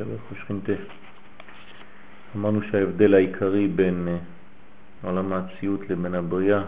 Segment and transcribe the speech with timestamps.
[0.00, 0.72] שבח ושכינתה.
[2.36, 4.16] אמרנו שההבדל העיקרי בין אה,
[5.02, 6.62] עולם האציות לבין הבריאה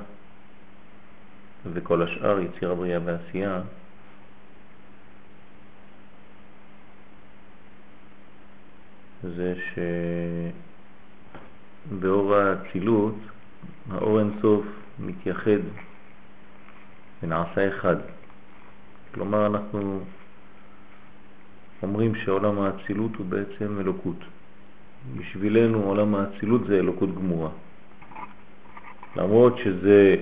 [1.72, 3.60] וכל השאר, יציר הבריאה ועשייה,
[9.22, 9.54] זה
[11.90, 13.16] שבאור האצילות
[13.90, 14.66] האור אינסוף
[14.98, 15.62] מתייחד
[17.22, 17.96] ונעשה אחד.
[19.14, 20.00] כלומר, אנחנו
[21.82, 24.16] אומרים שעולם האצילות הוא בעצם אלוקות.
[25.16, 27.50] בשבילנו עולם האצילות זה אלוקות גמורה.
[29.16, 30.16] למרות שזה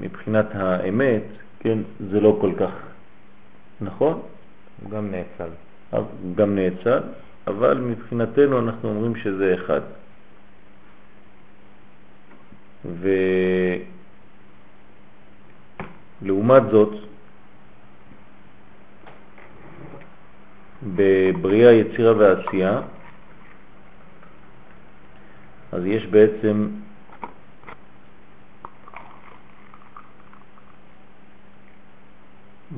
[0.00, 1.22] מבחינת האמת,
[1.60, 1.78] כן,
[2.10, 2.70] זה לא כל כך
[3.80, 4.20] נכון.
[4.82, 5.48] הוא גם נאצל.
[5.90, 7.00] הוא גם נאצל,
[7.46, 9.80] אבל מבחינתנו אנחנו אומרים שזה אחד.
[16.22, 16.94] ולעומת זאת,
[20.86, 22.80] בבריאה, יצירה ועשייה,
[25.72, 26.68] אז יש בעצם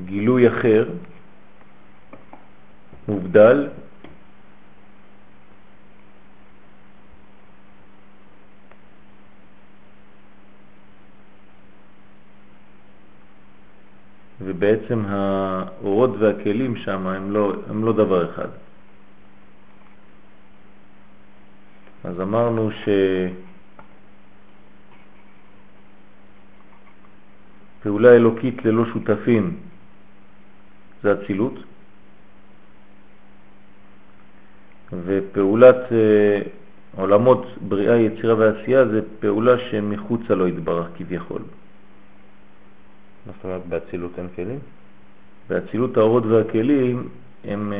[0.05, 0.89] גילוי אחר,
[3.07, 3.69] מובדל,
[14.45, 18.47] ובעצם האורות והכלים שם הם לא, הם לא דבר אחד.
[22.03, 22.69] אז אמרנו
[27.81, 29.57] שפעולה אלוקית ללא שותפים
[31.03, 31.53] זה אצילות,
[35.05, 36.41] ופעולת אה,
[36.95, 41.41] עולמות בריאה, יצירה ועשייה זה פעולה שמחוצה לו יתברך כביכול.
[43.25, 44.59] מה זאת אומרת באצילות אין כלים?
[45.49, 47.09] באצילות האורות והכלים
[47.43, 47.77] הם אה,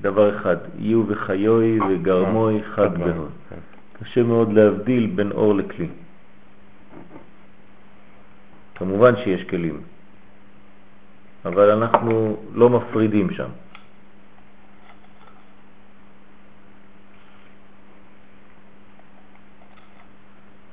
[0.00, 3.30] דבר אחד, יהיו וחיוי וגרמוי חד בהוד.
[3.50, 3.56] כן.
[4.00, 5.88] קשה מאוד להבדיל בין אור לכלי.
[8.74, 9.80] כמובן שיש כלים,
[11.44, 13.48] אבל אנחנו לא מפרידים שם.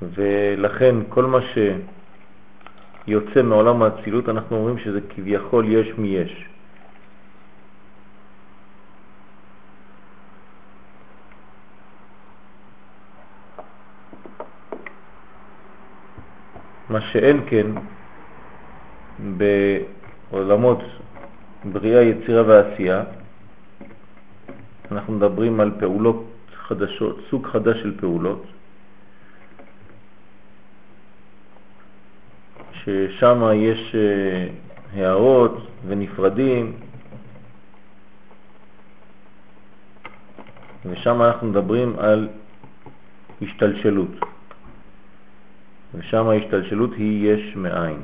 [0.02, 1.57] ולכן כל מה ש...
[3.07, 6.45] יוצא מעולם האצילות, אנחנו אומרים שזה כביכול יש מי יש.
[16.89, 17.67] מה שאין כן
[19.37, 20.79] בעולמות
[21.72, 23.03] בריאה, יצירה ועשייה,
[24.91, 26.25] אנחנו מדברים על פעולות
[26.67, 28.43] חדשות, סוג חדש של פעולות,
[32.85, 34.47] ששם יש אה,
[34.94, 36.73] הערות ונפרדים,
[40.85, 42.28] ושם אנחנו מדברים על
[43.41, 44.12] השתלשלות.
[45.96, 47.97] ושם ההשתלשלות היא יש מאין.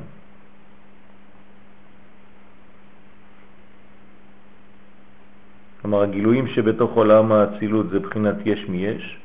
[5.82, 9.18] כלומר, הגילויים שבתוך עולם האצילות זה בחינת יש מיש,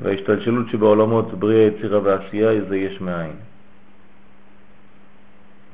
[0.00, 3.47] וההשתלשלות שבעולמות בריאה, יצירה ועשייה זה יש מאין.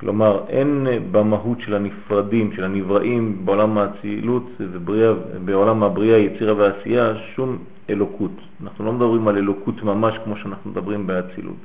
[0.05, 7.59] כלומר, אין במהות של הנפרדים, של הנבראים בעולם האצילות ובעולם הבריאה, יצירה ועשייה, שום
[7.91, 8.37] אלוקות.
[8.63, 11.57] אנחנו לא מדברים על אלוקות ממש כמו שאנחנו מדברים באצילות.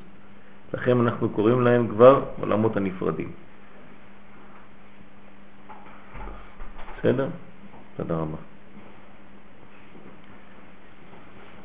[0.74, 3.32] לכן אנחנו קוראים להם כבר עולמות הנפרדים.
[6.98, 7.28] בסדר?
[7.98, 8.38] תודה רבה.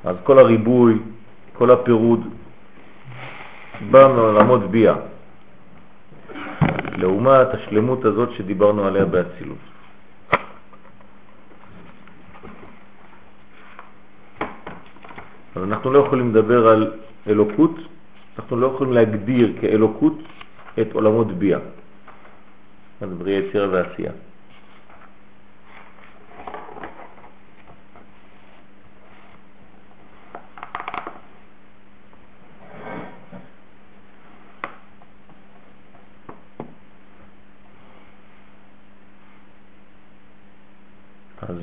[0.05, 0.99] אז כל הריבוי,
[1.53, 2.21] כל הפירוד,
[3.91, 5.14] בא מעולמות ביאה.
[6.97, 9.59] לעומת השלמות הזאת שדיברנו עליה באצילות.
[15.57, 16.93] אז אנחנו לא יכולים לדבר על
[17.27, 17.77] אלוקות,
[18.39, 20.19] אנחנו לא יכולים להגדיר כאלוקות
[20.81, 21.59] את עולמות ביאה,
[23.01, 24.13] אז בריאה יצירה ועשייה.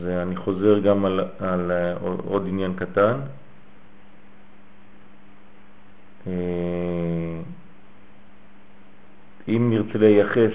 [0.02, 1.94] אז אה, אני חוזר גם על, על אה,
[2.26, 3.20] עוד עניין קטן.
[6.28, 6.34] אה,
[9.48, 10.54] אם נרצה לייחס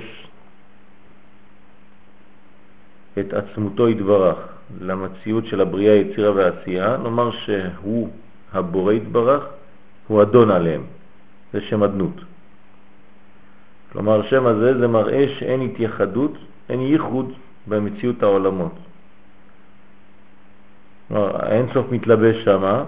[3.18, 4.38] את עצמותו יתברך
[4.80, 8.08] למציאות של הבריאה, יצירה ועשייה, נאמר שהוא
[8.52, 9.44] הבורא יתברך,
[10.08, 10.82] הוא אדון עליהם,
[11.52, 12.20] זה שם אדנות.
[13.92, 16.32] כלומר, שם הזה זה מראה שאין התייחדות,
[16.68, 17.32] אין ייחוד
[17.66, 18.85] במציאות העולמות.
[21.10, 22.84] האינסוף מתלבש שמה,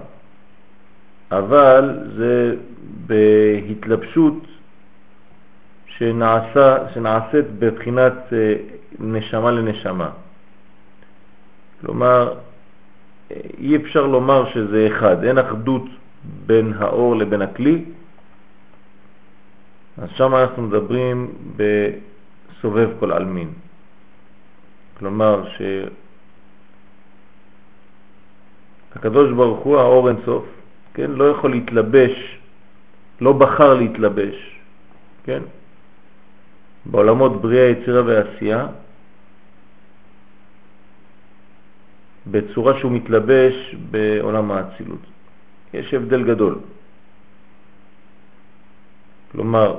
[1.31, 2.57] אבל זה
[3.07, 4.47] בהתלבשות
[5.87, 8.55] שנעשה, שנעשית בבחינת אה,
[8.99, 10.11] נשמה לנשמה.
[11.81, 12.35] כלומר,
[13.59, 15.83] אי אפשר לומר שזה אחד, אין אחדות
[16.47, 17.85] בין האור לבין הכלי,
[19.99, 23.49] אז שם אנחנו מדברים בסובב כל אלמין.
[24.99, 25.45] כלומר
[28.99, 30.45] שהקדוש ברוך הוא, האור אינסוף,
[30.95, 32.39] כן, לא יכול להתלבש,
[33.21, 34.61] לא בחר להתלבש,
[35.25, 35.43] כן,
[36.87, 38.67] בעולמות בריאה, יצירה ועשייה,
[42.27, 45.01] בצורה שהוא מתלבש בעולם האצילות.
[45.75, 46.59] יש הבדל גדול.
[49.33, 49.79] כלומר,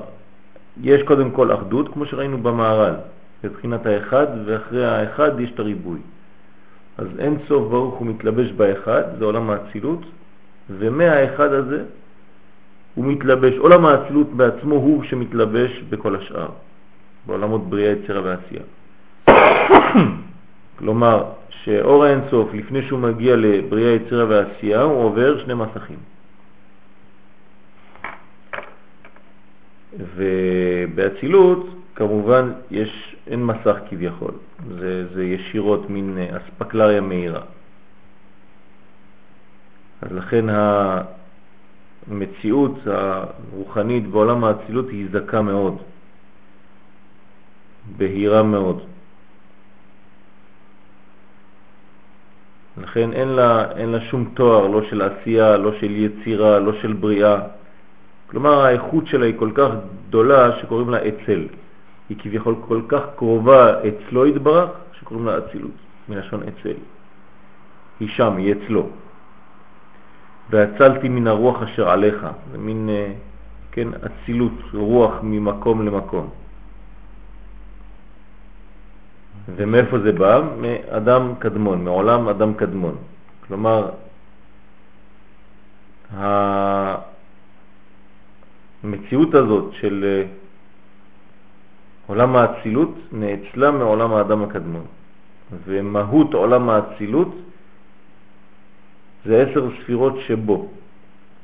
[0.82, 2.94] יש קודם כל אחדות, כמו שראינו במערל,
[3.44, 6.00] בבחינת האחד, ואחרי האחד יש את הריבוי.
[7.00, 10.00] אז אין סוף ברוך הוא מתלבש באחד, זה עולם האצילות,
[10.70, 11.84] ומהאחד הזה
[12.94, 16.48] הוא מתלבש, עולם האצילות בעצמו הוא שמתלבש בכל השאר,
[17.26, 18.62] בעולמות בריאה, יצירה ועשייה.
[20.78, 25.98] כלומר, שאור האינסוף, לפני שהוא מגיע לבריאה, יצירה ועשייה, הוא עובר שני מסכים.
[30.16, 34.34] ובאצילות כמובן יש, אין מסך כביכול,
[34.78, 37.40] זה, זה ישירות מין אספקלריה מהירה.
[40.02, 40.44] אז לכן
[42.10, 45.78] המציאות הרוחנית בעולם האצילות היא זדקה מאוד,
[47.96, 48.82] בהירה מאוד.
[52.82, 56.92] לכן אין לה, אין לה שום תואר, לא של עשייה, לא של יצירה, לא של
[56.92, 57.36] בריאה.
[58.26, 59.70] כלומר, האיכות שלה היא כל כך
[60.08, 61.46] גדולה שקוראים לה אצל.
[62.10, 65.78] היא כביכול כל כך קרובה אצלו התברך, שקוראים לה אצילות,
[66.08, 66.78] מלשון אצל.
[68.00, 68.86] היא שם, היא אצלו.
[70.50, 73.12] והצלתי מן הרוח אשר עליך, זה מין, אה,
[73.72, 76.30] כן, אצילות, רוח ממקום למקום.
[79.56, 80.40] ומאיפה זה בא?
[80.60, 82.96] מאדם קדמון, מעולם אדם קדמון.
[83.46, 83.90] כלומר,
[88.82, 90.39] המציאות הזאת של אה,
[92.10, 94.86] עולם האצילות נאצלה מעולם האדם הקדמון.
[95.64, 97.34] ומהות עולם האצילות
[99.24, 100.68] זה עשר ספירות שבו.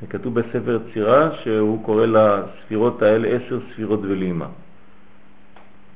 [0.00, 4.46] זה כתוב בספר צירה שהוא קורא לספירות האלה עשר ספירות ולימה.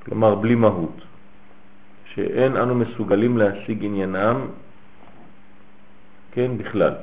[0.04, 0.96] כלומר, בלי מהות.
[2.14, 4.46] שאין אנו מסוגלים להשיג עניינם,
[6.32, 6.94] כן, בכלל.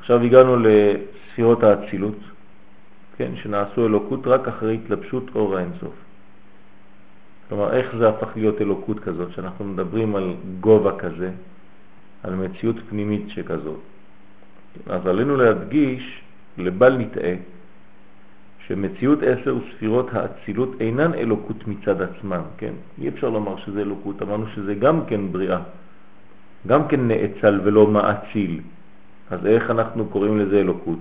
[0.00, 2.18] עכשיו הגענו לספירות האצילות,
[3.18, 5.94] כן, שנעשו אלוקות רק אחרי התלבשות אור האינסוף.
[7.48, 11.30] כלומר, איך זה הפך להיות אלוקות כזאת, שאנחנו מדברים על גובה כזה,
[12.22, 13.80] על מציאות פנימית שכזאת.
[14.86, 16.22] אז עלינו להדגיש,
[16.58, 17.34] לבל נטעה,
[18.66, 22.72] שמציאות עשר ספירות האצילות אינן אלוקות מצד עצמן, כן?
[23.00, 25.60] אי אפשר לומר שזה אלוקות, אמרנו שזה גם כן בריאה,
[26.66, 28.60] גם כן נאצל ולא מאציל.
[29.30, 30.98] אז איך אנחנו קוראים לזה אלוקות?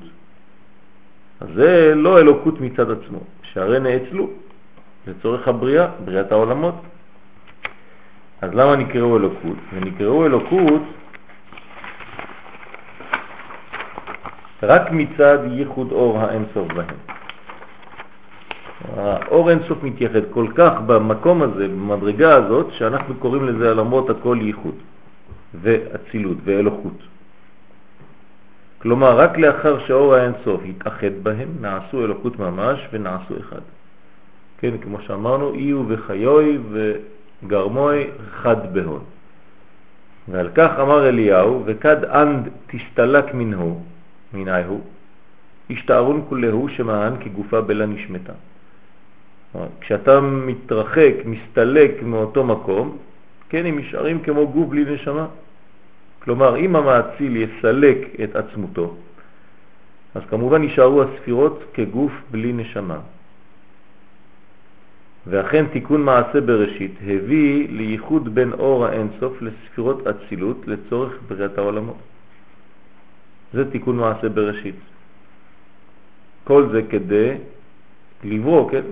[1.42, 4.30] אז זה לא אלוקות מצד עצמו, שהרי נאצלו
[5.08, 6.76] לצורך הבריאה, בריאת העולמות.
[8.42, 9.58] אז למה נקראו אלוקות?
[9.74, 10.82] ונקראו אלוקות
[14.64, 16.96] רק מצד ייחוד אור האינסוף בהם.
[18.98, 24.76] האור אינסוף מתייחד כל כך במקום הזה, במדרגה הזאת, שאנחנו קוראים לזה למרות הכל ייחוד
[25.62, 26.98] ואצילות ואלוקות.
[28.82, 33.62] כלומר, רק לאחר שהאור האינסוף התאחד בהם, נעשו אלוקות ממש ונעשו אחד.
[34.58, 39.04] כן, כמו שאמרנו, איו וחיוי וגרמוי חד בהון.
[40.28, 43.82] ועל כך אמר אליהו, וכד אנת תסתלק מנהון,
[44.34, 44.82] מנהון,
[45.70, 48.34] אשתארו כולהו שמהן כגופא בלא נשמתא.
[49.82, 52.98] כשאתה מתרחק, מסתלק מאותו מקום,
[53.50, 55.28] כן, הם נשארים כמו גוף בלי נשמה.
[56.28, 58.96] כלומר, אם המאציל יסלק את עצמותו,
[60.16, 63.00] אז כמובן נשארו הספירות כגוף בלי נשמה.
[65.28, 71.98] ואכן תיקון מעשה בראשית הביא לייחוד בין אור האינסוף לספירות אצילות לצורך בריאת העולמות.
[73.54, 74.76] זה תיקון מעשה בראשית.
[76.44, 77.38] כל זה כדי
[78.24, 78.84] לברוא, כן?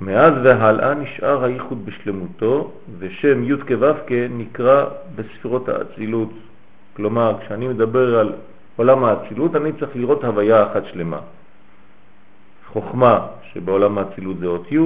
[0.00, 4.84] מאז והלאה נשאר הייחוד בשלמותו, ושם י' כו' נקרא
[5.14, 6.30] בספירות האצילות.
[6.96, 8.32] כלומר, כשאני מדבר על
[8.76, 11.20] עולם האצילות, אני צריך לראות הוויה אחת שלמה.
[12.66, 14.78] חוכמה שבעולם האצילות זה אות י',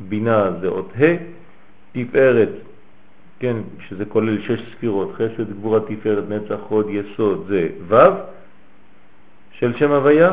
[0.00, 1.16] בינה זה אות ה',
[1.92, 2.48] תפארת
[3.40, 3.56] כן,
[3.88, 7.96] שזה כולל שש ספירות, חסד, גבורה, תפארת, נצח, חוד, יסוד, זה ו'
[9.52, 10.32] של שם הוויה,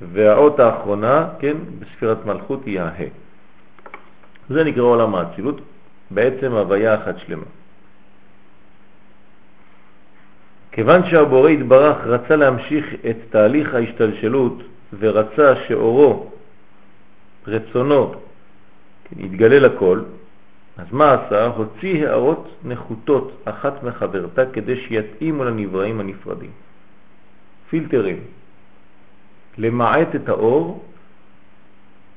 [0.00, 3.04] והאות האחרונה, כן, בספירת מלכות היא הה.
[4.48, 5.60] זה נקרא עולם האצילות,
[6.10, 7.44] בעצם הוויה אחת שלמה.
[10.72, 14.62] כיוון שהבורא התברך רצה להמשיך את תהליך ההשתלשלות
[14.98, 16.30] ורצה שאורו,
[17.46, 18.14] רצונו,
[19.04, 20.00] כן, יתגלה לכל,
[20.78, 21.46] אז מה עשה?
[21.46, 26.50] הוציא הערות נחותות אחת מחברתה כדי שיתאימו לנבראים הנפרדים.
[27.70, 28.37] פילטרים.
[29.58, 30.84] למעט את האור,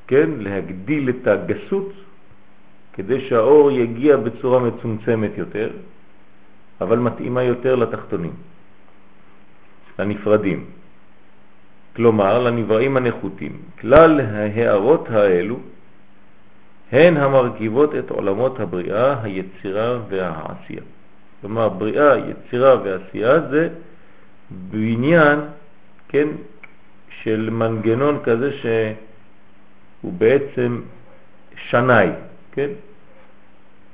[0.07, 1.93] כן, להגדיל את הגסות,
[2.93, 5.69] כדי שהאור יגיע בצורה מצומצמת יותר,
[6.81, 8.33] אבל מתאימה יותר לתחתונים,
[10.00, 10.65] לנפרדים.
[11.95, 13.62] כלומר, לנבראים הנחותים.
[13.79, 15.60] כלל ההערות האלו
[16.91, 20.81] הן המרכיבות את עולמות הבריאה, היצירה והעשייה.
[21.41, 23.69] כלומר, בריאה, יצירה ועשייה זה
[24.51, 25.39] בניין,
[26.07, 26.27] כן,
[27.24, 30.82] של מנגנון כזה שהוא בעצם
[31.56, 32.10] שנאי,
[32.51, 32.70] כן?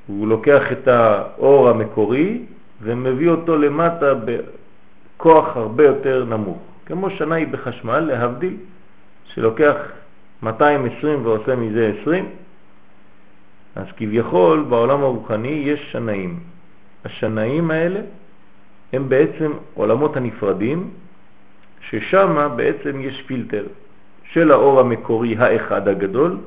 [0.07, 2.41] הוא לוקח את האור המקורי
[2.81, 6.57] ומביא אותו למטה בכוח הרבה יותר נמוך.
[6.85, 8.57] כמו שנאי בחשמל, להבדיל,
[9.33, 9.75] שלוקח
[10.43, 12.29] 220 ועושה מזה 20,
[13.75, 16.39] אז כביכול בעולם הרוחני יש שנאים.
[17.05, 17.99] השנאים האלה
[18.93, 20.89] הם בעצם עולמות הנפרדים,
[21.81, 23.65] ששם בעצם יש פילטר
[24.23, 26.37] של האור המקורי האחד הגדול,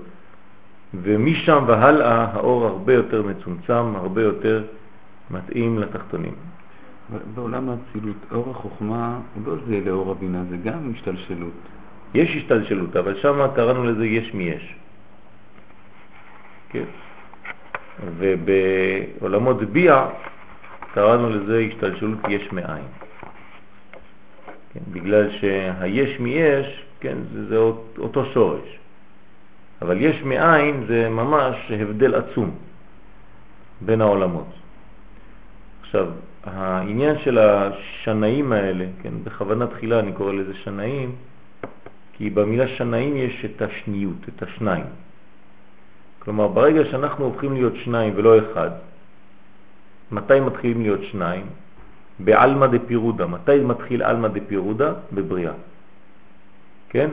[0.94, 4.64] ומשם והלאה האור הרבה יותר מצומצם, הרבה יותר
[5.30, 6.34] מתאים לתחתונים.
[7.34, 11.52] בעולם האצילות, אור החוכמה הוא לא זה לאור הבינה, זה גם השתלשלות.
[12.14, 14.74] יש השתלשלות, אבל שם קראנו לזה יש מי יש.
[16.68, 16.84] כן.
[18.18, 20.06] ובעולמות ביע
[20.94, 22.84] קראנו לזה השתלשלות יש מאין.
[24.72, 27.56] כן, בגלל שהיש מיש, כן, זה, זה
[27.98, 28.78] אותו שורש.
[29.82, 32.50] אבל יש מאין זה ממש הבדל עצום
[33.80, 34.46] בין העולמות.
[35.80, 36.08] עכשיו,
[36.44, 41.14] העניין של השנאים האלה, כן, בכוונה תחילה אני קורא לזה שנאים,
[42.12, 44.84] כי במילה שנאים יש את השניות, את השניים.
[46.18, 48.70] כלומר, ברגע שאנחנו הופכים להיות שניים ולא אחד,
[50.12, 51.46] מתי מתחילים להיות שניים?
[52.24, 53.26] בעלמא דפירודה.
[53.26, 54.92] מתי מתחיל עלמא דפירודה?
[55.12, 55.52] בבריאה.
[56.88, 57.10] כן?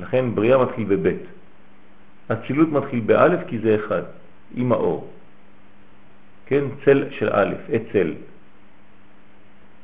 [0.00, 1.22] לכן בריאה מתחיל בבית.
[2.32, 4.02] אצילות מתחיל באלף כי זה אחד,
[4.54, 5.08] עם האור.
[6.46, 6.64] כן?
[6.84, 8.12] צל של א', אצל.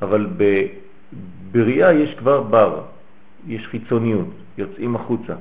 [0.01, 2.81] אבל בבריאה יש כבר בר,
[3.47, 5.33] יש חיצוניות, יוצאים החוצה.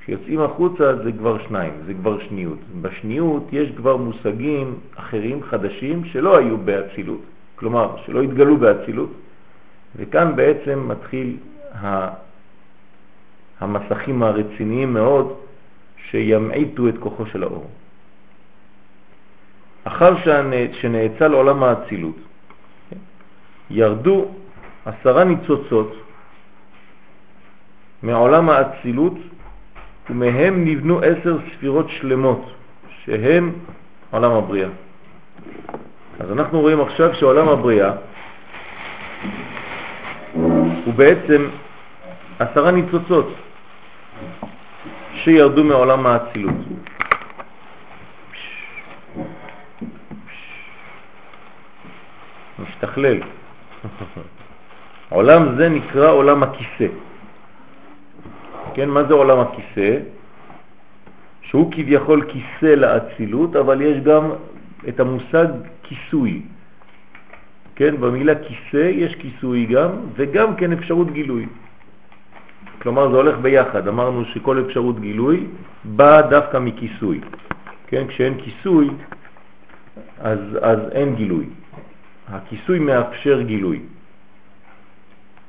[0.00, 2.58] כשיוצאים החוצה זה כבר שניים, זה כבר שניות.
[2.82, 7.20] בשניות יש כבר מושגים אחרים, חדשים, שלא היו באצילות,
[7.56, 9.10] כלומר, שלא התגלו באצילות,
[9.96, 11.36] וכאן בעצם מתחיל
[13.60, 15.36] המסכים הרציניים מאוד
[16.10, 17.70] שימעיטו את כוחו של האור.
[19.84, 20.14] אחר
[20.80, 22.16] שנאצל עולם האצילות,
[23.70, 24.28] ירדו
[24.84, 25.96] עשרה ניצוצות
[28.02, 29.14] מעולם האצילות
[30.10, 32.42] ומהם נבנו עשר ספירות שלמות
[33.04, 33.52] שהן
[34.10, 34.68] עולם הבריאה.
[36.20, 37.92] אז אנחנו רואים עכשיו שעולם הבריאה
[40.84, 41.48] הוא בעצם
[42.38, 43.34] עשרה ניצוצות
[45.14, 46.54] שירדו מעולם האצילות.
[52.58, 53.20] משתכלל.
[55.08, 56.86] עולם זה נקרא עולם הכיסא.
[58.74, 59.98] כן, מה זה עולם הכיסא?
[61.42, 64.30] שהוא כביכול כיסא לאצילות, אבל יש גם
[64.88, 65.46] את המושג
[65.82, 66.42] כיסוי.
[67.76, 71.46] כן, במילה כיסא יש כיסוי גם, וגם כן אפשרות גילוי.
[72.82, 75.46] כלומר זה הולך ביחד, אמרנו שכל אפשרות גילוי
[75.84, 77.20] באה דווקא מכיסוי.
[77.86, 78.88] כן, כשאין כיסוי
[80.20, 81.46] אז, אז אין גילוי.
[82.28, 83.80] הכיסוי מאפשר גילוי.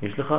[0.02, 0.34] יש לך?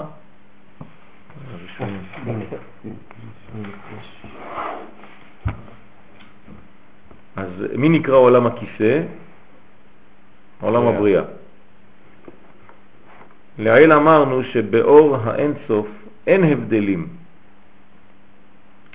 [7.35, 9.01] אז מי נקרא עולם הכיסא?
[10.61, 11.23] עולם הבריאה.
[13.59, 15.87] לעיל אמרנו שבאור האינסוף
[16.27, 17.07] אין הבדלים,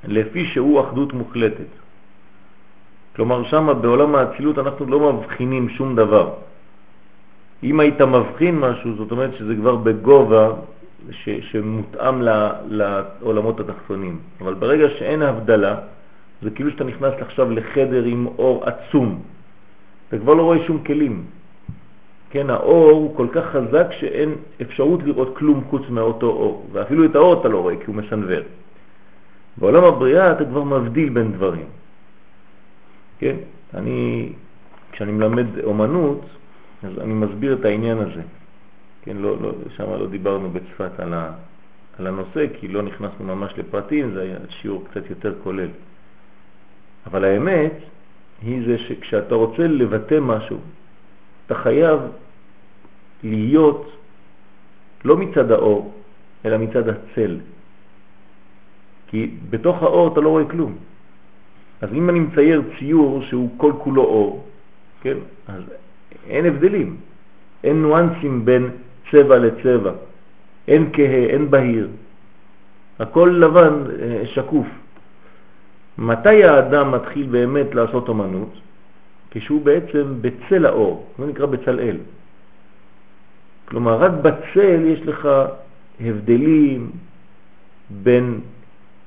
[0.04, 1.72] לפי שהוא אחדות מוחלטת.
[3.16, 6.34] כלומר, שם בעולם האצילות אנחנו לא מבחינים שום דבר.
[7.62, 10.52] אם היית מבחין משהו, זאת אומרת שזה כבר בגובה
[11.10, 12.22] ש, שמותאם
[12.68, 14.18] לעולמות התחתונים.
[14.40, 15.76] אבל ברגע שאין הבדלה,
[16.42, 19.22] זה כאילו שאתה נכנס עכשיו לחדר עם אור עצום.
[20.08, 21.24] אתה כבר לא רואה שום כלים.
[22.30, 27.14] כן, האור הוא כל כך חזק שאין אפשרות לראות כלום חוץ מאותו אור, ואפילו את
[27.16, 28.42] האור אתה לא רואה כי הוא מסנבר.
[29.56, 31.66] בעולם הבריאה אתה כבר מבדיל בין דברים.
[33.18, 33.36] כן,
[33.74, 34.32] אני,
[34.92, 36.20] כשאני מלמד אומנות,
[36.82, 38.22] אז אני מסביר את העניין הזה.
[39.02, 41.32] כן, לא, לא, שם לא דיברנו בצפת על, ה,
[41.98, 45.68] על הנושא, כי לא נכנסנו ממש לפרטים, זה היה שיעור קצת יותר כולל.
[47.06, 47.72] אבל האמת
[48.42, 50.58] היא זה שכשאתה רוצה לבטא משהו,
[51.46, 52.00] אתה חייב
[53.24, 53.92] להיות
[55.04, 55.92] לא מצד האור,
[56.44, 57.38] אלא מצד הצל.
[59.06, 60.76] כי בתוך האור אתה לא רואה כלום.
[61.80, 64.48] אז אם אני מצייר ציור שהוא כל כולו אור,
[65.02, 65.16] כן,
[65.48, 65.62] אז
[66.26, 66.96] אין הבדלים,
[67.64, 68.70] אין נואנסים בין
[69.10, 69.92] צבע לצבע,
[70.68, 71.88] אין כהה, אין בהיר,
[72.98, 74.66] הכל לבן, אה, שקוף.
[75.98, 78.52] מתי האדם מתחיל באמת לעשות אומנות?
[79.30, 81.96] כשהוא בעצם בצל האור, זה נקרא בצלאל.
[83.68, 85.28] כלומר, רק בצל יש לך
[86.00, 86.90] הבדלים
[88.02, 88.40] בין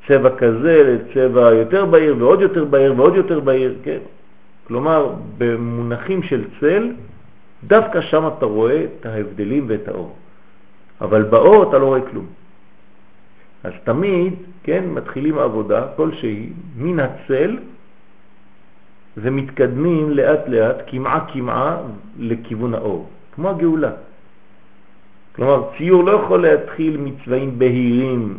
[0.07, 3.99] צבע כזה לצבע יותר בהיר ועוד יותר בהיר ועוד יותר בהיר, כן?
[4.67, 6.91] כלומר, במונחים של צל,
[7.63, 10.15] דווקא שם אתה רואה את ההבדלים ואת האור.
[11.01, 12.25] אבל באור אתה לא רואה כלום.
[13.63, 14.33] אז תמיד,
[14.63, 17.57] כן, מתחילים עבודה כלשהי מן הצל
[19.17, 21.77] ומתקדמים לאט לאט, כמעה כמעה,
[22.19, 23.91] לכיוון האור, כמו הגאולה.
[25.35, 28.37] כלומר, ציור לא יכול להתחיל מצבעים בהירים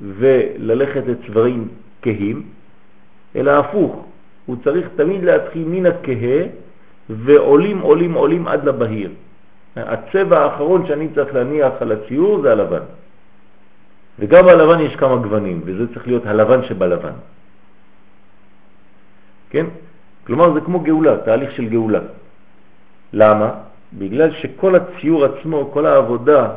[0.00, 1.68] וללכת לצבעים
[2.02, 2.42] כהים,
[3.36, 4.06] אלא הפוך,
[4.46, 6.42] הוא צריך תמיד להתחיל מן הכהה
[7.10, 9.10] ועולים עולים עולים עד לבהיר.
[9.76, 12.84] הצבע האחרון שאני צריך להניח על הציור זה הלבן.
[14.20, 17.12] וגם בלבן יש כמה גוונים, וזה צריך להיות הלבן שבלבן.
[19.50, 19.66] כן?
[20.26, 22.00] כלומר זה כמו גאולה, תהליך של גאולה.
[23.12, 23.50] למה?
[23.92, 26.50] בגלל שכל הציור עצמו, כל העבודה,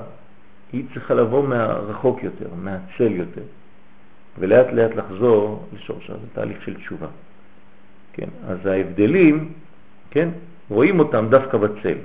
[0.73, 3.41] היא צריכה לבוא מהרחוק יותר, מהצל יותר,
[4.39, 7.07] ולאט לאט לחזור לשורשה, זה תהליך של תשובה.
[8.13, 8.29] כן?
[8.47, 9.53] אז ההבדלים,
[10.11, 10.29] כן,
[10.69, 11.97] רואים אותם דווקא בצל.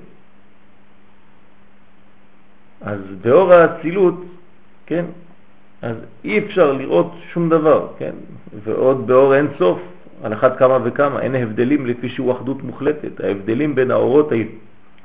[2.80, 4.14] אז באור האצילות,
[4.87, 5.04] כן,
[5.82, 8.14] אז אי אפשר לראות שום דבר, כן,
[8.64, 9.78] ועוד באור אין סוף,
[10.22, 13.20] על אחת כמה וכמה, אין הבדלים לפי שהוא אחדות מוחלטת.
[13.20, 14.32] ההבדלים בין האורות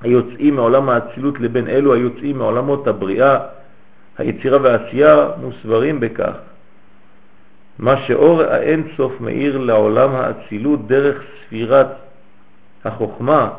[0.01, 3.39] היוצאים מעולם האצילות לבין אלו היוצאים מעולמות הבריאה,
[4.17, 6.33] היצירה והעשייה מוסברים בכך.
[7.79, 11.87] מה שאור האין סוף מאיר לעולם האצילות דרך ספירת
[12.85, 13.49] החוכמה,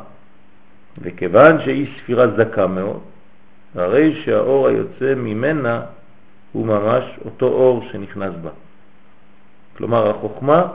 [0.99, 3.01] וכיוון שהיא ספירה זכה מאוד,
[3.75, 5.81] הרי שהאור היוצא ממנה
[6.55, 8.51] הוא ממש אותו אור שנכנס בה.
[9.77, 10.69] כלומר, החוכמה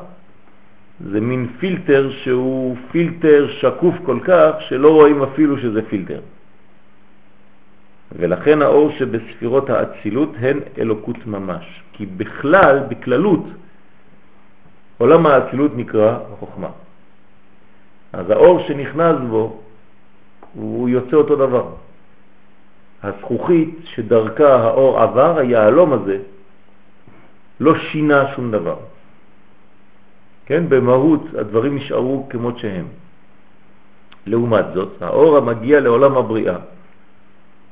[0.99, 6.19] זה מין פילטר שהוא פילטר שקוף כל כך שלא רואים אפילו שזה פילטר.
[8.11, 11.65] ולכן האור שבספירות האצילות הן אלוקות ממש.
[11.93, 13.45] כי בכלל, בכללות,
[14.97, 16.69] עולם האצילות נקרא חוכמה.
[18.13, 19.61] אז האור שנכנס בו,
[20.53, 21.65] הוא יוצא אותו דבר.
[23.03, 26.17] הזכוכית שדרכה האור עבר, היעלום הזה,
[27.59, 28.77] לא שינה שום דבר.
[30.45, 32.87] כן, במהות הדברים נשארו כמות שהם.
[34.25, 36.57] לעומת זאת, האור המגיע לעולם הבריאה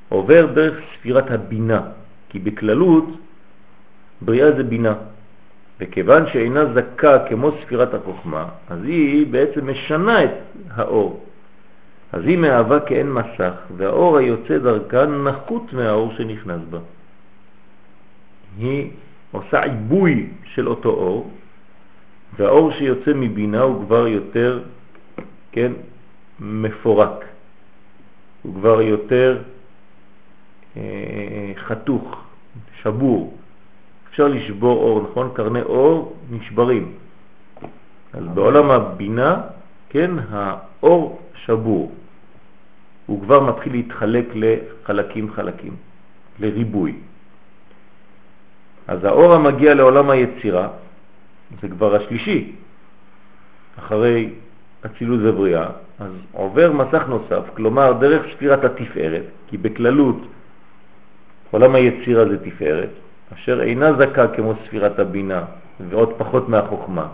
[0.10, 1.82] עובר דרך ספירת הבינה,
[2.30, 3.06] כי בכללות
[4.22, 4.94] בריאה זה בינה,
[5.80, 10.32] וכיוון שאינה זכה כמו ספירת החוכמה, אז היא בעצם משנה את
[10.76, 11.27] האור.
[12.12, 16.80] אז היא מהווה כאין מסך, והאור היוצא דרכה נחות מהאור שנכנס בה.
[18.58, 18.92] היא
[19.32, 21.32] עושה עיבוי של אותו אור,
[22.38, 24.64] והאור שיוצא מבינה הוא כבר יותר,
[25.52, 25.72] כן,
[26.40, 27.26] מפורק.
[28.44, 29.42] הוא כבר יותר
[30.78, 32.24] אה, חתוך,
[32.82, 33.38] שבור.
[34.10, 35.30] אפשר לשבור אור, נכון?
[35.34, 36.92] קרני אור נשברים.
[38.14, 39.42] אז בעולם הבינה,
[39.90, 41.92] כן, האור שבור.
[43.06, 45.76] הוא כבר מתחיל להתחלק לחלקים חלקים,
[46.40, 46.96] לריבוי.
[48.88, 50.68] אז האור המגיע לעולם היצירה,
[51.62, 52.52] זה כבר השלישי,
[53.80, 54.30] אחרי
[54.86, 55.70] אצילות ובריאה,
[56.00, 60.18] אז עובר מסך נוסף, כלומר דרך ספירת התפארת, כי בכללות
[61.52, 62.90] עולם היצירה זה תפארת,
[63.34, 65.44] אשר אינה זכה כמו ספירת הבינה
[65.90, 67.08] ועוד פחות מהחוכמה.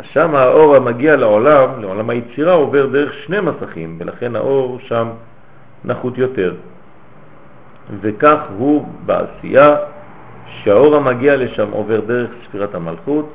[0.00, 5.08] אז שם האור המגיע לעולם, לעולם היצירה, עובר דרך שני מסכים, ולכן האור שם
[5.84, 6.54] נחות יותר.
[8.00, 9.76] וכך הוא בעשייה
[10.62, 13.32] שהאור המגיע לשם עובר דרך ספירת המלכות,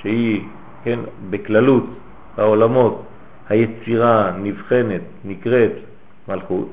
[0.00, 0.42] שהיא,
[0.84, 0.98] כן,
[1.30, 1.86] בכללות
[2.36, 3.02] העולמות
[3.48, 5.72] היצירה נבחנת, נקראת
[6.28, 6.70] מלכות,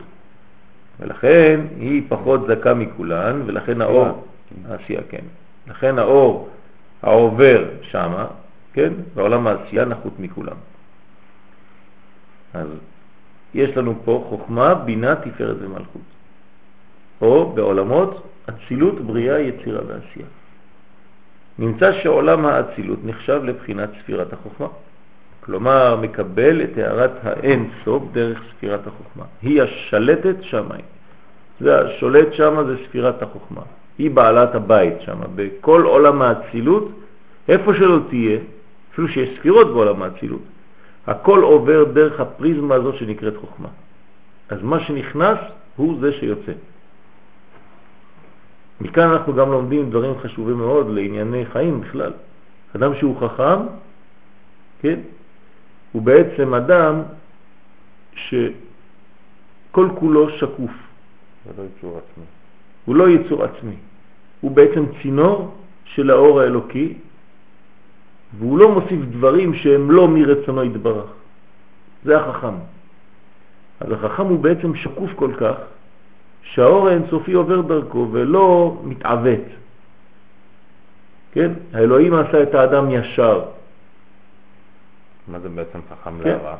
[1.00, 4.26] ולכן היא פחות זכה מכולן, ולכן האור,
[4.70, 5.24] העשייה, כן.
[5.68, 6.50] לכן האור
[7.04, 8.26] העובר שמה,
[8.76, 10.58] כן, בעולם העשייה נחות מכולם.
[12.54, 12.68] אז
[13.54, 16.02] יש לנו פה חוכמה, בינה, תפארת ומלכות.
[17.22, 20.26] או בעולמות אצילות, בריאה, יצירה ועשייה.
[21.60, 24.68] נמצא שעולם האצילות נחשב לבחינת ספירת החוכמה.
[25.40, 29.26] כלומר, מקבל את הערת האין סוף דרך ספירת החוכמה.
[29.42, 30.86] היא השלטת שמיים.
[31.60, 33.62] זה השולט שם זה ספירת החוכמה.
[33.98, 35.20] היא בעלת הבית שם.
[35.36, 36.92] בכל עולם האצילות,
[37.48, 38.40] איפה שלא תהיה,
[38.96, 40.42] אפילו שיש ספירות בעולם האצילות,
[41.08, 43.68] הכל עובר דרך הפריזמה הזאת שנקראת חוכמה.
[44.50, 45.40] אז מה שנכנס
[45.76, 46.52] הוא זה שיוצא.
[48.82, 52.12] מכאן אנחנו גם לומדים דברים חשובים מאוד לענייני חיים בכלל.
[52.76, 53.60] אדם שהוא חכם,
[54.82, 55.00] כן,
[55.92, 57.02] הוא בעצם אדם
[58.16, 60.72] שכל כולו שקוף.
[61.46, 62.26] זה לא יצור עצמי.
[62.86, 63.76] הוא לא יצור עצמי.
[64.42, 65.56] הוא בעצם צינור
[65.86, 66.94] של האור האלוקי,
[68.38, 71.10] והוא לא מוסיף דברים שהם לא מרצונו יתברך.
[72.04, 72.56] זה החכם.
[73.80, 75.56] אז החכם הוא בעצם שקוף כל כך,
[76.42, 79.46] שהאור האינסופי עובר דרכו ולא מתעוות.
[81.32, 81.52] כן?
[81.74, 83.42] האלוהים עשה את האדם ישר.
[85.28, 86.30] מה זה בעצם חכם כן.
[86.30, 86.56] להרע?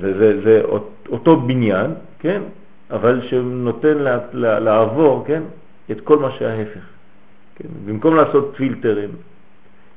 [0.00, 0.62] זה, זה, זה
[1.08, 2.42] אותו בניין, כן?
[2.90, 5.42] אבל שנותן לה, לה, לעבור, כן?
[5.90, 6.84] את כל מה שההפך.
[7.56, 7.68] כן?
[7.86, 9.10] במקום לעשות פילטרים,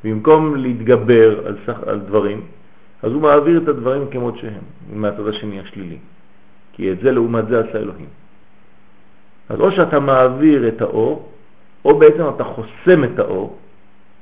[0.03, 2.41] במקום להתגבר על, סך, על דברים,
[3.03, 5.97] אז הוא מעביר את הדברים כמות שהם, מהצד השני השלילי.
[6.73, 8.09] כי את זה לעומת זה עשה אלוהים.
[9.49, 11.29] אז או שאתה מעביר את האור,
[11.85, 13.57] או בעצם אתה חוסם את האור,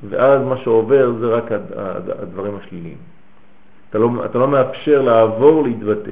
[0.09, 1.51] ואז מה שעובר זה רק
[2.19, 2.97] הדברים השליליים.
[3.89, 6.11] אתה לא, אתה לא מאפשר לעבור להתבטא.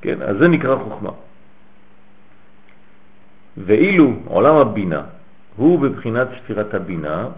[0.00, 1.10] כן, אז זה נקרא חוכמה.
[3.56, 5.02] ואילו עולם הבינה
[5.56, 7.28] הוא בבחינת ספירת הבינה,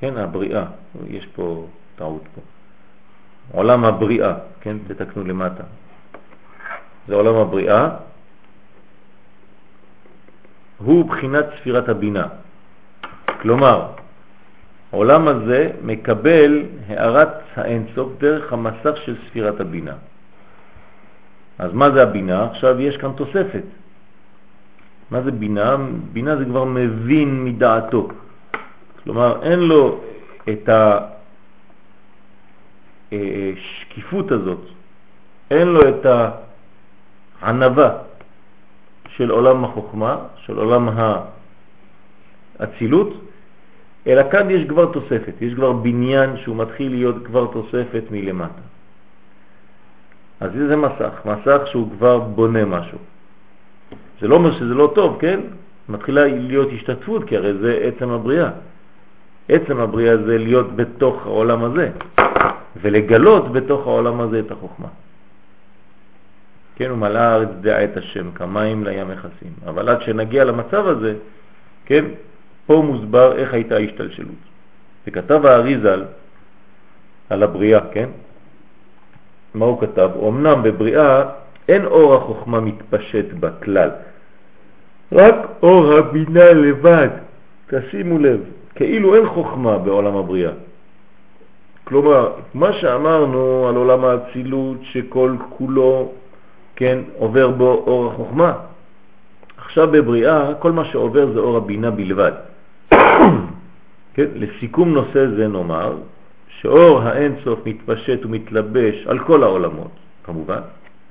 [0.00, 0.64] כן, הבריאה,
[1.06, 2.40] יש פה טעות פה.
[3.52, 5.64] עולם הבריאה, כן, תתקנו למטה.
[7.08, 7.88] זה עולם הבריאה,
[10.78, 12.26] הוא בחינת ספירת הבינה.
[13.42, 13.86] כלומר,
[14.92, 19.94] העולם הזה מקבל הערת האינסוף דרך המסך של ספירת הבינה.
[21.58, 22.44] אז מה זה הבינה?
[22.44, 23.64] עכשיו יש כאן תוספת.
[25.10, 25.76] מה זה בינה?
[26.12, 28.08] בינה זה כבר מבין מדעתו.
[29.04, 30.00] כלומר, אין לו
[30.48, 30.68] את
[33.12, 34.60] השקיפות הזאת,
[35.50, 36.06] אין לו את
[37.42, 37.92] הענבה
[39.08, 40.88] של עולם החוכמה, של עולם
[42.58, 43.24] האצילות,
[44.06, 48.62] אלא כאן יש כבר תוספת, יש כבר בניין שהוא מתחיל להיות כבר תוספת מלמטה.
[50.40, 52.98] אז זה מסך, מסך שהוא כבר בונה משהו.
[54.20, 55.40] זה לא אומר שזה לא טוב, כן?
[55.88, 58.50] מתחילה להיות השתתפות, כי הרי זה עצם הבריאה.
[59.48, 61.90] עצם הבריאה זה להיות בתוך העולם הזה,
[62.82, 64.88] ולגלות בתוך העולם הזה את החוכמה.
[66.76, 69.52] כן, ומלאה הארץ דעה את השם, כמים לים יחסים.
[69.66, 71.14] אבל עד שנגיע למצב הזה,
[71.84, 72.04] כן,
[72.66, 74.42] פה מוסבר איך הייתה ההשתלשלות.
[75.06, 76.04] וכתב האריזל
[77.30, 78.08] על הבריאה, כן?
[79.54, 80.10] מה הוא כתב?
[80.28, 81.22] אמנם בבריאה
[81.68, 83.90] אין אור החוכמה מתפשט בכלל,
[85.12, 87.08] רק אור הבינה לבד.
[87.66, 88.40] תשימו לב,
[88.80, 90.52] כאילו אין חוכמה בעולם הבריאה.
[91.84, 96.12] כלומר, מה שאמרנו על עולם האצילות שכל כולו,
[96.76, 98.52] כן, עובר בו אור החוכמה,
[99.56, 102.32] עכשיו בבריאה כל מה שעובר זה אור הבינה בלבד.
[104.14, 105.96] כן, לסיכום נושא זה נאמר
[106.48, 109.92] שאור האין סוף מתפשט ומתלבש על כל העולמות,
[110.24, 110.60] כמובן,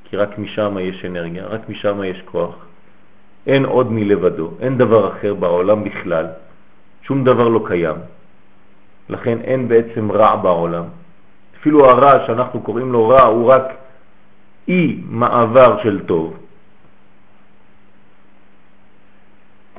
[0.10, 2.56] כי רק משם יש אנרגיה, רק משם יש כוח,
[3.48, 6.26] אין עוד מלבדו, אין דבר אחר בעולם בכלל,
[7.10, 7.96] שום דבר לא קיים,
[9.10, 10.84] לכן אין בעצם רע בעולם.
[11.60, 13.64] אפילו הרע שאנחנו קוראים לו רע הוא רק
[14.68, 16.38] אי מעבר של טוב.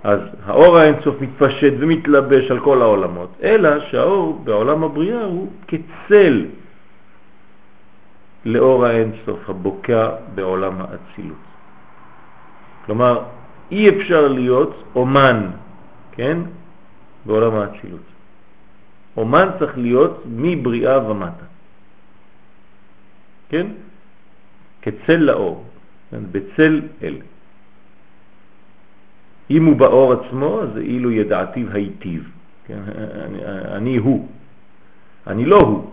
[0.03, 6.47] אז האור האינסוף מתפשט ומתלבש על כל העולמות, אלא שהאור בעולם הבריאה הוא כצל
[8.45, 11.45] לאור האינסוף הבוקע בעולם האצילות.
[12.87, 13.23] כלומר,
[13.71, 15.51] אי אפשר להיות אומן,
[16.13, 16.39] כן,
[17.27, 18.01] בעולם האצילות.
[19.17, 21.45] אומן צריך להיות מבריאה ומטה.
[23.49, 23.67] כן?
[24.83, 25.65] כצל לאור,
[26.11, 26.23] כן?
[26.33, 27.17] בצל אל.
[29.51, 32.31] אם הוא באור עצמו, אז אילו ידעתיו היטיב.
[32.67, 32.79] כן?
[33.25, 33.39] אני,
[33.77, 34.29] אני הוא,
[35.27, 35.91] אני לא הוא.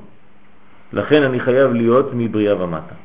[0.93, 2.95] לכן אני חייב להיות מבריאה ומטה.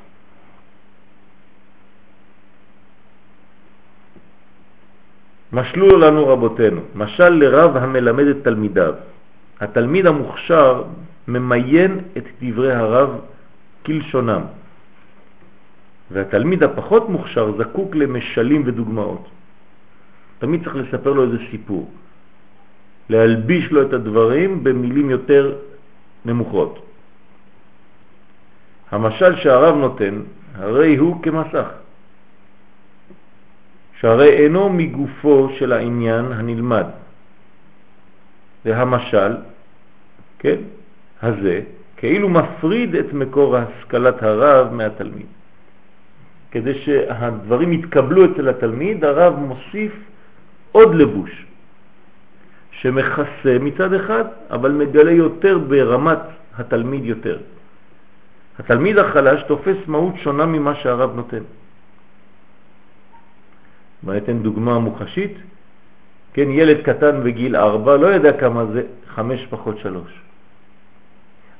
[5.52, 8.94] משלו לנו רבותינו, משל לרב המלמד את תלמידיו.
[9.60, 10.84] התלמיד המוכשר
[11.28, 13.10] ממיין את דברי הרב
[13.86, 14.42] כלשונם,
[16.10, 19.28] והתלמיד הפחות מוכשר זקוק למשלים ודוגמאות.
[20.38, 21.90] תמיד צריך לספר לו איזה סיפור,
[23.08, 25.56] להלביש לו את הדברים במילים יותר
[26.24, 26.86] נמוכות.
[28.90, 30.14] המשל שהרב נותן,
[30.54, 31.68] הרי הוא כמסך,
[34.02, 36.86] שהרי אינו מגופו של העניין הנלמד.
[38.64, 39.36] והמשל,
[40.38, 40.56] כן,
[41.22, 41.60] הזה,
[41.96, 45.26] כאילו מפריד את מקור השכלת הרב מהתלמיד.
[46.50, 49.92] כדי שהדברים יתקבלו אצל התלמיד, הרב מוסיף
[50.72, 51.46] עוד לבוש,
[52.70, 56.22] שמכסה מצד אחד, אבל מגלה יותר ברמת
[56.58, 57.38] התלמיד יותר.
[58.58, 61.61] התלמיד החלש תופס מהות שונה ממה שהרב נותן.
[64.02, 65.34] מה אתן דוגמה מוחשית?
[66.32, 68.82] כן, ילד קטן בגיל ארבע לא יודע כמה זה
[69.14, 70.22] חמש פחות שלוש.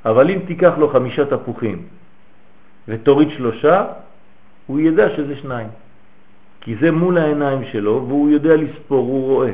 [0.05, 1.83] אבל אם תיקח לו חמישה תפוחים
[2.89, 3.85] ותוריד שלושה,
[4.67, 5.69] הוא ידע שזה שניים.
[6.61, 9.53] כי זה מול העיניים שלו והוא יודע לספור, הוא רואה.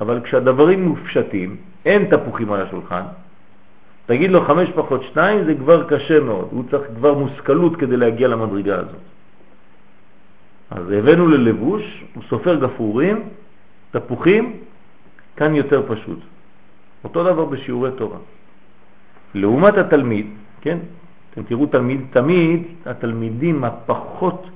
[0.00, 3.02] אבל כשהדברים מופשטים, אין תפוחים על השולחן,
[4.06, 8.28] תגיד לו חמש פחות שתיים זה כבר קשה מאוד, הוא צריך כבר מושכלות כדי להגיע
[8.28, 9.02] למדרגה הזאת.
[10.70, 13.28] אז הבאנו ללבוש, הוא סופר גפורים,
[13.90, 14.56] תפוחים,
[15.36, 16.18] כאן יותר פשוט.
[17.04, 18.18] אותו דבר בשיעורי תורה.
[19.34, 20.26] לעומת התלמיד,
[20.60, 20.78] כן,
[21.30, 24.46] אתם תראו תלמיד, תמיד התלמידים הפחות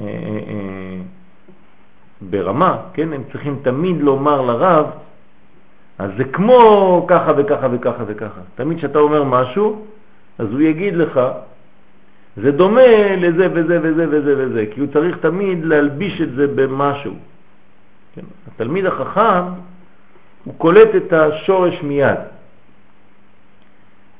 [0.00, 0.10] אה, אה,
[0.48, 1.00] אה,
[2.20, 4.86] ברמה, כן, הם צריכים תמיד לומר לרב,
[5.98, 8.40] אז זה כמו ככה וככה וככה וככה.
[8.54, 9.86] תמיד כשאתה אומר משהו,
[10.38, 11.20] אז הוא יגיד לך,
[12.36, 17.14] זה דומה לזה וזה וזה וזה וזה, כי הוא צריך תמיד להלביש את זה במשהו.
[18.14, 18.22] כן?
[18.48, 19.44] התלמיד החכם,
[20.44, 22.18] הוא קולט את השורש מיד.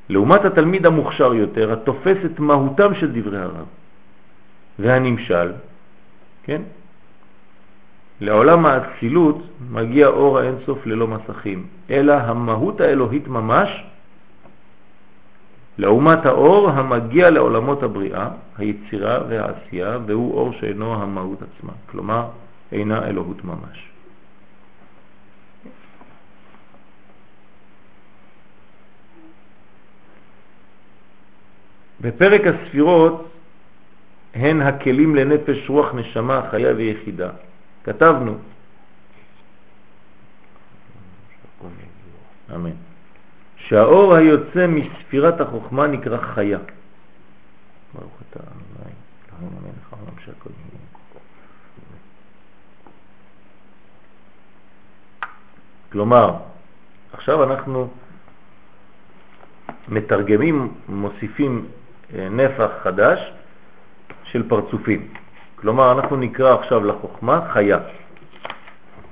[0.09, 3.65] לעומת התלמיד המוכשר יותר, התופס את מהותם של דברי הרב.
[4.79, 5.51] והנמשל,
[6.43, 6.61] כן?
[8.21, 13.83] לעולם האצילות מגיע אור האינסוף ללא מסכים, אלא המהות האלוהית ממש,
[15.77, 22.27] לעומת האור המגיע לעולמות הבריאה, היצירה והעשייה, והוא אור שאינו המהות עצמה, כלומר
[22.71, 23.89] אינה אלוהות ממש.
[32.01, 33.27] בפרק הספירות
[34.33, 37.29] הן הכלים לנפש רוח נשמה חיה ויחידה.
[37.83, 38.37] כתבנו,
[42.55, 42.71] אמן,
[43.67, 46.59] שהאור היוצא מספירת החוכמה נקרא חיה.
[47.93, 48.91] ברוך אתה אמן,
[49.39, 50.49] אמן, אמן, שהכל
[55.91, 56.33] כלומר,
[57.13, 57.87] עכשיו אנחנו
[59.87, 61.65] מתרגמים, מוסיפים
[62.15, 63.19] אה, נפח חדש
[64.23, 65.07] של פרצופים.
[65.55, 67.77] כלומר, אנחנו נקרא עכשיו לחוכמה חיה.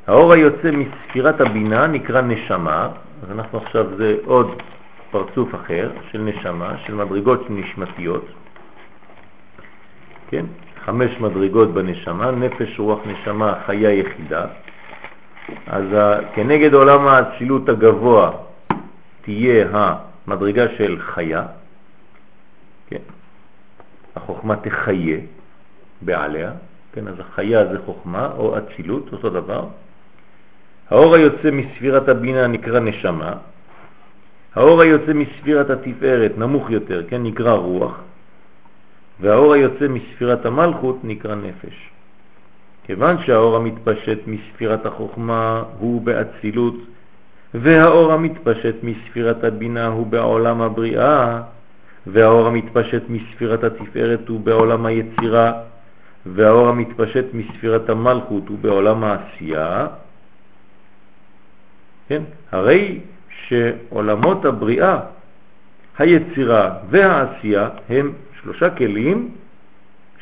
[0.07, 2.89] האור היוצא מספירת הבינה נקרא נשמה,
[3.23, 4.61] אז אנחנו עכשיו, זה עוד
[5.11, 8.25] פרצוף אחר של נשמה, של מדרגות נשמתיות.
[10.29, 10.45] כן?
[10.85, 14.45] חמש מדרגות בנשמה, נפש, רוח, נשמה, חיה יחידה.
[15.67, 15.85] אז
[16.35, 18.31] כנגד עולם האצילות הגבוה
[19.21, 21.45] תהיה המדרגה של חיה,
[22.87, 23.03] כן?
[24.15, 25.17] החוכמה תחיה
[26.01, 26.51] בעליה,
[26.93, 27.07] כן?
[27.07, 29.67] אז החיה זה חוכמה או אצילות, אותו דבר.
[30.93, 33.33] האור היוצא מספירת הבינה נקרא נשמה,
[34.55, 38.01] האור היוצא מספירת התפארת נמוך יותר, כן, נקרא רוח,
[39.19, 41.89] והאור היוצא מספירת המלכות נקרא נפש.
[42.85, 46.75] כיוון שהאור המתפשט מספירת החוכמה הוא באצילות,
[47.53, 51.41] והאור המתפשט מספירת הבינה הוא בעולם הבריאה,
[52.07, 55.51] והאור המתפשט מספירת התפארת הוא בעולם היצירה,
[56.25, 59.87] והאור המתפשט מספירת המלכות הוא בעולם העשייה,
[62.07, 62.23] כן?
[62.51, 62.99] הרי
[63.47, 64.99] שעולמות הבריאה,
[65.97, 69.31] היצירה והעשייה הם שלושה כלים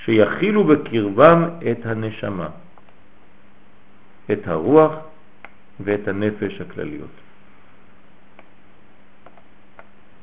[0.05, 2.49] שיכילו בקרבם את הנשמה,
[4.31, 4.93] את הרוח
[5.79, 7.09] ואת הנפש הכלליות.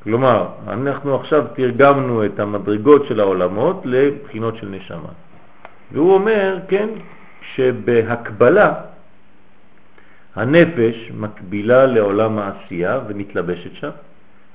[0.03, 5.13] כלומר, אנחנו עכשיו תרגמנו את המדרגות של העולמות לבחינות של נשמה.
[5.93, 6.89] והוא אומר, כן,
[7.55, 8.75] שבהקבלה
[10.39, 13.91] הנפש מקבילה לעולם העשייה ומתלבשת שם,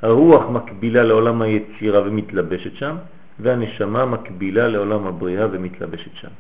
[0.02, 2.96] הרוח מקבילה לעולם היצירה ומתלבשת שם,
[3.40, 6.34] והנשמה מקבילה לעולם הבריאה ומתלבשת שם.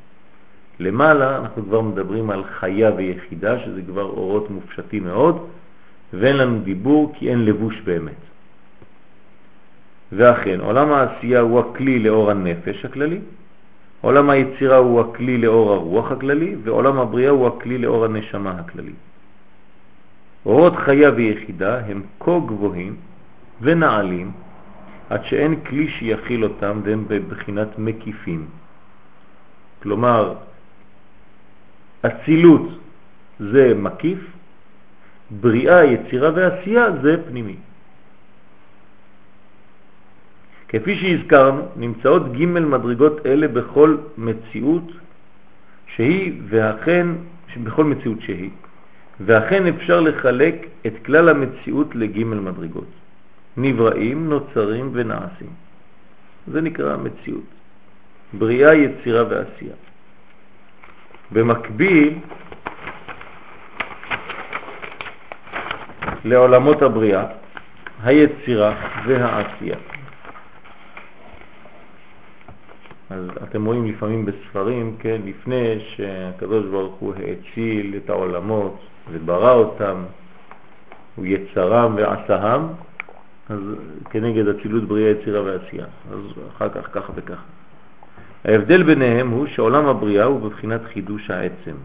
[0.79, 5.47] למעלה אנחנו כבר מדברים על חיה ויחידה, שזה כבר אורות מופשטים מאוד,
[6.13, 8.21] ואין לנו דיבור כי אין לבוש באמת.
[10.11, 13.19] ואכן, עולם העשייה הוא הכלי לאור הנפש הכללי,
[14.01, 18.93] עולם היצירה הוא הכלי לאור הרוח הכללי, ועולם הבריאה הוא הכלי לאור הנשמה הכללי.
[20.45, 22.95] אורות חיה ויחידה הם כה גבוהים
[23.61, 24.31] ונעלים
[25.09, 28.45] עד שאין כלי שיכיל אותם והם בבחינת מקיפים.
[29.83, 30.35] כלומר,
[32.01, 32.69] אצילות
[33.39, 34.19] זה מקיף,
[35.31, 37.55] בריאה, יצירה ועשייה זה פנימי.
[40.67, 44.91] כפי שהזכרנו, נמצאות ג' מדרגות אלה בכל מציאות
[45.95, 47.07] שהיא, ואכן,
[47.63, 48.49] בכל מציאות שהיא,
[49.19, 50.55] ואכן אפשר לחלק
[50.87, 52.87] את כלל המציאות לג' מדרגות.
[53.57, 55.49] נבראים, נוצרים ונעשים.
[56.47, 57.49] זה נקרא מציאות.
[58.33, 59.75] בריאה, יצירה ועשייה.
[61.31, 62.19] במקביל
[66.25, 67.25] לעולמות הבריאה,
[68.03, 68.75] היצירה
[69.07, 69.77] והעשייה.
[73.09, 78.79] אז אתם רואים לפעמים בספרים, כן, לפני שהקדוש ברוך הוא האציל את העולמות
[79.11, 80.03] וברא אותם,
[81.15, 82.61] הוא יצרם ועשהם,
[83.49, 83.59] אז
[84.09, 85.85] כנגד אצילות בריאה, יצירה ועשייה.
[86.11, 86.19] אז
[86.55, 87.41] אחר כך ככה וככה.
[88.45, 91.75] ההבדל ביניהם הוא שעולם הבריאה הוא בבחינת חידוש העצם,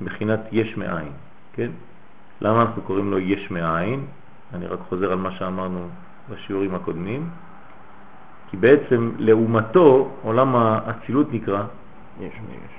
[0.00, 1.12] בבחינת יש מאין,
[1.52, 1.70] כן?
[2.40, 4.04] למה אנחנו קוראים לו יש מאין?
[4.54, 5.88] אני רק חוזר על מה שאמרנו
[6.30, 7.30] בשיעורים הקודמים.
[8.50, 11.62] כי בעצם לעומתו עולם האצילות נקרא
[12.20, 12.72] יש מיש.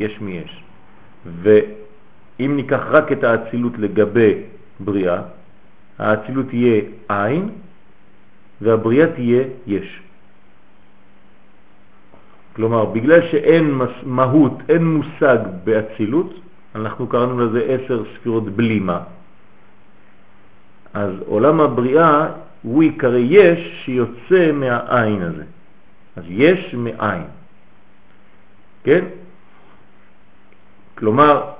[0.00, 0.64] יש מיש.
[2.40, 4.34] ואם ניקח רק את האצילות לגבי
[4.80, 5.22] בריאה,
[5.98, 7.48] האצילות תהיה עין
[8.60, 10.00] והבריאה תהיה יש.
[12.56, 16.40] כלומר, בגלל שאין מהות, אין מושג באצילות,
[16.74, 19.00] אנחנו קראנו לזה עשר ספירות בלימה,
[20.94, 22.28] אז עולם הבריאה
[22.62, 25.44] הוא עיקרי יש שיוצא מהעין הזה.
[26.16, 27.22] אז יש מעין.
[28.84, 29.04] כן?
[30.98, 31.59] כלומר,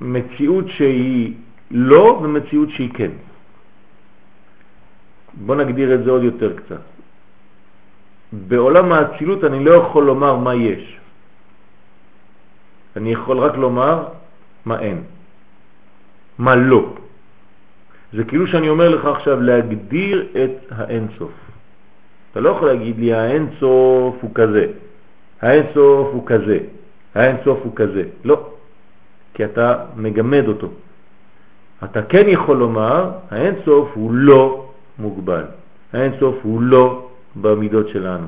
[0.00, 1.34] מציאות שהיא
[1.70, 3.10] לא ומציאות שהיא כן.
[5.34, 6.80] בוא נגדיר את זה עוד יותר קצת.
[8.32, 10.98] בעולם האצילות אני לא יכול לומר מה יש.
[12.96, 14.08] אני יכול רק לומר
[14.64, 15.02] מה אין,
[16.38, 16.94] מה לא.
[18.12, 21.32] זה כאילו שאני אומר לך עכשיו להגדיר את האינסוף.
[22.32, 24.66] אתה לא יכול להגיד לי האינסוף הוא כזה,
[25.42, 26.58] האינסוף הוא כזה,
[27.14, 28.02] האינסוף הוא כזה.
[28.24, 28.50] לא,
[29.40, 30.68] כי אתה מגמד אותו.
[31.84, 35.44] אתה כן יכול לומר, האינסוף הוא לא מוגבל.
[35.92, 38.26] האינסוף הוא לא במידות שלנו.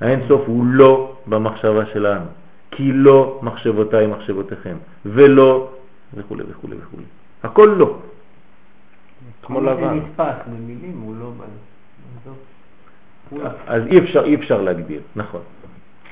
[0.00, 2.24] האינסוף הוא לא במחשבה שלנו.
[2.70, 5.68] כי לא מחשבותיי מחשבותיכם, ולא
[6.14, 6.96] וכו' וכו' וכו'.
[7.42, 7.96] הכל לא.
[9.42, 10.00] כמו לבן.
[10.00, 11.32] נתפס במילים, הוא לא...
[13.66, 15.40] אז אי אפשר, אי אפשר להגדיר, נכון.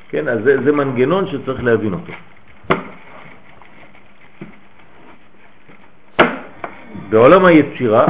[0.09, 2.13] כן, אז זה, זה מנגנון שצריך להבין אותו.
[7.13, 8.07] בעולם היצירה,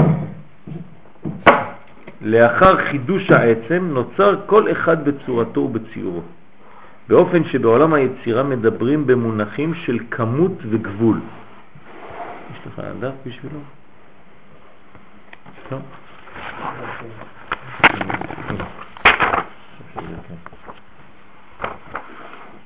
[2.20, 6.20] לאחר חידוש העצם, נוצר כל אחד בצורתו ובציורו,
[7.08, 11.20] באופן שבעולם היצירה מדברים במונחים של כמות וגבול.
[12.52, 13.58] יש לך דף בשבילו?
[15.72, 15.78] לא?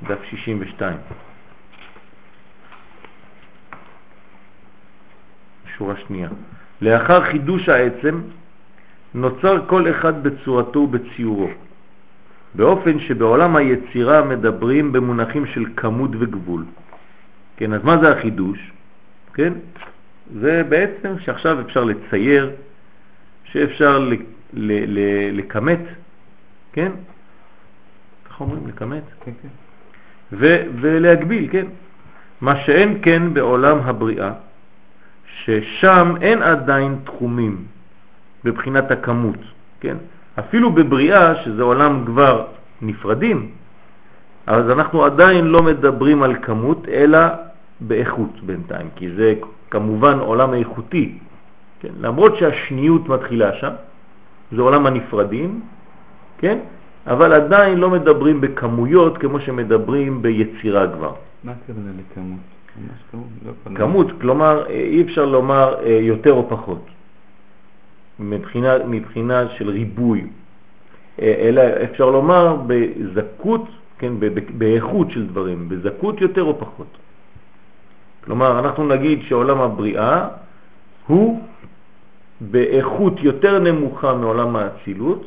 [0.03, 0.97] דף 62.
[5.79, 6.29] שורה שנייה.
[6.81, 8.21] לאחר חידוש העצם
[9.15, 11.49] נוצר כל אחד בצורתו ובציורו,
[12.55, 16.65] באופן שבעולם היצירה מדברים במונחים של כמות וגבול.
[17.57, 18.73] כן, אז מה זה החידוש?
[19.35, 19.53] כן,
[20.41, 22.51] זה בעצם שעכשיו אפשר לצייר,
[23.45, 24.09] שאפשר
[25.33, 25.81] לכמת,
[26.73, 26.93] כן?
[28.29, 28.69] איך אומרים?
[28.69, 29.03] לכמת?
[29.21, 29.49] כן, כן.
[30.81, 31.67] ולהגביל, כן?
[32.41, 34.33] מה שאין כן בעולם הבריאה,
[35.45, 37.65] ששם אין עדיין תחומים
[38.45, 39.39] בבחינת הכמות,
[39.81, 39.97] כן?
[40.39, 42.47] אפילו בבריאה, שזה עולם כבר
[42.83, 43.51] נפרדים,
[44.47, 47.19] אז אנחנו עדיין לא מדברים על כמות, אלא
[47.81, 49.35] באיכות בינתיים, כי זה
[49.71, 51.19] כמובן עולם איכותי,
[51.81, 51.93] כן?
[52.01, 53.73] למרות שהשניות מתחילה שם,
[54.53, 55.61] זה עולם הנפרדים,
[56.39, 56.59] כן?
[57.07, 61.13] אבל עדיין לא מדברים בכמויות כמו שמדברים ביצירה כבר.
[61.45, 62.56] מה הכוונה לכמות?
[63.47, 66.87] לא כמות, כלומר אי אפשר לומר אה, יותר או פחות.
[68.21, 70.27] מבחינה, מבחינה של ריבוי,
[71.21, 73.65] אה, אלא אפשר לומר בזכות,
[73.99, 74.13] כן,
[74.59, 76.87] באיכות של דברים, בזכות יותר או פחות.
[78.25, 80.29] כלומר, אנחנו נגיד שעולם הבריאה
[81.07, 81.41] הוא
[82.41, 85.25] באיכות יותר נמוכה מעולם האצילות.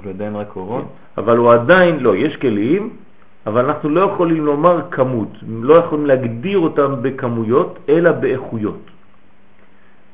[0.00, 0.84] אבל עדיין רק אורות?
[0.84, 2.90] כן, אבל הוא עדיין, לא, יש כלים,
[3.46, 8.90] אבל אנחנו לא יכולים לומר כמות, לא יכולים להגדיר אותם בכמויות, אלא באיכויות.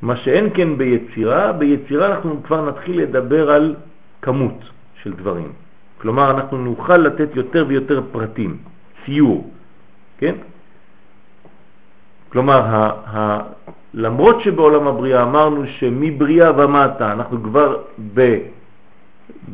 [0.02, 3.74] מה שאין כן ביצירה, ביצירה אנחנו כבר נתחיל לדבר על
[4.22, 4.58] כמות
[5.02, 5.52] של דברים.
[6.00, 8.56] כלומר, אנחנו נוכל לתת יותר ויותר פרטים,
[9.04, 9.50] ציור,
[10.18, 10.34] כן?
[12.28, 13.40] כלומר, ה, ה,
[13.94, 17.82] למרות שבעולם הבריאה אמרנו שמבריאה ומטה אנחנו כבר
[18.14, 18.38] ב,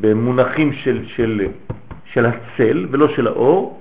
[0.01, 1.47] במונחים של, של,
[2.15, 3.81] של הצל ולא של האור,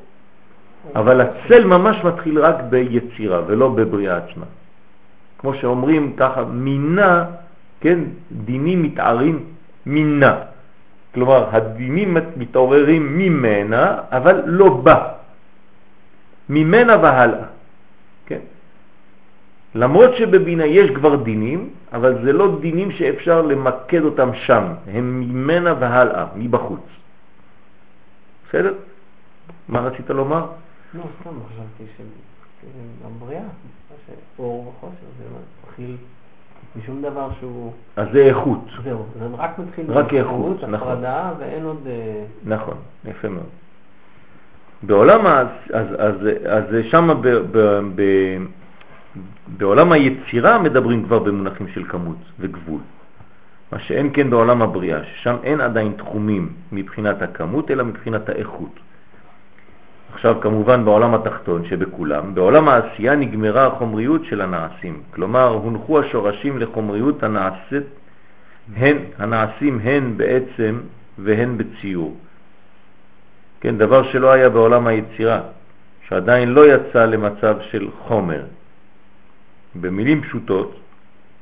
[0.96, 4.46] אבל הצל ממש מתחיל רק ביצירה ולא בבריאה עצמה.
[5.38, 7.26] כמו שאומרים ככה, מינה,
[7.82, 8.00] כן,
[8.32, 9.38] דינים מתערים
[9.86, 10.36] מינה.
[11.14, 14.98] כלומר, הדינים מתעוררים ממנה, אבל לא בה.
[16.50, 17.48] ממנה והלאה.
[18.26, 18.44] כן?
[19.76, 24.64] למרות שבבינה יש כבר דינים, אבל זה לא דינים שאפשר למקד אותם שם,
[24.94, 27.03] הם ממנה והלאה, מבחוץ.
[28.54, 28.74] בסדר?
[29.68, 30.46] מה רצית לומר?
[30.94, 33.42] לא, סתם חשבתי שגם בריאה,
[34.40, 35.24] אור וחושך, זה
[35.68, 35.98] מתחיל
[36.76, 37.72] משום דבר שהוא...
[37.96, 38.66] אז זה איכות.
[38.84, 40.74] זהו, זה רק מתחיל רק איכות, נכון.
[40.74, 41.88] הפרדה, ואין עוד...
[41.88, 43.50] אה, נכון, יפה מאוד.
[44.84, 47.58] בעולם, אז, אז, אז, אז שם ב, ב,
[47.96, 48.02] ב,
[49.58, 52.80] בעולם היצירה מדברים כבר במונחים של כמות וגבול.
[53.74, 58.80] מה שאין כן בעולם הבריאה, ששם אין עדיין תחומים מבחינת הכמות, אלא מבחינת האיכות.
[60.14, 67.24] עכשיו כמובן בעולם התחתון שבכולם, בעולם העשייה נגמרה החומריות של הנעשים, כלומר הונחו השורשים לחומריות
[67.24, 67.84] הנעשית,
[68.76, 70.80] הן, הנעשים הן בעצם
[71.18, 72.18] והן בציור.
[73.62, 75.42] כן, דבר שלא היה בעולם היצירה,
[76.08, 78.44] שעדיין לא יצא למצב של חומר.
[79.76, 80.80] במילים פשוטות,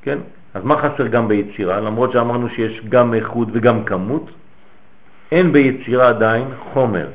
[0.02, 0.18] כן,
[0.54, 1.80] אז מה חסר גם ביצירה?
[1.80, 4.32] למרות שאמרנו שיש גם איכות וגם כמות,
[5.32, 7.08] אין ביצירה עדיין חומר.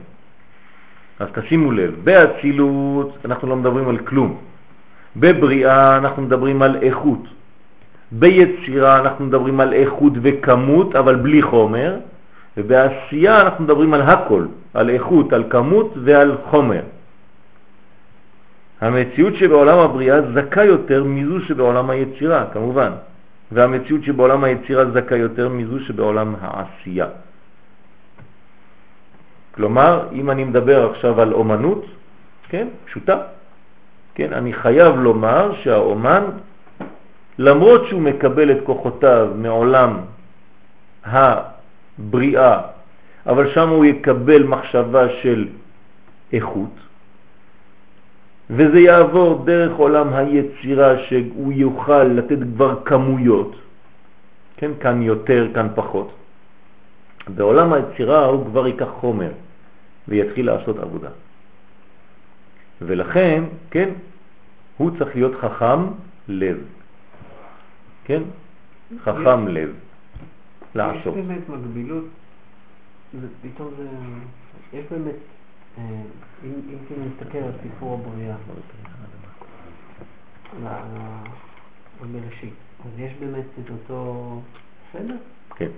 [1.18, 4.36] אז תשימו לב, באצילות אנחנו לא מדברים על כלום.
[5.16, 7.24] בבריאה אנחנו מדברים על איכות.
[8.12, 11.96] ביצירה אנחנו מדברים על איכות וכמות, אבל בלי חומר,
[12.56, 16.82] ובעשייה אנחנו מדברים על הכל, על איכות, על כמות ועל חומר.
[18.80, 22.90] המציאות שבעולם הבריאה זכה יותר מזו שבעולם היצירה, כמובן,
[23.52, 27.06] והמציאות שבעולם היצירה זכה יותר מזו שבעולם העשייה.
[29.54, 31.84] כלומר, אם אני מדבר עכשיו על אומנות,
[32.48, 33.16] כן, פשוטה,
[34.14, 36.24] כן, אני חייב לומר שהאומן,
[37.38, 40.00] למרות שהוא מקבל את כוחותיו מעולם
[41.04, 42.60] הבריאה,
[43.26, 45.48] אבל שם הוא יקבל מחשבה של
[46.32, 46.74] איכות,
[48.50, 53.56] וזה יעבור דרך עולם היצירה שהוא יוכל לתת כבר כמויות,
[54.56, 56.12] כן, כאן יותר, כאן פחות.
[57.28, 59.32] בעולם היצירה הוא כבר ייקח חומר.
[60.08, 61.10] ויתחיל לעשות עבודה.
[62.82, 63.90] ולכן, כן,
[64.76, 65.80] הוא צריך להיות חכם
[66.28, 66.58] לב.
[68.04, 68.22] כן?
[69.02, 69.74] חכם לב.
[70.74, 71.16] לעשות.
[71.16, 72.04] יש באמת מקבילות,
[73.42, 73.88] פתאום זה,
[74.72, 75.14] יש באמת,
[75.78, 76.02] אה,
[76.44, 76.52] אם
[76.90, 78.36] אם נסתכל על סיפור הבריאה,
[82.12, 82.54] בראשית,
[82.84, 84.40] אז יש באמת את אותו
[84.92, 85.16] סדר?
[85.56, 85.70] כן.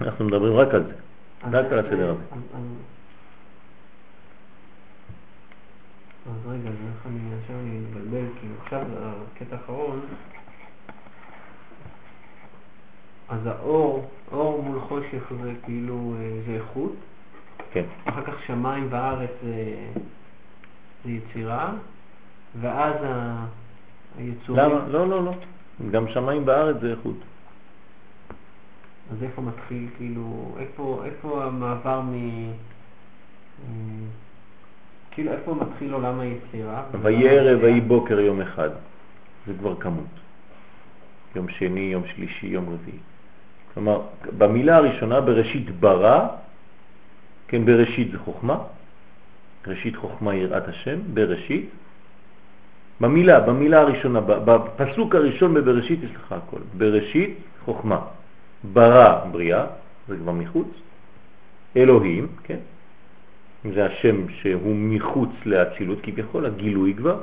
[0.00, 0.94] אנחנו מדברים רק על זה.
[1.44, 2.22] רק על הסדר הזה.
[6.26, 8.82] אז רגע, אז איך אני עכשיו מתבלבל, כאילו עכשיו
[9.34, 10.00] הקטע האחרון,
[13.28, 16.92] אז האור, אור מול חושך זה כאילו, אה, זה איכות,
[17.74, 17.84] כן.
[18.04, 19.74] אחר כך שמיים וארץ זה,
[21.04, 21.72] זה יצירה,
[22.60, 22.94] ואז
[24.18, 24.64] היצורים...
[24.64, 24.88] למה?
[24.88, 25.32] לא, לא, לא.
[25.90, 27.16] גם שמיים וארץ זה איכות.
[29.12, 32.12] אז איפה מתחיל, כאילו, איפה, איפה המעבר מ...
[35.10, 36.82] כאילו, איפה מתחיל עולם היצירה?
[37.02, 38.70] ויהי ערב ויהי בוקר יום אחד.
[39.46, 40.14] זה כבר כמות.
[41.36, 42.98] יום שני, יום שלישי, יום רביעי.
[43.74, 44.00] כלומר,
[44.38, 46.26] במילה הראשונה, בראשית ברא,
[47.54, 48.58] כן, בראשית זה חוכמה,
[49.66, 51.70] ראשית חוכמה יראת השם, בראשית.
[53.00, 56.60] במילה, במילה הראשונה, בפסוק הראשון בבראשית יש לך הכל.
[56.78, 58.00] בראשית חוכמה.
[58.72, 59.66] ברא בריאה,
[60.08, 60.68] זה כבר מחוץ,
[61.76, 62.58] אלוהים, כן?
[63.74, 67.22] זה השם שהוא מחוץ לאצילות כביכול, הגילוי כבר.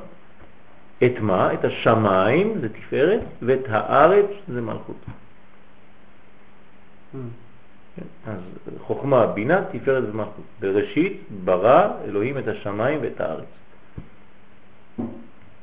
[1.04, 1.54] את מה?
[1.54, 5.02] את השמיים, זה תפארת, ואת הארץ, זה מלכות.
[8.28, 8.40] אז
[8.80, 10.46] חוכמה, בינה, תפארת ומלכות.
[10.60, 13.46] בראשית ברא אלוהים את השמיים ואת הארץ.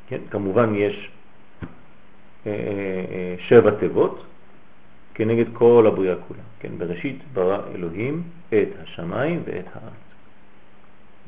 [0.09, 1.11] כן, כמובן יש
[2.47, 4.25] אה, אה, אה, שבע תיבות
[5.15, 6.41] כנגד כל הבריאה כולה.
[6.61, 10.09] כן, בראשית ברא אלוהים את השמיים ואת הארץ.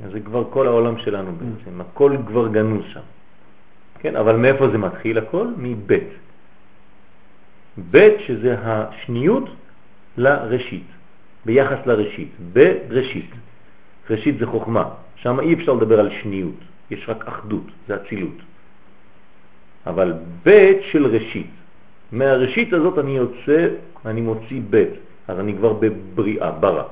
[0.05, 3.01] אז זה כבר כל העולם שלנו בעצם, הכל כבר גנוז שם.
[3.98, 5.46] כן, אבל מאיפה זה מתחיל הכל?
[5.57, 6.09] מבית.
[7.90, 9.48] בית שזה השניות
[10.20, 10.86] לראשית,
[11.44, 13.30] ביחס לראשית, בראשית.
[14.10, 14.84] ראשית זה חוכמה,
[15.16, 16.60] שם אי אפשר לדבר על שניות,
[16.90, 18.38] יש רק אחדות, זה אצילות.
[19.86, 21.50] אבל בית של ראשית,
[22.12, 23.68] מהראשית הזאת אני יוצא,
[24.06, 24.94] אני מוציא בית,
[25.28, 26.84] אז אני כבר בבריאה, ברא.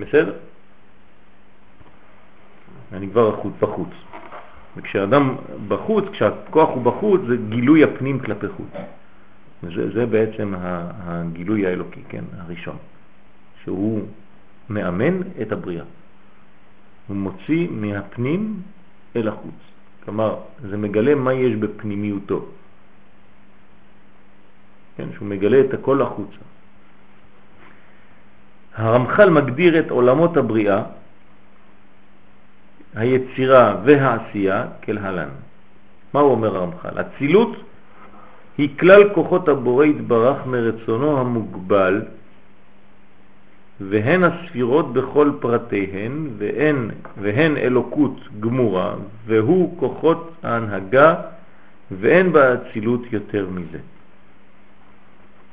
[0.00, 0.32] בסדר?
[2.92, 3.92] אני כבר החוץ בחוץ.
[4.76, 5.36] וכשאדם
[5.68, 8.72] בחוץ, כשהכוח הוא בחוץ, זה גילוי הפנים כלפי חוץ.
[9.62, 12.76] זה, זה בעצם הגילוי האלוקי, כן, הראשון,
[13.62, 14.02] שהוא
[14.70, 15.84] מאמן את הבריאה.
[17.08, 18.62] הוא מוציא מהפנים
[19.16, 19.60] אל החוץ.
[20.04, 20.36] כלומר,
[20.68, 22.46] זה מגלה מה יש בפנימיותו.
[24.96, 26.42] כן, שהוא מגלה את הכל החוצה.
[28.74, 30.82] הרמח"ל מגדיר את עולמות הבריאה
[32.94, 35.28] היצירה והעשייה כלהלן.
[36.14, 36.98] מה הוא אומר הרמח"ל?
[36.98, 37.56] הצילות
[38.58, 42.02] היא כלל כוחות הבורא יתברך מרצונו המוגבל
[43.80, 46.90] והן הספירות בכל פרטיהן והן,
[47.22, 48.94] והן אלוקות גמורה
[49.26, 51.14] והוא כוחות ההנהגה
[51.90, 53.78] ואין באצילות יותר מזה.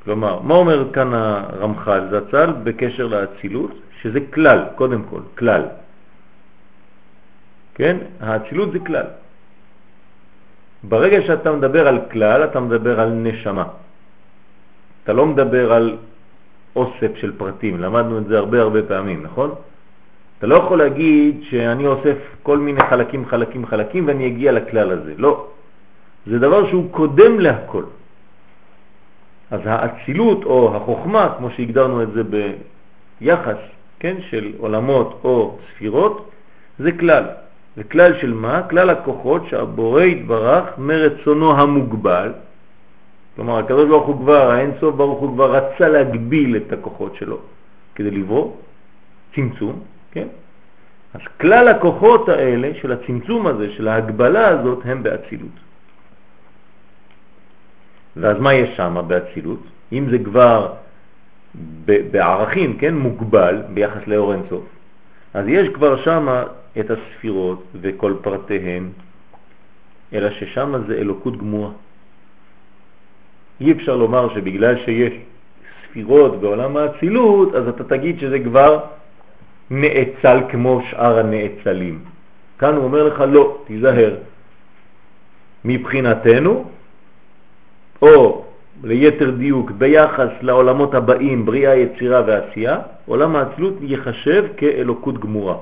[0.04, 3.72] כלומר, מה אומר כאן הרמח"ל זצ"ל בקשר לאצילות?
[4.02, 5.64] שזה כלל, קודם כל, כלל.
[7.76, 7.98] כן?
[8.20, 9.06] האצילות זה כלל.
[10.84, 13.66] ברגע שאתה מדבר על כלל, אתה מדבר על נשמה.
[15.04, 15.98] אתה לא מדבר על
[16.76, 19.56] אוסף של פרטים, למדנו את זה הרבה הרבה פעמים, נכון?
[20.38, 25.14] אתה לא יכול להגיד שאני אוסף כל מיני חלקים, חלקים, חלקים ואני אגיע לכלל הזה.
[25.18, 25.48] לא.
[26.26, 27.84] זה דבר שהוא קודם להכל.
[29.52, 33.58] אז האצילות או החוכמה, כמו שהגדרנו את זה ביחס,
[34.00, 36.32] כן, של עולמות או ספירות,
[36.80, 37.26] זה כלל.
[37.76, 38.62] זה כלל של מה?
[38.70, 42.34] כלל הכוחות שהבורא יתברך מרצונו המוגבל.
[43.36, 47.38] כלומר, הקדוש ברוך הוא כבר, האין סוף ברוך הוא כבר רצה להגביל את הכוחות שלו
[47.96, 48.52] כדי לברוא,
[49.36, 49.80] צמצום,
[50.12, 50.28] כן?
[51.14, 55.58] אז כלל הכוחות האלה של הצמצום הזה, של ההגבלה הזאת, הם באצילות.
[58.16, 59.64] ואז מה יש שם באצילות?
[59.94, 60.74] אם זה כבר
[62.12, 64.64] בערכים, כן, מוגבל ביחס לאור אינסוף,
[65.34, 66.28] אז יש כבר שם
[66.80, 68.90] את הספירות וכל פרטיהן,
[70.14, 71.72] אלא ששם זה אלוקות גמורה.
[73.62, 75.14] אי אפשר לומר שבגלל שיש
[75.84, 78.80] ספירות בעולם האצילות, אז אתה תגיד שזה כבר
[79.70, 82.00] נאצל כמו שאר הנאצלים.
[82.60, 84.16] כאן הוא אומר לך לא, תיזהר.
[85.66, 86.66] מבחינתנו,
[88.02, 88.46] או
[88.84, 95.58] ליתר דיוק ביחס לעולמות הבאים, בריאה, יצירה ועשייה, עולם האצילות יחשב כאלוקות גמורה.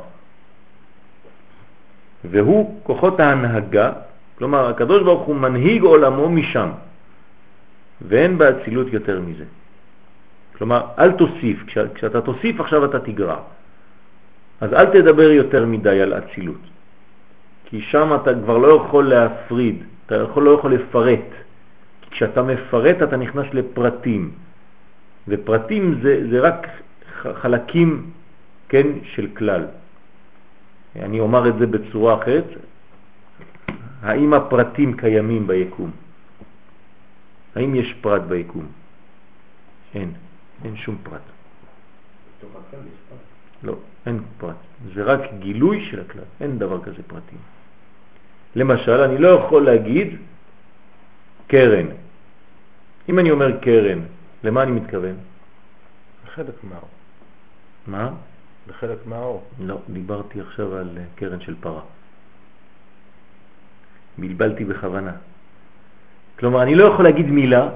[2.31, 3.91] והוא כוחות ההנהגה,
[4.37, 6.69] כלומר הקדוש ברוך הוא מנהיג עולמו משם,
[8.01, 9.45] ואין באצילות יותר מזה.
[10.57, 13.39] כלומר, אל תוסיף, כש, כשאתה תוסיף עכשיו אתה תגרע.
[14.61, 16.61] אז אל תדבר יותר מדי על אצילות,
[17.65, 21.46] כי שם אתה כבר לא יכול להפריד, אתה לא יכול לפרט.
[22.11, 24.31] כשאתה מפרט אתה נכנס לפרטים,
[25.27, 26.67] ופרטים זה, זה רק
[27.33, 28.11] חלקים
[28.69, 29.65] כן, של כלל.
[30.95, 32.45] אני אומר את זה בצורה אחרת,
[34.01, 35.91] האם הפרטים קיימים ביקום?
[37.55, 38.65] האם יש פרט ביקום?
[39.95, 40.11] אין,
[40.63, 41.21] אין שום פרט.
[43.63, 44.55] לא, אין פרט.
[44.93, 47.39] זה רק גילוי של הכלל, אין דבר כזה פרטים.
[48.55, 50.07] למשל, אני לא יכול להגיד
[51.47, 51.85] קרן.
[53.09, 53.99] אם אני אומר קרן,
[54.43, 55.15] למה אני מתכוון?
[56.35, 56.89] חלק מהאור.
[57.87, 58.09] מה?
[58.67, 59.43] בחלק מהאור.
[59.59, 61.81] לא, דיברתי עכשיו על אה, קרן של פרה.
[64.17, 65.11] בלבלתי בכוונה.
[66.39, 67.69] כלומר, אני לא יכול להגיד מילה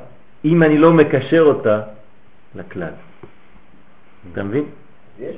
[0.45, 1.81] אם אני לא מקשר אותה
[2.55, 2.93] לכלל.
[4.31, 4.65] אתה מבין?
[5.19, 5.35] יש.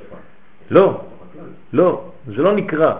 [0.70, 1.00] לא,
[1.72, 2.94] לא, זה לא נקרא.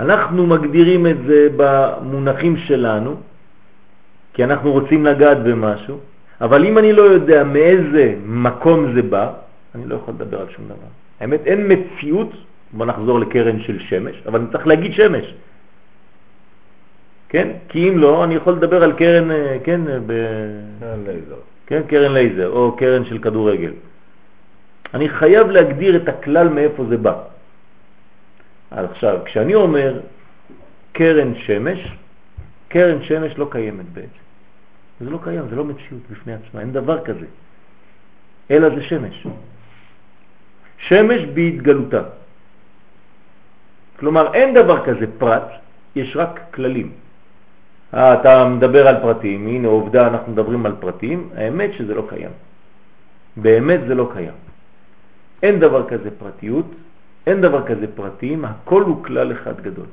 [0.00, 3.16] אנחנו מגדירים את זה במונחים שלנו,
[4.34, 5.98] כי אנחנו רוצים לגעת במשהו,
[6.40, 9.32] אבל אם אני לא יודע מאיזה מקום זה בא,
[9.74, 10.90] אני לא יכול לדבר על שום דבר.
[11.20, 12.32] האמת, אין מציאות,
[12.72, 15.34] בוא נחזור לקרן של שמש, אבל אני צריך להגיד שמש.
[17.28, 17.48] כן?
[17.68, 20.12] כי אם לא, אני יכול לדבר על קרן, אה, כן, ב...
[21.66, 23.72] כן, קרן לייזר או קרן של כדורגל.
[24.94, 27.14] אני חייב להגדיר את הכלל מאיפה זה בא.
[28.70, 30.00] אז עכשיו, כשאני אומר
[30.92, 31.78] קרן שמש,
[32.68, 34.23] קרן שמש לא קיימת בעצם.
[35.00, 37.26] זה לא קיים, זה לא מציאות בפני עצמה, אין דבר כזה.
[38.50, 39.26] אלא זה שמש.
[40.78, 42.02] שמש בהתגלותה.
[43.98, 45.48] כלומר, אין דבר כזה פרט,
[45.96, 46.92] יש רק כללים.
[47.94, 52.30] אה, אתה מדבר על פרטים, הנה עובדה, אנחנו מדברים על פרטים, האמת שזה לא קיים.
[53.36, 54.36] באמת זה לא קיים.
[55.42, 56.66] אין דבר כזה פרטיות,
[57.26, 59.86] אין דבר כזה פרטים, הכל הוא כלל אחד גדול.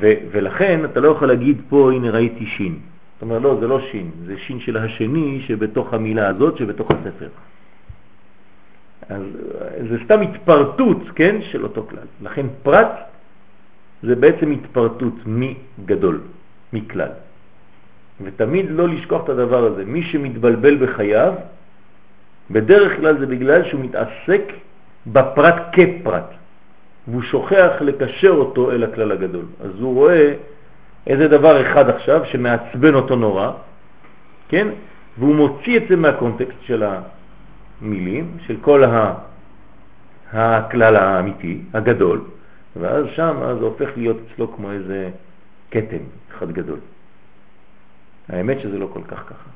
[0.00, 2.78] ו- ולכן אתה לא יכול להגיד פה, הנה ראיתי שין.
[3.14, 7.28] זאת אומרת, לא, זה לא שין, זה שין של השני שבתוך המילה הזאת, שבתוך הספר.
[9.08, 9.22] אז
[9.90, 12.06] זה סתם התפרטות, כן, של אותו כלל.
[12.22, 12.92] לכן פרט
[14.02, 16.20] זה בעצם התפרטות מגדול,
[16.72, 17.12] מכלל.
[18.20, 19.84] ותמיד לא לשכוח את הדבר הזה.
[19.84, 21.34] מי שמתבלבל בחייו,
[22.50, 24.42] בדרך כלל זה בגלל שהוא מתעסק
[25.06, 26.30] בפרט כפרט,
[27.08, 29.44] והוא שוכח לקשר אותו אל הכלל הגדול.
[29.64, 30.34] אז הוא רואה
[31.06, 33.50] איזה דבר אחד עכשיו שמעצבן אותו נורא,
[34.48, 34.68] כן?
[35.18, 36.84] והוא מוציא את זה מהקונטקסט של
[37.80, 39.14] המילים, של כל ה...
[40.32, 42.20] הכלל האמיתי, הגדול,
[42.76, 45.10] ואז שם זה הופך להיות אצלו כמו איזה
[45.70, 46.78] קטן אחד גדול.
[48.28, 49.50] האמת שזה לא כל כך ככה,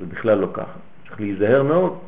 [0.00, 0.78] זה בכלל לא ככה.
[1.08, 1.98] צריך להיזהר מאוד.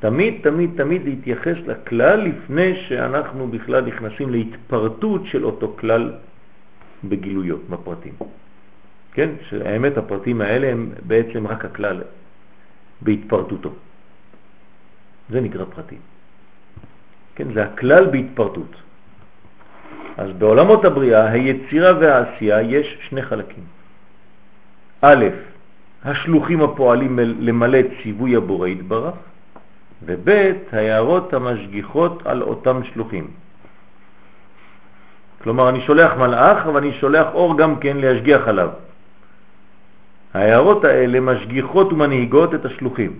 [0.00, 6.12] תמיד, תמיד, תמיד להתייחס לכלל לפני שאנחנו בכלל נכנסים להתפרטות של אותו כלל
[7.04, 8.12] בגילויות, בפרטים.
[9.12, 9.30] כן?
[9.48, 12.02] שהאמת הפרטים האלה הם בעצם רק הכלל
[13.00, 13.72] בהתפרטותו.
[15.30, 15.98] זה נקרא פרטים.
[17.34, 17.52] כן?
[17.54, 18.72] זה הכלל בהתפרטות.
[20.16, 23.64] אז בעולמות הבריאה, היצירה והעשייה, יש שני חלקים.
[25.00, 25.24] א',
[26.04, 29.14] השלוחים הפועלים למלא ציווי הבורא יתברך,
[30.02, 30.28] וב',
[30.72, 33.30] ההערות המשגיחות על אותם שלוחים.
[35.42, 38.68] כלומר, אני שולח מלאך, ואני שולח אור גם כן להשגיח עליו.
[40.34, 43.12] ההערות האלה משגיחות ומנהיגות את השלוחים.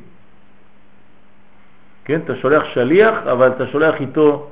[2.05, 4.51] כן, אתה שולח שליח, אבל אתה שולח איתו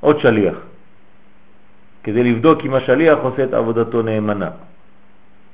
[0.00, 0.54] עוד שליח.
[2.02, 4.50] כדי לבדוק אם השליח עושה את עבודתו נאמנה.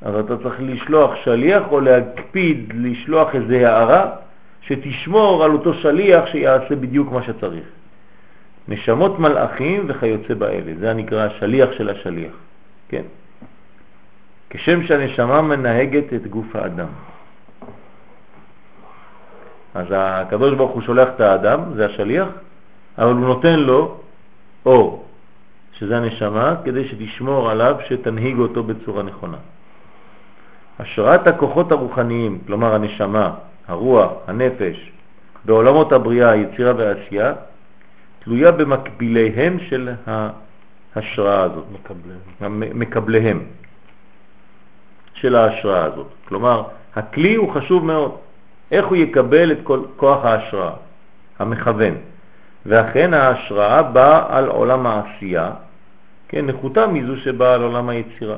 [0.03, 4.24] אז אתה צריך לשלוח שליח או להקפיד לשלוח איזה הערה
[4.67, 7.65] שתשמור על אותו שליח שיעשה בדיוק מה שצריך.
[8.69, 12.33] נשמות מלאכים וכיוצא באלה, זה נקרא השליח של השליח,
[12.89, 13.03] כן?
[14.51, 16.87] כשם שהנשמה מנהגת את גוף האדם.
[19.75, 22.29] אז הקדוש ברוך הוא שולח את האדם, זה השליח,
[22.99, 23.97] אבל הוא נותן לו
[24.67, 25.05] אור,
[25.73, 29.37] שזה הנשמה, כדי שתשמור עליו, שתנהיג אותו בצורה נכונה.
[30.79, 33.31] השראת הכוחות הרוחניים, כלומר הנשמה,
[33.69, 34.91] הרוח, הנפש,
[35.45, 37.33] בעולמות הבריאה, היצירה והעשייה,
[38.19, 42.81] תלויה במקביליהם של ההשראה הזאת, מקבליהם.
[42.81, 43.45] מקבליהם
[45.15, 46.07] של ההשראה הזאת.
[46.29, 46.62] כלומר,
[46.95, 48.17] הכלי הוא חשוב מאוד.
[48.71, 50.73] איך הוא יקבל את כל כוח ההשראה,
[51.39, 51.95] המכוון.
[52.67, 55.51] ואכן ההשראה באה על עולם העשייה,
[56.29, 58.37] כן, נחותה מזו שבאה על עולם היצירה.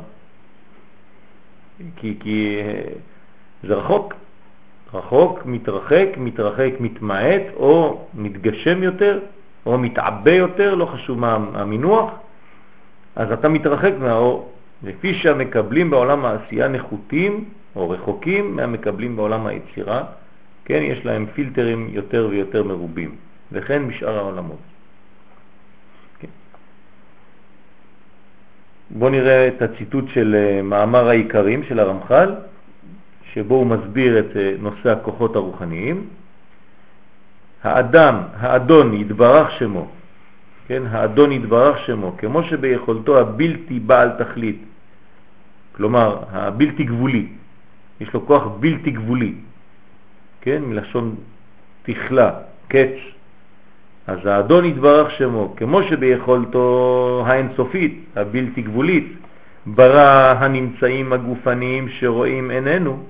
[1.96, 2.58] כי, כי
[3.62, 4.14] זה רחוק,
[4.94, 9.20] רחוק, מתרחק, מתרחק, מתמעט, או מתגשם יותר,
[9.66, 12.10] או מתעבה יותר, לא חשוב מה המינוח,
[13.16, 14.52] אז אתה מתרחק מהאור.
[14.82, 17.44] לפי שהמקבלים בעולם העשייה נחותים
[17.76, 20.04] או רחוקים מהמקבלים בעולם היצירה,
[20.64, 23.14] כן, יש להם פילטרים יותר ויותר מרובים,
[23.52, 24.58] וכן משאר העולמות.
[26.18, 26.28] כן.
[28.90, 32.34] בואו נראה את הציטוט של אה, מאמר העיקרים של הרמח"ל,
[33.36, 36.04] שבו הוא מסביר את אה, נושא הכוחות הרוחניים.
[37.62, 39.88] האדם, האדון יתברך שמו,
[40.66, 44.62] כן, האדון יתברך שמו, כמו שביכולתו הבלתי בעל תכלית,
[45.76, 47.26] כלומר הבלתי גבולי,
[48.00, 49.34] יש לו כוח בלתי גבולי,
[50.40, 51.14] כן, מלשון
[51.82, 52.30] תכלה,
[52.68, 52.96] קץ.
[54.06, 59.12] אז האדון יתברך שמו, כמו שביכולתו האינסופית, הבלתי גבולית,
[59.66, 63.04] ברא הנמצאים הגופניים שרואים עינינו,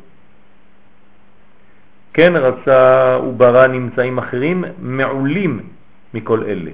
[2.16, 5.60] כן רצה וברא נמצאים אחרים מעולים
[6.14, 6.70] מכל אלה,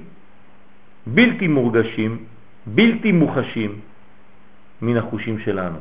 [1.07, 2.17] בלתי מורגשים,
[2.65, 3.71] בלתי מוחשים
[4.81, 5.77] מן החושים שלנו.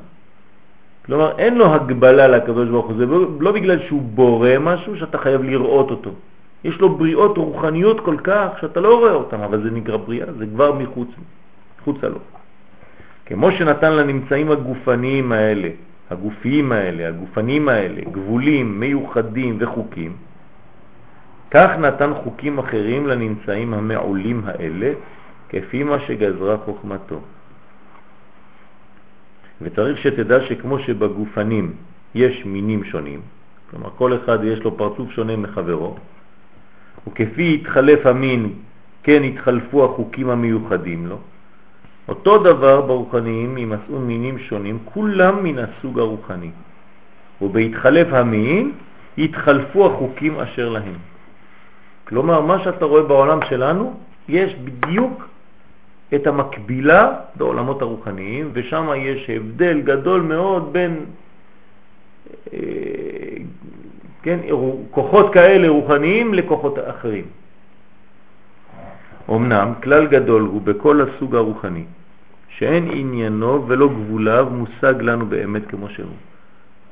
[1.06, 5.18] כלומר, אין לו הגבלה לקדוש ברוך הוא, זה לא, לא בגלל שהוא בורא משהו שאתה
[5.18, 6.10] חייב לראות אותו.
[6.64, 10.46] יש לו בריאות רוחניות כל כך שאתה לא רואה אותן, אבל זה נקרא בריאה, זה
[10.46, 11.08] כבר מחוץ,
[11.80, 12.18] מחוץ לו.
[13.26, 15.68] כמו שנתן לנמצאים הגופניים האלה,
[16.12, 20.12] הגופיים האלה, הגופנים האלה, גבולים, מיוחדים וחוקים,
[21.50, 24.92] כך נתן חוקים אחרים לנמצאים המעולים האלה,
[25.48, 27.20] כפי מה שגזרה חוכמתו.
[29.62, 31.72] וצריך שתדע שכמו שבגופנים
[32.14, 33.20] יש מינים שונים,
[33.70, 35.96] כלומר כל אחד יש לו פרצוף שונה מחברו,
[37.08, 38.52] וכפי התחלף המין,
[39.02, 41.18] כן התחלפו החוקים המיוחדים לו.
[42.08, 46.50] אותו דבר ברוחניים ימצאו מינים שונים, כולם מן הסוג הרוחני.
[47.42, 48.72] ובהתחלף המין
[49.18, 50.98] התחלפו החוקים אשר להם.
[52.08, 53.94] כלומר, מה שאתה רואה בעולם שלנו,
[54.28, 55.28] יש בדיוק
[56.14, 61.04] את המקבילה בעולמות הרוחניים, ושם יש הבדל גדול מאוד בין
[62.52, 62.58] אה,
[64.22, 64.38] כן,
[64.90, 67.24] כוחות כאלה רוחניים לכוחות אחרים.
[69.30, 71.84] אמנם כלל גדול הוא בכל הסוג הרוחני,
[72.48, 76.16] שאין עניינו ולא גבוליו מושג לנו באמת כמו שהוא.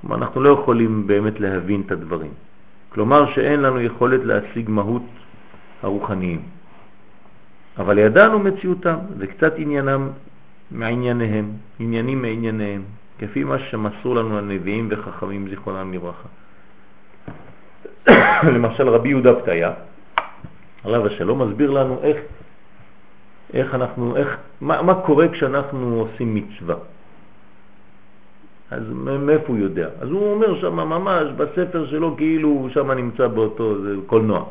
[0.01, 2.31] כלומר, אנחנו לא יכולים באמת להבין את הדברים.
[2.89, 5.03] כלומר שאין לנו יכולת להשיג מהות
[5.83, 6.43] הרוחניים.
[7.79, 10.09] אבל ידענו מציאותם, וקצת עניינם
[10.71, 12.83] מענייניהם, עניינים מענייניהם,
[13.19, 16.29] כפי מה שמסרו לנו הנביאים וחכמים זיכרונם לברכה.
[18.55, 19.73] למשל רבי יהודה פתיה,
[20.85, 22.17] עליו השלום, מסביר לנו איך,
[23.53, 26.77] איך אנחנו, איך, מה, מה קורה כשאנחנו עושים מצווה.
[28.71, 28.83] אז
[29.21, 29.89] מאיפה הוא יודע?
[30.01, 34.45] אז הוא אומר שם ממש בספר שלו כאילו שם נמצא באותו, זה קולנוע.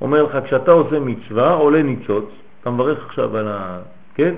[0.00, 2.24] אומר לך, כשאתה עושה מצווה, עולה ניצוץ,
[2.60, 3.80] אתה מברך עכשיו על ה...
[4.14, 4.34] כן?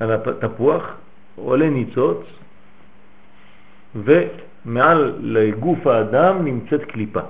[0.00, 0.94] על התפוח,
[1.36, 2.18] עולה ניצוץ,
[3.94, 7.20] ומעל לגוף האדם נמצאת קליפה.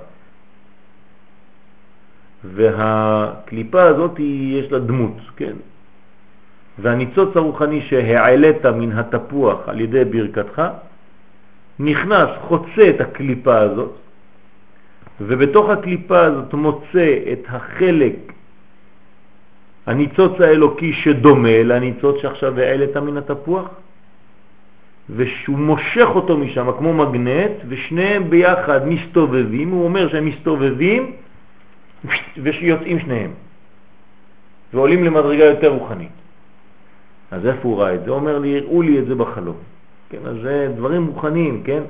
[2.43, 5.53] והקליפה הזאת יש לה דמות, כן?
[6.79, 10.61] והניצוץ הרוחני שהעלית מן התפוח על ידי ברכתך,
[11.79, 13.91] נכנס, חוצה את הקליפה הזאת,
[15.21, 18.15] ובתוך הקליפה הזאת מוצא את החלק,
[19.85, 23.67] הניצוץ האלוקי שדומה לניצוץ שעכשיו העלית מן התפוח,
[25.09, 31.11] ושהוא מושך אותו משם כמו מגנט, ושניהם ביחד מסתובבים, הוא אומר שהם מסתובבים
[32.43, 33.31] ויוצאים שניהם,
[34.73, 36.11] ועולים למדרגה יותר רוחנית.
[37.31, 38.11] אז איפה הוא ראה את זה?
[38.11, 39.55] אומר לי, הראו לי את זה בחלום.
[40.09, 41.83] כן, אז זה דברים רוחניים, כן?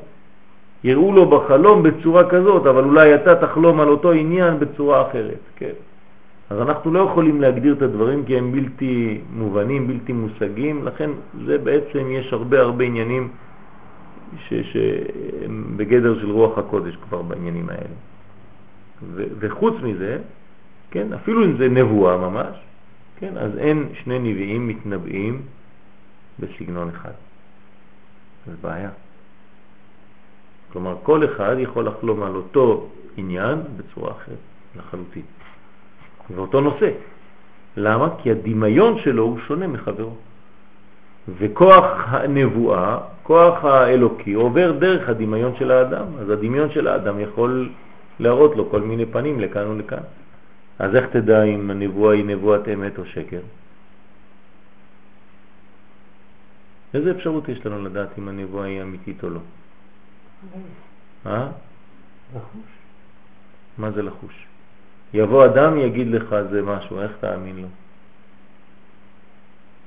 [0.84, 5.74] יראו לו בחלום בצורה כזאת, אבל אולי אתה תחלום על אותו עניין בצורה אחרת, כן?
[6.50, 11.10] אז אנחנו לא יכולים להגדיר את הדברים כי הם בלתי מובנים, בלתי מושגים, לכן
[11.46, 13.30] זה בעצם יש הרבה הרבה עניינים
[14.50, 17.96] שהם בגדר של רוח הקודש כבר בעניינים האלה.
[19.16, 20.18] וחוץ מזה,
[20.92, 22.58] כן, אפילו אם זה נבואה ממש,
[23.20, 25.42] כן, אז אין שני נביאים מתנבאים
[26.40, 27.12] בסגנון אחד.
[28.46, 28.90] זה בעיה.
[30.72, 32.88] כלומר, כל אחד יכול לחלום על אותו
[33.18, 34.38] עניין בצורה אחרת
[34.76, 35.22] לחלוטין.
[36.36, 36.90] ואותו נושא.
[37.78, 38.10] למה?
[38.24, 40.16] כי הדמיון שלו הוא שונה מחברו.
[41.38, 46.06] וכוח הנבואה, כוח האלוקי, עובר דרך הדמיון של האדם.
[46.20, 47.70] אז הדמיון של האדם יכול
[48.20, 50.04] להראות לו כל מיני פנים לכאן ולכאן.
[50.80, 53.42] אז איך תדע אם הנבואה היא נבואת אמת או שקר?
[56.94, 59.40] איזה אפשרות יש לנו לדעת אם הנבואה היא אמיתית או לא?
[61.26, 61.48] אה?
[62.36, 62.70] לחוש.
[63.78, 64.46] מה זה לחוש?
[65.14, 67.68] יבוא אדם יגיד לך זה משהו, איך תאמין לו?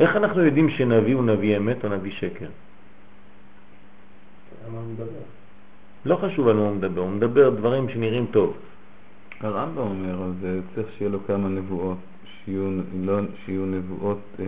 [0.00, 2.48] איך אנחנו יודעים שנביא הוא נביא אמת או נביא שקר?
[6.04, 8.56] לא חשוב על מה הוא מדבר, הוא מדבר דברים שנראים טוב.
[9.40, 11.98] הרמב"ם אומר, אז צריך שיהיה לו כמה נבואות,
[12.44, 12.70] שיהיו,
[13.04, 14.44] לא, שיהיו נבואות, אה,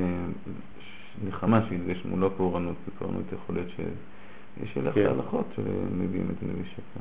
[1.28, 5.00] נחמה שילבש מולו פורענות, ופורענות יכול להיות שיש אלך כן.
[5.00, 7.00] להלכות שמביאים את נביא שקר.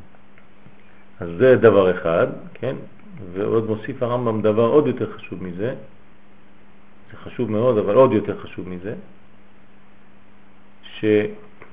[1.19, 2.75] אז זה דבר אחד, כן?
[3.33, 5.75] ועוד מוסיף הרמב"ם דבר עוד יותר חשוב מזה,
[7.11, 8.95] זה חשוב מאוד, אבל עוד יותר חשוב מזה,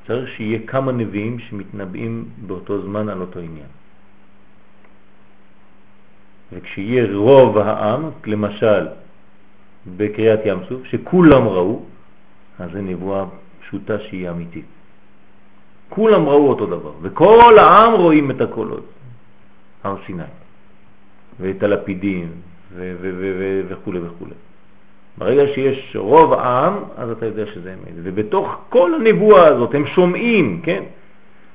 [0.09, 3.67] שצריך שיהיה כמה נביאים שמתנבאים באותו זמן על אותו עניין.
[6.53, 8.89] וכשיהיה רוב העם, למשל
[9.97, 11.83] בקריאת ים סוף, שכולם ראו,
[12.59, 13.25] אז זה נבואה
[13.61, 14.65] פשוטה שהיא אמיתית.
[15.89, 18.87] כולם ראו אותו דבר, וכל העם רואים את הקולות,
[19.85, 20.23] הר סיני.
[21.41, 22.33] ואת הלפידים
[23.69, 24.48] וכו' וכו'.
[25.19, 27.95] ברגע שיש רוב העם, אז אתה יודע שזה אמת.
[28.03, 30.83] ובתוך כל הנבואה הזאת הם שומעים, כן,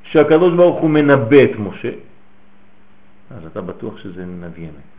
[0.04, 1.92] שהקדוש ברוך הוא מנבא את משה,
[3.32, 4.94] אז אתה בטוח שזה נביא אמת.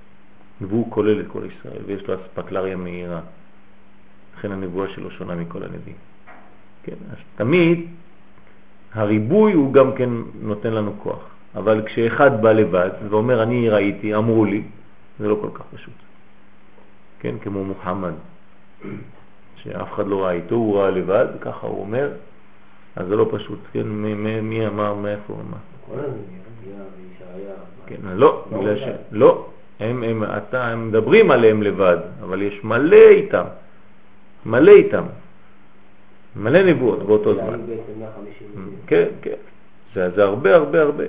[0.61, 3.21] והוא כולל את כל ישראל, ויש לו אספקלריה מהירה.
[4.39, 5.97] לכן הנבואה שלו שונה מכל הנביאים.
[6.83, 7.87] כן, אז תמיד
[8.95, 10.11] הריבוי הוא גם כן
[10.41, 11.35] נותן לנו כוח.
[11.55, 14.63] אבל כשאחד בא לבד ואומר אני ראיתי, אמרו לי,
[15.19, 15.95] זה לא כל כך פשוט.
[17.21, 18.13] כן, כמו מוחמד,
[19.57, 22.11] שאף אחד לא ראה איתו, הוא ראה לבד, ככה הוא אומר,
[22.97, 23.87] אז זה לא פשוט, כן,
[24.43, 25.57] מי, אמר, מאיפה, מה?
[27.87, 28.83] כן, לא, בגלל ש...
[29.13, 29.47] לא,
[29.81, 33.45] הם, הם, אתה, הם מדברים עליהם לבד, אבל יש מלא איתם,
[34.47, 35.05] מלא איתם,
[36.37, 37.61] מלא נבואות באותו זמן.
[38.87, 39.37] כן, כן,
[39.95, 41.05] זה, זה הרבה הרבה הרבה.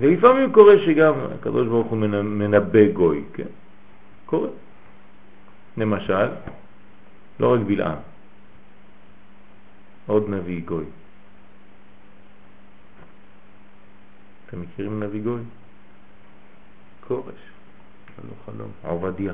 [0.00, 3.44] ולפעמים קורה שגם הקדוש ברוך הוא מנבא גוי, כן?
[4.30, 4.48] קורה.
[5.76, 6.28] למשל,
[7.40, 7.98] לא רק בלעם,
[10.06, 10.84] עוד נביא גוי.
[14.46, 15.42] אתם מכירים נביא גוי?
[17.08, 17.34] כורש.
[18.28, 18.70] לא חלום.
[18.82, 19.32] עובדיה.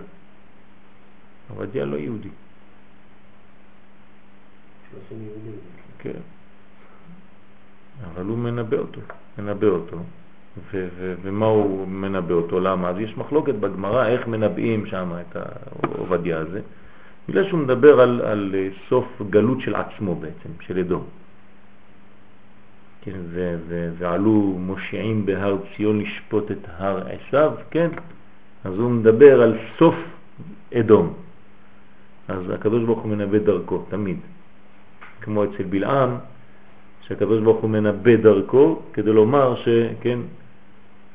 [1.49, 2.29] עובדיה לא יהודי.
[5.99, 6.21] כן.
[8.05, 9.01] אבל הוא מנבא אותו,
[9.39, 9.97] מנבא אותו.
[11.23, 12.61] ומה הוא מנבא אותו?
[12.61, 12.89] למה?
[12.89, 16.61] אז יש מחלוקת בגמרא איך מנבאים שם את העובדיה הזה.
[17.29, 18.55] בגלל שהוא מדבר על, על
[18.89, 21.05] סוף גלות של עצמו בעצם, של אדום.
[23.03, 27.91] כן, ו, ו, ועלו מושיעים בהר ציון לשפוט את הר עשיו, כן?
[28.65, 29.95] אז הוא מדבר על סוף
[30.75, 31.15] אדום.
[32.29, 34.19] אז הקדוש ברוך הוא מנבא דרכו, תמיד.
[35.21, 36.11] כמו אצל בלעם,
[37.03, 40.19] שהקדוש ברוך הוא מנבא דרכו כדי לומר שכן,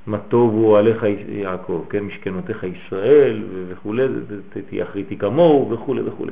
[0.07, 3.93] מה טוב הוא עליך יעקב, כן, משכנותיך ישראל וכו',
[4.69, 6.25] תהיה אחריתי כמוהו וכו' וכו'.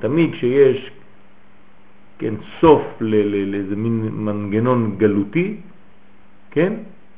[0.00, 0.90] תמיד כשיש
[2.18, 5.56] כן, סוף לאיזה מין מנגנון גלותי,
[6.50, 6.72] כן,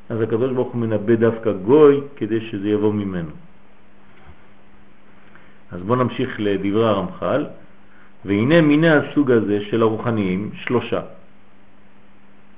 [0.09, 3.31] אז הקדוש ברוך הוא מנבא דווקא גוי כדי שזה יבוא ממנו.
[5.73, 7.47] אז בואו נמשיך לדברי הרמח"ל,
[8.25, 11.01] והנה מיני הסוג הזה של הרוחניים שלושה.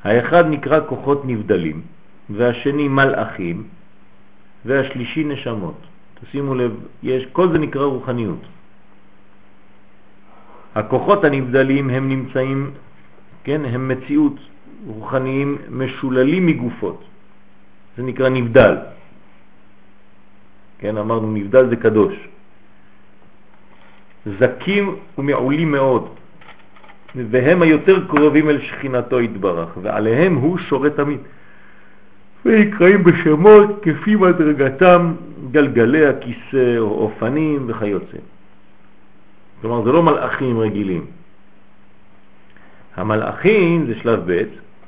[0.05, 1.83] האחד נקרא כוחות נבדלים,
[2.31, 3.63] והשני מלאכים,
[4.65, 5.79] והשלישי נשמות.
[6.21, 6.73] תשימו לב,
[7.03, 8.43] יש, כל זה נקרא רוחניות.
[10.75, 12.71] הכוחות הנבדלים הם נמצאים,
[13.45, 14.37] כן, הם מציאות
[14.87, 17.05] רוחניים משוללים מגופות.
[17.97, 18.77] זה נקרא נבדל.
[20.79, 22.15] כן, אמרנו נבדל זה קדוש.
[24.39, 26.05] זקים ומעולים מאוד,
[27.15, 31.21] והם היותר קרובים אל שכינתו יתברך, ועליהם הוא שורת תמיד.
[32.45, 35.15] ונקראים בשמות כפי מדרגתם
[35.51, 38.19] גלגלי הכיסא או אופנים וכיוצא.
[39.61, 41.05] כלומר זה לא מלאכים רגילים.
[42.97, 44.43] המלאכים זה שלב ב',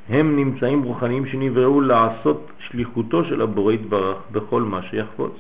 [0.09, 5.33] הם נמצאים רוחניים שנבראו לעשות שליחותו של הבורא יתברך בכל מה שיחפוץ.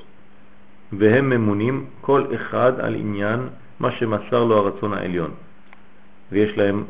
[0.92, 3.40] והם ממונים כל אחד על עניין
[3.80, 5.30] מה שמסר לו הרצון העליון.
[6.32, 6.84] ויש להם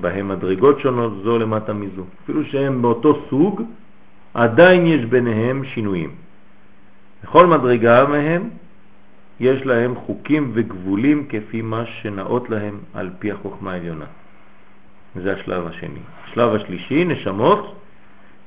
[0.00, 2.04] בהם מדרגות שונות זו למטה מזו.
[2.24, 3.62] אפילו שהם באותו סוג,
[4.34, 6.10] עדיין יש ביניהם שינויים.
[7.24, 8.50] בכל מדרגה מהם
[9.40, 14.04] יש להם חוקים וגבולים כפי מה שנאות להם על פי החוכמה העליונה.
[15.16, 16.00] זה השלב השני.
[16.24, 17.74] השלב השלישי, נשמות,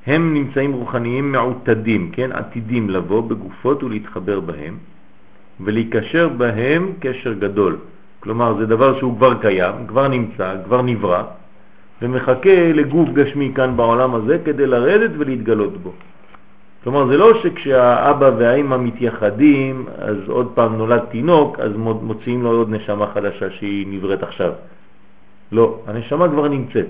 [0.06, 4.76] הם נמצאים רוחניים מעוטדים, כן, עתידים לבוא בגופות ולהתחבר בהם
[5.60, 7.78] ולהיקשר בהם קשר גדול.
[8.20, 11.22] כלומר, זה דבר שהוא כבר קיים, כבר נמצא, כבר נברא,
[12.02, 15.92] ומחכה לגוף גשמי כאן בעולם הזה כדי לרדת ולהתגלות בו.
[16.84, 22.70] כלומר, זה לא שכשהאבא והאימא מתייחדים, אז עוד פעם נולד תינוק, אז מוציאים לו עוד
[22.70, 24.52] נשמה חדשה שהיא נבראת עכשיו.
[25.52, 26.86] לא, הנשמה כבר נמצאת.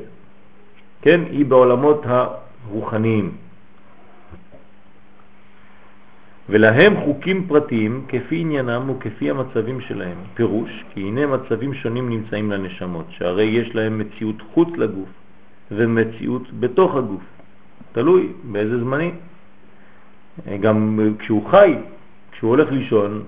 [1.03, 3.46] כן, היא בעולמות הרוחניים.
[6.49, 10.17] ולהם חוקים פרטיים כפי עניינם וכפי המצבים שלהם.
[10.35, 15.09] פירוש, כי הנה מצבים שונים נמצאים לנשמות, שהרי יש להם מציאות חוץ לגוף
[15.71, 17.23] ומציאות בתוך הגוף.
[17.93, 19.15] תלוי באיזה זמנים.
[20.61, 21.75] גם כשהוא חי,
[22.33, 23.23] כשהוא הולך לישון,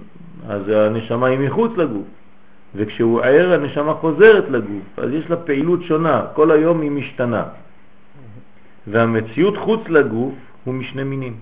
[0.49, 2.07] אז הנשמה היא מחוץ לגוף.
[2.75, 7.45] וכשהוא ער הנשמה חוזרת לגוף, אז יש לה פעילות שונה, כל היום היא משתנה.
[8.87, 11.35] והמציאות חוץ לגוף הוא משני מינים.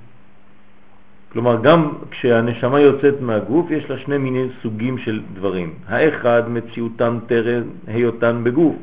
[1.33, 5.75] כלומר, גם כשהנשמה יוצאת מהגוף, יש לה שני מיני סוגים של דברים.
[5.89, 8.75] האחד, מציאותן טרם היותן בגוף,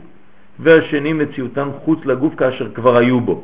[0.59, 3.43] והשני, מציאותן חוץ לגוף כאשר כבר היו בו.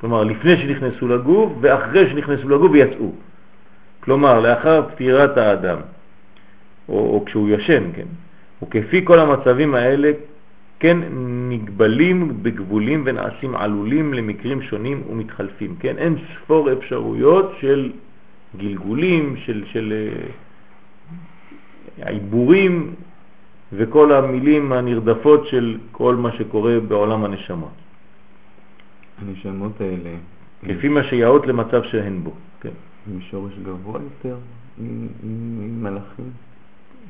[0.00, 3.12] כלומר, לפני שנכנסו לגוף ואחרי שנכנסו לגוף ויצאו.
[4.00, 5.78] כלומר, לאחר פטירת האדם,
[6.88, 8.06] או, או כשהוא ישן, כן,
[8.62, 10.12] וכפי כל המצבים האלה,
[10.80, 10.98] כן
[11.48, 15.98] נגבלים בגבולים ונעשים עלולים למקרים שונים ומתחלפים, כן?
[15.98, 17.92] אין ספור אפשרויות של
[18.56, 19.92] גלגולים, של, של
[21.98, 22.94] uh, עיבורים,
[23.72, 27.72] וכל המילים הנרדפות של כל מה שקורה בעולם הנשמות.
[29.18, 30.14] הנשמות האלה...
[30.62, 32.70] לפי מה שיעוד למצב שהן בו, כן.
[33.12, 34.36] עם שורש גבוה יותר
[34.78, 36.30] ממלאכים?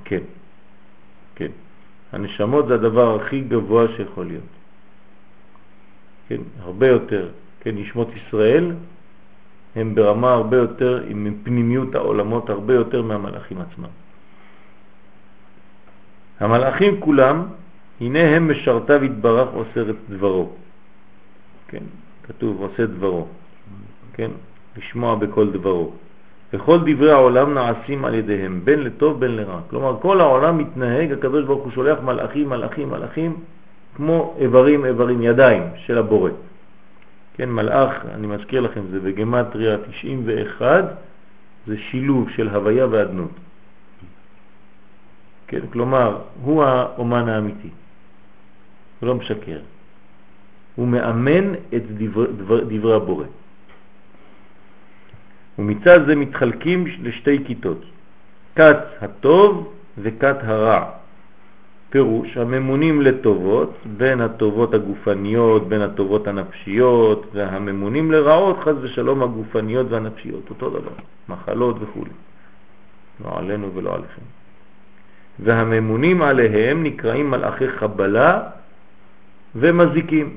[0.05, 0.23] כן,
[1.35, 1.51] כן.
[2.13, 4.53] הנשמות זה הדבר הכי גבוה שיכול להיות.
[6.29, 7.29] כן, הרבה יותר.
[7.61, 8.73] כן, נשמות ישראל
[9.77, 13.93] הם ברמה הרבה יותר, עם פנימיות העולמות הרבה יותר מהמלאכים עצמם.
[16.41, 17.47] המלאכים כולם,
[18.01, 20.53] הנה הם משרתיו יתברך עושה את דברו.
[21.69, 21.83] כן,
[22.23, 23.27] כתוב עושה דברו.
[24.13, 24.31] כן,
[24.77, 25.93] לשמוע בכל דברו.
[26.57, 29.61] וכל דברי העולם נעשים על ידיהם, בין לטוב בין לרע.
[29.71, 33.37] כלומר, כל העולם מתנהג, הקדוש ברוך הוא שולח מלאכים, מלאכים, מלאכים,
[33.97, 36.31] כמו איברים, איברים, ידיים של הבורא.
[37.35, 40.85] כן, מלאך, אני מזכיר לכם, זה בגמטריה 91,
[41.67, 43.31] זה שילוב של הוויה ואדנות.
[45.47, 47.71] כן, כלומר, הוא האומן האמיתי,
[49.01, 49.59] הוא לא משקר.
[50.77, 53.25] הוא מאמן את דבר, דבר, דברי הבורא.
[55.59, 57.85] ומצד זה מתחלקים לשתי כיתות,
[58.57, 60.85] כת הטוב וכת הרע.
[61.91, 70.51] פירוש, הממונים לטובות, בין הטובות הגופניות, בין הטובות הנפשיות, והממונים לרעות, חז ושלום, הגופניות והנפשיות,
[70.51, 70.97] אותו דבר,
[71.29, 72.05] מחלות וכו'.
[73.25, 74.23] לא עלינו ולא עליכם.
[75.39, 78.43] והממונים עליהם נקראים מלאכי חבלה
[79.55, 80.37] ומזיקים.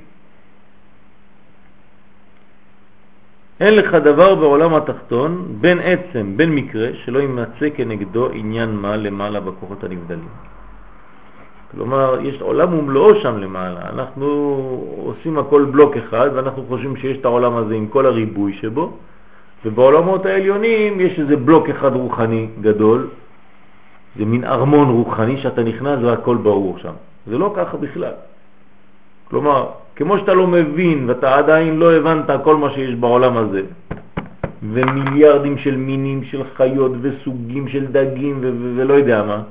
[3.60, 9.40] אין לך דבר בעולם התחתון, בין עצם, בין מקרה, שלא יימצא כנגדו עניין מה למעלה
[9.40, 10.30] בכוחות הנבדלים.
[11.72, 13.80] כלומר, יש עולם ומלואו שם למעלה.
[13.94, 14.26] אנחנו
[14.98, 18.92] עושים הכל בלוק אחד, ואנחנו חושבים שיש את העולם הזה עם כל הריבוי שבו,
[19.66, 23.08] ובעולמות העליונים יש איזה בלוק אחד רוחני גדול,
[24.18, 26.94] זה מין ארמון רוחני שאתה נכנס והכל ברור שם.
[27.28, 28.14] זה לא ככה בכלל.
[29.30, 29.66] כלומר,
[30.00, 33.62] כמו שאתה לא מבין ואתה עדיין לא הבנת כל מה שיש בעולם הזה,
[34.64, 38.40] ומיליארדים של מינים של חיות וסוגים של דגים
[38.76, 39.42] ולא יודע מה,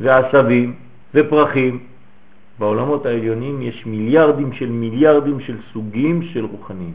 [0.00, 0.74] ועשבים
[1.14, 1.78] ופרחים,
[2.58, 6.94] בעולמות העליונים יש מיליארדים של מיליארדים של סוגים של רוחניים.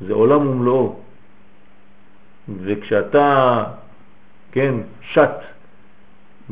[0.00, 0.96] זה עולם ומלואו.
[2.64, 3.64] וכשאתה,
[4.52, 4.74] כן,
[5.12, 5.59] שט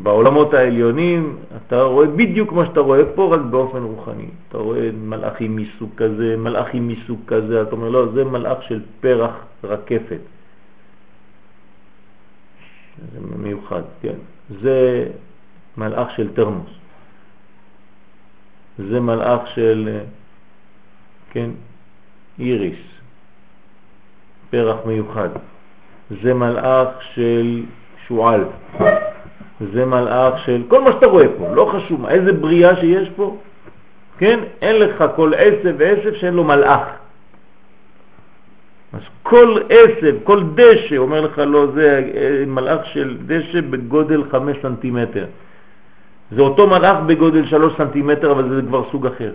[0.02, 4.28] בעולמות העליונים אתה רואה בדיוק מה שאתה רואה פה, רק באופן רוחני.
[4.48, 9.34] אתה רואה מלאכים מסוג כזה, מלאכים מסוג כזה, אתה אומר, לא, זה מלאך של פרח
[9.64, 10.20] רקפת.
[13.12, 14.18] זה מיוחד, כן.
[14.62, 15.06] זה
[15.76, 16.70] מלאך של תרמוס.
[18.78, 19.98] זה מלאך של,
[21.30, 21.50] כן,
[22.38, 22.80] איריס,
[24.50, 25.28] פרח מיוחד.
[26.22, 27.64] זה מלאך של
[28.06, 28.44] שועל.
[29.60, 33.36] זה מלאך של כל מה שאתה רואה פה, לא חשוב מה, איזה בריאה שיש פה,
[34.18, 34.40] כן?
[34.62, 36.88] אין לך כל עשב ועשב שאין לו מלאך.
[38.92, 44.56] אז כל עשב, כל דשא, אומר לך לא, זה אה, מלאך של דשא בגודל 5
[44.62, 45.26] סנטימטר.
[46.30, 49.32] זה אותו מלאך בגודל 3 סנטימטר, אבל זה כבר סוג אחר.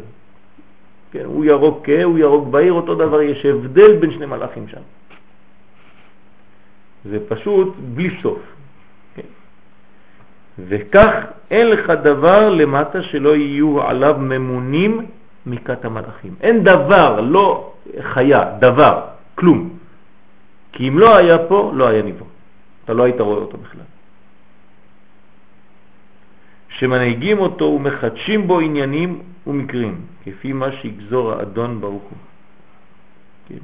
[1.12, 4.82] כן, הוא ירוק כהה, הוא ירוק בהיר, אותו דבר, יש הבדל בין שני מלאכים שם.
[7.06, 8.40] זה פשוט בלי סוף.
[10.60, 11.14] וכך
[11.52, 15.06] אין לך דבר למטה שלא יהיו עליו ממונים
[15.46, 16.36] מכת המלאכים.
[16.42, 19.02] אין דבר, לא חיה, דבר,
[19.36, 19.70] כלום.
[20.72, 22.28] כי אם לא היה פה, לא היה נברא.
[22.86, 23.88] אתה לא היית רואה אותו בכלל.
[26.70, 32.18] שמנהיגים אותו ומחדשים בו עניינים ומקרים, כפי מה שיגזור האדון ברוך הוא.
[33.48, 33.64] כן.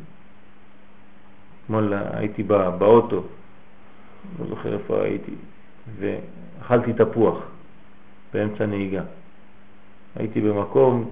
[1.65, 3.23] אתמול הייתי בא, באוטו,
[4.39, 5.31] לא זוכר איפה הייתי,
[6.69, 7.37] ואכלתי תפוח
[8.33, 9.01] באמצע נהיגה.
[10.15, 11.09] הייתי במקום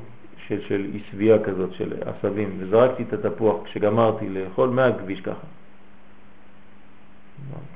[0.48, 5.48] של, של עשבייה כזאת, של עשבים, וזרקתי את התפוח כשגמרתי לאכול מהכביש ככה.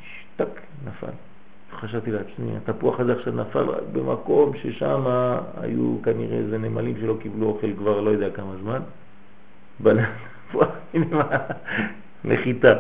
[0.01, 1.11] שטק, נפל.
[1.71, 5.03] חשבתי לעצמי, התפוח הזה עכשיו נפל רק במקום ששם
[5.61, 8.79] היו כנראה איזה נמלים שלא קיבלו אוכל כבר לא יודע כמה זמן.
[9.79, 10.67] בנפוח,
[12.25, 12.73] נחיתה.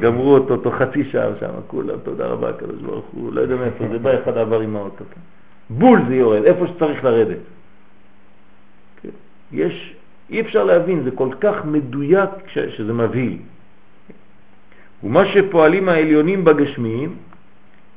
[0.00, 3.84] גמרו אותו תוך חצי שעה שם, כולם, תודה רבה, הקדוש ברוך הוא, לא יודע מאיפה
[3.92, 5.04] זה בא, אחד עבר עם האוטו.
[5.70, 7.38] בול זה יורד, איפה שצריך לרדת.
[9.02, 9.08] כן?
[9.52, 9.94] יש,
[10.30, 13.38] אי אפשר להבין, זה כל כך מדויק שזה מבהיל.
[15.04, 17.16] ומה שפועלים העליונים בגשמיים,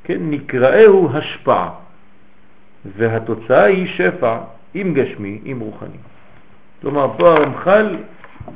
[0.03, 1.69] כן, נקראהו השפעה,
[2.97, 4.37] והתוצאה היא שפע
[4.73, 5.97] עם גשמי, עם רוחני.
[6.81, 7.97] כלומר, פה הרמח"ל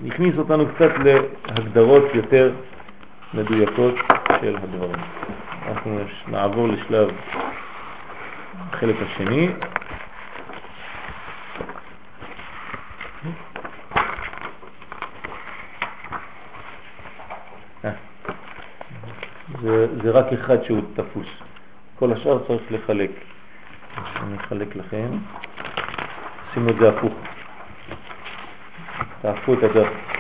[0.08, 2.52] הכניס אותנו קצת להגדרות יותר
[3.34, 3.96] מדויקות
[4.42, 5.02] של הדברים.
[5.68, 7.10] אנחנו נעבור לשלב
[8.72, 9.50] החלק השני.
[17.86, 17.92] אה,
[19.62, 21.28] זה, זה רק אחד שהוא תפוס,
[22.00, 23.12] כל השאר צריך לחלק.
[23.98, 25.08] אני אחלק לכם,
[26.54, 27.14] שימו את זה הפוך,
[29.22, 30.19] תהפכו את הדף.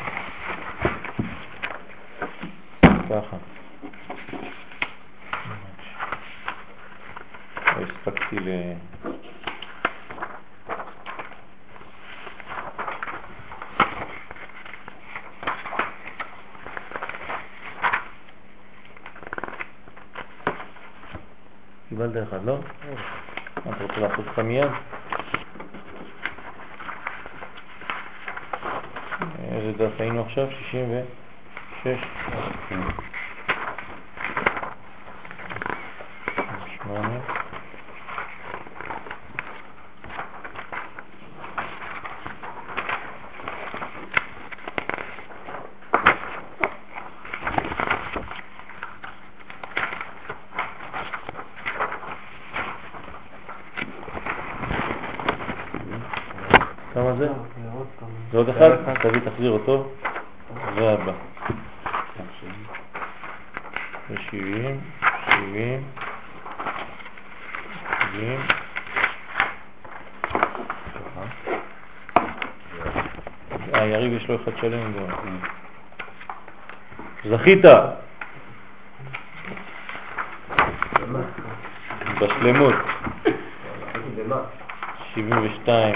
[3.10, 3.38] ככה.
[7.78, 8.50] לא הספקתי ל...
[21.90, 22.58] קיבלת אחד, לא?
[23.66, 24.70] מה אתה רוצה לעשות לך מיד?
[29.52, 30.48] איזה דף היינו עכשיו?
[31.84, 32.00] 66?
[36.84, 37.20] שמונה.
[56.94, 57.30] כמה זה?
[57.30, 57.64] אוקיי,
[58.00, 58.08] כמה.
[58.32, 58.70] זה עוד אחד?
[59.04, 59.92] תביא, תחזיר אותו.
[60.76, 61.12] זה הבא.
[64.10, 64.80] זה 70,
[65.30, 65.84] 70,
[68.12, 68.40] 70.
[73.74, 74.94] אה, יריב יש לו אחד שלם.
[77.26, 77.66] זכית!
[82.22, 82.76] בשלמות.
[85.14, 85.96] 72.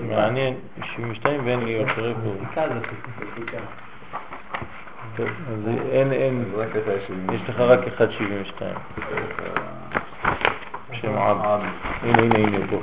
[0.00, 2.38] מעניין, 72 ואין לי יותר רקורד.
[5.16, 6.44] טוב, אז אין, אין,
[7.32, 8.62] יש לך רק 1.72.
[10.92, 11.60] שם עב.
[12.02, 12.76] הנה, הנה, הנה, פה.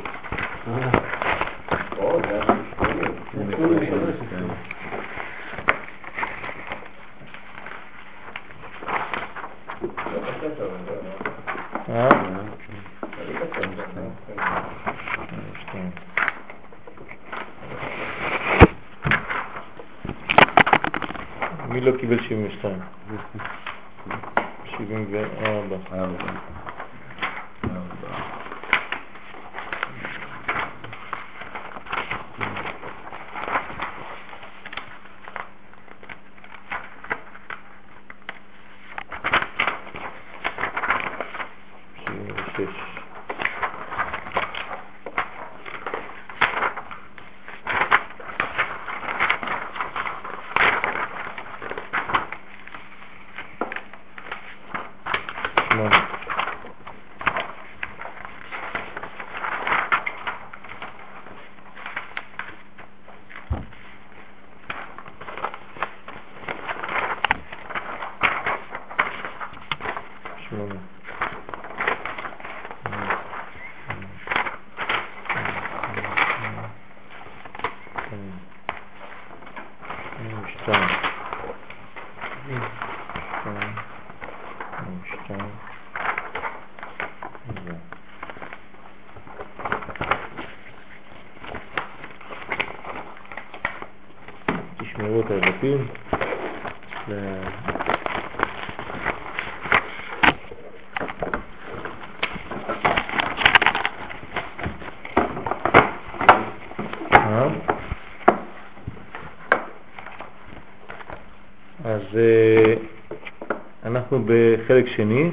[114.97, 115.29] בחלק שני,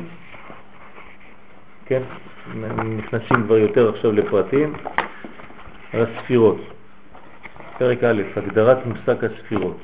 [1.87, 2.03] כן,
[2.99, 4.73] נכנסים כבר יותר עכשיו לפרטים,
[5.93, 6.61] על הספירות.
[7.79, 9.77] פרק א', הגדרת מושג הספירות.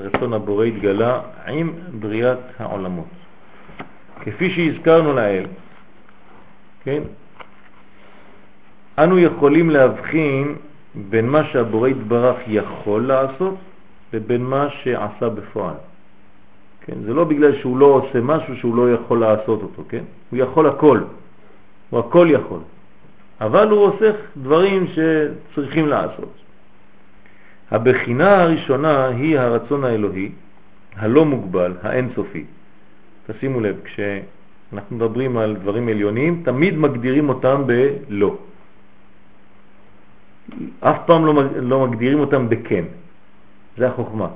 [0.00, 3.08] רצון הבורא התגלה עם בריאת העולמות.
[4.20, 5.46] כפי שהזכרנו לעיל,
[6.84, 7.02] כן,
[8.98, 10.54] אנו יכולים להבחין
[10.94, 13.54] בין מה שהבורא יתברך יכול לעשות
[14.12, 15.74] לבין מה שעשה בפועל.
[16.88, 20.04] כן, זה לא בגלל שהוא לא עושה משהו שהוא לא יכול לעשות אותו, כן?
[20.30, 21.00] הוא יכול הכל,
[21.90, 22.60] הוא הכל יכול,
[23.40, 26.32] אבל הוא עושה דברים שצריכים לעשות.
[27.70, 30.30] הבחינה הראשונה היא הרצון האלוהי,
[30.96, 32.44] הלא מוגבל, האינסופי.
[33.26, 38.36] תשימו לב, כשאנחנו מדברים על דברים עליונים, תמיד מגדירים אותם בלא.
[40.80, 42.84] אף פעם לא, לא מגדירים אותם בכן.
[43.76, 44.28] זה החוכמה.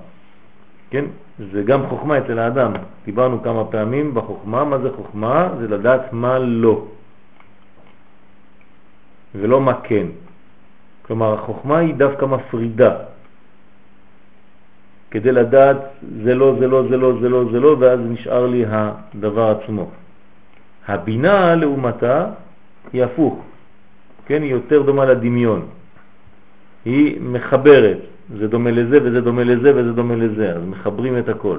[0.90, 1.04] כן?
[1.52, 2.73] זה גם חוכמה אצל האדם.
[3.05, 5.48] דיברנו כמה פעמים בחוכמה, מה זה חוכמה?
[5.60, 6.85] זה לדעת מה לא.
[9.35, 10.06] ולא מה כן.
[11.02, 12.94] כלומר, החוכמה היא דווקא מפרידה,
[15.10, 15.77] כדי לדעת
[16.24, 19.90] זה לא, זה לא, זה לא, זה לא, זה לא, ואז נשאר לי הדבר עצמו.
[20.89, 22.27] הבינה לעומתה
[22.93, 23.44] היא הפוך,
[24.27, 24.43] כן?
[24.43, 25.66] היא יותר דומה לדמיון.
[26.85, 27.98] היא מחברת,
[28.39, 31.59] זה דומה לזה וזה דומה לזה וזה דומה לזה, אז מחברים את הכל.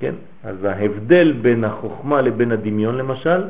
[0.00, 0.14] כן?
[0.44, 3.42] אז ההבדל בין החוכמה לבין הדמיון למשל,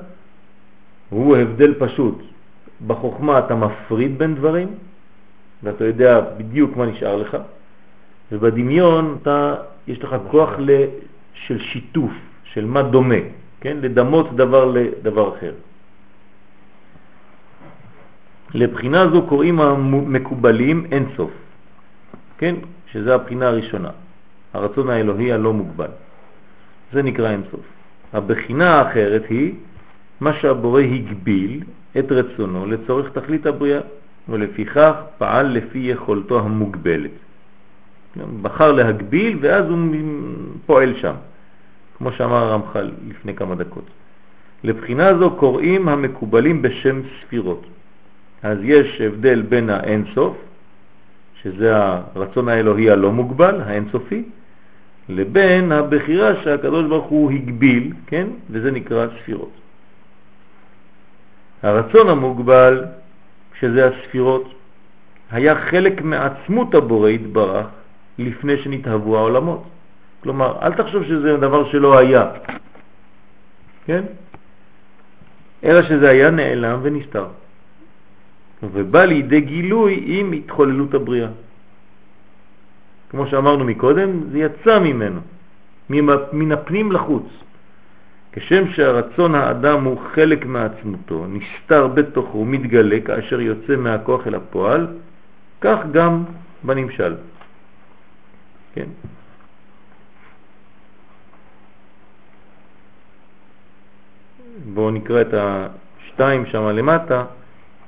[1.11, 2.23] הוא הבדל פשוט.
[2.87, 4.69] בחוכמה אתה מפריד בין דברים,
[5.63, 7.37] ואתה יודע בדיוק מה נשאר לך,
[8.33, 9.55] ובדמיון אתה,
[9.87, 10.71] יש לך כוח ל,
[11.35, 12.13] של שיתוף,
[12.45, 13.23] של מה דומה,
[13.61, 13.77] כן?
[13.81, 15.53] לדמות דבר לדבר אחר.
[18.55, 21.31] לבחינה זו קוראים המקובלים אין סוף,
[22.45, 22.55] כן?
[22.93, 23.91] שזה הבחינה הראשונה,
[24.55, 25.93] הרצון האלוהי הלא מוגבל.
[26.93, 27.61] זה נקרא אין סוף.
[28.13, 29.55] הבחינה האחרת היא
[30.21, 31.63] מה שהבורא הגביל
[31.99, 33.81] את רצונו לצורך תכלית הבריאה,
[34.29, 37.11] ולפיכך פעל לפי יכולתו המוגבלת.
[38.43, 39.79] בחר להגביל ואז הוא
[40.67, 41.15] פועל שם,
[41.99, 43.85] כמו שאמר הרמח"ל לפני כמה דקות.
[44.65, 47.65] לבחינה זו קוראים המקובלים בשם ספירות.
[48.43, 50.37] אז יש הבדל בין האינסוף,
[51.45, 54.25] שזה הרצון האלוהי הלא מוגבל, האינסופי,
[55.09, 58.27] לבין הבחירה שהקדוש ברוך הוא הגביל, כן?
[58.51, 59.53] וזה נקרא ספירות.
[61.63, 62.85] הרצון המוגבל,
[63.61, 64.55] שזה הספירות,
[65.31, 67.67] היה חלק מעצמות הבורא התברך
[68.19, 69.63] לפני שנתהוו העולמות.
[70.23, 72.31] כלומר, אל תחשוב שזה דבר שלא היה,
[73.85, 74.05] כן?
[75.65, 77.27] אלא שזה היה נעלם ונסתר.
[78.63, 81.29] ובא לידי גילוי עם התחוללות הבריאה.
[83.11, 85.21] כמו שאמרנו מקודם, זה יצא ממנו,
[86.33, 87.27] מן הפנים לחוץ.
[88.33, 94.87] כשם שהרצון האדם הוא חלק מעצמותו, נסתר בתוכו, מתגלה כאשר יוצא מהכוח אל הפועל,
[95.61, 96.25] כך גם
[96.63, 97.15] בנמשל.
[98.75, 98.89] כן.
[104.75, 107.25] בואו נקרא את השתיים שם למטה.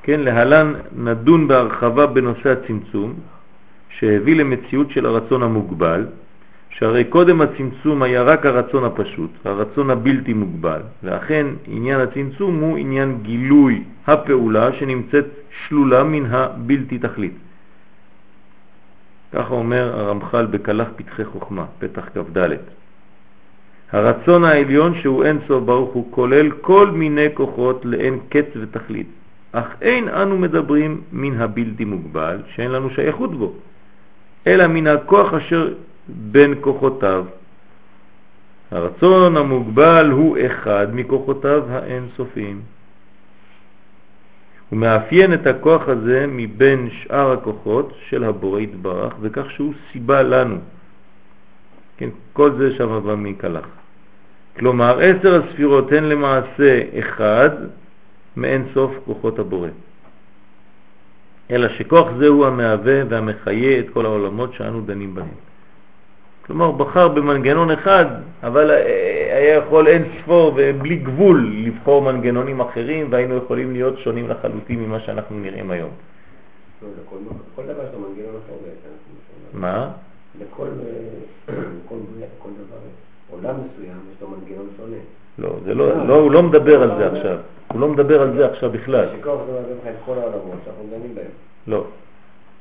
[0.06, 3.14] כן, להלן נדון בהרחבה בנושא הצמצום,
[3.98, 6.06] שהביא למציאות של הרצון המוגבל,
[6.70, 13.18] שהרי קודם הצמצום היה רק הרצון הפשוט, הרצון הבלתי מוגבל, ואכן עניין הצמצום הוא עניין
[13.22, 15.26] גילוי הפעולה שנמצאת
[15.66, 17.34] שלולה מן הבלתי תכלית.
[19.32, 22.38] ככה אומר הרמח"ל בקלח פתחי חוכמה, פתח כ"ד.
[23.92, 29.08] הרצון העליון שהוא אין סוף ברוך הוא כולל כל מיני כוחות לאין קץ ותכלית,
[29.56, 33.52] אך אין אנו מדברים מן הבלתי מוגבל שאין לנו שייכות בו,
[34.46, 35.74] אלא מן הכוח אשר
[36.08, 37.24] בין כוחותיו.
[38.70, 42.60] הרצון המוגבל הוא אחד מכוחותיו האינסופיים.
[44.70, 50.56] הוא מאפיין את הכוח הזה מבין שאר הכוחות של הבורא יתברך, וכך שהוא סיבה לנו.
[51.96, 53.66] כן, כל זה שם בא מקלח.
[54.58, 57.50] כלומר, עשר הספירות הן למעשה אחד
[58.36, 59.68] מאין סוף כוחות הבורא.
[61.50, 65.26] אלא שכוח זה הוא המהווה והמחיה את כל העולמות שאנו דנים בהם.
[66.46, 68.04] כלומר, בחר במנגנון אחד,
[68.42, 74.80] אבל היה יכול אין ספור ובלי גבול לבחור מנגנונים אחרים, והיינו יכולים להיות שונים לחלוטין
[74.82, 75.90] ממה שאנחנו נראים היום.
[77.54, 79.60] כל דבר לו מנגנון אחר בעצם.
[79.60, 79.90] מה?
[80.40, 80.66] לכל
[82.42, 82.76] דבר,
[83.30, 84.96] עולם מסוים יש לו מנגנון שונה.
[85.38, 87.38] לא, לא, לא, הוא לא מדבר על זה עכשיו.
[87.72, 89.06] הוא לא מדבר על זה עכשיו בכלל.
[91.66, 91.84] לא.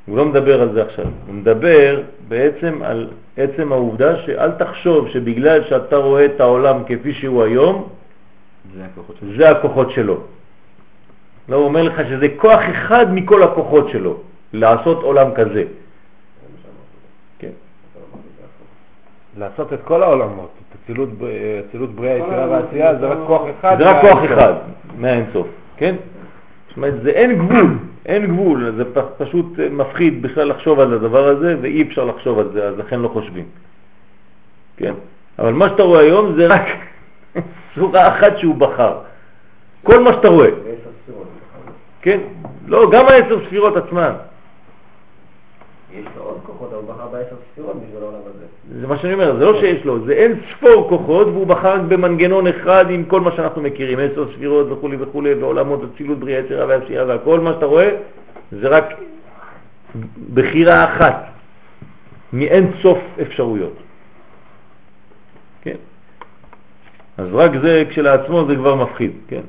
[0.06, 5.64] הוא לא מדבר על זה עכשיו, הוא מדבר בעצם על עצם העובדה שאל תחשוב שבגלל
[5.64, 7.90] שאתה רואה את העולם כפי שהוא היום,
[8.76, 9.38] זה הכוחות שלו.
[9.38, 10.18] זה הכוחות שלו.
[11.50, 14.18] לא, הוא אומר לך שזה כוח אחד מכל הכוחות שלו,
[14.54, 15.64] לעשות עולם כזה.
[17.40, 17.56] כן.
[19.38, 20.52] לעשות את כל העולמות,
[20.86, 21.10] אצילות
[21.96, 23.76] בריאה, יצירה ועשייה, זה רק כוח אחד.
[23.80, 24.54] זה רק כוח אחד
[24.98, 25.48] מהאינסוף,
[25.78, 25.96] כן?
[26.68, 28.84] זאת אומרת, זה אין גבול, אין גבול, זה
[29.18, 33.08] פשוט מפחיד בכלל לחשוב על הדבר הזה, ואי אפשר לחשוב על זה, אז לכן לא
[33.08, 33.46] חושבים.
[34.78, 34.94] כן?
[35.40, 36.66] אבל מה שאתה רואה היום זה רק
[37.76, 38.98] סורה אחת שהוא בחר.
[39.84, 40.50] כל מה שאתה רואה.
[42.02, 42.20] כן?
[42.68, 44.12] לא, גם העשר ספירות עצמן.
[48.82, 52.48] זה מה שאני אומר, זה לא שיש לו, זה אין ספור כוחות והוא בחר במנגנון
[52.48, 57.06] אחד עם כל מה שאנחנו מכירים, עשר ספירות וכו' וכו', ועולמות אצילות בריאה יצירה והפשיעה
[57.08, 57.90] והכל מה שאתה רואה
[58.52, 58.86] זה רק
[60.34, 61.26] בחירה אחת
[62.34, 63.74] מאין סוף אפשרויות.
[65.62, 65.76] כן?
[67.18, 69.42] אז רק זה כשלעצמו זה כבר מפחיד, כן?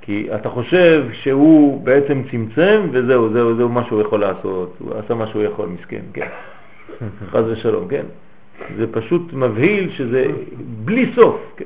[0.00, 5.14] כי אתה חושב שהוא בעצם צמצם וזהו, זהו, זהו מה שהוא יכול לעשות, הוא עשה
[5.14, 6.28] מה שהוא יכול, מסכן, כן.
[7.32, 8.04] חז ושלום, כן.
[8.76, 10.26] זה פשוט מבהיל שזה
[10.84, 11.64] בלי סוף, כן.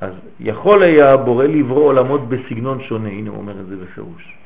[0.00, 4.36] אז יכול היה בורא לברוא עולמות בסגנון שונה, הנה הוא אומר את זה בפירוש.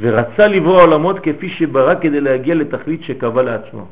[0.00, 3.86] ורצה לברוא עולמות כפי שברא כדי להגיע לתכלית שקבע לעצמו.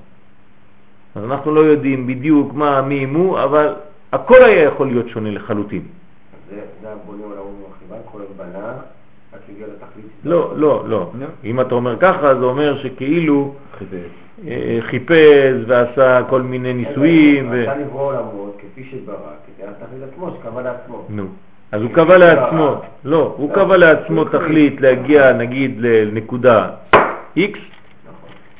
[1.14, 3.74] אז אנחנו לא יודעים בדיוק מה, מי, מו, אבל
[4.12, 5.82] הכל היה יכול להיות שונה לחלוטין.
[9.66, 10.06] לתכלית?
[10.24, 11.10] לא, לא, לא.
[11.44, 13.54] אם אתה אומר ככה, זה אומר שכאילו
[14.48, 17.52] אה, חיפש ועשה כל מיני ניסויים.
[17.52, 21.06] רצה לברוא עולמות כפי שברא, כדי התכלית עצמו, שקבע לעצמו.
[21.08, 21.26] נו.
[21.72, 26.68] אז הוא קבע לעצמו, לא, הוא קבע לעצמו תכלית להגיע נגיד לנקודה
[27.36, 27.58] X,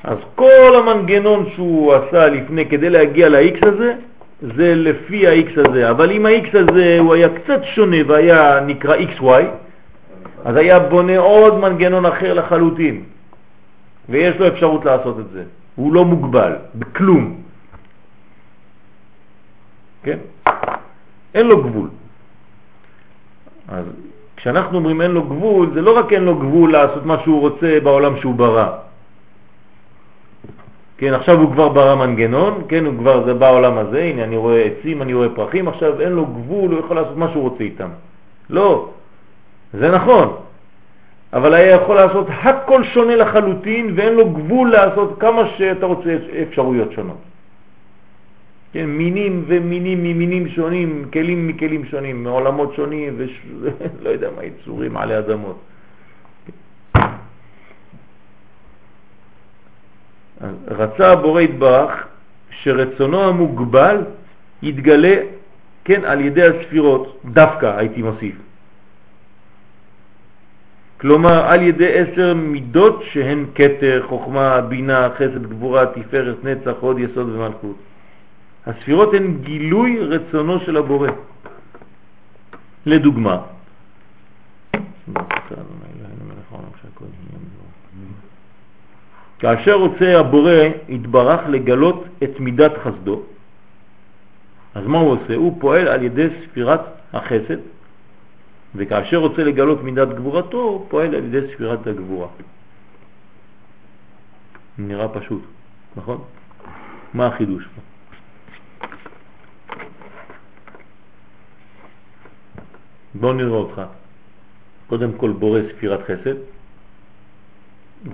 [0.05, 3.95] אז כל המנגנון שהוא עשה לפני כדי להגיע ל-X הזה,
[4.43, 9.45] זה לפי ה-X הזה, אבל אם ה-X הזה הוא היה קצת שונה והיה נקרא XY,
[10.45, 13.03] אז היה בונה עוד מנגנון אחר לחלוטין,
[14.09, 15.45] ויש לו אפשרות לעשות את זה.
[15.75, 17.37] הוא לא מוגבל, בכלום.
[20.03, 20.19] כן?
[21.35, 21.89] אין לו גבול.
[23.69, 23.85] אז
[24.37, 27.79] כשאנחנו אומרים אין לו גבול, זה לא רק אין לו גבול לעשות מה שהוא רוצה
[27.83, 28.69] בעולם שהוא ברא.
[31.01, 34.63] כן, עכשיו הוא כבר ברא מנגנון, כן, הוא כבר זה בעולם הזה, הנה אני רואה
[34.63, 37.89] עצים, אני רואה פרחים, עכשיו אין לו גבול, הוא יכול לעשות מה שהוא רוצה איתם.
[38.51, 38.89] לא,
[39.73, 40.37] זה נכון,
[41.33, 46.93] אבל היה יכול לעשות הכל שונה לחלוטין ואין לו גבול לעשות כמה שאתה רוצה אפשרויות
[46.93, 47.21] שונות.
[48.73, 55.19] כן, מינים ומינים ממינים שונים, כלים מכלים שונים, מעולמות שונים, ולא יודע מה, יצורים עלי
[55.19, 55.57] אדמות.
[60.69, 62.07] רצה הבורא יתברך
[62.51, 64.05] שרצונו המוגבל
[64.63, 65.17] יתגלה,
[65.85, 68.35] כן, על ידי הספירות, דווקא הייתי מוסיף.
[71.01, 77.29] כלומר על ידי עשר מידות שהן קטר, חוכמה, בינה, חסד, גבורה, תפארת, נצח, עוד יסוד
[77.29, 77.77] ומלכות.
[78.67, 81.09] הספירות הן גילוי רצונו של הבורא.
[82.87, 83.37] לדוגמה,
[89.41, 90.53] כאשר רוצה הבורא
[90.89, 93.23] יתברך לגלות את מידת חסדו,
[94.75, 95.35] אז מה הוא עושה?
[95.35, 96.81] הוא פועל על ידי ספירת
[97.13, 97.61] החסד,
[98.75, 102.29] וכאשר רוצה לגלות מידת גבורתו, הוא פועל על ידי ספירת הגבורה.
[104.79, 105.43] נראה פשוט,
[105.97, 106.19] נכון?
[107.15, 107.81] מה החידוש פה?
[113.15, 113.83] בואו נראה אותך.
[114.87, 116.37] קודם כל בורא ספירת חסד,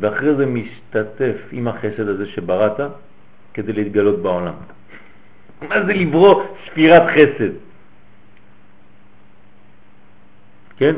[0.01, 2.81] ואחרי זה משתתף עם החסד הזה שבראת
[3.55, 4.55] כדי להתגלות בעולם.
[5.69, 7.53] מה זה לברוא ספירת חסד?
[10.77, 10.95] כן?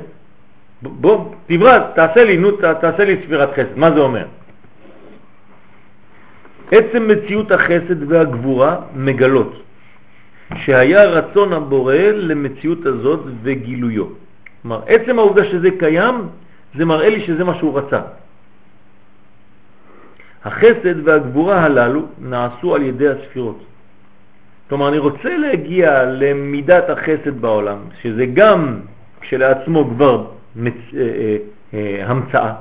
[0.83, 3.77] בוא, תברא, תעשה לי, נו, תעשה לי ספירת חסד.
[3.77, 4.27] מה זה אומר?
[6.71, 9.63] עצם מציאות החסד והגבורה מגלות
[10.57, 14.07] שהיה רצון הבורא למציאות הזאת וגילויו.
[14.63, 16.15] כלומר, עצם העובדה שזה קיים,
[16.75, 18.01] זה מראה לי שזה מה שהוא רצה.
[20.45, 23.65] החסד והגבורה הללו נעשו על ידי הספירות.
[24.69, 28.81] כלומר, אני רוצה להגיע למידת החסד בעולם, שזה גם
[29.21, 30.25] כשלעצמו כבר
[30.57, 30.75] מצ...
[30.97, 31.37] אה, אה,
[31.75, 32.53] אה, המצאה.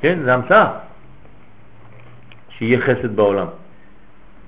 [0.00, 0.70] כן, זה המצאה,
[2.48, 3.46] שיהיה חסד בעולם.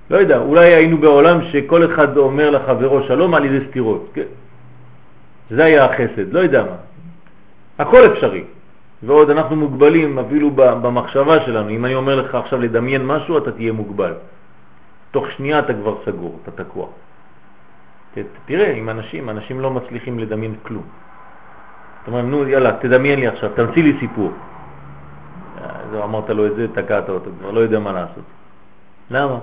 [0.09, 4.09] לא יודע, אולי היינו בעולם שכל אחד אומר לחברו שלום על ידי סתירות.
[4.13, 4.29] כן?
[5.49, 6.75] זה היה החסד, לא יודע מה.
[7.79, 8.43] הכל אפשרי.
[9.03, 11.69] ועוד אנחנו מוגבלים אפילו במחשבה שלנו.
[11.69, 14.13] אם אני אומר לך עכשיו לדמיין משהו, אתה תהיה מוגבל.
[15.11, 16.87] תוך שנייה אתה כבר סגור, אתה תקוע.
[18.45, 20.83] תראה, עם אנשים, אנשים לא מצליחים לדמיין כלום.
[22.03, 24.31] אתה אומר, נו, יאללה, תדמיין לי עכשיו, תמציא לי סיפור.
[25.63, 28.23] אז אמרת לו את זה, תקעת אותו, כבר לא יודע מה לעשות.
[29.11, 29.39] למה?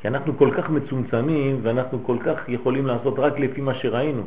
[0.00, 4.22] כי אנחנו כל כך מצומצמים ואנחנו כל כך יכולים לעשות רק לפי מה שראינו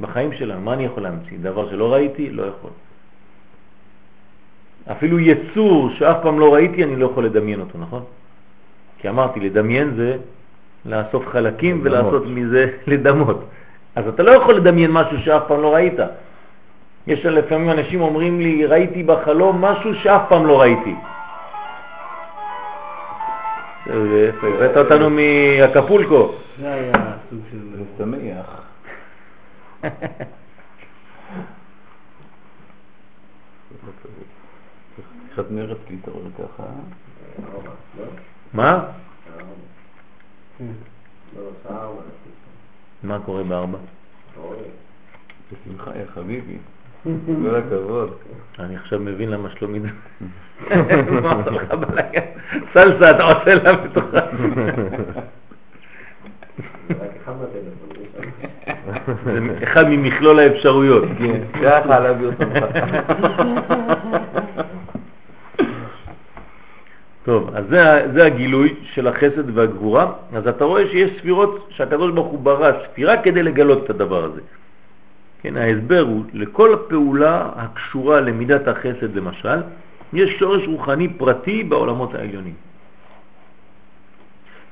[0.00, 0.60] בחיים שלנו.
[0.60, 1.38] מה אני יכול להמציא?
[1.42, 2.30] דבר שלא ראיתי?
[2.30, 2.70] לא יכול.
[4.92, 8.02] אפילו יצור שאף פעם לא ראיתי, אני לא יכול לדמיין אותו, נכון?
[8.98, 10.16] כי אמרתי, לדמיין זה
[10.86, 12.04] לאסוף חלקים לדמות.
[12.04, 13.44] ולעשות מזה לדמות.
[13.94, 15.98] אז אתה לא יכול לדמיין משהו שאף פעם לא ראית.
[17.06, 20.94] יש לפעמים אנשים אומרים לי, ראיתי בחלום משהו שאף פעם לא ראיתי.
[23.86, 26.32] הבאת אותנו מאקפולקו.
[26.60, 26.92] זה היה
[27.30, 27.58] סוג של
[27.98, 28.62] שמח.
[35.36, 36.62] קצת מרץ להתעורר ככה.
[38.52, 38.84] מה?
[43.02, 43.78] מה קורה בארבע?
[45.52, 46.58] בשמחה, יא חביבי.
[47.42, 48.16] כל הכבוד.
[48.58, 49.78] אני עכשיו מבין למה שלומי...
[51.22, 52.20] מה עושה לך בלגן?
[52.72, 54.20] סלסה אתה עושה לה בתוכה.
[59.24, 61.04] זה אחד ממכלול האפשרויות.
[61.18, 62.42] כן, ככה להביא אותך.
[67.26, 70.12] טוב, אז זה, זה הגילוי של החסד והגבורה.
[70.32, 74.40] אז אתה רואה שיש ספירות שהקדוש ברוך הוא ברא ספירה כדי לגלות את הדבר הזה.
[75.42, 79.58] כן, ההסבר הוא, לכל פעולה הקשורה למידת החסד למשל,
[80.12, 82.54] יש שורש רוחני פרטי בעולמות העליונים.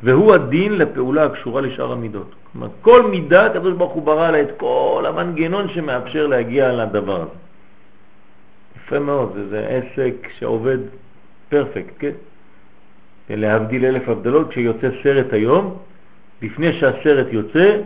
[0.03, 2.35] והוא הדין לפעולה הקשורה לשאר המידות.
[2.53, 7.39] כלומר, כל מידה, הקדוש ברוך הוא ברא לה את כל המנגנון שמאפשר להגיע לדבר הזה.
[8.77, 10.79] יפה מאוד, זה, זה עסק שעובד
[11.49, 12.15] פרפקט, כן?
[13.31, 15.77] להבדיל אלף הבדלות, כשיוצא סרט היום,
[16.43, 17.77] לפני שהסרט יוצא,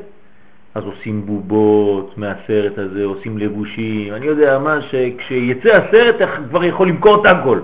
[0.74, 6.16] אז עושים בובות מהסרט הזה, עושים לבושים, אני יודע מה, שכשיצא הסרט
[6.50, 7.60] כבר יכול למכור את הכל.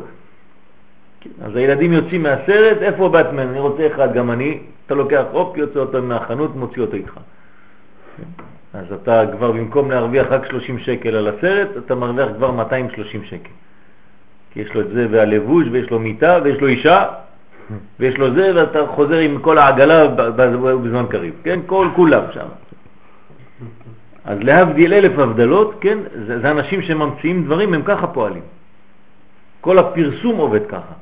[1.42, 3.48] אז הילדים יוצאים מהסרט, איפה באטמן?
[3.48, 4.58] אני רוצה אחד, גם אני.
[4.86, 7.20] אתה לוקח הופ, יוצא אותו מהחנות, מוציא אותו איתך.
[8.74, 13.50] אז אתה כבר במקום להרוויח רק 30 שקל על הסרט, אתה מרוויח כבר 230 שקל.
[14.52, 17.06] כי יש לו את זה והלבוש, ויש לו מיטה, ויש לו אישה,
[18.00, 21.60] ויש לו זה, ואתה חוזר עם כל העגלה בזמן קריב, כן?
[21.66, 22.46] כל כולם שם.
[24.24, 25.98] אז להבדיל אלף הבדלות, כן?
[26.26, 28.42] זה, זה אנשים שממציאים דברים, הם ככה פועלים.
[29.60, 30.94] כל הפרסום עובד ככה.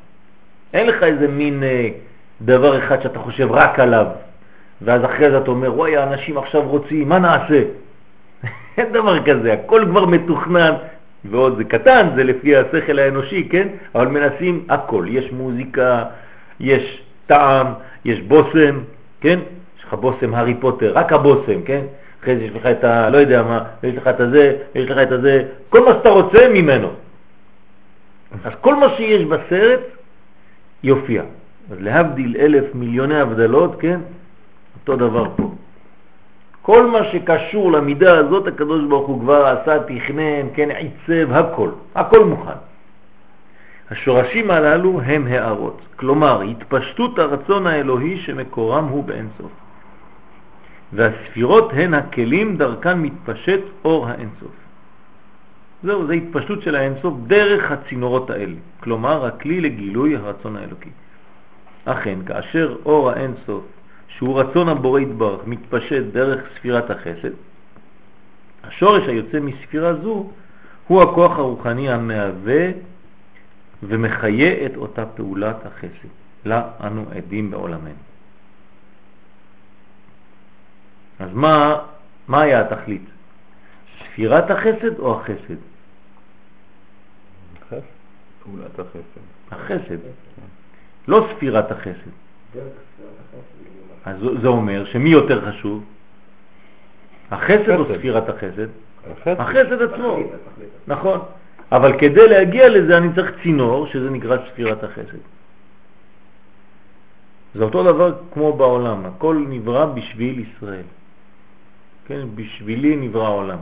[0.74, 1.88] אין לך איזה מין אה,
[2.42, 4.06] דבר אחד שאתה חושב רק עליו,
[4.82, 7.62] ואז אחרי זה אתה אומר, וואי, האנשים עכשיו רוצים, מה נעשה?
[8.78, 10.72] אין דבר כזה, הכל כבר מתוכנן,
[11.24, 13.68] ועוד זה קטן, זה לפי השכל האנושי, כן?
[13.94, 16.04] אבל מנסים הכל, יש מוזיקה,
[16.62, 17.66] יש טעם,
[18.04, 18.80] יש בוסם,
[19.20, 19.38] כן?
[19.78, 21.84] יש לך בוסם הארי פוטר, רק הבוסם, כן?
[22.22, 23.10] אחרי זה יש לך את ה...
[23.10, 26.48] לא יודע מה, יש לך את הזה, יש לך את הזה, כל מה שאתה רוצה
[26.54, 26.88] ממנו.
[28.44, 29.80] אז כל מה שיש בסרט
[30.82, 31.22] יופיע.
[31.70, 34.00] אז להבדיל אלף מיליוני הבדלות, כן?
[34.80, 35.50] אותו דבר פה.
[36.62, 42.24] כל מה שקשור למידה הזאת, הקדוש ברוך הוא כבר עשה, תכנן, כן, עיצב, הכל, הכל
[42.24, 42.71] מוכן.
[43.92, 49.52] השורשים הללו הם הערות, כלומר התפשטות הרצון האלוהי שמקורם הוא באינסוף.
[50.92, 54.56] והספירות הן הכלים דרכן מתפשט אור האינסוף.
[55.82, 60.90] זהו, זה התפשטות של האינסוף דרך הצינורות האלה, כלומר הכלי לגילוי הרצון האלוקי.
[61.84, 63.64] אכן, כאשר אור האינסוף,
[64.08, 67.34] שהוא רצון הבורא יתברך, מתפשט דרך ספירת החסד,
[68.64, 70.30] השורש היוצא מספירה זו
[70.86, 72.91] הוא הכוח הרוחני המהווה
[73.82, 76.08] ומחיה את אותה פעולת החסד,
[76.44, 77.94] לה אנו עדים בעולמנו.
[81.18, 81.78] אז מה,
[82.28, 83.02] מה היה התכלית?
[84.04, 85.56] ספירת החסד או החסד?
[88.42, 89.20] פעולת החסד.
[89.50, 89.98] החסד,
[91.08, 92.10] לא ספירת החסד.
[94.04, 95.84] אז זה אומר שמי יותר חשוב?
[97.30, 98.68] החסד או ספירת החסד?
[99.26, 100.18] החסד עצמו,
[100.86, 101.20] נכון.
[101.72, 105.24] אבל כדי להגיע לזה אני צריך צינור, שזה נקרא ספירת החסד.
[107.54, 110.86] זה אותו דבר כמו בעולם, הכל נברא בשביל ישראל.
[112.06, 113.58] כן, בשבילי נברא העולם.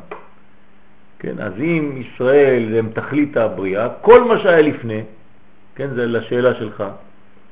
[1.18, 5.02] כן, אז אם ישראל הם תכלית הבריאה, כל מה שהיה לפני,
[5.74, 6.84] כן, זה לשאלה שלך,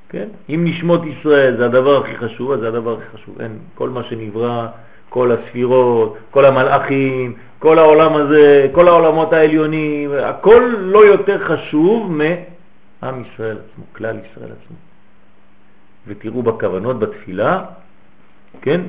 [0.09, 3.40] כן, אם נשמות ישראל זה הדבר הכי חשוב, אז זה הדבר הכי חשוב.
[3.40, 4.66] אין, כל מה שנברא,
[5.09, 13.22] כל הספירות, כל המלאכים, כל העולם הזה, כל העולמות העליונים, הכל לא יותר חשוב מעם
[13.22, 14.76] ישראל עצמו, כלל ישראל עצמו.
[16.06, 17.64] ותראו בכוונות, בתפילה,
[18.62, 18.80] כן,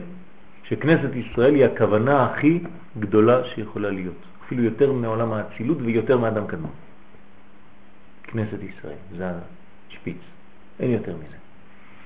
[0.63, 2.59] שכנסת ישראל היא הכוונה הכי
[2.99, 4.15] גדולה שיכולה להיות,
[4.45, 6.71] אפילו יותר מעולם האצילות ויותר מאדם קדמון.
[8.23, 9.31] כנסת ישראל, זה
[9.89, 10.17] השפיץ,
[10.79, 11.37] אין יותר מזה.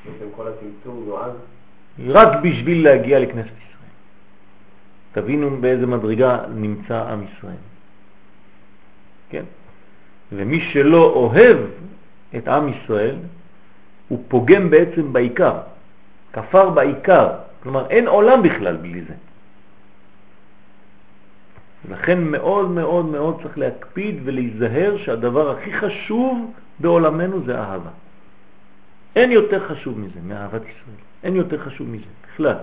[0.06, 1.31] בעצם כל הצמצום נועד?
[2.07, 3.73] רק בשביל להגיע לכנסת ישראל.
[5.14, 7.61] תבינו באיזה מדרגה נמצא עם ישראל.
[9.30, 9.44] כן?
[10.31, 11.57] ומי שלא אוהב
[12.38, 13.15] את עם ישראל,
[14.07, 15.60] הוא פוגם בעצם בעיקר,
[16.34, 17.30] כפר בעיקר,
[17.64, 19.14] כלומר, אין עולם בכלל בלי זה.
[21.90, 27.90] לכן מאוד מאוד מאוד צריך להקפיד ולהיזהר שהדבר הכי חשוב בעולמנו זה אהבה.
[29.15, 31.02] אין יותר חשוב מזה, מאהבת ישראל.
[31.23, 32.57] אין יותר חשוב מזה, בכלל.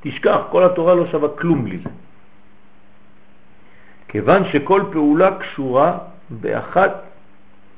[0.00, 1.90] תשכח, כל התורה לא שווה כלום בלי זה.
[4.08, 5.98] כיוון שכל פעולה קשורה
[6.30, 6.92] באחת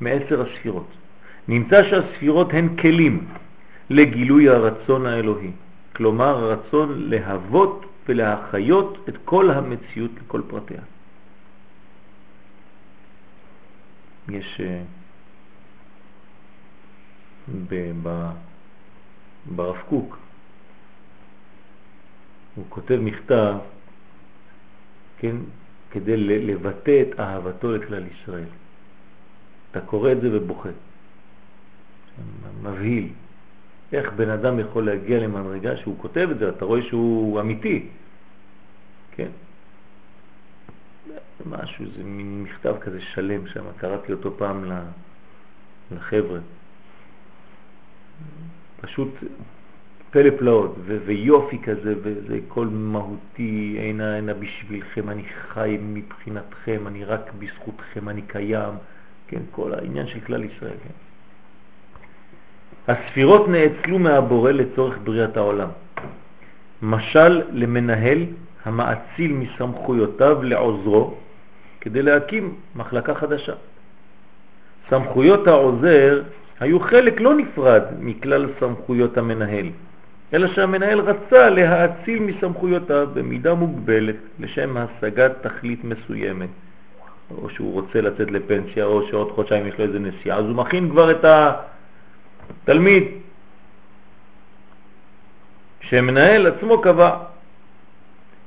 [0.01, 0.87] מעשר הספירות.
[1.49, 3.27] נמצא שהספירות הן כלים
[3.91, 5.51] לגילוי הרצון האלוהי.
[5.97, 10.81] כלומר רצון להוות ולהחיות את כל המציאות לכל פרטיה.
[14.29, 14.83] יש אה,
[19.47, 20.19] ברב קוק,
[22.55, 23.55] הוא כותב מכתב,
[25.19, 25.37] כן,
[25.91, 28.49] כדי לבטא את אהבתו לכלל ישראל.
[29.71, 30.69] אתה קורא את זה ובוכה.
[32.63, 33.09] מבהיל.
[33.93, 37.89] איך בן אדם יכול להגיע למדרגה שהוא כותב את זה, אתה רואה שהוא אמיתי.
[39.17, 39.29] כן?
[41.47, 44.65] משהו, זה מין מכתב כזה שלם שם, קראתי אותו פעם
[45.91, 46.39] לחבר'ה.
[48.81, 49.09] פשוט
[50.13, 57.33] פלא פלאות ויופי כזה, וזה כל מהותי, אינה אינה בשבילכם, אני חי מבחינתכם, אני רק
[57.39, 58.75] בזכותכם, אני קיים,
[59.29, 60.77] כן, כל העניין של כלל ישראל.
[60.85, 60.95] כן.
[62.93, 65.69] הספירות נאצלו מהבורא לצורך בריאת העולם.
[66.83, 68.27] משל למנהל
[68.65, 71.15] המאציל מסמכויותיו לעוזרו
[71.81, 73.53] כדי להקים מחלקה חדשה.
[74.91, 76.23] סמכויות העוזר
[76.61, 79.67] היו חלק לא נפרד מכלל סמכויות המנהל,
[80.35, 86.49] אלא שהמנהל רצה להאציל מסמכויותיו במידה מוגבלת לשם השגת תכלית מסוימת,
[87.31, 90.91] או שהוא רוצה לצאת לפנסיה, או שעוד חודשיים יש לו איזה נסיעה, אז הוא מכין
[90.91, 91.25] כבר את
[92.65, 93.05] התלמיד
[95.81, 97.17] שמנהל עצמו קבע.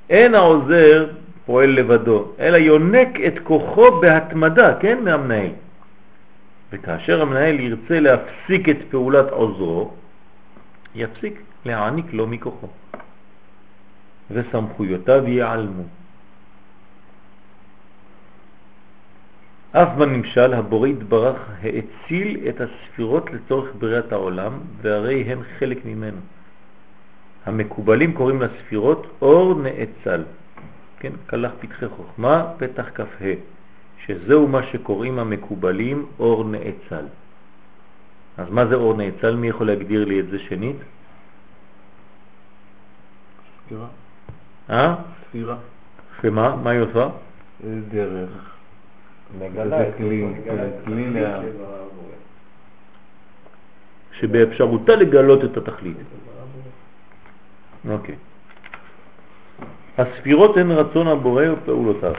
[0.10, 1.08] אין העוזר
[1.46, 5.52] פועל לבדו, אלא יונק את כוחו בהתמדה, כן, מהמנהל.
[6.72, 9.94] וכאשר המנהל ירצה להפסיק את פעולת עוזרו,
[10.96, 12.68] יפסיק להעניק לו מכוחו,
[14.32, 15.84] וסמכויותיו ייעלמו.
[19.72, 26.22] אף בממשל הבורא יתברך האציל את הספירות לצורך בריאת העולם, והרי הן חלק ממנו.
[27.46, 30.24] המקובלים קוראים לספירות אור נאצל,
[31.00, 33.34] כן, כלך פתחי חוכמה, פתח כ"ה,
[34.06, 37.06] שזהו מה שקוראים המקובלים אור נאצל.
[38.38, 39.36] אז מה זה אור נאצל?
[39.36, 40.78] מי יכול להגדיר לי את זה שנית?
[43.66, 43.88] ספירה.
[44.70, 44.96] אה?
[45.30, 45.56] ספירה.
[46.22, 46.56] שמה?
[46.56, 47.08] מה היא עושה?
[47.90, 48.30] דרך.
[49.40, 50.26] מגלה את כלי,
[54.12, 55.98] שבאפשרותה לגלות את התכלית.
[57.90, 58.16] אוקיי.
[59.98, 62.14] הספירות הן רצון הבורא ופעולותיו.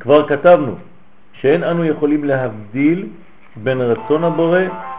[0.00, 0.74] כבר כתבנו
[1.32, 3.08] שאין אנו יכולים להבדיל
[3.56, 4.89] בין רצון הבורא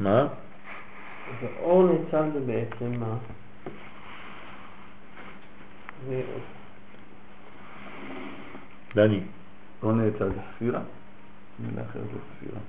[0.00, 0.26] מה?
[1.40, 3.16] ואור נצל זה בעצם מה?
[8.94, 9.20] דני.
[9.82, 10.80] אור נצל זה ספירה,
[11.58, 12.60] מילה אחרת זה ספירה,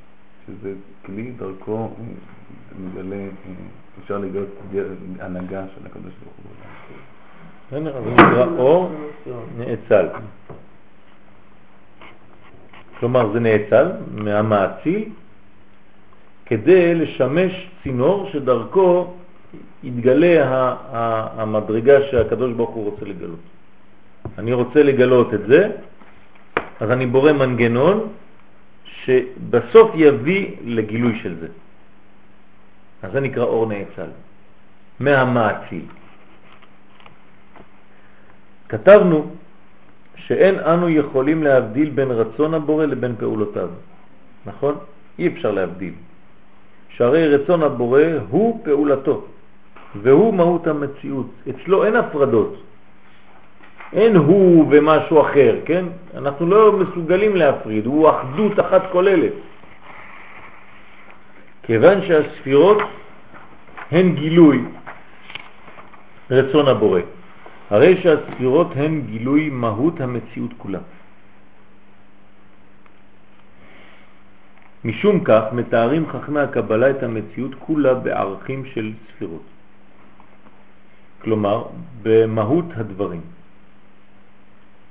[0.47, 0.73] שזה
[1.05, 1.89] כלי דרכו
[2.79, 3.25] מגלה,
[4.03, 4.49] אפשר לגלות
[5.19, 6.51] הנהגה של הקדוש ברוך הוא.
[7.71, 8.91] זה נקרא אור
[9.57, 10.07] נאצל.
[12.99, 15.09] כלומר זה נאצל מהמעציל
[16.47, 17.51] כדי לשמש
[17.83, 19.13] צינור שדרכו
[19.83, 20.33] יתגלה
[21.37, 23.39] המדרגה שהקדוש ברוך הוא רוצה לגלות.
[24.37, 25.61] אני רוצה לגלות את זה,
[26.79, 28.07] אז אני בורא מנגנון
[28.83, 31.47] שבסוף יביא לגילוי של זה.
[33.03, 34.09] אז זה נקרא אור נאצל,
[34.99, 35.85] מהמעציל.
[38.69, 39.19] כתבנו
[40.15, 43.69] שאין אנו יכולים להבדיל בין רצון הבורא לבין פעולותיו,
[44.45, 44.75] נכון?
[45.19, 45.93] אי אפשר להבדיל.
[46.97, 49.25] שהרי רצון הבורא הוא פעולתו,
[50.01, 51.29] והוא מהות המציאות.
[51.49, 52.53] אצלו אין הפרדות.
[53.93, 55.85] אין הוא ומשהו אחר, כן?
[56.17, 59.33] אנחנו לא מסוגלים להפריד, הוא אחדות אחת כוללת.
[61.63, 62.77] כיוון שהספירות
[63.91, 64.61] הן גילוי
[66.31, 67.01] רצון הבורא.
[67.69, 70.79] הרי שהספירות הן גילוי מהות המציאות כולה.
[74.87, 79.43] משום כך מתארים חכמי הקבלה את המציאות כולה בערכים של ספירות.
[81.21, 81.63] כלומר,
[82.03, 83.21] במהות הדברים.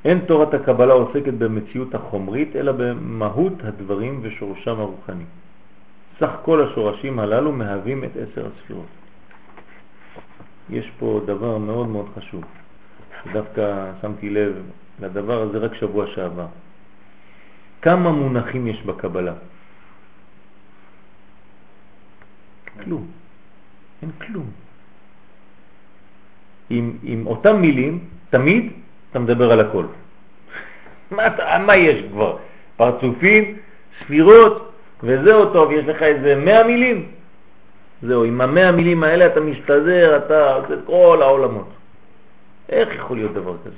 [0.04, 5.24] אין תורת הקבלה עוסקת במציאות החומרית, אלא במהות הדברים ושורשם הרוחני.
[6.20, 8.92] סך כל השורשים הללו מהווים את עשר הספירות.
[10.70, 12.44] יש פה דבר מאוד מאוד חשוב,
[13.24, 13.64] שדווקא
[14.00, 14.52] שמתי לב
[15.00, 16.46] לדבר הזה רק שבוע שעבר.
[17.82, 19.55] כמה מונחים יש בקבלה?
[22.84, 23.06] כלום.
[24.02, 24.50] אין כלום.
[26.70, 28.72] עם, עם אותם מילים, תמיד
[29.10, 29.84] אתה מדבר על הכל.
[31.10, 32.36] מה, מה יש כבר?
[32.76, 33.56] פרצופים,
[34.00, 34.72] ספירות,
[35.02, 37.08] וזהו טוב, יש לך איזה מאה מילים.
[38.02, 41.68] זהו, עם המאה מילים האלה אתה מסתדר, אתה עושה את כל העולמות.
[42.68, 43.76] איך יכול להיות דבר כזה?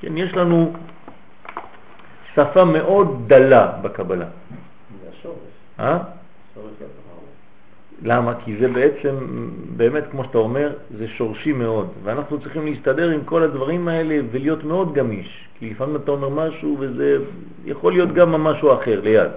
[0.00, 0.72] כן, יש לנו
[2.34, 4.26] שפה מאוד דלה בקבלה.
[5.02, 5.36] זה השורש.
[5.80, 5.98] אה?
[6.54, 6.97] שורש לתורה.
[8.02, 8.34] למה?
[8.44, 9.16] כי זה בעצם,
[9.76, 14.64] באמת, כמו שאתה אומר, זה שורשי מאוד, ואנחנו צריכים להסתדר עם כל הדברים האלה ולהיות
[14.64, 17.16] מאוד גמיש, כי לפעמים אתה אומר משהו וזה
[17.64, 19.30] יכול להיות גם משהו אחר ליד.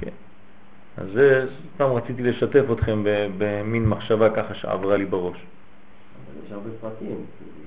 [0.00, 0.10] כן.
[0.96, 3.02] אז זה, סתם רציתי לשתף אתכם
[3.38, 5.36] במין מחשבה ככה שעברה לי בראש.
[5.36, 7.16] אבל יש הרבה פרטים,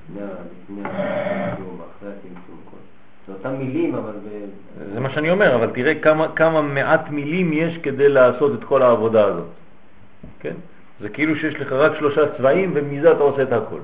[0.09, 0.27] לפני ה-
[0.63, 2.77] לפני הצמצום, אחרי הצמצום, כל-
[3.27, 4.13] זה אותם מילים, אבל.
[4.93, 8.81] זה מה שאני אומר, אבל תראה כמה, כמה מעט מילים יש כדי לעשות את כל
[8.81, 9.47] העבודה הזאת.
[10.39, 10.53] כן?
[10.99, 13.79] זה כאילו שיש לך רק שלושה צבעים ומזה אתה עושה את הכל.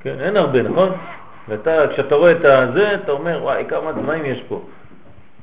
[0.00, 0.88] כן, אין הרבה, נכון?
[1.48, 4.62] ואתה, כשאתה רואה את הזה, אתה אומר, וואי, כמה צבעים יש פה.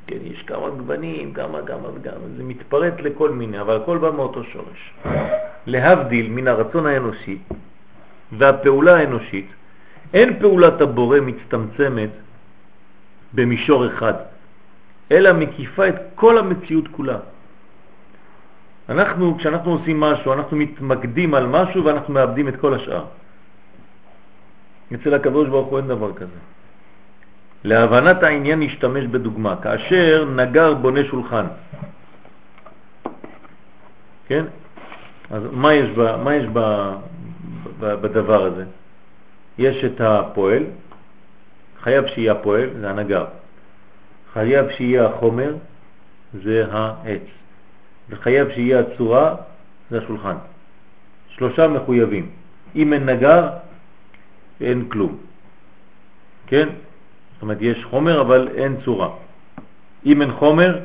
[0.08, 4.44] כן, יש כמה גוונים, כמה, כמה וכמה, זה מתפרט לכל מיני, אבל הכל בא מאותו
[4.44, 4.94] שורש.
[5.68, 7.38] להבדיל מן הרצון האנושי
[8.38, 9.48] והפעולה האנושית,
[10.14, 12.10] אין פעולת הבורא מצטמצמת
[13.34, 14.14] במישור אחד,
[15.12, 17.18] אלא מקיפה את כל המציאות כולה.
[18.90, 23.06] אנחנו, כשאנחנו עושים משהו, אנחנו מתמקדים על משהו ואנחנו מאבדים את כל השאר.
[24.94, 26.40] אצל הקדוש ברוך הוא אין דבר כזה.
[27.64, 29.56] להבנת העניין נשתמש בדוגמה.
[29.62, 31.46] כאשר נגר בונה שולחן,
[34.28, 34.46] כן?
[35.32, 36.60] אז מה יש, ב, מה יש ב,
[37.80, 38.66] בדבר הזה?
[39.58, 40.64] יש את הפועל,
[41.82, 43.26] חייב שיהיה הפועל, זה הנגר.
[44.34, 45.56] חייב שיהיה החומר,
[46.44, 47.22] זה העץ.
[48.10, 49.36] וחייב שיהיה הצורה,
[49.92, 50.36] זה השולחן.
[51.30, 52.30] שלושה מחויבים.
[52.76, 53.50] אם אין נגר,
[54.62, 55.18] אין כלום.
[56.48, 56.70] כן?
[57.34, 59.10] זאת אומרת, יש חומר אבל אין צורה.
[60.06, 60.80] אם אין חומר,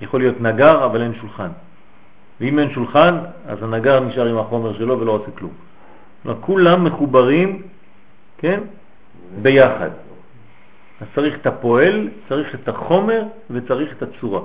[0.00, 1.50] יכול להיות נגר אבל אין שולחן.
[2.40, 5.52] ואם אין שולחן, אז הנגר נשאר עם החומר שלו ולא עושה כלום.
[6.40, 7.62] כולם מחוברים,
[8.38, 8.60] כן?
[9.42, 9.90] ביחד.
[11.00, 14.40] אז צריך את הפועל, צריך את החומר וצריך את הצורה.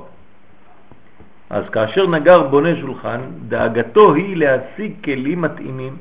[1.50, 5.98] אז כאשר נגר בונה שולחן, דאגתו היא להשיג כלים מתאימים,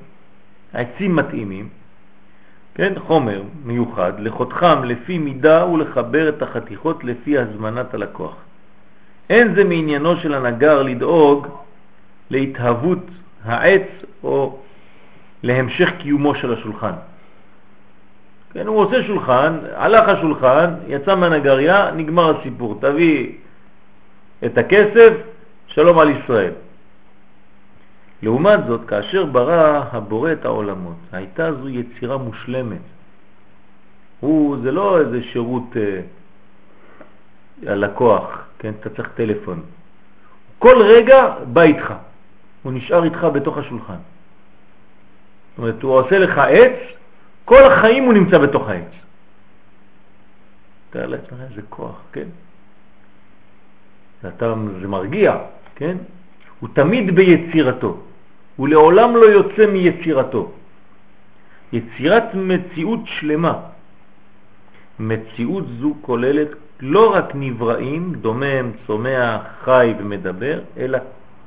[0.72, 1.68] עצים מתאימים,
[2.74, 8.36] כן, חומר מיוחד, לחותכם לפי מידה ולחבר את החתיכות לפי הזמנת הלקוח.
[9.30, 11.46] אין זה מעניינו של הנגר לדאוג
[12.30, 12.98] להתהוות
[13.44, 13.88] העץ
[14.24, 14.58] או
[15.44, 16.92] להמשך קיומו של השולחן.
[18.52, 22.78] כן, הוא עושה שולחן, הלך השולחן, יצא מהנגריה, נגמר הסיפור.
[22.80, 23.32] תביא
[24.44, 25.12] את הכסף,
[25.66, 26.52] שלום על ישראל.
[28.22, 32.84] לעומת זאת, כאשר ברא הבורא את העולמות, הייתה זו יצירה מושלמת.
[34.20, 36.00] הוא, זה לא איזה שירות אה,
[37.72, 39.60] הלקוח, כן, אתה צריך טלפון.
[40.58, 41.94] כל רגע בא איתך,
[42.62, 44.13] הוא נשאר איתך בתוך השולחן.
[45.54, 46.78] זאת אומרת, הוא עושה לך עץ,
[47.44, 48.92] כל החיים הוא נמצא בתוך העץ.
[50.90, 52.26] תאר לעצמך איזה כוח, כן?
[54.28, 55.36] אתה, זה מרגיע,
[55.74, 55.96] כן?
[56.60, 57.98] הוא תמיד ביצירתו,
[58.56, 60.52] הוא לעולם לא יוצא מיצירתו.
[61.72, 63.60] יצירת מציאות שלמה.
[64.98, 66.48] מציאות זו כוללת
[66.80, 70.98] לא רק נבראים, דומם, צומח, חי ומדבר, אלא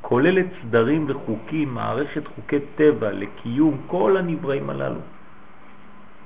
[0.07, 5.03] כוללת סדרים וחוקים, מערכת חוקי טבע לקיום כל הנבראים הללו.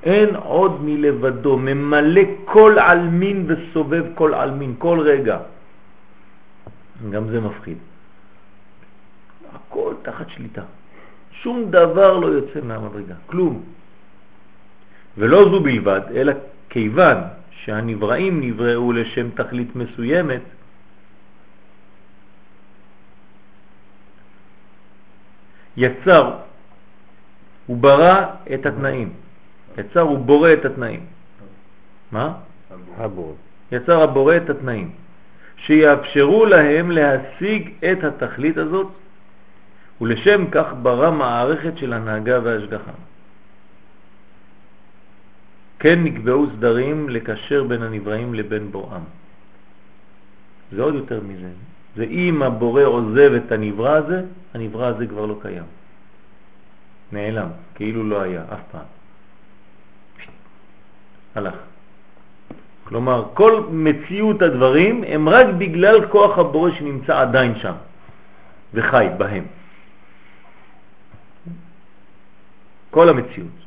[0.04, 5.38] אין עוד מלבדו, ממלא כל אלמין וסובב כל אלמין, כל רגע.
[7.10, 7.78] גם זה מפחיד.
[9.54, 10.64] הכל תחת שליטה.
[11.42, 13.64] שום דבר לא יוצא מהמדרגה, כלום.
[15.18, 16.34] ולא זו בלבד, אלא
[16.70, 17.18] כיוון
[17.66, 20.61] שהנבראים נבראו לשם תכלית מסוימת,
[25.78, 26.34] יצר,
[27.66, 29.14] הוא ברא את התנאים.
[29.78, 31.06] יצר, הוא בורא את התנאים.
[32.12, 32.34] מה?
[32.98, 33.34] הבורא.
[33.72, 34.92] יצר הבורא את התנאים,
[35.58, 38.88] שיאפשרו להם להשיג את התכלית הזאת,
[40.02, 42.92] ולשם כך ברא מערכת של הנהגה והשגחה.
[45.80, 49.04] כן נקבעו סדרים לקשר בין הנבראים לבין בוראם.
[50.72, 51.50] זה עוד יותר מזה.
[51.96, 54.24] זה אם הבורא עוזב את הנברא הזה,
[54.54, 55.64] הנברא הזה כבר לא קיים.
[57.12, 58.90] נעלם, כאילו לא היה, אף פעם.
[61.36, 61.56] הלך.
[62.84, 67.76] כלומר, כל מציאות הדברים הם רק בגלל כוח הבורא שנמצא עדיין שם.
[68.74, 69.46] וחי בהם.
[72.92, 73.58] כל המציאות.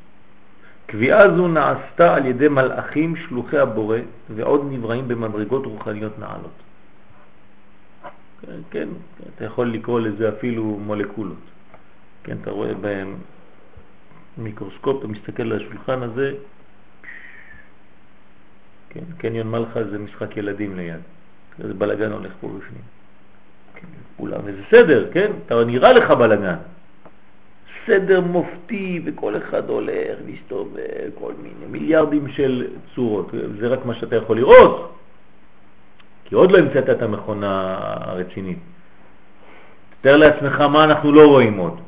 [0.86, 3.98] קביעה זו נעשתה על ידי מלאכים שלוחי הבורא
[4.30, 6.63] ועוד נבראים במדרגות רוחניות נעלות.
[8.70, 8.88] כן,
[9.36, 11.38] אתה יכול לקרוא לזה אפילו מולקולות.
[12.24, 13.16] כן, אתה רואה בהם
[14.38, 16.32] מיקרוסקופ, אתה מסתכל על השולחן הזה,
[18.88, 21.00] כן, קניון מלכה זה משחק ילדים ליד.
[21.62, 22.82] איזה בלגן הולך פה בפנים.
[24.16, 25.32] כולם, וזה סדר, כן?
[25.46, 26.56] אתה נראה לך בלגן.
[27.86, 33.30] סדר מופתי וכל אחד הולך, להסתובב, כל מיני מיליארדים של צורות.
[33.60, 34.96] זה רק מה שאתה יכול לראות,
[36.24, 38.58] כי עוד לא המצאת את המכונה הרצינית.
[40.00, 41.80] תתאר לעצמך מה אנחנו לא רואים עוד.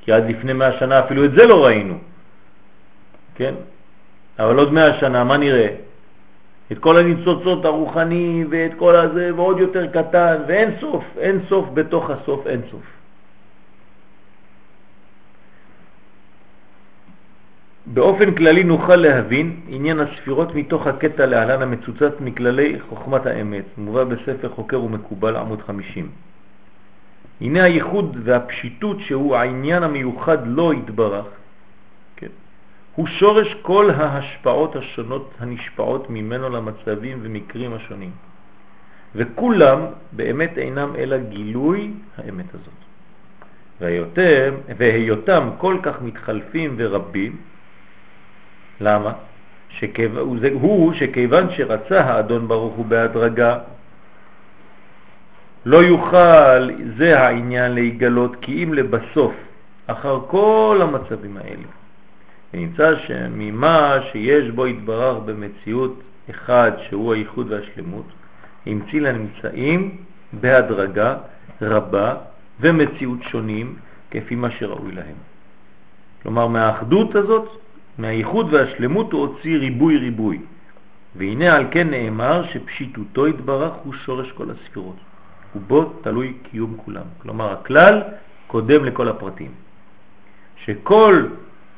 [0.00, 1.98] כי עד לפני מאה שנה אפילו את זה לא ראינו.
[3.34, 3.54] כן?
[4.38, 5.68] אבל עוד מאה שנה, מה נראה?
[6.72, 12.10] את כל הניצוצות הרוחני ואת כל הזה ועוד יותר קטן ואין סוף, אין סוף בתוך
[12.10, 12.82] הסוף, אין סוף.
[17.86, 24.48] באופן כללי נוכל להבין עניין הספירות מתוך הקטע להלן המצוצץ מכללי חוכמת האמת, מובא בספר
[24.48, 26.08] חוקר ומקובל עמוד 50.
[27.40, 31.26] הנה הייחוד והפשיטות שהוא העניין המיוחד לא יתברך,
[32.16, 32.32] כן?
[32.94, 38.10] הוא שורש כל ההשפעות השונות הנשפעות ממנו למצבים ומקרים השונים.
[39.14, 39.80] וכולם
[40.12, 42.80] באמת אינם אלא גילוי האמת הזאת.
[43.80, 47.36] והיותם, והיותם כל כך מתחלפים ורבים,
[48.80, 49.12] למה?
[49.68, 50.18] שכיו...
[50.52, 53.58] הוא שכיוון שרצה האדון ברוך הוא בהדרגה,
[55.64, 59.34] לא יוכל זה העניין להיגלות כי אם לבסוף,
[59.86, 61.68] אחר כל המצבים האלה.
[62.54, 68.06] ונמצא שממה שיש בו התברר במציאות אחד שהוא הייחוד והשלמות,
[68.66, 69.96] המציא לנמצאים
[70.32, 71.16] בהדרגה
[71.62, 72.14] רבה
[72.60, 73.76] ומציאות שונים
[74.10, 75.16] כפי מה שראוי להם.
[76.22, 77.48] כלומר, מהאחדות הזאת
[77.98, 80.38] מהייחוד והשלמות הוא הוציא ריבוי ריבוי.
[81.16, 84.96] והנה על כן נאמר שפשיטותו התברך הוא שורש כל הספירות,
[85.56, 87.06] ובו תלוי קיום כולם.
[87.18, 88.02] כלומר הכלל
[88.46, 89.50] קודם לכל הפרטים.
[90.64, 91.26] שכל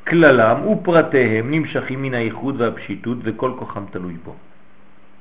[0.07, 4.35] כללם ופרטיהם נמשכים מן הייחוד והפשיטות וכל כוחם תלוי בו.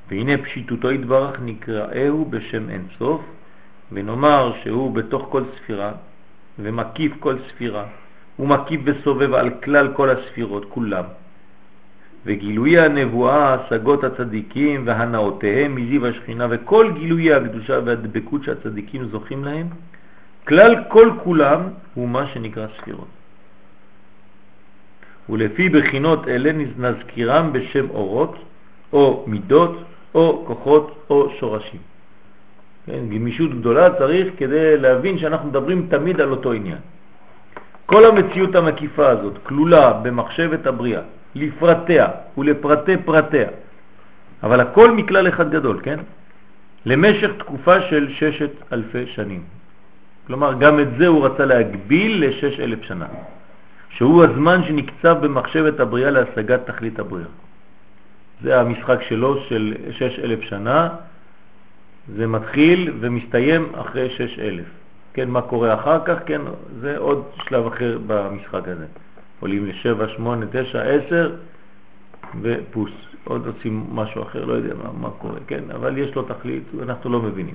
[0.09, 3.21] והנה פשיטותו התברך נקראהו בשם אין סוף,
[3.93, 5.93] ונאמר שהוא בתוך כל ספירה
[6.59, 7.85] ומקיף כל ספירה
[8.37, 11.05] הוא מקיף וסובב על כלל כל הספירות, כולם.
[12.27, 19.67] וגילויי הנבואה, השגות הצדיקים והנאותיהם מזיו השכינה וכל גילויי הקדושה והדבקות שהצדיקים זוכים להם,
[20.49, 21.61] כלל כל כולם
[21.95, 23.09] הוא מה שנקרא ספירות.
[25.29, 28.37] ולפי בחינות אלה נזכירם בשם אורות,
[28.93, 29.83] או מידות,
[30.15, 31.81] או כוחות, או שורשים.
[32.87, 36.79] כן, גמישות גדולה צריך כדי להבין שאנחנו מדברים תמיד על אותו עניין.
[37.87, 41.01] כל המציאות המקיפה הזאת כלולה במחשבת הבריאה,
[41.35, 42.07] לפרטיה
[42.39, 43.49] ולפרטי פרטיה,
[44.43, 45.99] אבל הכל מכלל אחד גדול, כן?
[46.87, 49.43] למשך תקופה של ששת אלפי שנים.
[50.27, 53.07] כלומר, גם את זה הוא רצה להגביל לשש אלף שנה,
[53.91, 57.29] שהוא הזמן שנקצב במחשבת הבריאה להשגת תכלית הבריאה.
[58.43, 60.89] זה המשחק שלו של שש אלף שנה,
[62.17, 64.67] זה מתחיל ומסתיים אחרי שש אלף.
[65.17, 66.41] כן, מה קורה אחר כך, כן,
[66.81, 68.87] זה עוד שלב אחר במשחק הזה.
[69.41, 71.37] עולים ל-7, 8, 9, 10
[72.43, 72.91] ופוס.
[73.25, 77.11] עוד עושים משהו אחר, לא יודע מה, מה קורה, כן, אבל יש לו תכלית, אנחנו
[77.11, 77.55] לא מבינים.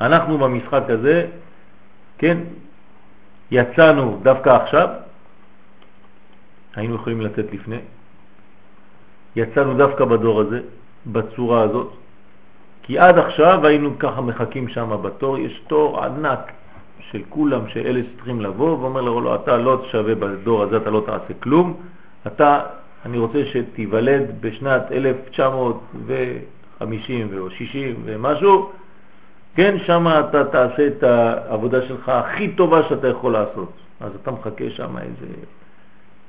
[0.00, 1.26] אנחנו במשחק הזה,
[2.18, 2.38] כן,
[3.50, 4.88] יצאנו דווקא עכשיו,
[6.74, 7.78] היינו יכולים לתת לפני,
[9.36, 10.60] יצאנו דווקא בדור הזה,
[11.06, 11.92] בצורה הזאת,
[12.82, 16.52] כי עד עכשיו היינו ככה מחכים שם בתור, יש תור ענק,
[17.12, 21.02] של כולם שאלה צריכים לבוא, ואומר לו, לא, אתה לא שווה בדור הזה, אתה לא
[21.06, 21.80] תעשה כלום,
[22.26, 22.60] אתה,
[23.06, 28.70] אני רוצה שתיוולד בשנת 1950 או 60 ומשהו,
[29.54, 33.72] כן, שם אתה תעשה את העבודה שלך הכי טובה שאתה יכול לעשות.
[34.00, 35.26] אז אתה מחכה שם איזה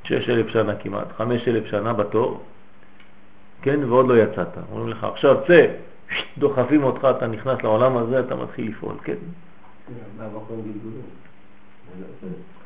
[0.03, 2.43] 6,000 שנה כמעט, 5,000 שנה בתור,
[3.61, 4.47] כן, ועוד לא יצאת.
[4.71, 5.65] אומרים לך, עכשיו צא,
[6.37, 9.15] דוחפים אותך, אתה נכנס לעולם הזה, אתה מתחיל לפעול, כן.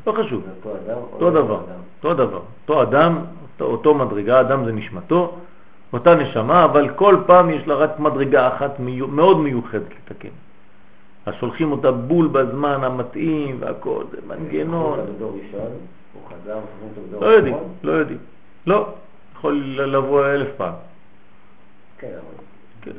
[0.07, 0.43] לא חשוב,
[1.13, 1.61] אותו דבר,
[2.03, 3.19] אותו דבר, אותו אדם,
[3.61, 5.37] אותו מדרגה, אדם זה נשמתו,
[5.93, 10.29] אותה נשמה, אבל כל פעם יש לה רק מדרגה אחת מאוד מיוחדת לתקן.
[11.25, 14.99] אז שולחים אותה בול בזמן המתאים והכל, זה מנגנון.
[17.21, 18.19] לא יודעים, לא יודעים.
[18.67, 18.89] לא,
[19.35, 20.73] יכול לבוא אלף פעם.
[21.97, 22.93] כן, אבל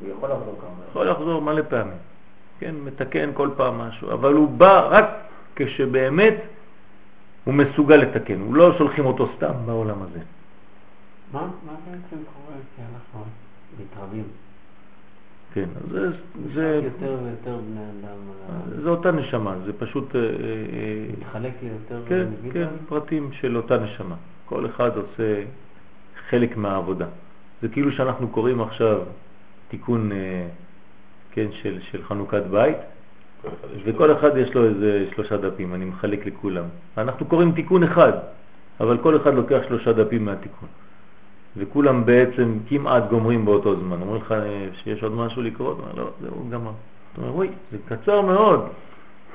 [0.00, 0.70] הוא יכול לחזור כמה.
[0.90, 2.09] יכול לחזור מלא פעמים.
[2.60, 5.06] כן, מתקן כל פעם משהו, אבל הוא בא רק
[5.56, 6.34] כשבאמת
[7.44, 10.20] הוא מסוגל לתקן, הוא לא שולחים אותו סתם בעולם הזה.
[11.32, 13.24] מה, מה בעצם קורה כי אנחנו
[13.80, 14.24] מתרבים?
[15.52, 16.10] כן, אז זה...
[16.54, 18.16] זה יותר ויותר בני אדם.
[18.82, 20.16] זה אותה נשמה, זה פשוט...
[20.16, 20.26] אה, אה,
[21.18, 22.26] מתחלק ליותר כן?
[22.52, 24.14] כן, פרטים של אותה נשמה.
[24.44, 25.42] כל אחד עושה
[26.28, 27.06] חלק מהעבודה.
[27.62, 29.00] זה כאילו שאנחנו קוראים עכשיו
[29.68, 30.48] תיקון אה,
[31.40, 32.76] כן, של, של חנוכת בית,
[33.84, 36.64] וכל אחד יש לו איזה שלושה דפים, אני מחלק לכולם.
[36.98, 38.12] אנחנו קוראים תיקון אחד,
[38.80, 40.68] אבל כל אחד לוקח שלושה דפים מהתיקון.
[41.56, 44.00] וכולם בעצם כמעט גומרים באותו זמן.
[44.00, 45.72] אומרים לך אה, שיש עוד משהו לקרוא?
[45.72, 46.70] אתה אומר, לא, זהו, גמר.
[47.12, 48.68] אתה אומר, וואי, זה קצר מאוד.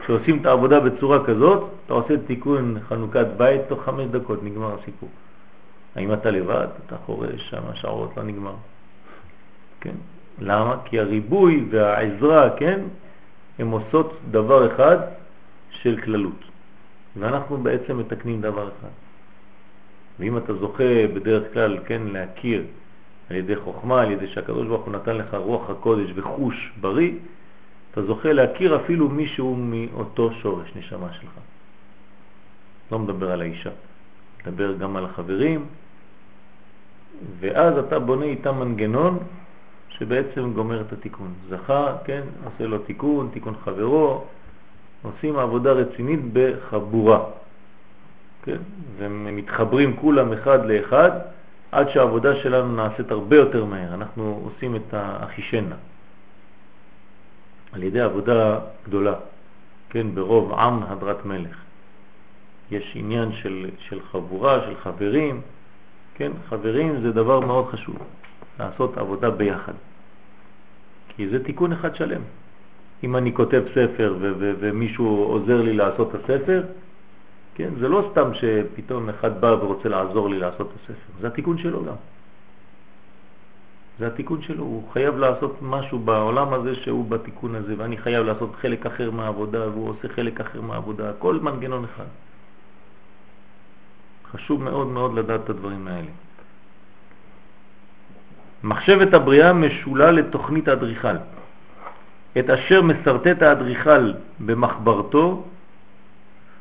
[0.04, 5.10] כשעושים את העבודה בצורה כזאת, אתה עושה תיקון חנוכת בית, תוך חמש דקות נגמר הסיפור.
[5.96, 6.68] האם אתה לבד?
[6.86, 8.54] אתה חורש שם שעות, לא נגמר.
[9.82, 9.96] כן?
[10.40, 10.78] למה?
[10.86, 12.80] כי הריבוי והעזרה, כן,
[13.60, 14.98] הם עושות דבר אחד
[15.72, 16.44] של כללות.
[17.18, 18.94] ואנחנו בעצם מתקנים דבר אחד.
[20.20, 22.64] ואם אתה זוכה בדרך כלל, כן, להכיר
[23.30, 27.12] על ידי חוכמה, על ידי שהקדוש ברוך הוא נתן לך רוח הקודש וחוש בריא,
[27.92, 31.34] אתה זוכה להכיר אפילו מישהו מאותו שורש נשמה שלך.
[32.92, 33.70] לא מדבר על האישה,
[34.42, 35.66] מדבר גם על החברים,
[37.40, 39.20] ואז אתה בונה איתם מנגנון
[40.00, 41.34] שבעצם גומר את התיקון.
[41.50, 44.26] זכה, כן, עושה לו תיקון, תיקון חברו,
[45.02, 47.24] עושים עבודה רצינית בחבורה.
[48.44, 48.58] כן?
[48.98, 51.12] והם מתחברים כולם אחד לאחד
[51.72, 53.94] עד שהעבודה שלנו נעשית הרבה יותר מהר.
[53.94, 55.76] אנחנו עושים את האחישנה
[57.72, 59.14] על ידי עבודה גדולה,
[59.90, 61.58] כן, ברוב עם הדרת מלך.
[62.72, 65.42] יש עניין של, של חבורה, של חברים,
[66.16, 67.98] כן, חברים זה דבר מאוד חשוב,
[68.60, 69.74] לעשות עבודה ביחד.
[71.08, 72.22] כי זה תיקון אחד שלם.
[73.04, 74.16] אם אני כותב ספר
[74.60, 76.64] ומישהו עוזר לי לעשות את הספר,
[77.56, 77.70] כן?
[77.80, 81.86] זה לא סתם שפתאום אחד בא ורוצה לעזור לי לעשות את הספר, זה התיקון שלו
[81.86, 81.96] גם.
[84.00, 88.56] זה התיקון שלו, הוא חייב לעשות משהו בעולם הזה שהוא בתיקון הזה, ואני חייב לעשות
[88.56, 92.10] חלק אחר מהעבודה, והוא עושה חלק אחר מהעבודה, כל מנגנון אחד.
[94.32, 96.12] חשוב מאוד מאוד לדעת את הדברים האלה.
[98.66, 101.16] מחשבת הבריאה משולה לתוכנית האדריכל.
[102.40, 105.44] את אשר מסרטט האדריכל במחברתו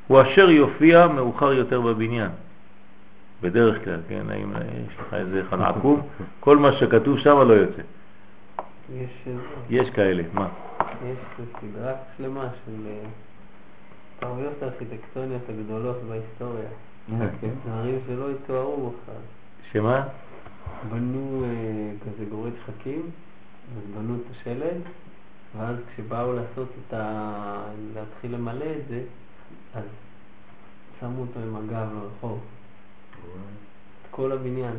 [0.07, 2.31] הוא אשר יופיע מאוחר יותר בבניין.
[3.43, 6.01] בדרך כלל, כן, האם יש לך איזה אחד עקום?
[6.41, 7.83] כל מה שכתוב שם לא יוצא.
[8.93, 9.29] יש,
[9.71, 10.49] יש כאלה, מה?
[11.05, 11.19] יש
[11.61, 13.09] סדרה שלמה של אה,
[14.21, 16.69] טעויות הארכיטקטוניות הגדולות בהיסטוריה.
[17.13, 17.49] אה, כן.
[17.67, 19.23] דברים שלא התוארו בכלל.
[19.73, 20.03] שמה?
[20.91, 23.11] בנו אה, כזה גורי שחקים,
[23.77, 24.81] אז בנו את השלד,
[25.57, 27.65] ואז כשבאו לעשות את ה...
[27.95, 29.03] להתחיל למלא את זה,
[29.75, 29.85] אז
[31.01, 32.41] שמו אותו עם הגב לרחוב.
[33.13, 34.77] את כל הבניין.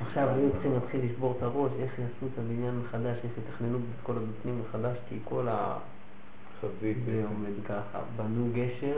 [0.00, 4.02] עכשיו היו צריכים להתחיל לשבור את הראש, איך יעשו את הבניין מחדש, איך יתכננו את
[4.02, 5.78] כל הבפנים מחדש, כי כל ה...
[6.60, 6.96] חזית.
[7.04, 8.00] זה עומד ככה.
[8.16, 8.96] בנו גשר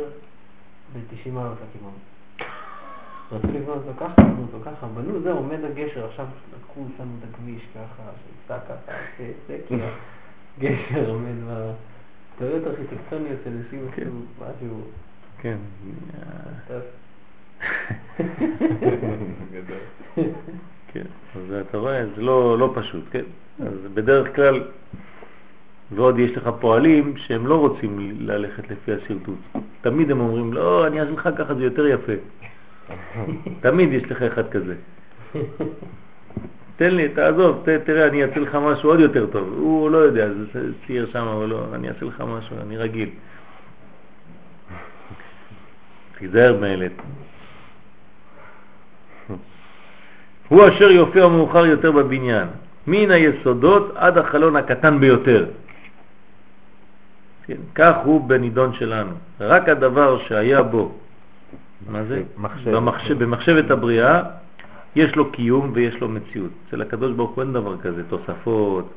[0.92, 1.92] ב-90 מעלות לכיוון.
[3.32, 6.26] רצו לבנות אותו ככה, בנו אותו ככה, בנו, זהו, עומד הגשר, עכשיו
[6.58, 8.92] לקחו, שמו את הכביש ככה, שיצא ככה,
[9.48, 9.74] זה כי
[10.58, 11.72] הגשר עומד ב...
[12.38, 14.02] טעויות ארכיטקטוניות של אנשים כן.
[14.02, 14.80] עשו משהו...
[15.38, 15.56] כן.
[19.52, 19.78] גדול.
[20.92, 21.04] כן,
[21.36, 23.24] אז אתה רואה, זה לא, לא פשוט, כן?
[23.60, 24.62] אז בדרך כלל,
[25.90, 29.38] ועוד יש לך פועלים שהם לא רוצים ללכת לפי השרטוט.
[29.80, 32.12] תמיד הם אומרים, לא, אני אעשה לך ככה, זה יותר יפה.
[33.60, 34.74] תמיד יש לך אחד כזה.
[36.76, 39.48] תן לי, תעזוב, ת, תראה, אני אעשה לך משהו עוד יותר טוב.
[39.58, 43.08] הוא לא יודע, זה צייר שם או לא, אני אעשה לך משהו, אני רגיל.
[46.18, 46.86] תיזהר מאלה.
[50.48, 52.48] הוא אשר יופיע מאוחר יותר בבניין,
[52.86, 55.46] מן היסודות עד החלון הקטן ביותר.
[57.46, 59.14] כן, כך הוא בנידון שלנו.
[59.40, 60.92] רק הדבר שהיה בו,
[61.88, 62.22] מה זה?
[62.38, 62.70] מחשב.
[62.70, 64.22] במחשב, במחשבת הבריאה,
[64.96, 66.50] יש לו קיום ויש לו מציאות.
[66.68, 68.92] אצל הקדוש ברוך הוא אין דבר כזה, תוספות,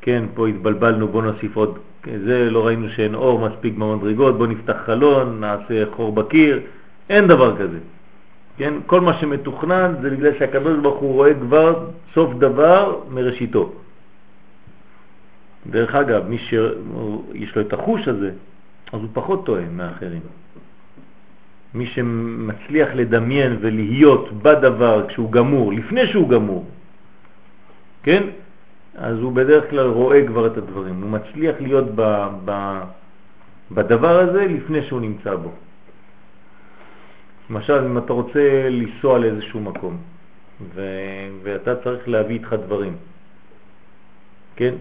[0.00, 1.78] כן, פה התבלבלנו, בוא נוסיף עוד,
[2.24, 6.60] זה לא ראינו שאין אור מספיק במדרגות, בוא נפתח חלון, נעשה חור בקיר,
[7.10, 7.78] אין דבר כזה.
[8.56, 13.72] כן, כל מה שמתוכנן זה בגלל שהקדוש ברוך הוא רואה כבר סוף דבר מראשיתו.
[15.70, 18.30] דרך אגב, מי שיש לו את החוש הזה,
[18.92, 20.20] אז הוא פחות טועה מאחרים.
[21.76, 26.64] מי שמצליח לדמיין ולהיות בדבר כשהוא גמור, לפני שהוא גמור,
[28.02, 28.22] כן?
[28.94, 32.80] אז הוא בדרך כלל רואה כבר את הדברים, הוא מצליח להיות ב, ב,
[33.70, 35.52] בדבר הזה לפני שהוא נמצא בו.
[37.50, 39.96] למשל, אם אתה רוצה לנסוע לאיזשהו מקום,
[40.74, 40.80] ו,
[41.42, 42.96] ואתה צריך להביא איתך דברים,
[44.56, 44.74] כן?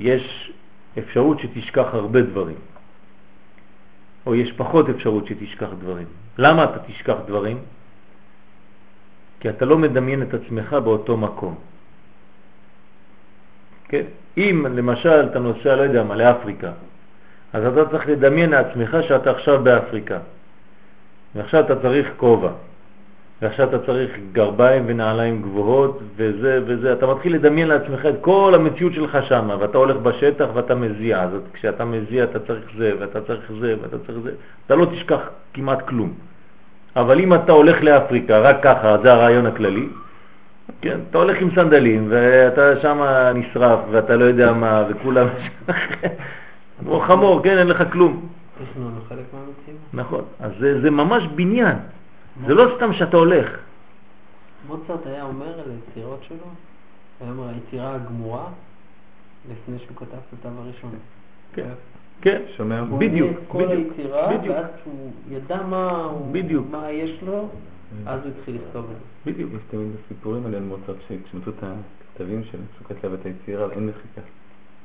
[0.00, 0.52] יש
[0.98, 2.56] אפשרות שתשכח הרבה דברים,
[4.26, 6.23] או יש פחות אפשרות שתשכח דברים.
[6.38, 7.58] למה אתה תשכח דברים?
[9.40, 11.54] כי אתה לא מדמיין את עצמך באותו מקום.
[13.88, 14.04] כן?
[14.36, 16.72] אם למשל אתה נוסע, לא יודע מה, לאפריקה,
[17.52, 20.18] אז אתה צריך לדמיין לעצמך שאתה עכשיו באפריקה,
[21.34, 22.52] ועכשיו אתה צריך כובע,
[23.44, 28.92] ועכשיו אתה צריך גרביים ונעליים גבוהות וזה וזה, אתה מתחיל לדמיין לעצמך את כל המציאות
[28.92, 33.52] שלך שם, ואתה הולך בשטח ואתה מזיע, אז כשאתה מזיע אתה צריך זה ואתה צריך
[33.60, 34.30] זה ואתה צריך זה,
[34.66, 35.20] אתה לא תשכח
[35.54, 36.12] כמעט כלום.
[36.96, 39.88] אבל אם אתה הולך לאפריקה רק ככה, זה הרעיון הכללי,
[40.80, 43.02] כן, אתה הולך עם סנדלים ואתה שם
[43.34, 45.26] נשרף ואתה לא יודע מה וכולם
[46.80, 48.28] כמו חמור, כן, אין לך כלום.
[49.92, 51.76] נכון, אז זה, זה ממש בניין,
[52.46, 53.50] זה לא סתם שאתה הולך.
[54.66, 56.46] מוצרט היה אומר על היצירות שלו,
[57.20, 58.48] היה אומר היצירה הגמורה
[59.50, 60.90] לפני שהוא כתב את התו הראשון.
[61.52, 61.68] כן,
[62.20, 62.80] כן, שומע?
[62.80, 64.56] הוא בדיוק, את כל בדיוק, היצירה, בדיוק.
[64.56, 66.66] ואז שהוא ידע מה, הוא, בדיוק.
[66.70, 67.48] מה יש לו,
[68.06, 69.32] אז הוא התחיל לכתוב את זה.
[69.32, 69.50] בדיוק.
[69.52, 74.20] יש תמיד סיפורים על מוצרט שכשמצאו את הכתבים שלו, שהוא כתב את היצירה, אין מחיקה.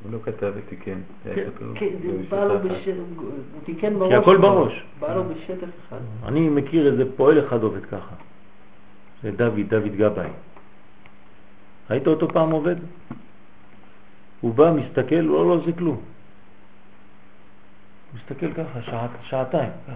[0.03, 0.99] הוא לא כתב ותיקן.
[1.23, 1.88] כן, כן.
[2.23, 4.09] בשטף, הוא תיקן בראש.
[4.09, 4.38] כי הכל.
[4.38, 4.84] בראש.
[4.99, 5.97] בא לו בשטף אחד.
[6.26, 8.15] אני מכיר איזה פועל אחד עובד ככה,
[9.23, 10.30] זה דוד, דוד גבאי.
[11.89, 12.76] ראית אותו פעם עובד?
[14.41, 16.01] הוא בא, מסתכל, לא, לא, זה כלום.
[18.15, 19.95] מסתכל ככה, שעה, שעתיים, ככה.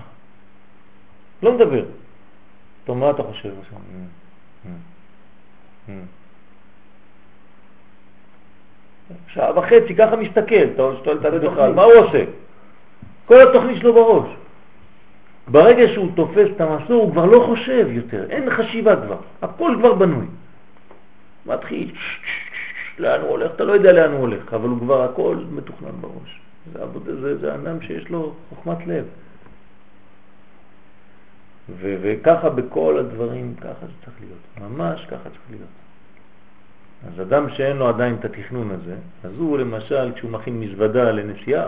[1.43, 1.85] לא מדבר.
[2.85, 3.77] טוב, מה אתה חושב עכשיו?
[3.77, 4.05] "אה,
[4.65, 4.75] אה,
[5.89, 6.22] אה."
[9.27, 12.23] שעה וחצי, ככה מסתכל, אתה שואל את עצמך, מה הוא עושה?
[13.25, 14.29] כל התוכנית שלו בראש.
[15.47, 19.93] ברגע שהוא תופס את המסור, הוא כבר לא חושב יותר, אין חשיבה כבר, הכל כבר
[19.93, 20.25] בנוי.
[21.45, 21.91] מתחיל,
[22.99, 26.39] לאן הוא הולך, אתה לא יודע לאן הוא הולך, אבל הוא כבר הכל מתוכנן בראש.
[26.73, 29.05] זה, עבודה, זה, זה אדם שיש לו חוכמת לב.
[31.69, 35.67] ו- וככה בכל הדברים, ככה זה צריך להיות, ממש ככה צריך להיות.
[37.07, 41.65] אז אדם שאין לו עדיין את התכנון הזה, אז הוא למשל, כשהוא מכין מזוודה לנסיעה,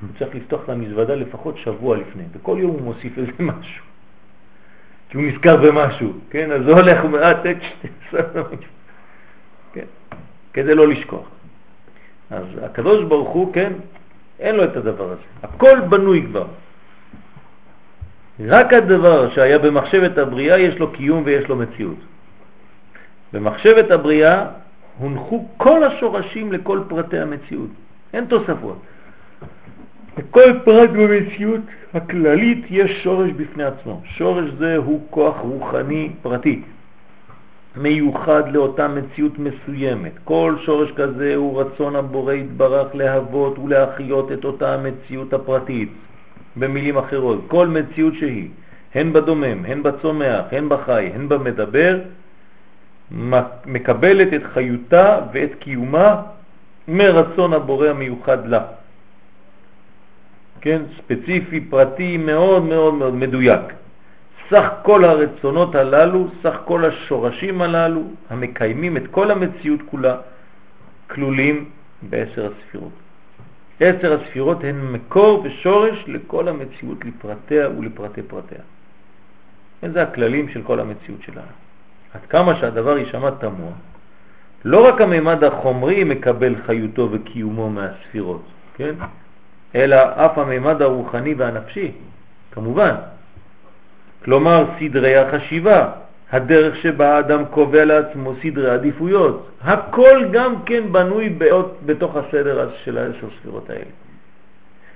[0.00, 3.84] הוא צריך לפתוח את המזוודה לפחות שבוע לפני, וכל יום הוא מוסיף איזה משהו.
[5.08, 6.52] כי הוא נזכר במשהו, כן?
[6.52, 7.56] אז הוא הולך, אה, תק,
[9.72, 9.84] כן,
[10.52, 11.26] כדי לא לשכוח.
[12.30, 13.72] אז הקדוש ברוך הוא, כן,
[14.40, 15.22] אין לו את הדבר הזה.
[15.42, 16.46] הכל בנוי כבר.
[18.40, 21.98] רק הדבר שהיה במחשבת הבריאה יש לו קיום ויש לו מציאות.
[23.32, 24.46] במחשבת הבריאה
[24.98, 27.70] הונחו כל השורשים לכל פרטי המציאות.
[28.12, 28.78] אין תוספות.
[30.18, 31.60] לכל פרט במציאות
[31.94, 34.00] הכללית יש שורש בפני עצמו.
[34.04, 36.62] שורש זה הוא כוח רוחני פרטי,
[37.76, 40.12] מיוחד לאותה מציאות מסוימת.
[40.24, 45.88] כל שורש כזה הוא רצון הבורא יתברך להוות ולהחיות את אותה המציאות הפרטית.
[46.56, 48.48] במילים אחרות, כל מציאות שהיא,
[48.94, 51.98] הן בדומם, הן בצומח, הן בחי, הן במדבר,
[53.66, 56.22] מקבלת את חיותה ואת קיומה
[56.88, 58.64] מרצון הבורא המיוחד לה.
[60.60, 63.60] כן, ספציפי, פרטי, מאוד מאוד מאוד מדויק.
[64.50, 70.16] סך כל הרצונות הללו, סך כל השורשים הללו, המקיימים את כל המציאות כולה,
[71.10, 71.70] כלולים
[72.02, 72.92] בעשר הספירות.
[73.80, 78.58] עשר הספירות הן מקור ושורש לכל המציאות לפרטיה ולפרטי פרטיה.
[79.92, 81.63] זה הכללים של כל המציאות שלנו.
[82.14, 83.72] עד כמה שהדבר יישמע תמוה,
[84.64, 88.42] לא רק הממד החומרי מקבל חיותו וקיומו מהספירות,
[88.74, 88.94] כן?
[89.74, 91.92] אלא אף הממד הרוחני והנפשי,
[92.52, 92.94] כמובן.
[94.24, 95.88] כלומר, סדרי החשיבה,
[96.32, 101.38] הדרך שבה האדם קובע לעצמו סדרי עדיפויות, הכל גם כן בנוי
[101.86, 104.03] בתוך הסדר של העשר ספירות האלה.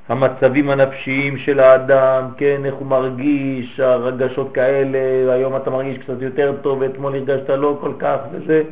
[0.09, 6.55] המצבים הנפשיים של האדם, כן, איך הוא מרגיש, הרגשות כאלה, היום אתה מרגיש קצת יותר
[6.63, 8.63] טוב, ואתמול הרגשת לא כל כך, וזה,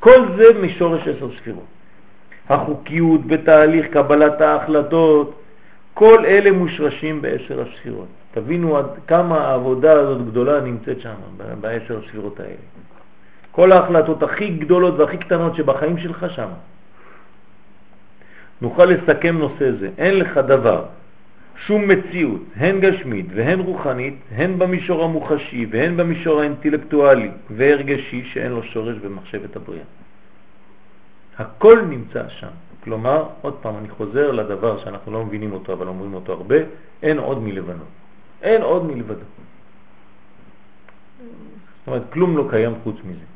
[0.00, 1.64] כל זה משורש עשר ספירות.
[2.48, 5.34] החוקיות בתהליך קבלת ההחלטות,
[5.94, 8.08] כל אלה מושרשים בעשר הספירות.
[8.32, 11.14] תבינו עד כמה העבודה הזאת גדולה נמצאת שם,
[11.60, 12.54] בעשר הספירות האלה.
[13.52, 16.48] כל ההחלטות הכי גדולות והכי קטנות שבחיים שלך שם.
[18.64, 19.90] נוכל לסכם נושא זה.
[19.98, 20.84] אין לך דבר,
[21.66, 28.62] שום מציאות, הן גשמית והן רוחנית, הן במישור המוחשי והן במישור האינטלקטואלי והרגשי שאין לו
[28.62, 29.84] שורש במחשבת הבריאה.
[31.38, 32.54] הכל נמצא שם.
[32.84, 36.56] כלומר, עוד פעם, אני חוזר לדבר שאנחנו לא מבינים אותו, אבל אומרים אותו הרבה,
[37.02, 37.84] אין עוד מלבנו.
[38.42, 39.28] אין עוד מלבדו.
[41.20, 43.28] זאת אומרת, כלום לא קיים חוץ מזה.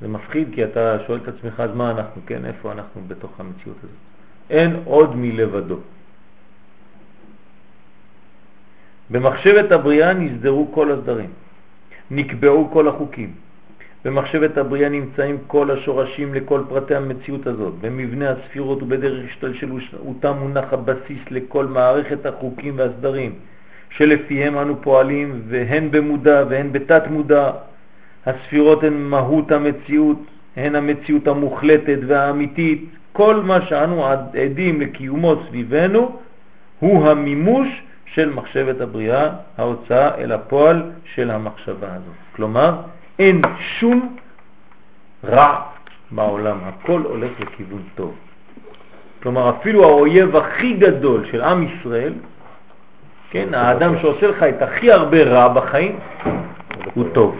[0.00, 3.78] זה מפחיד כי אתה שואל את עצמך, אז מה אנחנו, כן, איפה אנחנו בתוך המציאות
[3.78, 4.09] הזאת?
[4.50, 5.76] אין עוד מלבדו.
[9.10, 11.30] במחשבת הבריאה נסדרו כל הסדרים,
[12.10, 13.32] נקבעו כל החוקים.
[14.04, 17.74] במחשבת הבריאה נמצאים כל השורשים לכל פרטי המציאות הזאת.
[17.80, 23.32] במבנה הספירות ובדרך השתלשלותם מונח הבסיס לכל מערכת החוקים והסדרים,
[23.90, 27.50] שלפיהם אנו פועלים, והן במודע והן בתת מודע.
[28.26, 30.18] הספירות הן מהות המציאות,
[30.56, 32.84] הן המציאות המוחלטת והאמיתית.
[33.12, 34.06] כל מה שאנו
[34.44, 36.18] עדים לקיומו סביבנו
[36.78, 37.68] הוא המימוש
[38.06, 39.28] של מחשבת הבריאה,
[39.58, 40.82] ההוצאה אל הפועל
[41.14, 42.14] של המחשבה הזאת.
[42.36, 42.74] כלומר,
[43.18, 44.16] אין שום
[45.24, 45.60] רע
[46.10, 48.14] בעולם, הכל הולך לכיוון טוב.
[49.22, 52.12] כלומר, אפילו האויב הכי גדול של עם ישראל,
[53.30, 55.98] כן, האדם שעושה לך את הכי הרבה רע בחיים,
[56.94, 57.36] הוא טוב.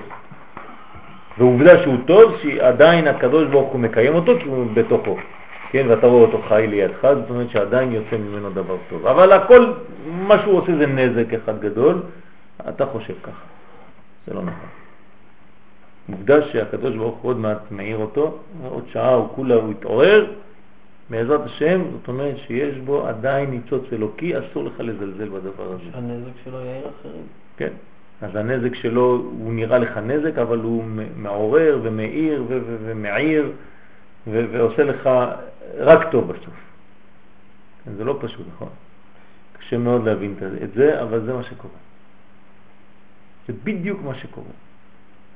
[1.38, 5.16] ועובדה שהוא טוב, שעדיין הקדוש ברוך הוא מקיים אותו כי הוא בתוכו.
[5.70, 9.06] כן, ואתה רואה אותו חי לידך, זאת אומרת שעדיין יוצא ממנו דבר טוב.
[9.06, 9.72] אבל הכל,
[10.06, 12.02] מה שהוא עושה זה נזק אחד גדול,
[12.68, 13.44] אתה חושב ככה.
[14.26, 14.68] זה לא נכון.
[16.10, 18.38] עובדה שהקדוש ברוך הוא עוד מעט מעיר אותו,
[18.68, 20.26] עוד שעה הוא כולה, הוא יתעורר,
[21.10, 25.82] בעזרת השם, זאת אומרת שיש בו עדיין ניצוץ אלוקי, אסור לך לזלזל בדבר הזה.
[25.92, 27.22] שהנזק שלו יעיר אחרים.
[27.56, 27.72] כן,
[28.22, 30.84] אז הנזק שלו, הוא נראה לך נזק, אבל הוא
[31.16, 32.44] מעורר ומאיר
[32.84, 33.52] ומעיר
[34.26, 35.10] ועושה לך
[35.78, 36.55] רק טוב בסוף.
[37.84, 38.68] כן, זה לא פשוט, נכון?
[39.59, 41.74] קשה מאוד להבין את זה, אבל זה מה שקורה.
[43.48, 44.55] זה בדיוק מה שקורה.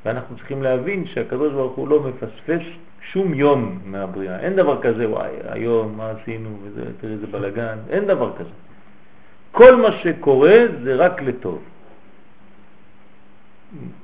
[0.05, 2.63] ואנחנו צריכים להבין שהקדוש ברוך הוא לא מפספס
[3.13, 4.41] שום יום מהבריאה.
[4.41, 8.51] אין דבר כזה, וואי, היום מה עשינו, וזה, תראי איזה בלגן, אין דבר כזה.
[9.53, 11.63] כל מה שקורה זה רק לטוב.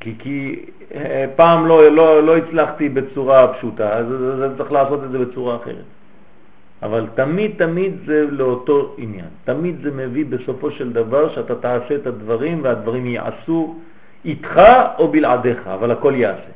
[0.01, 0.65] כי, כי
[0.95, 5.19] אה, פעם לא, לא, לא הצלחתי בצורה פשוטה, אז, אז, אז צריך לעשות את זה
[5.19, 5.85] בצורה אחרת.
[6.83, 9.29] אבל תמיד תמיד זה לאותו עניין.
[9.45, 13.75] תמיד זה מביא בסופו של דבר שאתה תעשה את הדברים והדברים יעשו
[14.25, 14.61] איתך
[14.99, 16.53] או בלעדיך, אבל הכל יעשה.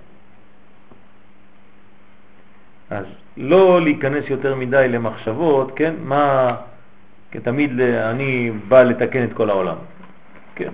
[2.90, 3.04] אז
[3.36, 6.56] לא להיכנס יותר מדי למחשבות, כן, מה,
[7.30, 9.76] כי תמיד אני בא לתקן את כל העולם.
[10.56, 10.70] כן,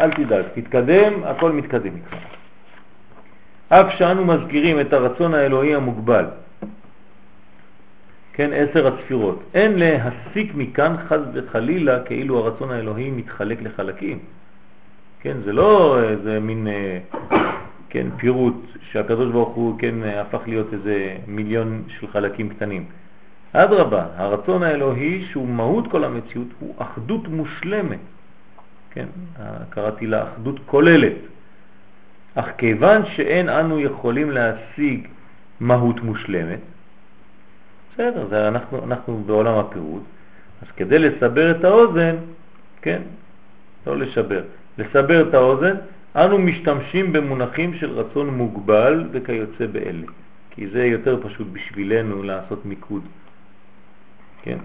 [0.00, 2.14] אל תדאג, תתקדם, הכל מתקדם איתך.
[3.68, 6.24] אף שאנו מזכירים את הרצון האלוהי המוגבל,
[8.32, 14.18] כן, עשר הספירות, אין להסיק מכאן חז וחלילה כאילו הרצון האלוהי מתחלק לחלקים.
[15.20, 16.98] כן, זה לא איזה מין אה,
[17.88, 18.54] כן, פירוט
[18.90, 22.84] שהקדוש ברוך הוא כן הפך להיות איזה מיליון של חלקים קטנים.
[23.52, 27.98] אדרבה, הרצון האלוהי שהוא מהות כל המציאות הוא אחדות מושלמת.
[28.90, 29.06] כן,
[29.70, 31.16] קראתי לה אחדות כוללת.
[32.34, 35.08] אך כיוון שאין אנו יכולים להשיג
[35.60, 36.60] מהות מושלמת,
[37.92, 40.02] בסדר, זה אנחנו, אנחנו בעולם הפירוט,
[40.62, 42.16] אז כדי לסבר את האוזן,
[42.82, 43.02] כן,
[43.86, 44.42] לא לשבר,
[44.78, 45.74] לסבר את האוזן,
[46.16, 50.06] אנו משתמשים במונחים של רצון מוגבל וכיוצא באלה,
[50.50, 53.02] כי זה יותר פשוט בשבילנו לעשות מיקוד.
[54.42, 54.58] כן?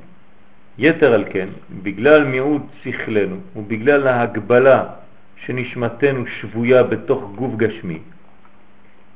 [0.78, 1.50] יתר על כן,
[1.84, 4.84] בגלל מיעוט שכלנו ובגלל ההגבלה
[5.46, 8.00] שנשמתנו שבויה בתוך גוף גשמי,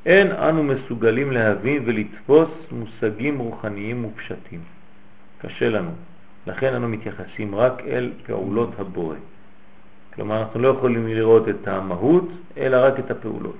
[0.06, 4.60] אין אנו מסוגלים להבין ולתפוס מושגים רוחניים ופשטים.
[5.38, 5.90] קשה לנו.
[6.46, 9.16] לכן אנו מתייחסים רק אל פעולות הבורא.
[10.14, 13.56] כלומר, אנחנו לא יכולים לראות את המהות, אלא רק את הפעולות.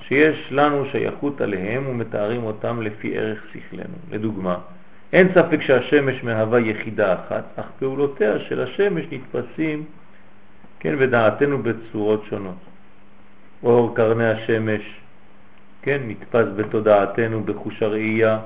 [0.00, 3.94] שיש לנו שייכות עליהם ומתארים אותם לפי ערך שכלנו.
[4.10, 4.58] לדוגמה,
[5.12, 9.84] אין ספק שהשמש מהווה יחידה אחת, אך פעולותיה של השמש נתפסים,
[10.80, 12.56] כן, בדעתנו בצורות שונות.
[13.62, 14.80] אור קרני השמש,
[15.82, 18.38] כן, נתפס בתודעתנו בחוש הראייה,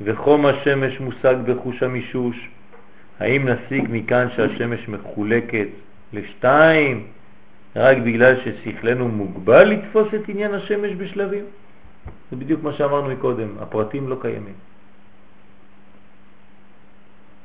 [0.00, 2.48] וחום השמש מושג בחוש המישוש.
[3.20, 5.66] האם נסיק מכאן שהשמש מחולקת
[6.12, 7.06] לשתיים,
[7.76, 11.44] רק בגלל ששכלנו מוגבל לתפוס את עניין השמש בשלבים.
[12.30, 14.54] זה בדיוק מה שאמרנו מקודם, הפרטים לא קיימים.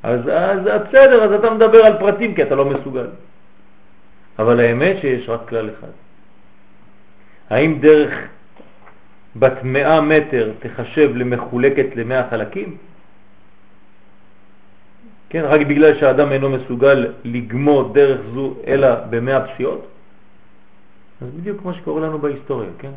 [0.04, 3.06] אז, אז בסדר, אז אתה מדבר על פרטים כי אתה לא מסוגל.
[4.38, 5.94] אבל האמת שיש רק כלל אחד.
[7.50, 8.12] האם דרך
[9.36, 12.76] בת מאה מטר תחשב למחולקת למאה חלקים?
[15.28, 19.86] כן, רק בגלל שהאדם אינו מסוגל לגמור דרך זו אלא במאה פסיעות?
[21.22, 22.92] אז בדיוק מה שקורה לנו בהיסטוריה, כן?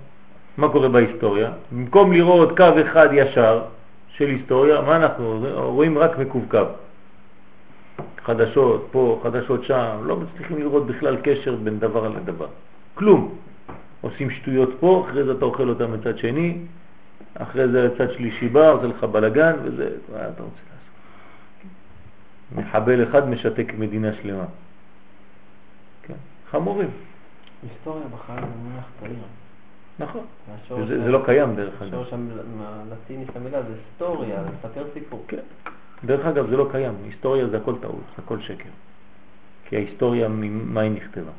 [0.58, 1.52] מה קורה בהיסטוריה?
[1.72, 3.62] במקום לראות קו אחד ישר,
[4.10, 5.98] של היסטוריה, מה אנחנו רואים?
[5.98, 6.87] רק מקווקו.
[8.28, 12.48] חדשות פה, חדשות שם, לא מצליחים לראות בכלל קשר בין דבר לדבר.
[12.94, 13.36] כלום.
[14.02, 16.58] עושים שטויות פה, אחרי זה אתה אוכל אותם מצד שני,
[17.34, 20.88] אחרי זה צד שלישי בא, עושה לך בלגן, וזה, מה אתה רוצה לעשות?
[22.56, 24.46] מחבל אחד משתק מדינה שלמה.
[26.04, 26.14] כן,
[26.52, 26.90] חמורים.
[27.64, 29.24] היסטוריה בחיים זה מונח צעיר.
[30.00, 30.26] נכון.
[30.88, 31.94] זה, זה לא קיים דרך אגב.
[31.94, 32.14] השורש
[32.62, 35.24] הלטיני של המילה זה היסטוריה, לספר סיפור.
[35.28, 35.38] כן.
[36.06, 38.70] דרך אגב זה לא קיים, היסטוריה זה הכל טעות, זה הכל שקר.
[39.66, 41.32] כי ההיסטוריה, ממה היא נכתבה?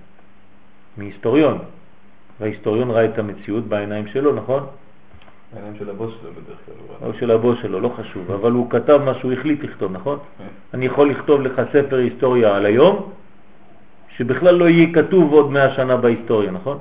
[0.96, 1.58] מהיסטוריון.
[2.40, 4.66] וההיסטוריון ראה את המציאות בעיניים שלו, נכון?
[5.54, 7.08] בעיניים של הבוס שלו בדרך כלל.
[7.08, 10.18] או של הבוס שלו, לא חשוב, אבל הוא כתב מה שהוא החליט לכתוב, נכון?
[10.38, 10.44] כן.
[10.74, 13.10] אני יכול לכתוב לך ספר היסטוריה על היום,
[14.16, 16.78] שבכלל לא יהיה כתוב עוד מאה שנה בהיסטוריה, נכון?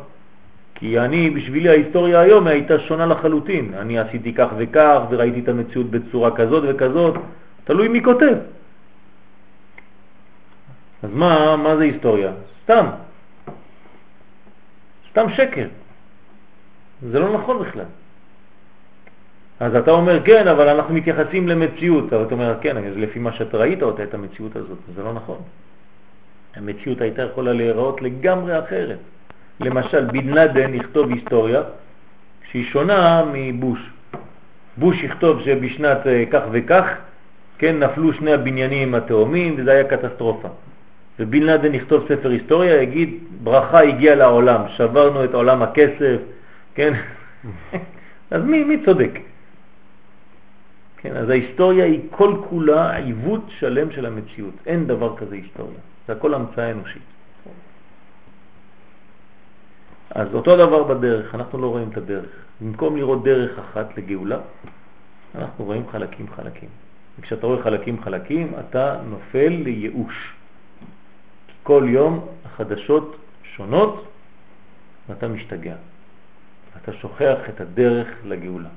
[0.75, 3.73] כי אני, בשבילי ההיסטוריה היום הייתה שונה לחלוטין.
[3.77, 7.15] אני עשיתי כך וכך וראיתי את המציאות בצורה כזאת וכזאת,
[7.67, 8.35] תלוי מי כותב.
[11.03, 12.31] אז מה, מה זה היסטוריה?
[12.63, 12.85] סתם.
[15.09, 15.67] סתם שקר.
[17.01, 17.85] זה לא נכון בכלל.
[19.59, 22.13] אז אתה אומר, כן, אבל אנחנו מתייחסים למציאות.
[22.13, 24.77] אבל אתה אומר, כן, אז לפי מה שאתה ראית אותה, את המציאות הזאת.
[24.95, 25.39] זה לא נכון.
[26.55, 28.99] המציאות הייתה יכולה להיראות לגמרי אחרת.
[29.59, 31.61] למשל, בן לדן יכתוב היסטוריה
[32.51, 33.79] שהיא שונה מבוש.
[34.77, 36.85] בוש יכתוב שבשנת אה, כך וכך,
[37.57, 40.47] כן, נפלו שני הבניינים התאומים וזה היה קטסטרופה.
[41.19, 43.09] ובן לדן יכתוב ספר היסטוריה, יגיד,
[43.43, 46.19] ברכה הגיעה לעולם, שברנו את עולם הכסף,
[46.75, 46.93] כן?
[48.31, 49.11] אז מי, מי צודק?
[50.97, 54.53] כן, אז ההיסטוריה היא כל כולה עיוות שלם של המציאות.
[54.65, 55.79] אין דבר כזה היסטוריה.
[56.07, 57.01] זה הכל המצאה אנושית.
[60.09, 62.29] אז אותו דבר בדרך, אנחנו לא רואים את הדרך.
[62.61, 64.39] במקום לראות דרך אחת לגאולה,
[65.35, 66.69] אנחנו רואים חלקים חלקים.
[67.19, 70.33] וכשאתה רואה חלקים חלקים, אתה נופל לייאוש.
[71.47, 74.07] כי כל יום החדשות שונות
[75.09, 75.75] ואתה משתגע.
[76.83, 78.69] אתה שוכח את הדרך לגאולה.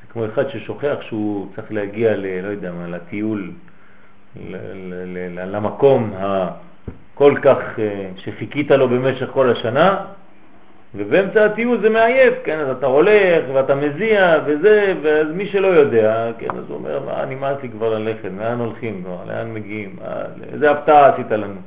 [0.00, 2.40] זה כמו אחד ששוכח שהוא צריך להגיע ל...
[2.40, 3.52] לא יודע מה, לטיול,
[5.46, 10.04] למקום הכל כך אה, שחיכית לו במשך כל השנה,
[10.94, 16.30] ובאמצע הטיול זה מעייף, כן, אז אתה הולך ואתה מזיע וזה, ואז מי שלא יודע,
[16.38, 19.96] כן, אז הוא אומר, מה, נמאס לי כבר ללכת, לאן הולכים כבר, לאן מגיעים,
[20.52, 21.60] איזה הפתעה עשית לנו.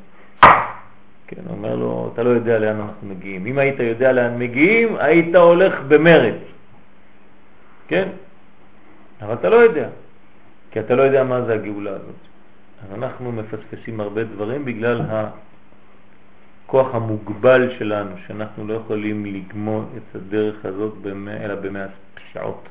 [1.27, 3.45] כן, אומר לו, אתה לא יודע לאן אנחנו מגיעים.
[3.45, 6.33] אם היית יודע לאן מגיעים, היית הולך במרד.
[7.87, 8.07] כן?
[9.21, 9.87] אבל אתה לא יודע,
[10.71, 12.21] כי אתה לא יודע מה זה הגאולה הזאת.
[12.83, 15.01] אז אנחנו מפספסים הרבה דברים בגלל
[16.65, 20.93] הכוח המוגבל שלנו, שאנחנו לא יכולים לגמור את הדרך הזאת
[21.27, 21.85] אלא במאה
[22.33, 22.67] שעות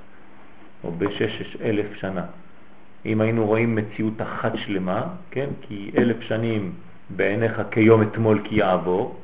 [0.85, 2.25] או בשש אלף שנה.
[3.07, 6.73] אם היינו רואים מציאות אחת שלמה, כן, כי אלף שנים
[7.11, 9.21] בעיניך כיום אתמול כי יעבור,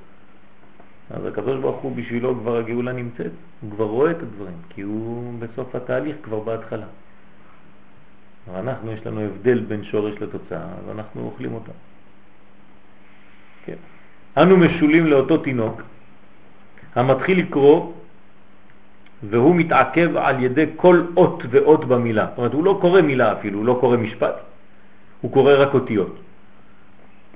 [1.10, 5.38] אז הקדוש ברוך הוא בשבילו כבר הגאולה נמצאת, הוא כבר רואה את הדברים, כי הוא
[5.38, 6.86] בסוף התהליך כבר בהתחלה.
[8.54, 11.72] אנחנו, יש לנו הבדל בין שורש לתוצאה, אז אנחנו אוכלים אותה.
[14.34, 14.40] כן.
[14.40, 15.82] אנו משולים לאותו תינוק
[16.94, 17.92] המתחיל לקרוא
[19.22, 22.26] והוא מתעכב על ידי כל אות ואות במילה.
[22.28, 24.34] זאת אומרת, הוא לא קורא מילה אפילו, הוא לא קורא משפט,
[25.20, 26.18] הוא קורא רק אותיות.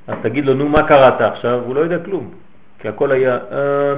[0.06, 1.60] אז תגיד לו, נו, מה קראת עכשיו?
[1.66, 2.30] הוא לא יודע כלום,
[2.78, 3.38] כי הכל היה...
[3.52, 3.94] אה,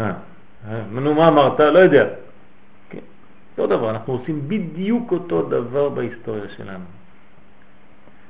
[0.00, 1.60] אה, נו, מה אמרת?
[1.60, 2.06] לא יודע.
[3.58, 6.84] אותו דבר, אנחנו עושים בדיוק אותו דבר בהיסטוריה שלנו.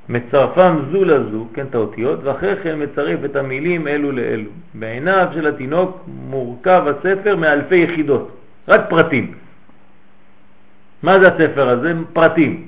[0.09, 4.51] מצרפם זו לזו, כן, את האותיות, ואחרי כן מצרף את המילים אלו לאלו.
[4.75, 8.37] בעיניו של התינוק מורכב הספר מאלפי יחידות,
[8.69, 9.35] רק פרטים.
[11.03, 11.93] מה זה הספר הזה?
[12.13, 12.67] פרטים.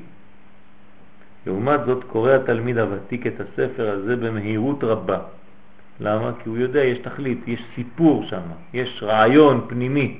[1.47, 5.19] לעומת זאת קורא התלמיד הוותיק את הספר הזה במהירות רבה.
[6.01, 6.31] למה?
[6.43, 8.41] כי הוא יודע, יש תכלית, יש סיפור שם,
[8.75, 10.19] יש רעיון פנימי.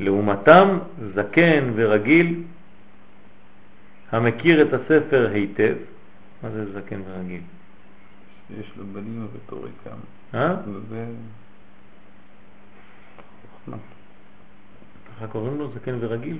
[0.00, 0.78] לעומתם,
[1.14, 2.42] זקן ורגיל
[4.12, 5.74] המכיר את הספר היטב,
[6.42, 7.40] מה זה זקן ורגיל?
[8.58, 9.90] יש לו בנים ורטוריקה.
[10.34, 10.54] אה?
[10.88, 11.06] זה...
[15.16, 16.38] ככה קוראים לו זקן ורגיל?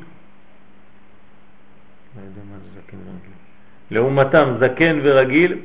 [2.16, 3.36] לא יודע מה זה זקן ורגיל.
[3.90, 5.58] לעומתם, זקן ורגיל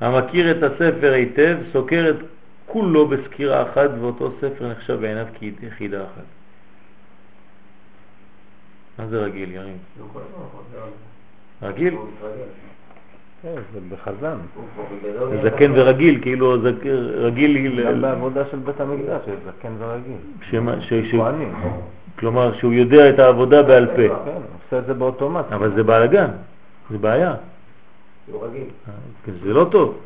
[0.00, 2.16] המכיר את הספר היטב, סוקר את
[2.66, 6.35] כולו בסקירה אחת, ואותו ספר נחשב בעיניו כיחידה אחת.
[8.98, 9.76] מה זה רגיל, יריב?
[11.62, 11.94] רגיל?
[13.42, 14.36] כן, זה בחזן.
[15.44, 16.56] זקן ורגיל, כאילו
[17.14, 20.16] רגיל, גם בעבודה של בית המקדש זקן ורגיל.
[21.10, 21.54] כהנים.
[22.18, 24.30] כלומר שהוא יודע את העבודה בעל פה, כן,
[24.64, 25.52] עושה את זה באוטומט.
[25.52, 26.30] אבל זה בלאגן,
[26.90, 27.34] זה בעיה,
[28.42, 28.64] רגיל.
[29.42, 29.98] זה לא טוב.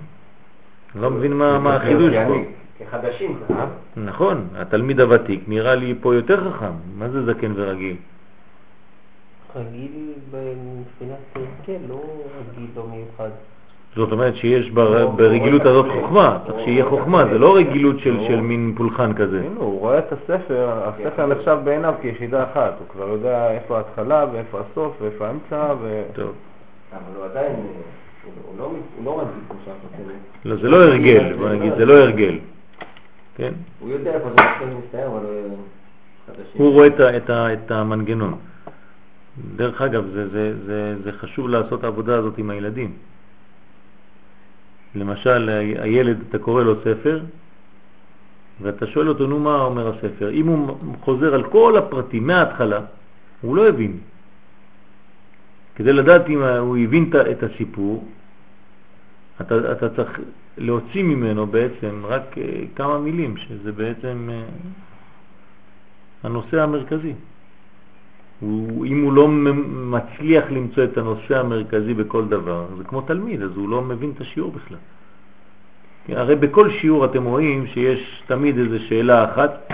[0.95, 2.35] אני לא מבין מה החידוש פה.
[2.79, 3.67] כחדשים ככה.
[3.97, 7.97] נכון, התלמיד הוותיק נראה לי פה יותר חכם, מה זה זקן ורגיל?
[9.57, 12.01] רגיל מבחינת הרכל, לא
[12.41, 13.31] רגיל לא מיוחד.
[13.97, 18.41] זאת אומרת שיש בר- ברגילות הזאת חוכמה, צריך שיהיה חוכמה, זה לא רגילות של של
[18.41, 19.39] מין פולחן כזה.
[19.39, 22.75] הנה, הוא רואה את הספר, הספר נחשב בעיניו כיחידה אחת.
[22.79, 26.03] הוא כבר יודע איפה ההתחלה ואיפה הסוף ואיפה האמצע ו...
[26.15, 26.33] טוב,
[26.93, 27.57] אבל הוא עדיין,
[28.47, 28.71] הוא לא
[29.05, 30.13] לא רגיל כמו שאנחנו.
[30.45, 32.39] לא, זה לא הרגל, בוא נגיד, זה לא הרגל.
[33.37, 33.53] כן?
[33.81, 35.27] הוא יודע איפה זה מתחיל ומסתיים, אבל
[36.55, 36.89] הוא רואה
[37.53, 38.35] את המנגנון.
[39.57, 42.93] דרך אגב, זה, זה, זה, זה חשוב לעשות העבודה הזאת עם הילדים.
[44.95, 45.49] למשל,
[45.79, 47.21] הילד, אתה קורא לו ספר,
[48.61, 50.31] ואתה שואל אותו, נו, מה אומר הספר?
[50.31, 52.81] אם הוא חוזר על כל הפרטים מההתחלה,
[53.41, 53.99] הוא לא הבין.
[55.75, 58.09] כדי לדעת אם הוא הבין את הסיפור,
[59.41, 60.21] אתה, אתה צריך
[60.59, 62.45] להוציא ממנו בעצם רק אה,
[62.77, 64.43] כמה מילים, שזה בעצם אה,
[66.23, 67.15] הנושא המרכזי.
[68.41, 69.29] הוא, אם הוא לא
[69.69, 74.21] מצליח למצוא את הנושא המרכזי בכל דבר, זה כמו תלמיד, אז הוא לא מבין את
[74.21, 74.79] השיעור בכלל.
[76.07, 79.73] כי הרי בכל שיעור אתם רואים שיש תמיד איזו שאלה אחת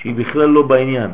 [0.00, 1.10] שהיא בכלל לא בעניין.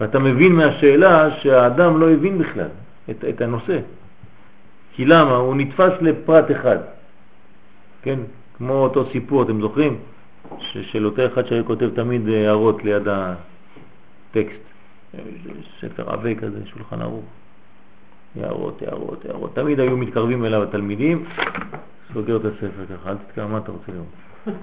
[0.00, 2.68] ואתה מבין מהשאלה שהאדם לא הבין בכלל
[3.10, 3.78] את, את הנושא.
[4.94, 5.36] כי למה?
[5.36, 6.78] הוא נתפס לפרט אחד.
[8.02, 8.18] כן?
[8.58, 9.98] כמו אותו סיפור, אתם זוכרים?
[10.60, 14.69] של אותו אחד שכותב תמיד הערות ליד הטקסט.
[15.80, 17.24] ספר עבה כזה, שולחן ערוך.
[18.36, 19.54] הערות, הערות, הערות.
[19.54, 21.24] תמיד היו מתקרבים אליו התלמידים,
[22.14, 24.06] סוגר את הספר ככה, אל תתקרב, מה אתה רוצה לראות?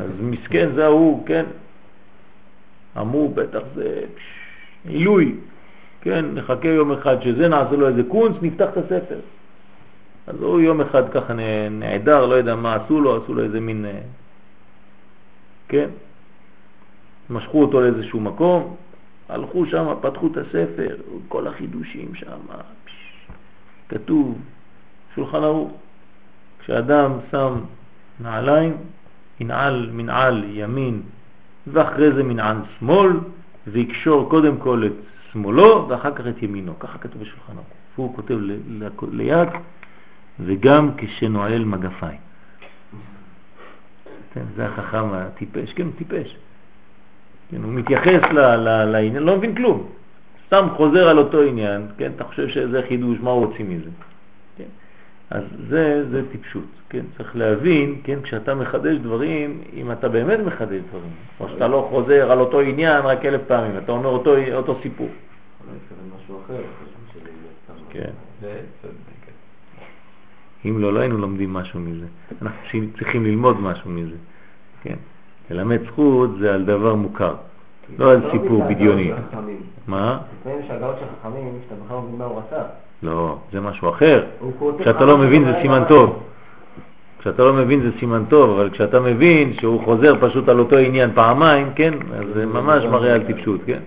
[0.00, 1.44] אז מסכן זה ההוא, כן?
[2.98, 4.00] אמרו, בטח זה
[4.88, 5.34] עילוי,
[6.00, 6.24] כן?
[6.34, 9.18] נחכה יום אחד שזה, נעשה לו איזה קונץ, נפתח את הספר.
[10.26, 11.32] אז הוא יום אחד ככה
[11.70, 14.00] נעדר, לא יודע מה עשו לו, עשו לו איזה מין, אה,
[15.68, 15.88] כן?
[17.30, 18.76] משכו אותו לאיזשהו מקום,
[19.28, 20.96] הלכו שם, פתחו את הספר,
[21.28, 22.38] כל החידושים שם,
[23.88, 24.38] כתוב,
[25.14, 25.72] שולחן ערוך.
[26.58, 27.60] כשאדם שם
[28.20, 28.76] נעליים,
[29.40, 31.02] ינעל מנעל ימין
[31.66, 33.10] ואחרי זה מנעל שמאל,
[33.66, 34.92] ויקשור קודם כל את
[35.32, 36.78] שמאלו ואחר כך את ימינו.
[36.78, 37.66] ככה כתוב בשולחן ערוך.
[37.96, 38.38] הוא כותב
[39.12, 39.48] ליד,
[40.40, 42.18] וגם כשנועל מגפיים.
[44.32, 46.36] כן, זה החכם הטיפש, כן, טיפש.
[47.50, 49.86] כן, הוא מתייחס ל- ל- לעניין, לא מבין כלום.
[50.46, 53.90] סתם חוזר על אותו עניין, כן, אתה חושב שזה חידוש, מה רוצים מזה?
[54.58, 54.64] כן.
[55.30, 60.80] אז זה, זה טיפשות, כן, צריך להבין, כן, כשאתה מחדש דברים, אם אתה באמת מחדש
[60.88, 61.10] דברים,
[61.40, 65.08] או שאתה לא חוזר על אותו עניין רק אלף פעמים, אתה אומר אותו, אותו סיפור.
[65.08, 67.84] אולי התכוון משהו אחר, חשוב שזה יהיה סתם.
[67.90, 68.10] כן.
[70.64, 72.06] אם לא, לא היינו לומדים משהו מזה.
[72.42, 72.58] אנחנו
[72.98, 74.16] צריכים ללמוד משהו מזה,
[74.82, 74.96] כן.
[75.50, 77.34] ללמד זכות זה על דבר מוכר,
[77.98, 79.12] לא על סיפור בדיוני.
[79.86, 80.18] מה?
[80.40, 82.62] לפעמים יש הגאות של חכמים, שאתה בכלל לא מבין מה הוא רצה.
[83.02, 84.24] לא, זה משהו אחר.
[84.78, 86.22] כשאתה לא מבין זה סימן לא טוב.
[87.18, 91.10] כשאתה לא מבין זה סימן טוב, אבל כשאתה מבין שהוא חוזר פשוט על אותו עניין
[91.14, 93.78] פעמיים, כן, אז זה ממש מראה על טיפשות, כן.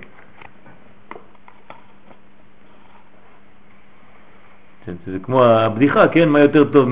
[5.07, 6.88] זה כמו הבדיחה, כן, מה יותר טוב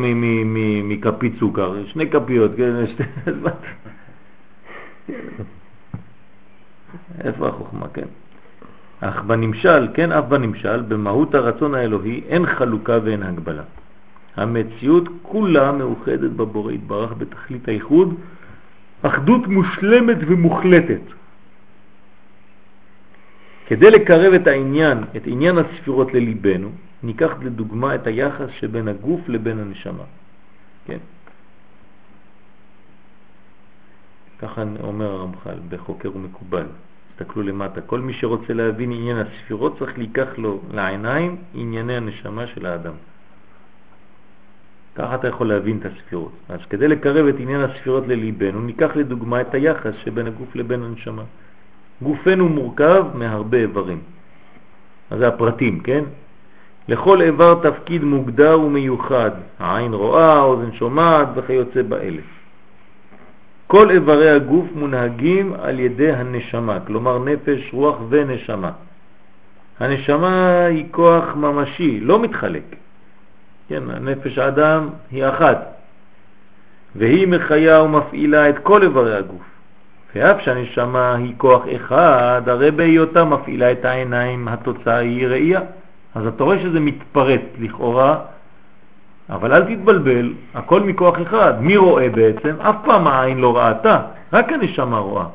[0.84, 1.86] מכפית סוכר?
[1.86, 3.04] שני כפיות, כן, שתי...
[3.26, 3.68] אז מה אתה-
[7.26, 8.08] איפה החוכמה, כן?
[9.00, 13.64] אך בנמשל, כן, אף בנמשל, במהות הרצון האלוהי אין חלוקה ואין הגבלה.
[14.36, 18.16] המציאות כולה מאוחדת בבורא יתברך בתכלית הייחוד,
[19.02, 21.02] אחדות מושלמת ומוחלטת.
[23.68, 26.70] כדי לקרב את העניין, את עניין הספירות לליבנו,
[27.04, 30.04] ניקח לדוגמה את היחס שבין הגוף לבין הנשמה.
[30.86, 30.98] כן?
[34.40, 36.66] ככה אומר הרמח"ל בחוקר ומקובל.
[37.18, 37.82] תסתכלו למטה.
[37.82, 42.94] כל מי שרוצה להבין עניין הספירות צריך לקח לו לעיניים ענייני הנשמה של האדם.
[44.96, 46.32] ככה אתה יכול להבין את הספירות.
[46.50, 51.24] אז כדי לקרב את עניין הספירות לליבנו, ניקח לדוגמה את היחס שבין הגוף לבין הנשמה.
[52.02, 54.00] גופנו מורכב מהרבה איברים.
[55.12, 56.04] אז זה הפרטים, כן?
[56.88, 62.22] לכל איבר תפקיד מוגדר ומיוחד, העין רואה, האוזן שומעת וכיוצא באלה.
[63.68, 68.72] כל איברי הגוף מונהגים על ידי הנשמה, כלומר נפש, רוח ונשמה.
[69.80, 72.76] הנשמה היא כוח ממשי, לא מתחלק.
[73.70, 75.74] כן, נפש האדם היא אחת,
[76.96, 79.42] והיא מחיה ומפעילה את כל איברי הגוף.
[80.16, 85.62] ואף שהנשמה היא כוח אחד, הרי בהיותה מפעילה את העיניים, התוצאה היא ראייה.
[86.16, 88.20] אז אתה רואה שזה מתפרט לכאורה,
[89.30, 91.54] אבל אל תתבלבל, הכל מכוח אחד.
[91.62, 92.56] מי רואה בעצם?
[92.62, 94.02] אף פעם העין לא ראתה,
[94.34, 95.26] רק הנשמה רואה.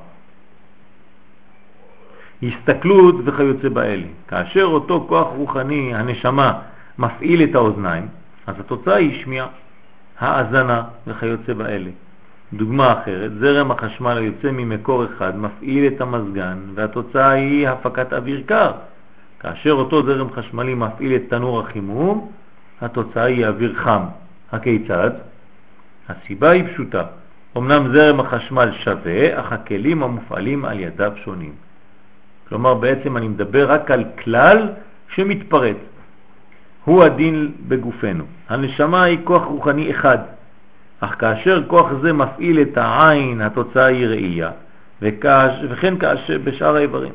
[2.43, 4.07] הסתכלות וכיוצא באלה.
[4.29, 6.59] כאשר אותו כוח רוחני, הנשמה,
[6.99, 8.09] מפעיל את האוזניים,
[8.47, 9.47] אז התוצאה היא שמיעה,
[10.19, 11.91] האזנה וכיוצא באלה.
[12.53, 18.71] דוגמה אחרת, זרם החשמל היוצא ממקור אחד מפעיל את המזגן והתוצאה היא הפקת אוויר קר.
[19.41, 22.31] כאשר אותו זרם חשמלי מפעיל את תנור החימום,
[22.83, 24.03] התוצאה היא אוויר חם.
[24.53, 25.11] הכיצד?
[26.09, 27.03] הסיבה היא פשוטה.
[27.57, 31.53] אמנם זרם החשמל שווה, אך הכלים המופעלים על ידיו שונים.
[32.49, 34.69] כלומר, בעצם אני מדבר רק על כלל
[35.15, 35.77] שמתפרץ.
[36.85, 38.25] הוא הדין בגופנו.
[38.49, 40.19] הנשמה היא כוח רוחני אחד,
[41.01, 44.51] אך כאשר כוח זה מפעיל את העין, התוצאה היא ראייה,
[45.03, 47.13] וכאש, וכן כאשר בשאר האיברים.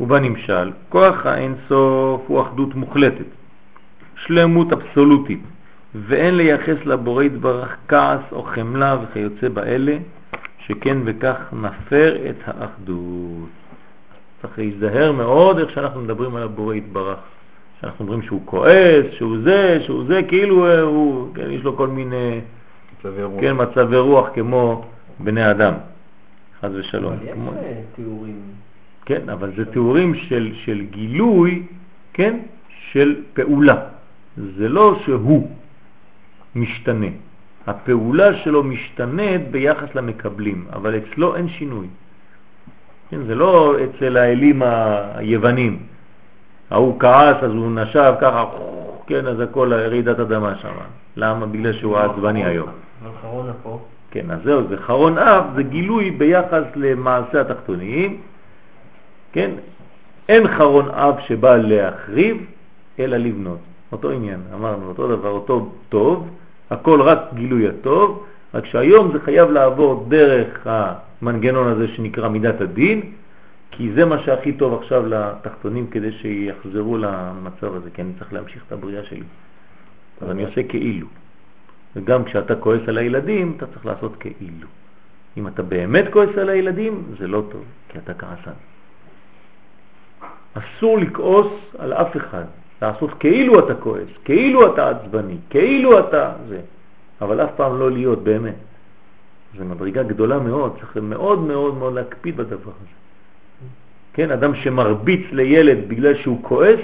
[0.00, 3.39] ובנמשל, כוח האין סוף הוא אחדות מוחלטת,
[4.26, 5.40] שלמות אבסולוטית,
[5.94, 9.96] ואין לייחס לבורא יתברך כעס או חמלה וכיוצא באלה,
[10.66, 13.48] שכן וכך נפר את האחדות.
[14.42, 17.18] צריך להיזהר מאוד איך שאנחנו מדברים על הבורא יתברך.
[17.80, 21.88] שאנחנו אומרים שהוא כועס, שהוא זה, שהוא זה, כאילו אה, הוא, כן, יש לו כל
[21.88, 22.40] מיני
[22.98, 23.40] מצבי רוח.
[23.40, 24.84] כן, מצבי רוח כמו
[25.18, 25.74] בני אדם,
[26.60, 27.12] חז ושלום.
[27.12, 27.52] אבל יש כמו...
[27.52, 28.40] אה, תיאורים.
[29.04, 31.62] כן, אבל זה תיאורים של, של גילוי,
[32.12, 32.38] כן,
[32.92, 33.76] של פעולה.
[34.56, 35.48] זה לא שהוא
[36.56, 37.06] משתנה.
[37.66, 41.86] הפעולה שלו משתנית ביחס למקבלים, אבל אצלו אין שינוי.
[43.10, 44.62] כן, זה לא אצל האלים
[45.14, 45.78] היוונים.
[46.70, 48.44] ההוא כעס, אז הוא נשב ככה,
[49.06, 50.74] כן, אז הכל רעידת אדמה שם.
[51.16, 51.46] למה?
[51.46, 52.68] בגלל שהוא עצבני היום.
[53.02, 53.80] אבל חרון אפו.
[54.10, 58.20] כן, אז זהו, זה חרון אף, זה גילוי ביחס למעשה התחתוניים.
[59.32, 59.50] כן,
[60.28, 62.36] אין חרון אף שבא להחריב,
[62.98, 63.58] אלא לבנות.
[63.92, 66.28] אותו עניין, אמרנו, אותו דבר, אותו טוב,
[66.70, 73.12] הכל רק גילוי הטוב, רק שהיום זה חייב לעבור דרך המנגנון הזה שנקרא מידת הדין,
[73.70, 78.62] כי זה מה שהכי טוב עכשיו לתחתונים כדי שיחזרו למצב הזה, כי אני צריך להמשיך
[78.66, 79.26] את הבריאה שלי.
[80.20, 81.06] אז אני עושה כאילו.
[81.96, 84.68] וגם כשאתה כועס על הילדים, אתה צריך לעשות כאילו.
[85.36, 88.58] אם אתה באמת כועס על הילדים, זה לא טוב, כי אתה כעסן.
[90.54, 92.44] אסור לכעוס על אף אחד,
[92.82, 96.60] לעשות כאילו אתה כועס, כאילו אתה עצבני, כאילו אתה זה,
[97.20, 98.54] אבל אף פעם לא להיות באמת.
[99.58, 102.96] זו מדרגה גדולה מאוד, צריך מאוד מאוד מאוד להקפיד בדבר הזה.
[104.12, 106.80] כן, אדם שמרביץ לילד בגלל שהוא כועס,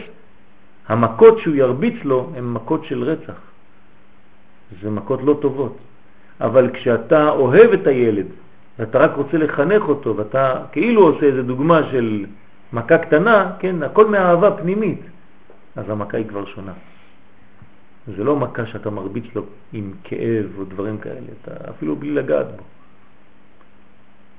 [0.88, 3.40] המכות שהוא ירביץ לו הן מכות של רצח.
[4.82, 5.76] זה מכות לא טובות.
[6.40, 8.26] אבל כשאתה אוהב את הילד
[8.78, 12.24] ואתה רק רוצה לחנך אותו ואתה כאילו עושה איזה דוגמה של
[12.72, 15.00] מכה קטנה, כן, הכל מאהבה פנימית,
[15.76, 16.72] אז המכה היא כבר שונה.
[18.16, 19.42] זה לא מכה שאתה מרביץ לו
[19.72, 22.62] עם כאב או דברים כאלה, אתה אפילו בלי לגעת בו.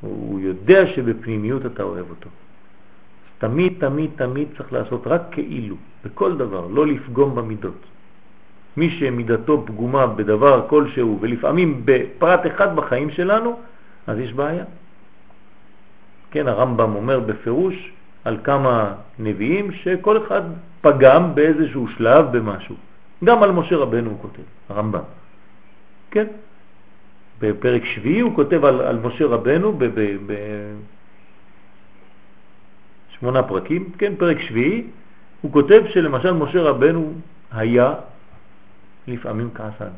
[0.01, 2.29] הוא יודע שבפנימיות אתה אוהב אותו.
[3.37, 7.81] תמיד, תמיד, תמיד צריך לעשות רק כאילו, בכל דבר, לא לפגום במידות.
[8.77, 13.59] מי שמידתו פגומה בדבר כלשהו, ולפעמים בפרט אחד בחיים שלנו,
[14.07, 14.65] אז יש בעיה.
[16.31, 17.91] כן, הרמב"ם אומר בפירוש
[18.23, 20.41] על כמה נביאים שכל אחד
[20.87, 22.75] פגם באיזשהו שלב במשהו.
[23.23, 25.01] גם על משה רבנו הוא כותב, הרמב"ם.
[26.11, 26.27] כן,
[27.39, 29.79] בפרק שביעי הוא כותב על, על משה רבנו
[33.09, 34.83] בשמונה פרקים, כן, פרק שביעי,
[35.41, 37.13] הוא כותב שלמשל משה רבנו
[37.51, 37.93] היה
[39.07, 39.91] לפעמים כעסן.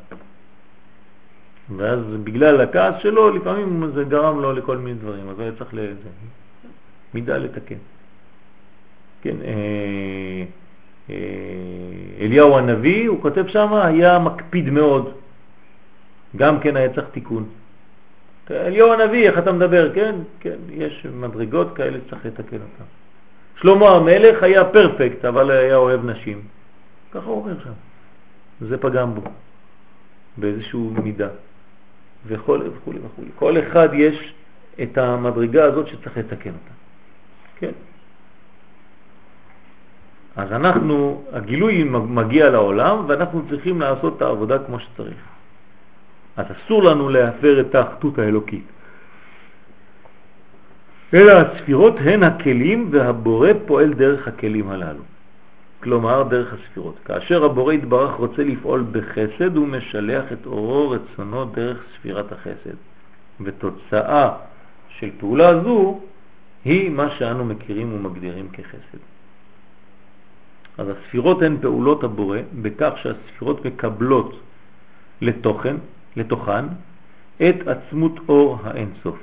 [1.78, 6.10] ואז בגלל הכעס שלו, לפעמים זה גרם לו לכל מיני דברים, אז היה צריך לזה,
[7.14, 7.76] מידה לתקן.
[9.22, 10.44] כן, אה,
[12.20, 15.14] אליהו הנביא, הוא כותב שם, היה מקפיד מאוד,
[16.36, 17.50] גם כן היה צריך תיקון.
[18.52, 19.94] אליהו הנביא, איך אתה מדבר?
[19.96, 22.84] כן, כן, יש מדרגות כאלה שצריך לתקן אותן.
[23.62, 26.42] שלמה המלך היה פרפקט, אבל היה אוהב נשים.
[27.12, 27.72] ככה הוא אומר שם.
[28.62, 29.22] זה פגם בו,
[30.38, 31.28] באיזשהו מידה,
[32.26, 33.24] וכו' וכו' וכו'.
[33.36, 34.34] כל אחד יש
[34.84, 36.74] את המדרגה הזאת שצריך לתקן אותה.
[37.56, 37.72] כן.
[40.36, 45.18] אז אנחנו, הגילוי מגיע לעולם ואנחנו צריכים לעשות את העבודה כמו שצריך.
[46.38, 48.64] אז אסור לנו להפר את האחדות האלוקית.
[51.14, 55.04] אלא הספירות הן הכלים והבורא פועל דרך הכלים הללו.
[55.84, 56.96] כלומר דרך הספירות.
[57.06, 62.78] כאשר הבורא יתברך רוצה לפעול בחסד, הוא משלח את אורו רצונו דרך ספירת החסד.
[63.42, 64.30] ותוצאה
[64.90, 66.00] של פעולה זו
[66.66, 69.00] היא מה שאנו מכירים ומגדירים כחסד.
[70.80, 74.40] אז הספירות הן פעולות הבורא בכך שהספירות מקבלות
[75.22, 75.76] לתוכן,
[76.16, 76.66] לתוכן
[77.38, 79.20] את עצמות אור האינסוף,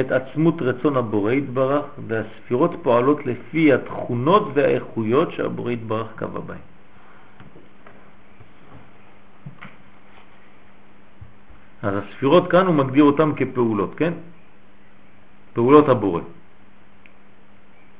[0.00, 6.64] את עצמות רצון הבורא יתברך, והספירות פועלות לפי התכונות והאיכויות שהבורא יתברך קבע בהן.
[11.82, 14.12] אז הספירות כאן הוא מגדיר אותן כפעולות, כן?
[15.52, 16.22] פעולות הבורא.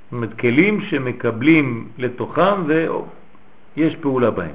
[0.08, 4.54] זאת אומרת, כלים שמקבלים לתוכם ויש פעולה בהם.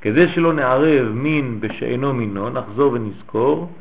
[0.00, 3.72] כדי שלא נערב מין בשאינו מינו, נחזור ונזכור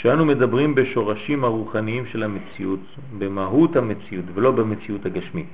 [0.00, 2.80] שאנו מדברים בשורשים הרוחניים של המציאות,
[3.18, 5.46] במהות המציאות ולא במציאות הגשמית.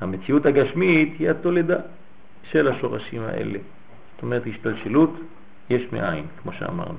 [0.00, 1.78] המציאות הגשמית היא התולדה
[2.50, 3.58] של השורשים האלה.
[4.14, 5.10] זאת אומרת, השתלשלות
[5.70, 6.98] יש מאין, כמו שאמרנו.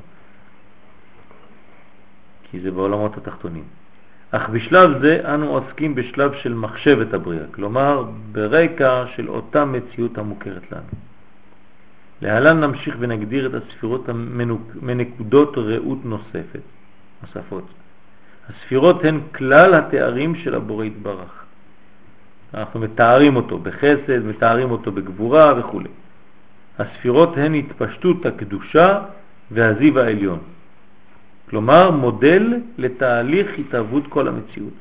[2.51, 3.63] כי זה בעולמות התחתונים.
[4.37, 10.71] אך בשלב זה אנו עוסקים בשלב של מחשבת הבריאה, כלומר ברקע של אותה מציאות המוכרת
[10.71, 10.97] לנו.
[12.21, 14.09] להלן נמשיך ונגדיר את הספירות
[14.81, 16.59] מנקודות ראות נוספת,
[17.21, 17.63] נוספות.
[18.49, 21.43] הספירות הן כלל התארים של הבורא יתברך.
[22.53, 25.81] אנחנו מתארים אותו בחסד, מתארים אותו בגבורה וכו'.
[26.79, 28.99] הספירות הן התפשטות הקדושה
[29.51, 30.39] והזיו העליון.
[31.49, 34.73] כלומר מודל לתהליך התהוות כל המציאות.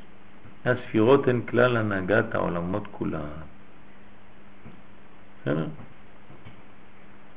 [0.65, 3.21] הספירות הן כלל הנהגת העולמות כולה.
[5.43, 5.67] בסדר?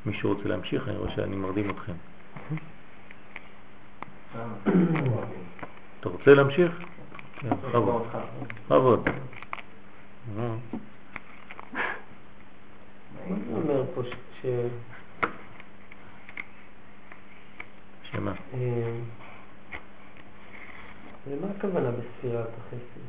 [0.06, 0.88] מישהו רוצה להמשיך?
[0.88, 1.94] אני רואה שאני מרדים אתכם.
[6.00, 6.72] אתה רוצה להמשיך?
[7.40, 8.04] כן, בכבוד.
[8.66, 9.08] בכבוד.
[13.52, 14.02] אומר פה
[14.42, 14.46] ש...
[18.12, 18.34] שמה?
[18.54, 18.92] אה,
[21.32, 23.02] למה הכוונה בספירת החסד?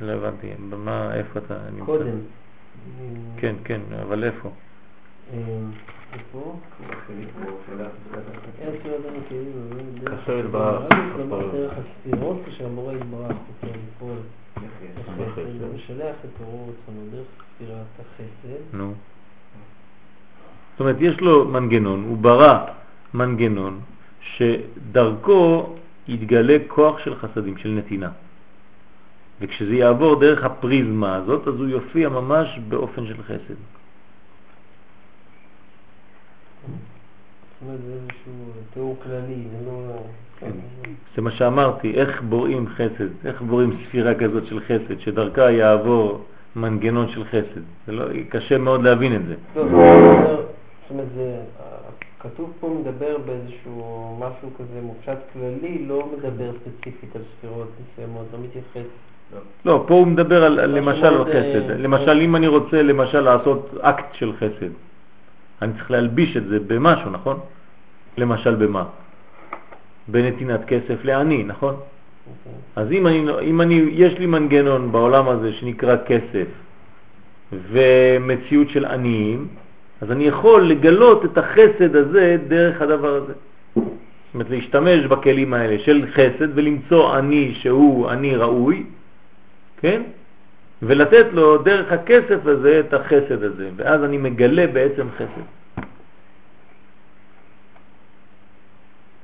[0.00, 1.84] לא הבנתי, במה, איפה אתה נמצא?
[1.84, 2.18] קודם.
[3.36, 4.50] כן, כן, אבל איפה?
[5.32, 5.38] אה,
[6.12, 6.56] איפה?
[11.16, 14.18] כלומר דרך הספירות כשהמורה יתברך רוצה לפעול
[15.18, 18.76] בחסד ומשלח את אורו רצונו דרך ספירת החסד.
[18.76, 18.94] נו.
[20.72, 22.64] זאת אומרת, יש לו מנגנון, הוא ברא
[23.14, 23.80] מנגנון
[24.20, 25.66] שדרכו
[26.08, 28.10] יתגלה כוח של חסדים, של נתינה.
[29.40, 33.54] וכשזה יעבור דרך הפריזמה הזאת, אז הוא יופיע ממש באופן של חסד.
[37.66, 37.72] זה
[39.66, 40.02] לא...
[40.40, 40.50] כן.
[41.16, 46.24] זה מה שאמרתי, איך בוראים חסד, איך בוראים ספירה כזאת של חסד, שדרכה יעבור
[46.56, 47.60] מנגנון של חסד.
[47.86, 49.34] זה לא, קשה מאוד להבין את זה.
[49.56, 49.70] לא, זאת
[50.90, 51.40] אומרת, זה...
[52.20, 58.38] כתוב פה מדבר באיזשהו משהו כזה מופשט כללי, לא מדבר ספציפית על ספירות מסוימות, לא
[58.38, 58.88] מתייחס.
[59.64, 61.70] לא, פה הוא מדבר על, על למשל על חסד.
[61.70, 64.70] למשל, אם אני רוצה למשל לעשות אקט של חסד,
[65.62, 67.40] אני צריך להלביש את זה במשהו, נכון?
[68.16, 68.84] למשל במה?
[70.08, 71.74] בנתינת כסף לעני, נכון?
[71.74, 72.52] אוקיי.
[72.76, 76.48] אז אם אני, אם אני, יש לי מנגנון בעולם הזה שנקרא כסף
[77.52, 79.48] ומציאות של עניים,
[80.00, 83.32] אז אני יכול לגלות את החסד הזה דרך הדבר הזה.
[83.74, 88.84] זאת אומרת, להשתמש בכלים האלה של חסד ולמצוא עני שהוא עני ראוי,
[89.80, 90.02] כן?
[90.82, 95.46] ולתת לו דרך הכסף הזה את החסד הזה, ואז אני מגלה בעצם חסד.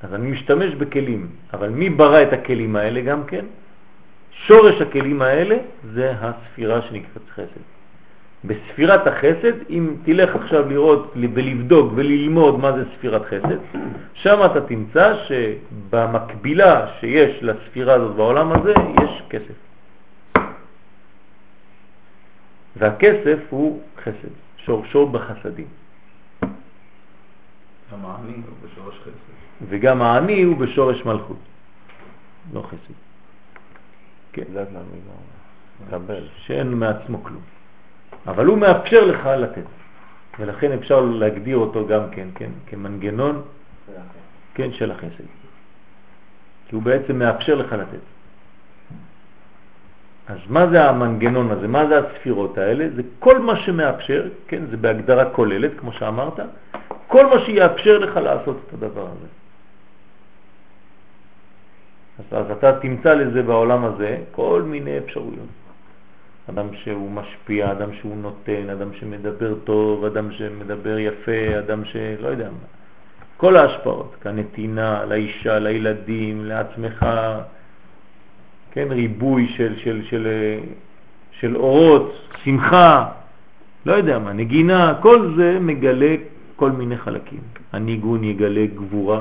[0.02, 3.44] אז אני משתמש בכלים, אבל מי ברא את הכלים האלה גם כן?
[4.46, 5.56] שורש הכלים האלה
[5.92, 7.73] זה הספירה שנקראת חסד.
[8.46, 13.58] בספירת החסד, אם תלך עכשיו לראות ולבדוק וללמוד מה זה ספירת חסד,
[14.14, 18.72] שם אתה תמצא שבמקבילה שיש לספירה הזאת בעולם הזה,
[19.04, 19.54] יש כסף.
[22.76, 25.66] והכסף הוא חסד, שורשו בחסדים.
[27.90, 29.34] המעני הוא בשורש חסד.
[29.68, 31.36] וגם העני הוא בשורש מלכות,
[32.52, 32.94] לא חסד.
[34.32, 34.64] כן, זה.
[35.86, 36.28] מקבל.
[36.36, 37.42] שאין מעצמו כלום.
[38.26, 39.68] אבל הוא מאפשר לך לתת,
[40.38, 43.42] ולכן אפשר להגדיר אותו גם כן, כן כמנגנון
[44.54, 45.28] כן, של החסד.
[46.68, 48.04] כי הוא בעצם מאפשר לך לתת.
[50.28, 51.68] אז מה זה המנגנון הזה?
[51.68, 52.88] מה זה הספירות האלה?
[52.96, 56.40] זה כל מה שמאפשר, כן, זה בהגדרה כוללת, כמו שאמרת,
[57.06, 59.28] כל מה שיאפשר לך לעשות את הדבר הזה.
[62.18, 65.63] אז, אז אתה תמצא לזה בעולם הזה כל מיני אפשרויות.
[66.50, 72.50] אדם שהוא משפיע, אדם שהוא נותן, אדם שמדבר טוב, אדם שמדבר יפה, אדם שלא יודע
[72.50, 72.66] מה.
[73.36, 77.06] כל ההשפעות, כנתינה, לאישה, לילדים, לעצמך,
[78.70, 80.28] כן, ריבוי של, של, של,
[81.40, 82.14] של אורות,
[82.44, 83.08] שמחה,
[83.86, 86.14] לא יודע מה, נגינה, כל זה מגלה
[86.56, 87.40] כל מיני חלקים.
[87.72, 89.20] הניגון יגלה גבורה,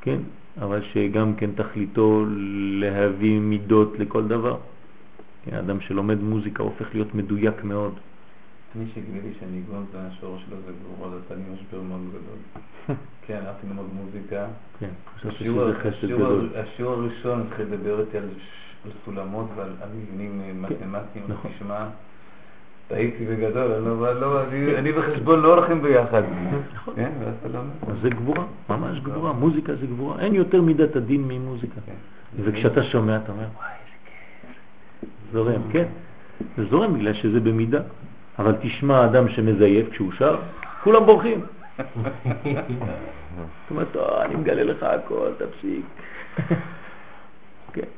[0.00, 0.18] כן,
[0.60, 2.24] אבל שגם כן תכליתו
[2.80, 4.56] להביא מידות לכל דבר.
[5.44, 7.92] כן, אדם שלומד מוזיקה הופך להיות מדויק מאוד.
[8.76, 10.72] אני שגיליתי שהניגון זה השורש שלו זה
[11.10, 12.38] זה עשה לי משבר מאוד גדול.
[13.26, 14.46] כן, הלכתי ללמוד מוזיקה.
[14.80, 16.48] כן, חשבתי שזה חסד גדול.
[16.56, 18.28] השיעור הראשון התחיל לדבר איתי על
[19.04, 21.50] סולמות ועל מבנים כן, מתמטיים, נכון.
[21.56, 21.86] תשמע,
[22.88, 26.22] טעיתי בגדול, אני לא- לא- אני- אני וחשבון לא הולכים ביחד.
[26.74, 26.94] נכון.
[26.96, 27.12] כן.
[27.88, 31.80] אז זה גבורה, ממש גבורה, מוזיקה זה גבורה, אין יותר מידת הדין ממוזיקה.
[31.86, 31.92] כן.
[32.44, 33.68] וכשאתה שומע אתה אומר, וואי.
[35.32, 35.84] זורם, כן.
[36.56, 37.80] זה זורם בגלל שזה במידה.
[38.38, 40.40] אבל תשמע אדם שמזייף כשהוא שר,
[40.82, 41.40] כולם בורחים.
[43.36, 45.84] זאת אומרת, "טוב, אני מגלה לך הכל, תפסיק.
[47.74, 47.88] כן.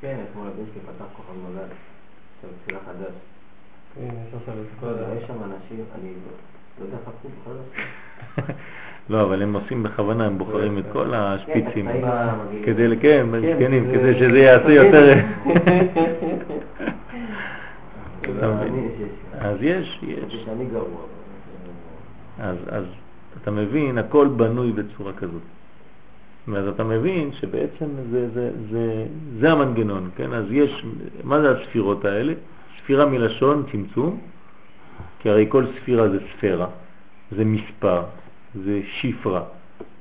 [0.00, 1.68] כן, אתמול הבן שלי פתח כוכב נולד,
[2.36, 3.14] עכשיו תפילה חדש.
[3.94, 4.48] כן, יש
[4.82, 4.90] לא.
[5.16, 6.12] יש שם אנשים, אני
[6.78, 7.54] לא יודע איך הפכו בכלל
[8.36, 8.56] לעשות.
[9.10, 11.92] לא, אבל הם עושים בכוונה, הם בוחרים את כל השפיצים.
[11.92, 12.00] כן.
[12.64, 15.14] כדי, כן, מסכנים, זה- כדי שזה יעשה יותר...
[18.40, 18.46] לא.
[19.40, 20.46] אז יש, יש.
[22.38, 22.84] אז, אז
[23.42, 25.42] אתה מבין, הכל בנוי בצורה כזאת.
[26.48, 29.04] ואז אתה מבין שבעצם זה, זה, זה,
[29.40, 30.32] זה המנגנון, כן?
[30.32, 30.84] אז יש,
[31.24, 32.32] מה זה הספירות האלה?
[32.82, 34.18] ספירה מלשון צמצום,
[35.18, 36.66] כי הרי כל ספירה זה ספירה,
[37.30, 38.02] זה מספר,
[38.64, 39.42] זה שיפרה,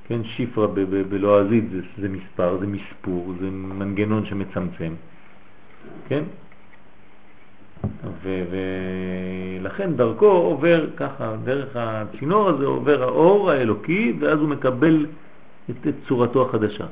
[0.07, 0.21] כן?
[0.73, 4.93] ב- בלועזית זה, זה מספר, זה מספור, זה מנגנון שמצמצם,
[6.07, 6.23] כן?
[8.21, 15.05] ולכן דרכו עובר ככה, דרך הצינור הזה עובר האור האלוקי, ואז הוא מקבל
[15.69, 16.85] את, את צורתו החדשה.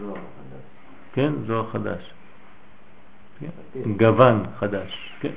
[0.00, 0.62] זוהר חדש.
[1.12, 1.32] כן?
[1.46, 2.10] זוהר חדש.
[3.40, 3.92] כן?
[3.96, 5.12] גוון חדש.
[5.20, 5.32] כן?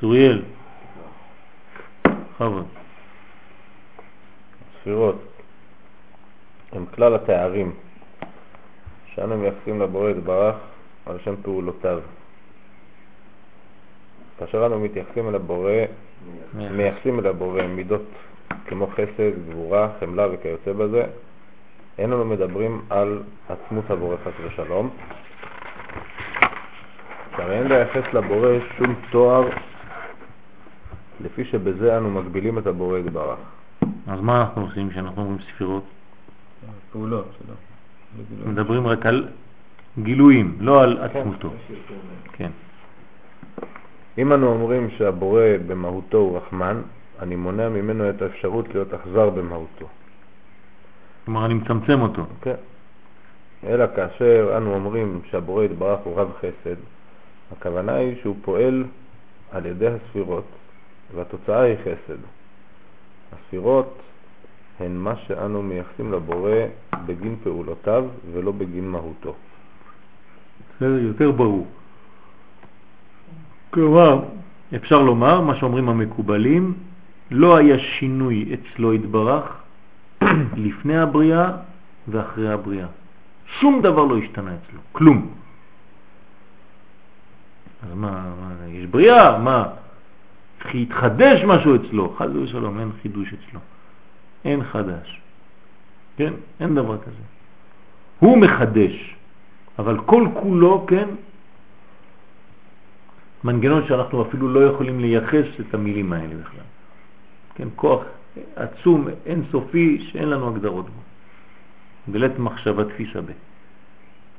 [0.00, 0.42] צוריאל.
[2.06, 2.66] בכבוד.
[4.80, 5.22] ספירות
[6.72, 7.74] הם כלל התארים
[9.06, 10.56] שאנו מייחסים לבורא יתברך
[11.06, 12.00] על שם פעולותיו.
[14.38, 15.72] כאשר אנו מתייחסים אל הבורא,
[16.54, 18.02] מייחסים אל הבורא מידות
[18.66, 21.04] כמו חסד, גבורה, חמלה וכיוצא בזה,
[21.98, 24.90] אין אנו מדברים על עצמות הבורא חס ושלום,
[27.36, 29.48] שהרי אין לייחס לבורא שום תואר
[31.20, 33.38] לפי שבזה אנו מגבילים את הבורא יתברך.
[34.06, 35.84] אז מה אנחנו עושים כשאנחנו אומרים ספירות?
[36.92, 37.54] פעולות שלו.
[38.50, 39.28] מדברים רק על
[40.02, 41.50] גילויים, לא על עצמותו.
[42.32, 42.50] כן.
[44.18, 46.80] אם אנו אומרים שהבורא במהותו הוא רחמן,
[47.18, 49.86] אני מונע ממנו את האפשרות להיות אכזר במהותו.
[51.24, 52.22] כלומר, אני מצמצם אותו.
[52.42, 52.54] כן.
[53.66, 56.76] אלא כאשר אנו אומרים שהבורא יתברך הוא רב חסד,
[57.52, 58.84] הכוונה היא שהוא פועל
[59.52, 60.44] על ידי הספירות,
[61.14, 62.18] והתוצאה היא חסד.
[63.32, 63.98] הספירות
[64.80, 66.50] הן מה שאנו מייחסים לבורא
[67.06, 69.34] בגין פעולותיו ולא בגין מהותו.
[70.76, 71.66] בסדר, יותר ברור.
[73.70, 74.24] כלומר,
[74.76, 76.74] אפשר לומר, מה שאומרים המקובלים,
[77.30, 79.44] לא היה שינוי אצלו התברך
[80.66, 81.50] לפני הבריאה
[82.08, 82.86] ואחרי הבריאה.
[83.60, 85.30] שום דבר לא השתנה אצלו, כלום.
[87.82, 89.68] אז מה, מה יש בריאה, מה?
[90.60, 93.60] כי התחדש משהו אצלו, חד ושלום, אין חידוש אצלו.
[94.44, 95.20] אין חדש.
[96.16, 96.32] כן?
[96.60, 97.22] אין דבר כזה.
[98.18, 99.14] הוא מחדש,
[99.78, 101.08] אבל כל כולו, כן,
[103.44, 106.66] מנגנון שאנחנו אפילו לא יכולים לייחס את המילים האלה בכלל.
[107.54, 108.02] כן, כוח
[108.56, 111.00] עצום, אינסופי, שאין לנו הגדרות בו.
[112.08, 113.30] בלית מחשבה תפיסה ב.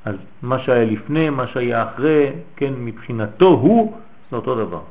[0.05, 3.97] אז מה שהיה לפני, מה שהיה אחרי, כן, מבחינתו הוא,
[4.31, 4.81] זה אותו דבר.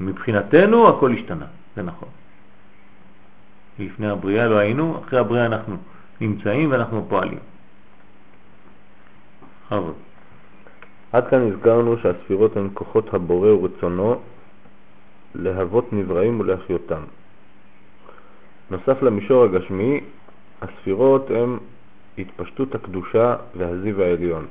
[0.00, 2.08] מבחינתנו הכל השתנה, זה נכון.
[3.78, 5.76] לפני הבריאה לא היינו, אחרי הבריאה אנחנו
[6.20, 7.38] נמצאים ואנחנו פועלים.
[9.68, 9.94] חבוד.
[11.12, 14.20] עד כאן הזכרנו שהספירות הן כוחות הבורא ורצונו
[15.34, 17.02] להוות נבראים ולהחיותם.
[18.70, 20.00] נוסף למישור הגשמי,
[20.62, 21.58] הספירות הן
[22.18, 24.46] התפשטות הקדושה והזיו העליון.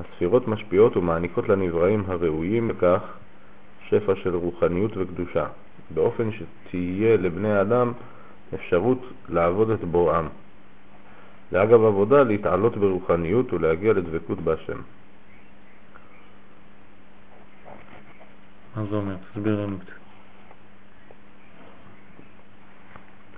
[0.00, 3.00] הספירות משפיעות ומעניקות לנבראים הראויים לכך
[3.88, 5.46] שפע של רוחניות וקדושה,
[5.90, 7.92] באופן שתהיה לבני האדם
[8.54, 10.26] אפשרות לעבוד את בוראם.
[11.52, 14.80] ואגב עבודה, להתעלות ברוחניות ולהגיע לדבקות בהשם.
[18.76, 19.16] מה זה אומר?
[19.32, 19.96] תסביר לנו קצת.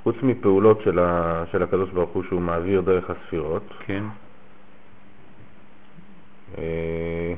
[0.02, 4.04] חוץ מפעולות של, ה, של הקדוש ברוך הוא שהוא מעביר דרך הספירות, כן.
[6.58, 7.34] אה,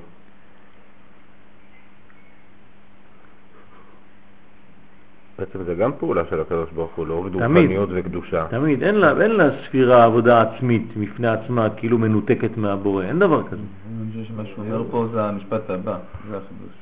[5.40, 7.62] בעצם זה גם פעולה של הקדוש ברוך הוא, להוריד תמיד.
[7.62, 8.46] רוחניות וקדושה.
[8.50, 13.42] תמיד, אין לה, אין לה ספירה עבודה עצמית בפני עצמה, כאילו מנותקת מהבורא, אין דבר
[13.48, 13.56] כזה.
[14.02, 15.98] אני חושב שמה שהוא אומר פה זה המשפט הבא,
[16.30, 16.74] זה החידוש.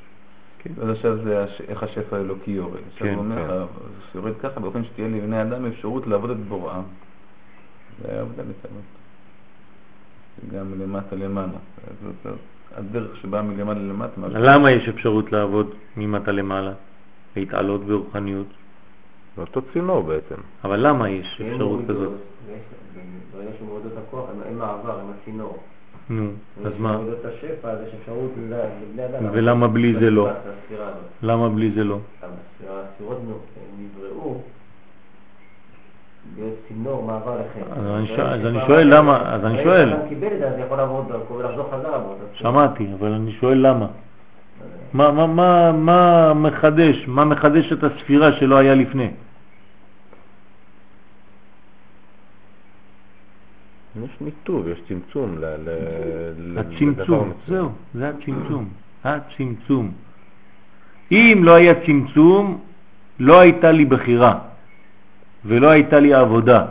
[0.59, 0.69] כן.
[0.81, 2.73] אז עכשיו זה הש- איך השפע האלוקי יורד.
[2.93, 3.53] עכשיו כן, הוא אומר, כן.
[3.53, 3.67] אז
[4.11, 6.81] שיורד ככה באופן שתהיה לבני אדם אפשרות לעבוד את בוראם.
[8.01, 8.83] זה היה עבודה מצוות.
[10.41, 11.47] זה גם מלמטה למעלה.
[12.03, 12.33] זאת-
[12.77, 14.21] הדרך שבאה מלמעלה למטה.
[14.29, 16.71] למה יש אפשרות לעבוד ממטה למעלה?
[17.35, 18.47] להתעלות ברוחניות?
[19.35, 20.35] זה אותו צינור בעצם.
[20.63, 22.11] אבל למה יש אפשרות כזאת?
[23.37, 25.57] ברגע שמורידות את הכוח, אין- מעבר, אין הצינור.
[26.09, 26.29] נו,
[26.65, 26.89] אז מה?
[26.89, 29.29] כשמורידות את השפע, אז יש אפשרות ל- לבני אדם.
[29.31, 30.29] ולמה בלי זה לא?
[31.23, 31.97] למה בלי זה לא?
[32.69, 33.17] הספירות
[33.79, 34.41] נבראו
[36.37, 37.79] להיות צינור מעבר לחטא.
[37.79, 39.89] אז אני שואל- אז אני שכבר- שואל למה- אז אני שואל.
[39.89, 42.15] שאדם קיבל את זה, אז יכול לעבור דרכו ולחזור חזרה בו.
[42.33, 43.87] שמעתי, אבל אני שואל למה.
[44.93, 47.07] מה, מה, מה, מה מחדש?
[47.07, 49.11] מה מחדש את הספירה שלא היה לפני?
[54.03, 55.37] יש ניתוב, יש צמצום.
[55.37, 57.31] ל- ל- הצמצום.
[57.47, 58.69] זהו, זה הצמצום,
[59.03, 59.91] הצמצום.
[61.11, 62.59] אם לא היה צמצום,
[63.19, 64.39] לא הייתה לי בחירה
[65.45, 66.65] ולא הייתה לי עבודה.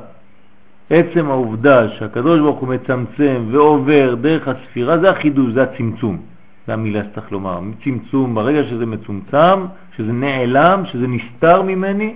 [0.90, 6.22] עצם העובדה שהקדוש ברוך הוא מצמצם ועובר דרך הספירה, זה החידוש, זה הצמצום.
[6.68, 7.60] זה המילה שצריך לומר.
[7.84, 9.58] צמצום, ברגע שזה מצומצם,
[9.96, 12.14] שזה נעלם, שזה נסתר ממני,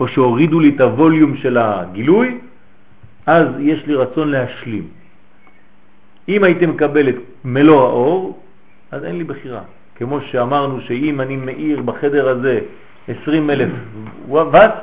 [0.00, 2.38] או שהורידו לי את הווליום של הגילוי,
[3.26, 4.84] אז יש לי רצון להשלים.
[6.28, 7.14] אם הייתי מקבל את
[7.44, 8.42] מלוא האור,
[8.90, 9.60] אז אין לי בחירה.
[9.94, 12.60] כמו שאמרנו שאם אני מאיר בחדר הזה
[13.08, 13.70] 20 אלף
[14.28, 14.74] וואט,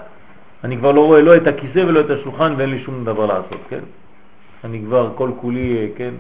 [0.64, 3.62] אני כבר לא רואה לא את הכיסא ולא את השולחן ואין לי שום דבר לעשות,
[3.70, 3.84] כן?
[4.64, 6.14] אני כבר כל כולי, אה, כן,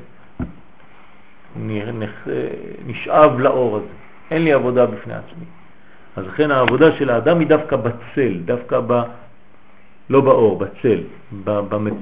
[2.85, 3.93] נשאב לאור הזה.
[4.31, 5.45] אין לי עבודה בפני עצמי.
[6.15, 9.01] אז לכן העבודה של האדם היא דווקא בצל, דווקא ב...
[10.09, 11.03] לא באור, בצל,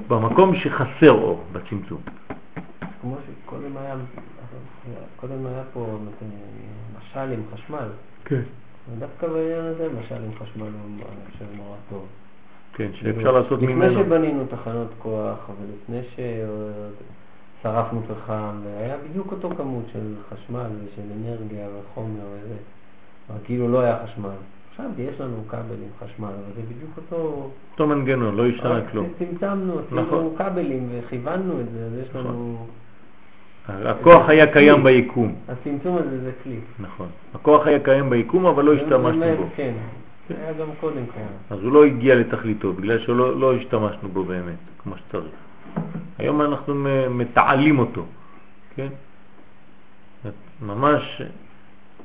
[0.08, 2.02] במקום שחסר אור, בצמצום.
[3.02, 3.16] כמו
[3.46, 3.96] שקודם היה,
[5.16, 5.98] קודם היה פה
[6.98, 7.88] משל עם חשמל,
[8.26, 8.42] כן.
[8.90, 12.06] ודווקא בעניין הזה משל עם חשמל הוא חושב נורא טוב.
[12.74, 14.04] כן, שאפשר לעשות לפני ממנו.
[14.04, 16.02] שבנינו תחנות כוח, ולפני
[17.62, 22.56] ששרפנו פחם, והיה בדיוק אותו כמות של חשמל ושל אנרגיה וחומר וזה,
[23.30, 24.30] אבל כאילו לא היה חשמל.
[24.72, 27.50] עכשיו יש לנו כבל עם חשמל, אבל זה בדיוק אותו...
[27.72, 29.08] אותו מנגנון, לא השתנה כלום.
[29.20, 30.04] צמצמנו, נכון.
[30.04, 32.66] עשינו כבלים וכיוונו את זה, אז יש לנו...
[33.68, 36.60] הכוח היה קיים ביקום, הצמצום הזה זה כלי.
[36.80, 37.08] נכון.
[37.34, 39.46] הכוח היה קיים ביקום, אבל לא השתמשנו בו.
[39.56, 39.74] כן,
[40.30, 41.28] היה גם קודם קיים.
[41.50, 45.32] אז הוא לא הגיע לתכליתו, בגלל שלא לא השתמשנו בו באמת, כמו שצריך.
[46.18, 46.76] היום אנחנו
[47.10, 48.06] מתעלים אותו,
[48.76, 48.88] כן?
[50.62, 51.22] ממש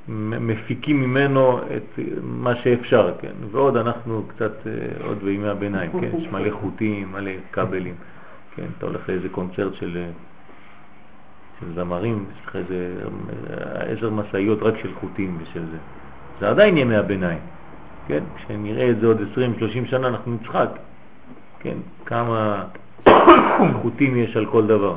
[0.08, 3.32] מפיקים ממנו את מה שאפשר, כן?
[3.50, 6.18] ועוד אנחנו קצת, אה, עוד בימי הביניים, כן?
[6.18, 7.94] יש מלא חוטים, מלא כבלים,
[8.56, 8.66] כן?
[8.78, 10.10] אתה הולך לאיזה קונצרט של, אה,
[11.60, 12.94] של זמרים, יש לך איזה
[13.50, 15.76] אה, עשר משאיות רק של חוטים ושל זה.
[16.40, 17.40] זה עדיין ימי הביניים.
[18.06, 18.24] כן?
[18.36, 20.68] כשנראה את זה עוד 20-30 שנה אנחנו נצחק,
[21.60, 21.76] כן?
[22.04, 22.64] כמה
[23.82, 24.96] חוטים יש על כל דבר.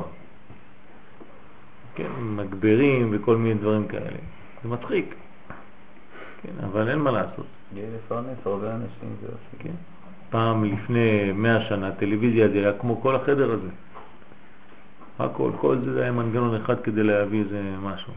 [1.94, 4.18] כן, מגברים וכל מיני דברים כאלה.
[4.62, 5.14] זה מצחיק,
[6.42, 7.46] כן, אבל אין מה לעשות.
[7.74, 9.68] יהיה לפרנס הרבה אנשים, זה יופי.
[9.68, 9.74] כן?
[10.30, 13.68] פעם לפני 100 שנה טלוויזיה זה היה כמו כל החדר הזה.
[15.18, 18.12] הכל, כל זה היה מנגנון אחד כדי להביא איזה משהו.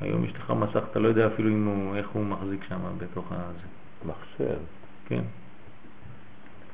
[0.00, 3.66] היום יש לך מסך, אתה לא יודע אפילו הוא, איך הוא מחזיק שם בתוך הזה.
[4.06, 4.58] מחשב.
[5.06, 5.22] כן.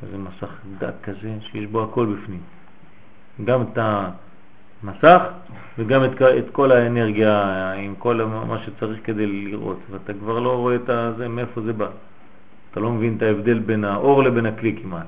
[0.02, 2.40] כזה מסך דק כזה שיש בו הכל בפנים.
[3.44, 5.22] גם את המסך
[5.78, 10.74] וגם את, את כל האנרגיה עם כל מה שצריך כדי לראות ואתה כבר לא רואה
[10.74, 11.88] את זה, מאיפה זה בא.
[12.70, 15.06] אתה לא מבין את ההבדל בין האור לבין הכלי כמעט.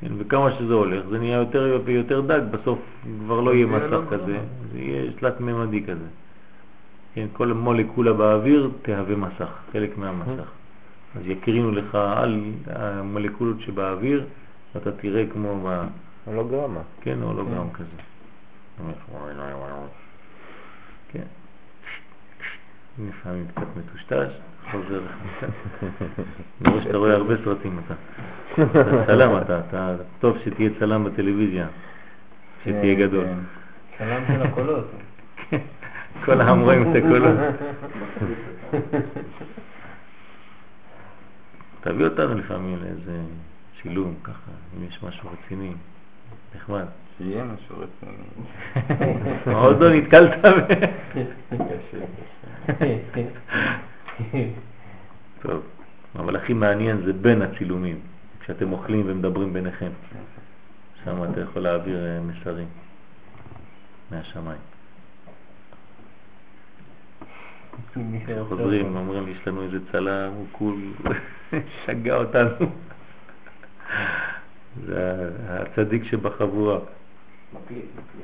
[0.00, 2.78] כן, וכמה שזה הולך זה נהיה יותר ויותר דק, בסוף
[3.24, 4.38] כבר לא יהיה מסך לא כזה.
[4.72, 6.06] זה יהיה תלת-ממדי כזה.
[7.14, 10.59] כן, כל מולקולה באוויר תהווה מסך, חלק מהמסך.
[11.16, 14.26] אז יקרינו לך על המולקולות שבאוויר,
[14.74, 15.86] ואתה תראה כמו, ב,
[16.24, 16.80] הולוגרמה.
[17.00, 17.96] כן, הולוגרם כזה.
[21.08, 21.22] כן.
[22.98, 24.32] לפעמים קצת מטושטש.
[24.70, 25.00] חוזר.
[26.60, 27.94] אני רואה שאתה רואה הרבה סרטים אתה.
[28.62, 31.66] אתה צלם אתה, אתה טוב שתהיה צלם בטלוויזיה,
[32.60, 33.24] שתהיה כן, גדול.
[33.24, 33.38] כן.
[33.98, 34.90] צלם של הקולות.
[36.24, 37.38] כל העם רואים את הקולות.
[41.80, 43.20] תביא אותנו לפעמים לאיזה
[43.82, 45.72] שילום ככה, אם יש משהו רציני,
[46.56, 46.84] נחמד.
[47.18, 48.22] שיהיה משהו רציני.
[49.62, 50.74] עוד לא נתקלת ב...
[55.42, 55.62] טוב,
[56.16, 58.00] אבל הכי מעניין זה בין הצילומים,
[58.40, 59.90] כשאתם אוכלים ומדברים ביניכם.
[61.04, 62.68] שם אתה יכול להעביר אה, מסרים
[64.10, 64.58] מהשמיים.
[67.20, 67.68] מי שרוצה
[68.48, 68.96] חוזרים.
[68.96, 70.74] אומרים יש לנו איזה צלם, הוא כול
[71.86, 72.50] שגע אותנו.
[74.86, 76.78] זה הצדיק שבחבורה.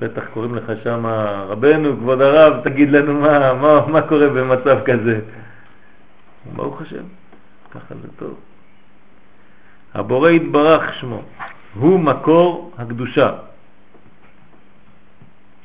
[0.01, 1.07] בטח קוראים לך שם,
[1.49, 5.21] רבנו, כבוד הרב, תגיד לנו מה, מה, מה קורה במצב כזה.
[6.57, 7.05] ברוך השם,
[7.71, 8.35] ככה זה טוב.
[9.95, 11.23] הבורא יתברך שמו,
[11.75, 13.33] הוא מקור הקדושה.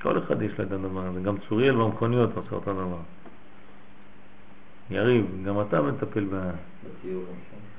[0.02, 2.98] כל אחד יש לה את הדבר הזה, גם צוריאל במכוניות עושה אותו דבר.
[4.92, 6.52] יריב, גם אתה מטפל ב...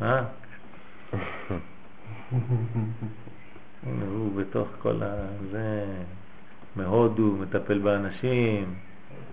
[0.03, 0.25] אה?
[3.83, 5.27] הנה, הוא בתוך כל ה...
[5.51, 5.85] זה...
[6.77, 8.75] מהודו, מטפל באנשים,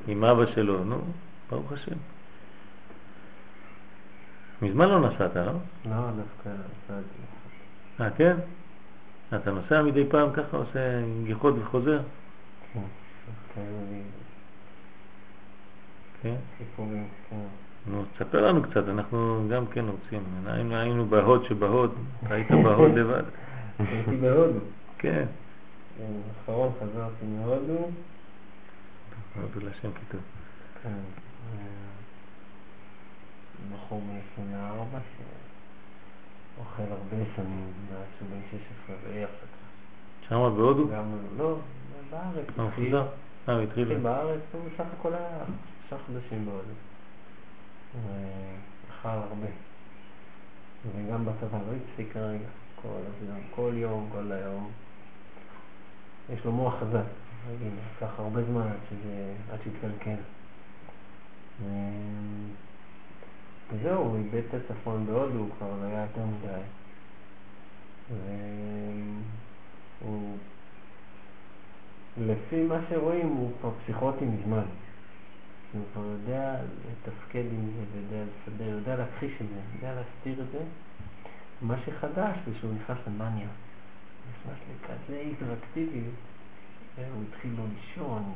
[0.07, 1.01] עם אבא שלו, נו,
[1.49, 1.95] ברוך השם.
[4.61, 5.51] מזמן לא נסעת, לא?
[5.85, 7.19] לא, דווקא נסעתי.
[8.01, 8.35] אה, כן?
[9.35, 11.99] אתה נוסע מדי פעם ככה, עושה גיחות וחוזר?
[13.55, 13.61] כן,
[16.21, 16.35] כן?
[16.57, 17.68] סיפורים, כן.
[17.87, 20.23] נו, תספר לנו קצת, אנחנו גם כן רוצים.
[20.45, 21.95] היינו, היינו בהוד שבהוד,
[22.29, 23.23] היית בהוד לבד.
[23.79, 24.59] הייתי בהודו.
[24.97, 25.25] כן.
[25.99, 27.89] האחרון חזרתי מהודו.
[29.35, 30.21] הודו לשם כיתוב.
[30.83, 30.89] כן.
[30.89, 30.95] אה,
[33.71, 34.99] בחור בן 24
[36.57, 38.41] שאוכל הרבה סמים מאז שהוא בן
[38.85, 39.45] 16 ואי הפסקה.
[40.29, 40.87] שם בהודו?
[40.87, 41.05] גם,
[41.37, 41.57] לא,
[42.09, 42.45] בארץ.
[42.59, 42.99] אה, הוא?
[43.49, 43.63] אה, הוא.
[43.63, 45.43] התחיל בארץ, הוא בסך הכל היה
[45.89, 46.88] שלושה חודשים בהודו.
[47.95, 49.47] ואכל הרבה.
[50.95, 52.47] וגם בצבא לא הפסיק כרגע,
[52.81, 54.71] כל הזמן, כל יום, כל היום.
[56.33, 57.05] יש לו מוח חזק,
[57.51, 60.21] רגיל, לקח הרבה זמן עד שזה, עד שהתקלקל.
[61.63, 62.49] ו-
[63.71, 66.61] וזהו, הוא איבד את הצפון בהודו, הוא כבר לא היה יותר מדי.
[70.01, 70.37] והוא,
[72.17, 74.65] לפי מה שרואים, הוא כבר פסיכוטי מזמן.
[75.73, 76.55] הוא כבר יודע
[76.91, 80.59] לתפקד עם זה, ויודע לסדר, יודע להכחיש את זה, יודע להסתיר את זה.
[81.61, 83.47] מה שחדש זה שהוא נכנס למאניה.
[84.31, 86.13] נכנס לכזה היפראקטיביות,
[86.95, 88.33] והוא התחיל לא לישון,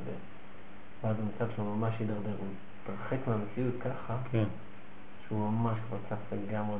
[1.04, 2.48] ואז המצב שלו ממש הידרדר, הוא
[2.84, 4.46] התרחק מהמציאות ככה, כן.
[5.28, 6.78] שהוא ממש כבר צף לגמרי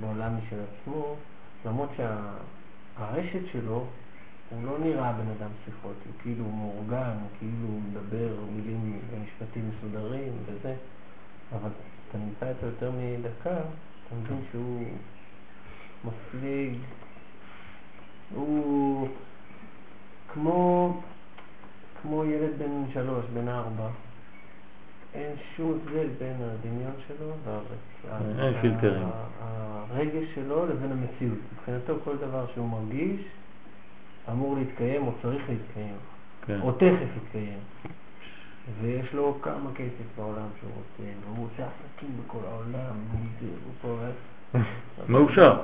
[0.00, 1.16] בעולם משל עצמו,
[1.66, 3.86] למרות שהרשת שלו,
[4.50, 10.32] הוא לא נראה בן אדם פסיכוטי, הוא כאילו מאורגן, הוא כאילו מדבר מילים ומשפטים מסודרים
[10.46, 10.74] וזה,
[11.52, 11.70] אבל
[12.08, 14.84] אתה נמצא איתו יותר מדקה, אתה מבין שהוא
[16.04, 16.74] מפליג,
[18.34, 19.08] הוא
[20.32, 21.00] כמו,
[22.02, 23.88] כמו ילד בן שלוש, בן ארבע.
[25.14, 29.02] אין שום הבדל בין הדמיון שלו והרצ- אין ה- פילטרים.
[29.42, 31.38] ה- הרגש שלו לבין המציאות.
[31.52, 33.20] מבחינתו כל דבר שהוא מרגיש
[34.32, 35.96] אמור להתקיים או צריך להתקיים,
[36.46, 36.60] כן.
[36.60, 37.58] או תכף יתקיים.
[38.80, 42.94] ויש לו כמה כסף בעולם שהוא רוצה, והוא עושה עסקים בכל העולם,
[43.64, 43.98] הוא פה...
[45.08, 45.60] מאושר.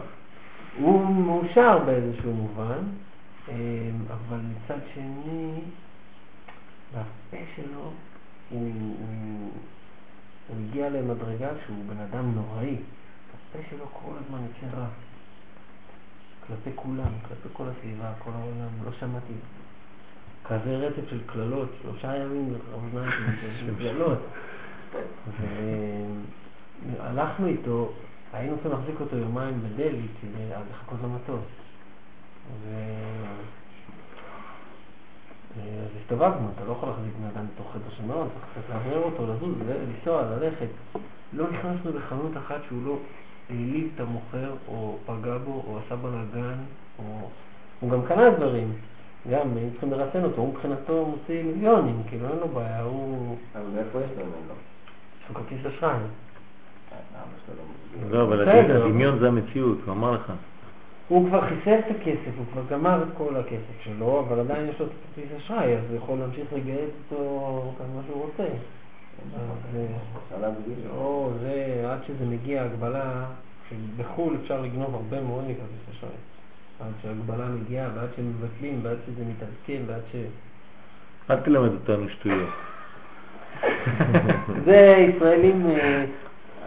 [0.79, 2.83] הוא מאושר באיזשהו מובן,
[3.49, 3.55] אמ,
[4.11, 5.61] אבל מצד שני,
[6.93, 7.91] בפה שלו
[8.51, 9.51] הוא, הוא,
[10.49, 12.77] הוא הגיע למדרגה שהוא בן אדם נוראי.
[13.35, 14.87] הפה שלו כל הזמן יוצא רע.
[16.47, 19.33] כלפי כולם, כלפי כל הסביבה, כל העולם, לא שמעתי
[20.45, 22.55] כזה רצף של קללות, שלושה ימים
[23.61, 24.19] של קללות.
[26.87, 27.93] והלכנו איתו,
[28.33, 31.45] היינו צריכים להחזיק אותו יומיים בדלהי כדי לחכות למטוס.
[32.63, 32.69] ו...
[35.57, 39.03] אז הסתובבנו, אתה לא יכול להחזיק בן אדם בתוך חדר של מעון, צריך קצת לאוורר
[39.03, 40.67] אותו, לזוז, לנסוע, ללכת.
[41.33, 42.99] לא נכנסנו לחנות אחת שהוא לא
[43.51, 46.59] העליב את המוכר, או פגע בו, או עשה בלאגן,
[46.99, 47.29] או...
[47.81, 48.73] הוא גם קנה דברים.
[49.31, 53.37] גם, היינו צריכים לרסן אותו, הוא מבחינתו מוציא מיליונים, כאילו אין לו בעיה, הוא...
[53.55, 54.55] אבל מאיפה יש לו ממנו?
[55.23, 55.97] יש לו כרטיס אשראי.
[58.11, 58.85] לא אבל בסדר.
[58.85, 60.33] הדמיון זה המציאות, הוא אמר לך.
[61.09, 64.81] הוא כבר חיסל את הכסף, הוא כבר גמר את כל הכסף שלו, אבל עדיין יש
[64.81, 68.49] לו את הכרטיס אשראי, אז הוא יכול להמשיך לגייס אותו כמה שהוא רוצה.
[69.37, 70.51] אה,
[71.41, 73.25] זה, עד שזה מגיע הגבלה,
[73.97, 76.11] בחו"ל אפשר לגנוב הרבה מאוד מכרטיס אשראי.
[76.81, 80.17] עד שהגבלה מגיעה, ועד שמבטלים, ועד שזה מתעדכן, ועד ש...
[81.31, 82.49] אל תלמד אותנו שטויות.
[84.65, 86.05] זה ישראלים, אה,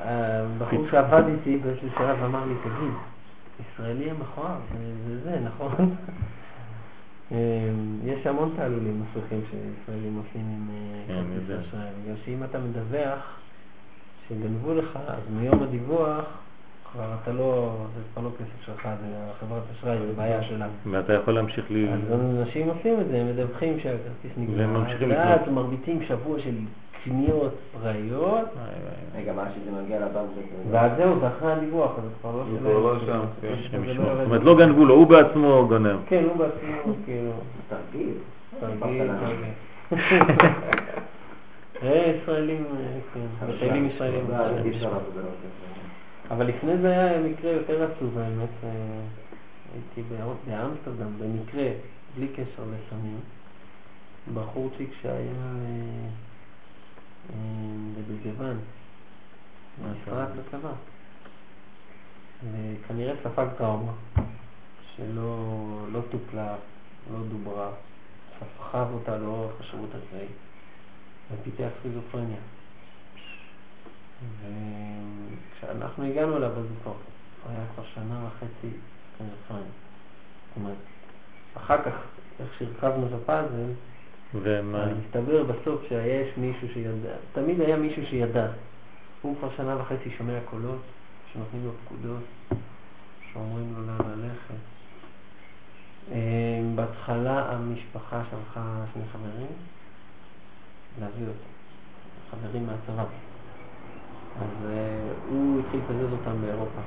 [0.02, 2.94] הבחור שעבד איתי באיזשהו שלב אמר לי, תגיד,
[3.60, 4.58] ישראלי המכוער,
[5.08, 5.96] זה, זה, נכון?
[7.32, 7.38] אה,
[8.06, 11.68] יש המון תעלולים מסריחים שישראלים עושים עם אה, כן, כרטיס.
[11.68, 13.20] אשראי, בגלל שאם אתה מדווח
[14.30, 16.26] שגנבו לך, אז מיום הדיווח
[16.98, 20.72] כבר אתה לא, זה כבר לא כסף שלך, זה החברת אשראי, זה בעיה שלנו.
[20.92, 21.88] ואתה יכול להמשיך לי...
[21.90, 22.00] אז
[22.40, 25.56] אנשים עושים את זה, הם מדווחים שהכרטיס והם נגמר, ממשיכים ואז לקנות.
[25.56, 26.56] מרביצים שבוע של
[27.04, 28.48] קניות פראיות.
[29.16, 30.42] רגע, מה שזה מגיע לבנק זה...
[30.72, 32.60] ואז זהו, זה אחרי הדיווח, אז זה כבר לא שלהם.
[32.60, 33.54] כבר לא שם, כן,
[33.86, 34.16] לא.
[34.16, 35.98] זאת אומרת, לא גנבו לו, הוא בעצמו גונב.
[36.08, 37.32] כן, הוא בעצמו, כאילו,
[37.70, 38.14] תרגיל.
[38.60, 39.44] תרגיל, תרגיל.
[41.84, 44.26] אה, ישראלים, אה, כן, מטיילים ישראלים.
[46.32, 48.70] אבל לפני זה היה מקרה יותר עצוב האמת, אה,
[49.74, 51.68] הייתי בא- באמסטרדם במקרה,
[52.16, 53.20] בלי קשר לסמים,
[54.34, 56.10] בחורצ'יק שהיה אה,
[57.30, 57.36] אה,
[57.98, 58.58] בדובדבן,
[59.92, 60.72] נפרק לצבא,
[62.52, 63.92] וכנראה ספג טראומה
[64.96, 65.58] שלא
[65.92, 66.56] לא טופלה,
[67.14, 67.70] לא דוברה,
[68.40, 70.28] סחב אותה לאורך השירות הצבאי
[71.32, 72.38] ופיתח סכיזופרניה.
[74.22, 76.94] וכשאנחנו הגענו אליו, אז הוא כבר
[77.50, 78.76] היה כבר שנה וחצי
[79.16, 79.64] סכיזופרניה.
[79.64, 80.78] זאת אומרת,
[81.58, 81.94] אחר כך,
[82.40, 83.72] איך שהרכבנו את הפאזל,
[84.34, 84.86] ומה...
[84.86, 88.48] הסתבר בסוף שיש מישהו שידע, תמיד היה מישהו שידע.
[89.22, 90.82] הוא כבר שנה וחצי שומע קולות,
[91.34, 92.24] שנותנים לו פקודות,
[93.34, 94.56] שאומרים לו לאן ללכת.
[96.12, 99.48] אה, בהתחלה המשפחה שלחה שני חברים
[101.00, 101.50] להביא אותו,
[102.32, 103.04] חברים מהצבא.
[104.42, 104.70] אז
[105.30, 106.82] הוא התחיל לקזז אותם באירופה.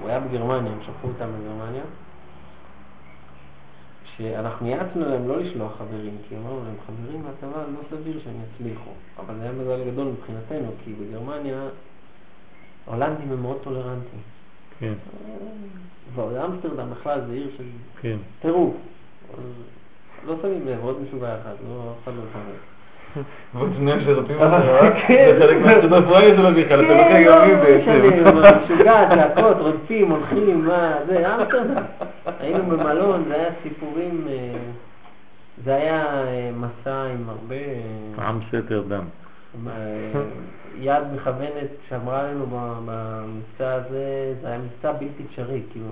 [0.00, 1.82] הוא היה בגרמניה, הם שלחו אותם לגרמניה.
[4.16, 8.90] שאנחנו יעצנו להם לא לשלוח חברים, כי אמרנו להם, חברים מהצבא לא סביר שהם יצליחו.
[9.18, 11.68] אבל זה היה מזל גדול מבחינתנו, כי בגרמניה
[12.86, 14.20] ההולנדים הם מאוד טולרנטים.
[14.78, 14.94] כן,
[16.14, 17.64] ואמסטרדם בכלל זה עיר של
[18.00, 18.16] כן.
[18.40, 18.74] טירוף.
[20.26, 22.75] לא שמים לב, עוד משוגע אחד, לא, אף אחד לא שם לב.
[23.54, 25.36] ועוד שני שרתים אבל כן.
[25.38, 28.64] זה חלק מהסטודנטואי שלו בכלל, אתה כן, לוקח ימים לא משנה, בעצם.
[28.64, 31.82] משוגע, צעקות, רודפים, הולכים, מה, זה, אמסטרדם.
[32.40, 34.58] היינו במלון, זה היה סיפורים, אה,
[35.64, 37.54] זה היה אה, מסע עם הרבה...
[38.18, 39.04] אה, עם סתר דם.
[39.66, 40.22] אה,
[40.80, 45.90] יד מכוונת שאמרה לנו במבצע הזה, זה היה מבצע בלתי אפשרי, כאילו,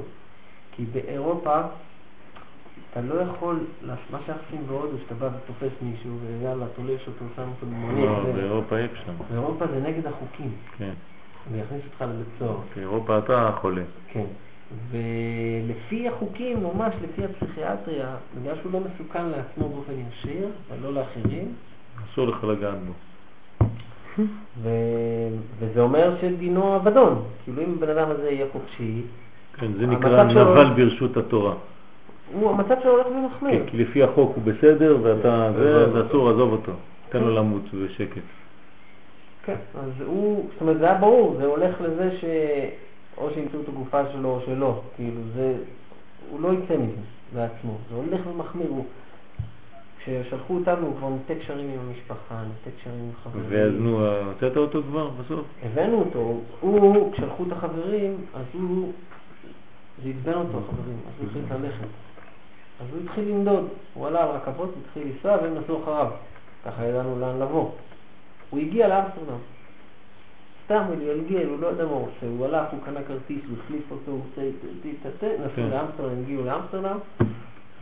[0.73, 1.61] כי באירופה
[2.95, 3.59] אתה לא יכול,
[4.11, 8.33] מה שאנחנו עושים בהודו, שאתה בא ותופס מישהו ויאללה, תולש אותו, שם אותו במונית, לא,
[8.35, 9.13] באירופה אי אפשר.
[9.31, 10.93] באירופה זה נגד החוקים, כן.
[11.53, 12.57] ויכניס אותך לבית סוהר.
[12.77, 13.83] באירופה אתה חולה.
[14.09, 14.25] כן.
[14.91, 21.53] ולפי החוקים, ממש לפי הפסיכיאטריה, בגלל שהוא לא מסוכן לעצמו באופן ישיר, ולא לאחרים,
[22.05, 22.93] אסור לך לגעת בו.
[24.63, 24.69] ו...
[25.59, 27.23] וזה אומר שדינו אבדון.
[27.45, 29.03] כאילו אם הבן אדם הזה יהיה חופשי,
[29.57, 31.55] כן, זה נקרא נבל ברשות התורה.
[32.33, 33.65] הוא, המצב שלו הולך ומחמיר.
[33.65, 36.73] כן, כי לפי החוק הוא בסדר, ואתה זה, עזוב זה אסור, עזוב אותו.
[37.09, 37.33] תן לו כן.
[37.33, 38.23] למות בשקט.
[39.45, 42.25] כן, אז הוא, זאת אומרת זה היה ברור, זה הולך לזה ש...
[43.19, 45.55] או שימצאו את הגופה שלו או שלא, כאילו זה,
[46.31, 47.01] הוא לא יצא מזה
[47.35, 48.85] בעצמו, זה הולך ומחמיר, הוא...
[49.99, 53.45] כששלחו אותנו הוא כבר ניתק קשרים עם המשפחה, ניתק קשרים עם חברים.
[53.49, 55.47] ואז נו, הוצאת אותו כבר בסוף?
[55.63, 58.93] הבאנו אותו, הוא, כששלחו את החברים, אז הוא,
[60.03, 62.04] זה עצבן אותו החברים, אז הוא החליט ללכת.
[62.85, 66.11] אז הוא התחיל לנדוד, הוא עלה על רכבות, התחיל לנסוע והם נסעו אחריו.
[66.65, 67.71] ככה ידענו לאן לבוא.
[68.51, 69.39] הוא הגיע לאמסטרדם.
[70.65, 73.57] סתם הוא התגלגל, הוא לא יודע מה הוא עושה, הוא הלך, הוא קנה כרטיס, הוא
[73.65, 74.43] החליף אותו, הוא עושה,
[75.39, 75.69] נסעו כן.
[75.71, 76.99] לאמסטרדם, הגיעו לאמסטרדם,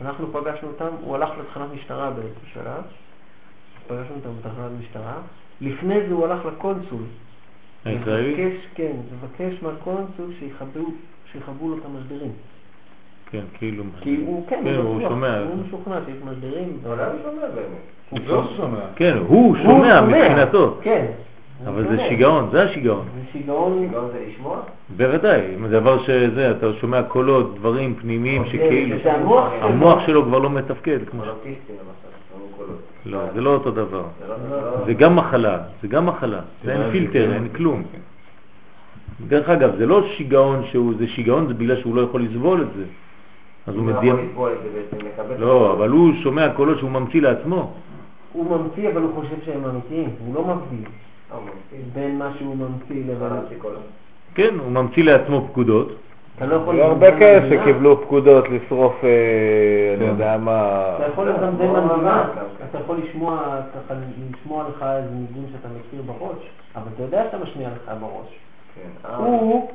[0.01, 2.83] אנחנו פגשנו אותם, הוא הלך לתחנת משטרה באיזשהו שלב,
[3.87, 5.21] פגשנו אותם בתחנת משטרה,
[5.61, 7.03] לפני זה הוא הלך לקונסול,
[7.85, 8.57] הישראלי?
[8.75, 10.85] כן, לבקש מהקונסול שיכבו,
[11.31, 12.31] שיכבו לו את המשדרים.
[13.33, 13.83] כן, כאילו.
[14.01, 15.39] כי הוא, כן, כן, הוא שומע.
[15.39, 16.77] הוא משוכנע שיש משדרים.
[16.87, 17.81] אבל אני שומע באמת.
[18.09, 18.79] הוא לא שומע.
[18.95, 20.77] כן, הוא שומע מבחינתו.
[20.81, 21.05] כן.
[21.59, 21.97] הוא אבל זה.
[22.09, 23.05] שיגעון, זה השיגעון.
[23.15, 23.71] זה שיגעון.
[23.81, 24.57] שיגעון זה לשמוע?
[24.97, 29.67] בוודאי, אם זה דבר שזה, אתה שומע קולות, דברים פנימיים שכאילו, זה המוח שלו.
[29.67, 30.99] המוח שלו כבר לא מתפקד.
[31.11, 31.23] כמו.
[33.05, 34.03] לא, זה לא אותו דבר.
[34.19, 36.39] זה לא- לא- זה גם מחלה, זה גם מחלה.
[36.63, 37.83] זה אין פילטר, אין כלום.
[39.27, 42.67] דרך אגב, זה לא שיגעון שהוא, זה שיגעון, זה בגלל שהוא לא יכול לסבול את
[42.77, 42.83] זה.
[43.67, 44.15] אז הוא מדיח...
[45.39, 45.73] לא.
[45.73, 47.71] אבל הוא שומע קולות שהוא ממציא לעצמו.
[48.33, 50.89] הוא ממציא, אבל הוא חושב שהם אמיתיים, הוא לא מבדיל.
[51.93, 53.27] בין מה שהוא ממציא לבין...
[53.31, 53.81] הזמן.
[54.35, 55.91] כן, הוא ממציא לעצמו פקודות,
[56.35, 57.61] אתה לא הרבה כאלה.
[57.61, 59.09] שקיבלו פקודות לשרוף, אה,
[59.97, 60.11] אני כן.
[60.11, 60.83] יודע מה...
[60.95, 62.11] אתה יכול לא, לזמזם לא, לא, לא.
[62.69, 63.59] אתה יכול לשמוע
[64.31, 66.37] לשמוע לך איזה ניגון שאתה מכיר בראש,
[66.75, 68.27] אבל אתה יודע שאתה משמיע לך בראש.
[68.75, 69.09] כן.
[69.09, 69.71] אה, הוא,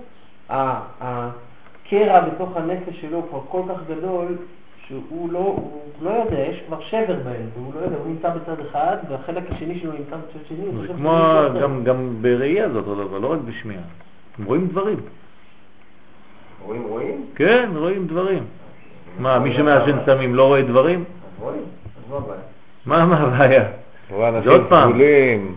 [1.89, 4.36] הקרע בתוך הנפש שלו כבר כל כך גדול,
[4.86, 8.60] שהוא לא, הוא לא יודע, יש כבר שבר באמצע, הוא לא יודע, הוא נמצא בצד
[8.70, 11.60] אחד, והחלק השני שלו נמצא בצד שני, זה כמו, אחר.
[11.62, 13.83] גם, גם בראייה זה אותו דבר, לא רק בשמיעה.
[14.39, 14.97] הם רואים דברים.
[16.65, 17.26] רואים, רואים?
[17.34, 18.44] כן, רואים דברים.
[19.18, 21.05] מה, מי שמעשן סמים לא רואה דברים?
[21.05, 22.41] אז רואים, אז מה הבעיה?
[22.86, 23.65] מה מה הבעיה?
[24.10, 24.89] הוא זה אנשים עוד פעם.
[24.91, 25.57] סגולים.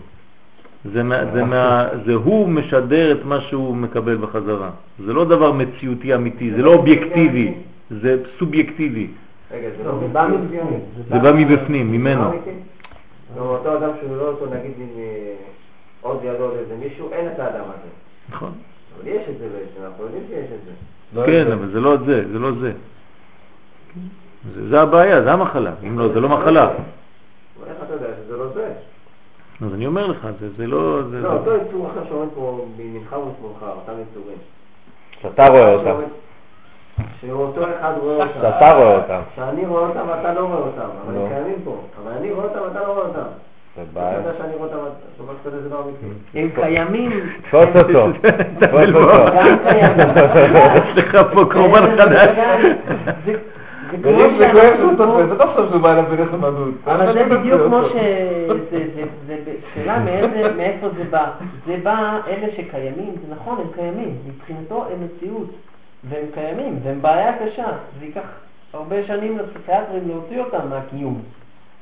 [0.84, 4.70] זה, מה- זה, מה, זה הוא משדר את מה שהוא מקבל בחזרה.
[5.06, 7.54] זה לא דבר מציאותי אמיתי, זה לא אובייקטיבי,
[7.90, 9.06] זה סובייקטיבי.
[9.50, 10.80] רגע, זה לא, זה בא מבפנים.
[11.08, 12.32] זה בא מבפנים, ממנו.
[13.38, 15.34] אותו אדם שהוא לא אותו, נגיד, עם אה,
[16.00, 17.88] עוד עוד איזה מישהו, אין את האדם הזה.
[18.30, 18.52] נכון.
[18.98, 20.70] אבל יש את זה בעצם, אנחנו יודעים שיש את זה.
[21.20, 21.52] לא כן.
[21.52, 22.72] אבל זה לא זה, זה לא זה.
[24.54, 25.72] זה, זה הבעיה, זה המחלה.
[25.86, 26.64] אם לא, זה לא מחלה.
[26.64, 26.74] אבל
[27.68, 28.72] איך אתה יודע שזה לא זה?
[29.66, 31.02] אז אני אומר לך, זה, זה לא...
[31.10, 31.34] זה, לא, זה...
[31.36, 34.36] אותו יצור אחר שעומד פה מימינך ומשמאלך, אותם יצורים.
[35.22, 35.94] שאתה רואה אותם.
[37.20, 38.28] שאותו אחד רואה אותם.
[38.34, 39.20] שאתה רואה אותם.
[39.36, 41.20] שאני רואה אותם ואתה לא רואה אותם, אבל לא.
[41.20, 41.76] הם קיימים פה.
[42.02, 43.20] אבל אני רואה אותם ואתה לא רואה אותם.
[43.76, 44.16] זה אתה בעיה.
[44.18, 44.78] יודע שאני רואה אותם,
[45.24, 46.06] דבר כזה זה לא אמיתי.
[46.34, 47.10] הם קיימים.
[47.42, 48.06] תפוס אותו.
[48.60, 49.12] תפוס אותו.
[49.76, 52.28] יש לך פה קורבן חדש.
[53.24, 53.34] זה-
[54.02, 56.74] כואב פה- אותו, זה לא חשוב שהוא בא אליו בנחמדות.
[56.86, 57.80] אבל זה בדיוק כמו.
[57.88, 57.92] ש...
[59.26, 59.36] זה-
[59.76, 61.30] זה- זה שאלה מאיזה- מאיפה זה בא.
[61.66, 64.16] זה בא, אלה שקיימים, זה נכון, הם קיימים.
[64.26, 65.50] מבחינתו הם מציאות.
[66.04, 67.66] והם קיימים, והם בעיה קשה.
[67.98, 68.20] זה ייקח
[68.72, 71.22] הרבה שנים לפסיכיאטרים להוציא אותם מהקיום.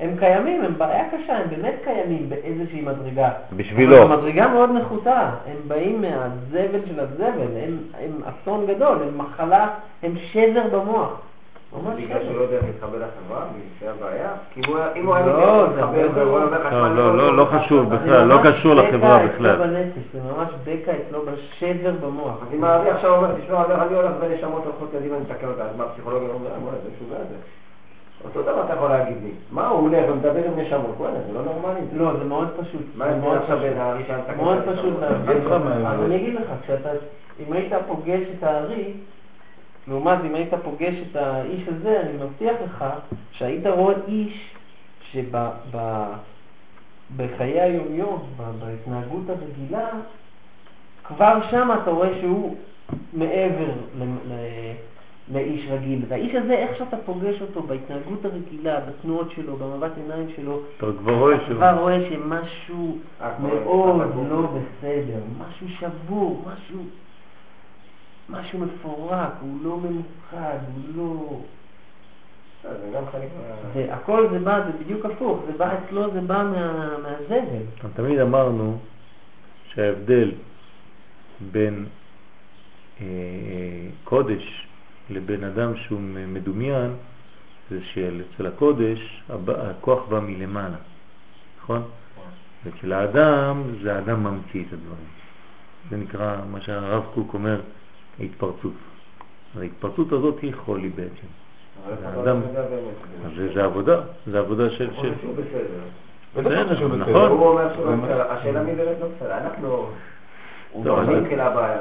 [0.00, 3.30] הם קיימים, הם בעיה קשה, הם באמת קיימים באיזושהי מדרגה.
[3.56, 4.02] בשבילו.
[4.02, 5.30] אבל מדרגה מאוד נחותה.
[5.46, 7.26] הם באים מהזבל של הזבל,
[7.64, 9.68] הם, הם אסון גדול, הם מחלה,
[10.02, 11.20] הם שבר במוח.
[11.72, 12.42] בגלל שהוא לא שבר.
[12.42, 13.44] יודע איך להתחבר לחברה,
[13.80, 14.30] זה הבעיה?
[14.54, 16.06] כי אם הוא היה- אם הוא היה לא, והוא היה
[16.46, 19.58] אומר לך, לא, "שמע, לא, חשוב בכלל, לא קשור לחברה בכלל.
[20.12, 22.34] זה ממש בקע אצלו בשבר במוח.
[22.42, 25.76] אז אם הארי עכשיו אומר, תשמע, אני- הולך ונשמות הולכות קדימה, אני מתקן אותה, אז
[25.76, 27.36] מה הפסיכולוגיה אומר, "אה, זה משוגע זה.
[28.24, 29.30] אותו דבר אתה יכול להגיד לי.
[29.50, 30.94] מה הוא הולך ומדבר עם נשמות?
[30.98, 31.80] וואלה, זה לא נורמלי.
[31.96, 32.82] לא, זה מאוד פשוט.
[32.96, 33.68] מה ההבדל מאוד עכשיו פשוט.
[33.68, 34.58] בין הארי שהיה מתקן מאוד?
[34.66, 35.64] פשוט אני אגיד לך להבין.
[35.64, 36.04] מה אז ההבדל.
[36.04, 36.88] אני אגיד לך, כשאתה,
[37.40, 38.92] אם היית פוגש את הארי,
[39.88, 42.84] לעומת אם היית פוגש את האיש הזה, אני מבטיח לך
[43.32, 44.54] שהיית רואה איש
[45.12, 45.30] שבחיי
[47.60, 49.88] היום-יום, ב- בהתנהגות הרגילה,
[51.04, 52.56] כבר שם אתה רואה שהוא
[53.12, 54.72] מעבר ל- ל-
[55.32, 56.02] לאיש רגיל.
[56.08, 61.18] והאיש הזה, איך שאתה פוגש אותו בהתנהגות הרגילה, בתנועות שלו, במבט עיניים שלו, אתה כבר
[61.18, 61.56] רואה שהוא...
[61.56, 66.80] כבר רואה שמשהו אה, מאוד לא בסדר, משהו שבור, משהו,
[68.30, 71.40] משהו מפורק, הוא לא ממוקד, הוא לא...
[72.64, 73.70] אה, זה גם חלק מה...
[73.74, 77.90] והכל זה בא, זה בדיוק הפוך, זה בא אצלו, זה בא מה, מהזבל.
[77.94, 78.78] תמיד אמרנו
[79.74, 80.32] שההבדל
[81.52, 81.86] בין
[83.00, 83.06] אה,
[84.04, 84.66] קודש
[85.10, 86.94] לבין אדם שהוא מדומיין
[87.70, 90.76] זה שאצל הקודש הכוח בא מלמעלה,
[91.62, 91.82] נכון?
[92.64, 95.08] ואצל האדם זה האדם ממציא את הדברים.
[95.90, 97.60] זה נקרא מה שהרב קוק אומר
[98.20, 98.72] ההתפרצות.
[99.56, 101.26] אז ההתפרצות הזאת היא חולי בעצם.
[102.04, 102.62] האדם- לא
[103.36, 104.88] זה, זה עבודה, זה עבודה של...
[104.90, 105.08] נכון.
[107.14, 109.86] הוא אומר לא השאלה מי באמת לא בסדר, אנחנו...
[110.72, 111.80] הוא לא, לא אבל- התחילה הבעיה.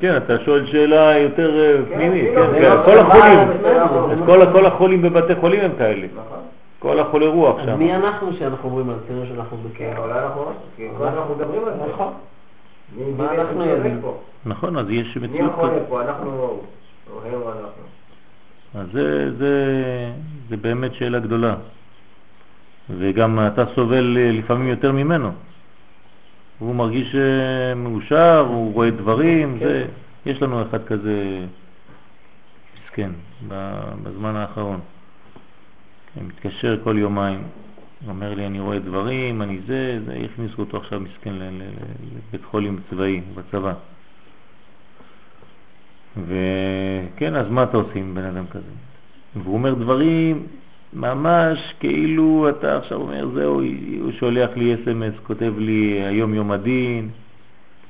[0.00, 4.52] כן, אתה שואל שאלה יותר אה, כן, פנימית, כן, כן, לא- כל החולים, לא כל,
[4.52, 6.38] כל החולים בבתי חולים הם כאלה, נכון?
[6.78, 7.78] כל החולי רוח אז שם.
[7.78, 9.98] מי אנחנו שאנחנו אומרים על זה שאנחנו כן, בכאב?
[10.04, 10.52] אולי אנחנו...
[11.06, 11.92] אנחנו מדברים על זה.
[11.92, 12.12] נכון.
[12.92, 14.00] מי- מי מה אנחנו יודעים?
[14.46, 15.88] נכון, אז יש מי מציאות החולה כזאת.
[15.88, 16.02] פה?
[16.02, 16.30] אנחנו
[17.10, 17.82] או הם או אנחנו?
[18.74, 19.52] אז זה, זה,
[20.48, 21.54] זה באמת שאלה גדולה.
[22.90, 25.32] וגם אתה סובל אה, לפעמים יותר ממנו.
[26.58, 29.66] הוא מרגיש אה, מאושר, הוא רואה דברים, כן.
[29.66, 29.86] זה,
[30.26, 31.44] יש לנו אחד כזה
[32.84, 33.10] מסכן
[34.02, 34.80] בזמן האחרון.
[36.26, 37.42] מתקשר כל יומיים,
[38.08, 43.20] אומר לי אני רואה דברים, אני זה, זה, הכניסו אותו עכשיו מסכן לבית חולים צבאי
[43.34, 43.72] בצבא.
[46.16, 48.70] וכן, אז מה אתה עושה עם בן אדם כזה?
[49.36, 50.46] והוא אומר דברים
[50.92, 53.62] ממש כאילו אתה עכשיו אומר, זהו,
[54.00, 57.08] הוא שולח לי אס.אם.אס, כותב לי היום יום הדין,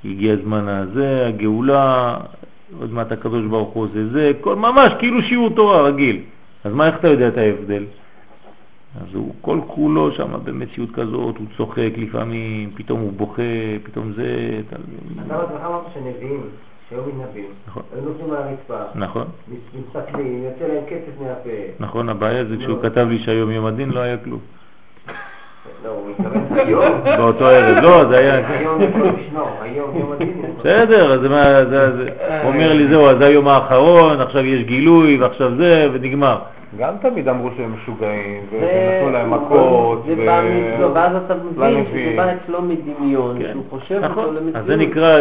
[0.05, 2.17] הגיע הזמן הזה, הגאולה,
[2.81, 6.21] עוד מעט הקדוש ברוך הוא עושה זה, כל, ממש כאילו שיעור תורה רגיל.
[6.65, 7.85] אז מה, איך אתה יודע את ההבדל?
[9.01, 13.43] אז הוא כל כולו שם במציאות כזאת, הוא צוחק לפעמים, פתאום הוא בוכה,
[13.83, 14.61] פתאום זה...
[14.69, 14.77] אתה-
[15.17, 16.41] בעצמך אמרת שנביאים,
[16.91, 17.83] שהיו מתנבאים, נכון.
[17.95, 19.25] היו נופלים על הרצפה, נכון,
[19.75, 21.51] מסתכלים, יוצא להם קצף מהפה.
[21.81, 22.89] נכון, הבעיה זה כשהוא לא.
[22.91, 24.41] כתב לי שהיום יום הדין לא היה כלום.
[25.85, 26.85] לא, הוא מתכוון היום.
[27.05, 28.59] באותו ערב, לא, זה היה...
[28.59, 30.43] היום יכול לשמור, היום יום הדין.
[30.59, 32.09] בסדר, אז מה, זה, זה,
[32.43, 36.39] הוא אומר לי זהו, אז זה היום האחרון, עכשיו יש גילוי, ועכשיו זה, ונגמר.
[36.79, 41.35] גם תמיד אמרו שהם משוגעים, זה- ונתנו להם מכות, זה ו- בא מאצלו, ואז אתה
[41.35, 42.17] מבין שזה לנביאים.
[42.17, 44.25] בא אצלו מדמיון, כן, שהוא חושב נכון.
[44.25, 44.57] אותו למציאות.
[44.57, 45.19] אז זה נקרא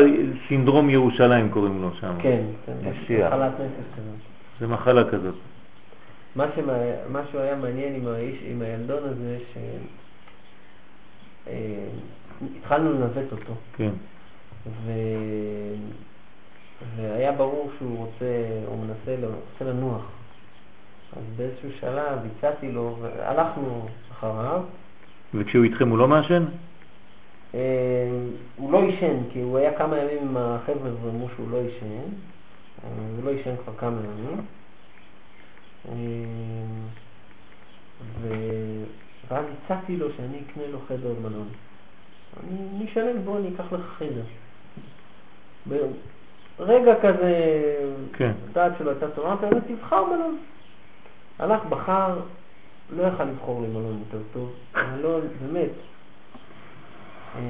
[0.48, 2.14] סינדרום ירושלים קוראים לו שם.
[2.20, 2.74] כן, כן.
[3.28, 4.16] מחלת נפש כזאת.
[4.60, 5.36] זה מחלה כזאת.
[6.36, 6.74] מה שמה-
[7.12, 9.38] משהו היה מעניין עם האיש, עם הילדון הזה,
[11.48, 13.90] שהתחלנו לנווט אותו, כן.
[14.86, 14.92] ו...
[16.98, 18.26] והיה ברור שהוא רוצה,
[18.68, 19.16] הוא מנסה,
[19.62, 20.02] לנוח.
[21.14, 24.62] אז באיזשהו שלב הצעתי לו, והלכנו אחריו.
[25.34, 26.46] וכשהוא איתכם הוא לא מעשן?
[27.56, 27.60] אה,
[28.56, 31.86] הוא לא עישן, כי הוא היה כמה ימים עם החבר'ה ואמרו שהוא לא עישן.
[32.84, 34.42] אה, הוא לא עישן כבר כמה ימים.
[35.90, 35.96] אה,
[39.28, 41.48] ואז הצעתי לו שאני אקנה לו חדר מלון.
[42.44, 44.24] אני אשלם, בוא אני אקח לך חדר.
[46.58, 47.32] ברגע כזה,
[48.14, 48.32] כן.
[48.50, 49.06] הדעת שלו הייתה
[49.52, 50.38] לו, תבחר מלון.
[51.40, 52.20] הלך, בחר,
[52.90, 54.54] לא יכל לבחור לי מלון יותר טוב.
[54.76, 55.70] מלון, באמת,
[57.36, 57.42] אה,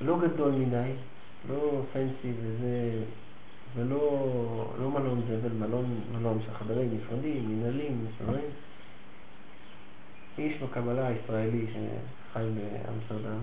[0.00, 0.92] לא גדול מדי,
[1.48, 3.02] לא פנסי וזה,
[3.76, 8.50] ולא לא מלון זבל, מלון, מלון של חדרים נפרדים, מנהלים, מסודרים.
[10.38, 13.40] איש בקבלה הישראלי שחי באמסטרדם.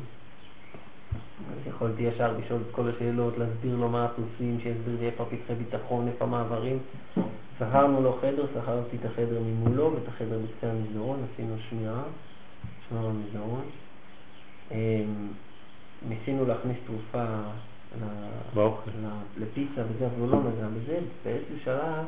[1.51, 5.53] אז יכולתי ישר לשאול את כל השאלות, להסביר לו מה עושים, שיסביר לי איפה פתחי
[5.55, 6.79] ביטחון, איפה המעברים.
[7.59, 12.03] שכרנו לו חדר, שכרתי את החדר ממולו ואת החדר בקצה המסדרון, עשינו שמירה,
[12.89, 13.65] שמירה במסדרון.
[14.71, 15.27] אמ,
[16.09, 17.25] ניסינו להכניס תרופה
[19.37, 20.99] לפיצה וזה, אבל הוא לא נגע בזה.
[21.23, 22.05] באיזשהו שלב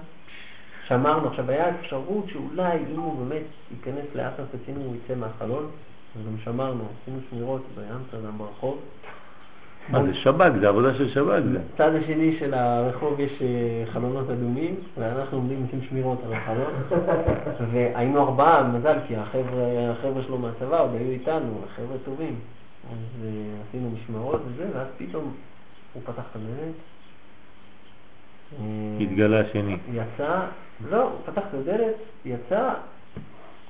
[0.88, 5.69] שמרנו, עכשיו היה אפשרות שאולי אם הוא באמת ייכנס לאט רצינו הוא יצא מהחלון,
[6.16, 8.80] אז גם שמרנו, עשינו שמירות באמסטרדם ברחוב.
[9.90, 11.44] מה זה שב"כ, זה עבודה של שב"כ.
[11.54, 16.74] בצד השני של הרחוב יש אה, חלונות אדומים, ואנחנו עומדים עושים שמירות על החלון.
[17.72, 22.36] והיינו ארבעה, מזל, כי החבר'ה החבר'ה שלו מהצבא עוד היו איתנו, חבר'ה טובים.
[22.92, 23.30] אז אה,
[23.70, 25.34] עשינו משמרות וזה, ואז פתאום
[25.94, 26.76] הוא פתח את הדלת.
[28.60, 29.78] אה, התגלה השני.
[29.94, 30.40] יצא,
[30.90, 32.70] לא, הוא פתח את הדלת, יצא,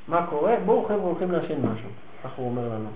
[0.08, 0.56] מה קורה?
[0.66, 1.90] בואו חבר'ה הולכים לעשן משהו,
[2.24, 2.90] כך הוא אומר לנו.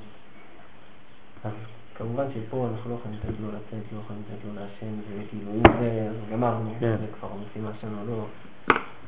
[1.97, 5.79] כמובן שפה אנחנו לא יכולים לתת לו לצאת, לא יכולים לתת לו לעשן, וכאילו אם
[5.79, 6.95] זה, אז גמרנו, כן.
[6.99, 8.25] זה כבר משימה שלנו, לא.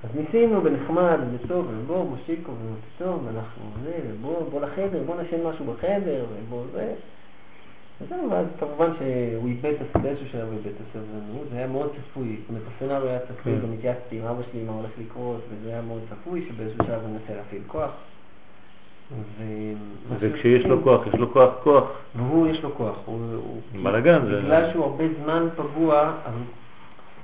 [0.03, 5.65] אז ניסינו בנחמד וטוב, ובוא מושיקו ופתאום אנחנו זה, ובוא בוא לחדר, בוא נשן משהו
[5.65, 6.93] בחדר, ובוא זה.
[8.01, 11.89] וזהו, ואז כמובן שהוא איבד את באיזשהו שלב הוא איבד את הסבלנות, זה היה מאוד
[11.91, 13.59] צפוי, זאת אומרת הסצנריו היה צפוי.
[13.59, 17.09] גם התייעצתי עם אבא שלי מה הולך לקרות, וזה היה מאוד צפוי שבאיזשהו שלב הוא
[17.09, 17.91] ינסה להפעיל כוח.
[19.37, 19.73] ו-
[20.19, 21.83] וכשיש לו כוח, יש לו כוח כוח.
[22.15, 23.19] והוא יש לו כוח, הוא...
[23.83, 26.33] בלאגן, זה- בגלל שהוא הרבה זמן פגוע, אז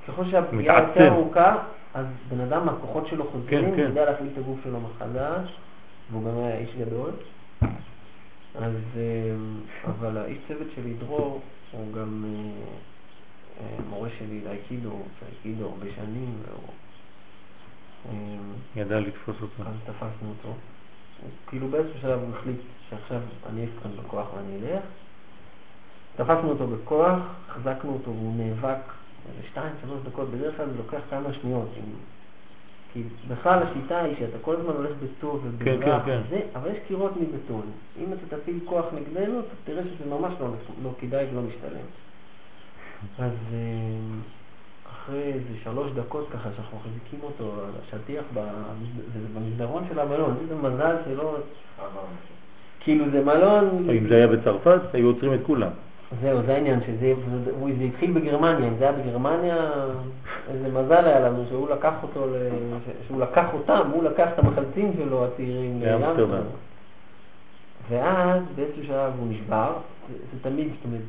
[0.07, 0.79] ככל שהפגיעה.
[0.79, 1.55] יותר ארוכה,
[1.93, 3.81] אז בן אדם, הכוחות שלו חוזרים, כן, הוא כן.
[3.81, 5.53] יודע להחליט את הגוף שלו מחדש,
[6.11, 7.11] והוא גם היה איש גדול.
[8.55, 9.35] אז, אה,
[9.85, 12.51] אבל האיש צוות שלי, דרור, הוא גם אה,
[13.63, 16.69] אה, מורה שלי לאייקידו, שאייקידו הרבה שנים, והוא...
[18.09, 19.63] אה, ידע לתפוס אותו.
[19.63, 20.53] אז תפסנו אותו.
[21.47, 24.83] כאילו באיזשהו שלב הוא החליט שעכשיו אני אעשה כאן בכוח ואני אלך.
[26.15, 28.81] תפסנו אותו בכוח, החזקנו אותו והוא נאבק
[29.29, 31.69] איזה שתיים, שלוש דקות, בדרך כלל זה לוקח כמה שניות.
[31.77, 31.83] אם...
[32.93, 36.21] כי בכלל השיטה היא שאתה כל הזמן הולך בטוב כן, ובמזרח, כן.
[36.27, 37.71] וזה, אבל יש קירות מבטון.
[37.99, 40.47] אם אתה תפעיל כוח נגדנו, אתה תראה שזה ממש לא,
[40.83, 41.85] לא כדאי ולא משתלם.
[43.19, 43.57] אז אה,
[45.09, 48.23] אחרי איזה שלוש דקות ככה שאנחנו מחזיקים אותו על השטיח
[49.33, 51.35] במסדרון של המלון, איזה מזל שלא...
[52.79, 53.89] כאילו זה מלון...
[53.97, 55.69] אם זה היה בצרפת, היו עוצרים את כולם.
[56.21, 57.13] זהו, זה העניין, שזה
[57.45, 59.57] זה, התחיל בגרמניה, אם זה היה בגרמניה,
[60.49, 62.27] איזה מזל היה לנו שהוא לקח אותו,
[63.07, 66.43] שהוא לקח אותם, הוא לקח את המחלצים שלו, הצעירים, לאמסטרדם.
[67.89, 69.73] ואז באיזשהו שלב הוא נשבר,
[70.09, 71.01] זה, זה תמיד, זאת אומרת,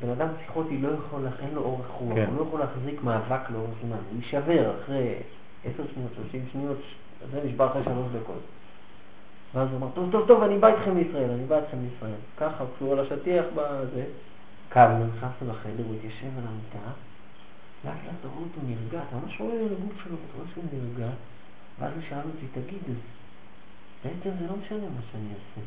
[0.00, 2.26] בן אדם פסיכוטי לא יכול, אין לו אורך רוח, כן.
[2.26, 5.14] הוא לא יכול להחזיק מאבק לאורך זמן, הוא יישבר אחרי
[5.64, 6.78] עשר שניות, שלושים שניות,
[7.30, 8.42] זה נשבר אחרי שלוש דקות.
[9.54, 12.20] ואז הוא אמר, טוב, טוב, טוב, אני בא איתכם לישראל, אני בא איתכם לישראל.
[12.36, 14.04] ככה, כשהוא על השטיח בזה,
[14.68, 16.90] קמנו, נכנסנו לחדר, הוא התיישב על המיטה,
[17.84, 21.10] לאט לאט רואה אותו נרגע, אתה ממש רואה על הגוף שלו, אתה רואה שהוא נרגע,
[21.78, 23.02] ואז הוא שאל אותי, תגיד, אז
[24.04, 25.60] בעצם זה לא משנה מה שאני אעשה.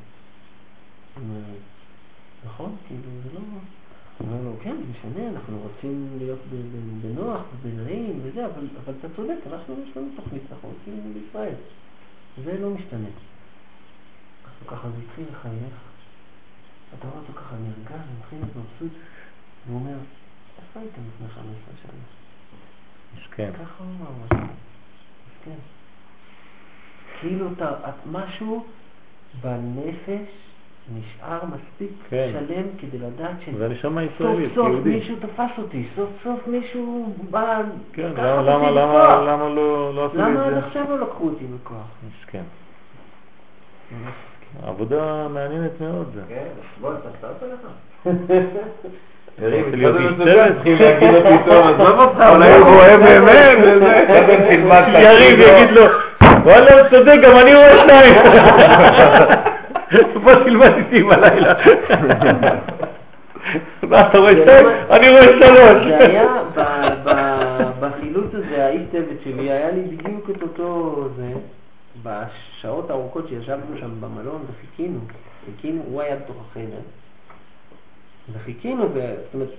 [2.45, 2.75] נכון?
[2.87, 3.39] כאילו, זה לא...
[4.21, 6.39] אומר לו, כן, משנה, אנחנו רוצים להיות
[7.01, 11.53] בנוח ובנעים וזה, אבל, אבל אתה צודק, אנחנו, יש לנו תוכנית, אנחנו רוצים בישראל.
[12.43, 13.07] זה לא משתנה.
[14.45, 15.75] אז הוא ככה, התחיל לחייך,
[16.99, 18.97] אתה רואה אותו ככה נרגע, מתחיל להיות מבסוט,
[19.67, 19.97] והוא אומר,
[20.59, 21.91] איפה הייתם לפני 15 שנה?
[23.17, 23.51] מסכן.
[23.53, 24.53] ככה הוא אמר משהו.
[25.45, 25.55] כן.
[27.19, 28.65] כאילו אתה, את- משהו
[29.41, 30.29] בנפש
[30.89, 32.29] נשאר מספיק כן.
[32.33, 34.89] שלם כדי לדעת זה נשמה שסוף ישראלית, סוף יהודי.
[34.89, 37.61] מישהו תפס אותי, סוף סוף מישהו בא
[37.93, 39.21] כן, למה- למה- למה.
[39.27, 40.67] למה לא לא עשו לי למה עד את זה?
[40.67, 41.77] עכשיו לא לקחו אותי בכוח?
[42.07, 42.43] מסכן.
[44.67, 46.21] עבודה מעניינת מאוד זה.
[46.29, 46.43] כן,
[46.81, 47.67] בוא, אתה עושה לך.
[49.41, 49.65] יריב,
[52.29, 53.57] אולי הוא רואה באמת,
[54.87, 55.39] את יריב.
[55.39, 55.83] יגיד לו,
[56.43, 58.13] וואלה הוא צודק, גם אני רואה שניים.
[60.23, 61.53] בוא תלמד איתי בלילה.
[63.89, 64.65] מה אתה רואה שתיים?
[64.65, 65.85] לא- אני רואה שלוש.
[65.87, 66.25] זה היה,
[67.79, 71.33] בחילוץ הזה, האיש צוות שלי, היה לי בדיוק את אותו זה,
[72.03, 74.99] בשעות הארוכות שישבנו שם במלון וחיכינו,
[75.45, 76.79] חיכינו, הוא היה בתוך החדר,
[78.33, 79.49] וחיכינו, זאת אומרת,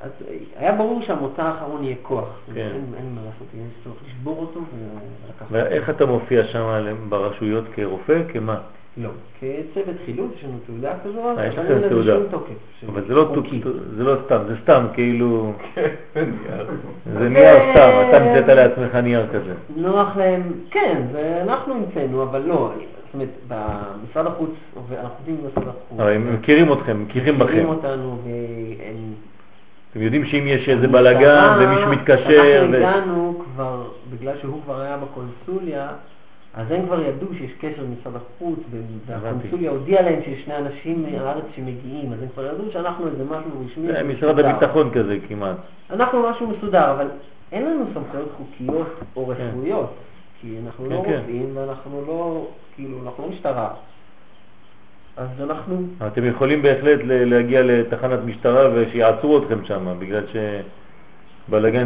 [0.00, 0.10] אז
[0.56, 2.70] היה ברור שהמוצא האחרון יהיה כוח, כן.
[2.96, 8.22] אין מה לעשות, יש צורך לשבור אותו ולקחת ואיך אתה מופיע שם ברשויות כרופא?
[8.32, 8.60] כמה?
[9.02, 9.10] לא,
[9.40, 12.14] כצוות חילוץ, יש לנו תעודה כזו, אה, אבל אין לזה.
[12.14, 12.52] שום תוקף.
[12.88, 13.34] אבל זה לא
[13.96, 15.52] זה לא סתם, זה סתם כאילו,
[17.18, 19.54] זה נייר סתם, אתה המצאת לעצמך נייר כזה.
[19.76, 26.00] נוח להם, כן, ואנחנו המצאנו, אבל לא, זאת אומרת, במשרד החוץ, אנחנו עובדים במשרד החוץ.
[26.00, 27.74] אבל הם מכירים אתכם, מכירים מכירים בכם.
[27.74, 29.12] אותנו, והם...
[29.90, 34.96] אתם יודעים שאם יש איזה בלאגן ומישהו מתקשר, אנחנו הגענו כבר, בגלל שהוא כבר היה
[34.96, 35.88] בקונסוליה,
[36.58, 38.58] אז הם כבר ידעו שיש קשר עם משרד החוץ,
[39.06, 43.50] והקונסוליה הודיעה להם שיש שני אנשים מהארץ שמגיעים, אז הם כבר ידעו שאנחנו איזה משהו
[43.66, 43.86] רשמי.
[43.86, 44.38] זה משרד.
[44.38, 45.56] הביטחון כזה כמעט.
[45.90, 47.06] אנחנו משהו מסודר, אבל
[47.52, 49.32] אין לנו סמכויות חוקיות או כן.
[49.32, 49.94] רפואיות,
[50.40, 51.18] כי אנחנו כן, לא כן.
[51.18, 53.70] רופאים ואנחנו לא, כאילו, אנחנו לא משטרה.
[55.16, 60.68] אז אנחנו, אתם יכולים בהחלט להגיע לתחנת משטרה ושיעצרו אתכם שם, בגלל שבלאגן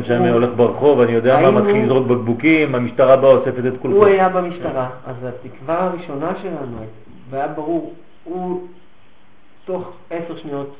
[0.05, 3.97] שם הוא- הולך ברחוב, אני יודע מה, מתחיל לזרוק בקבוקים, המשטרה באה אוספת את כולכם.
[3.97, 6.76] הוא היה במשטרה, אז התקווה הראשונה שלנו,
[7.31, 8.66] והיה ברור, הוא
[9.65, 10.74] תוך עשר שניות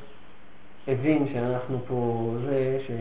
[0.87, 2.91] הבין שאנחנו פה, זה, ש...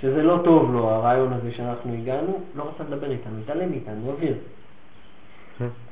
[0.00, 4.34] שזה לא טוב לו, הרעיון הזה שאנחנו הגענו, לא רצה לדבר איתנו, התעלם מאיתנו, אוויר.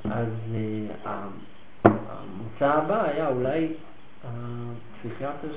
[0.04, 0.26] אז
[1.04, 1.10] אה,
[1.84, 3.68] המוצא הבא היה אולי
[4.24, 5.48] הפסיכיאטר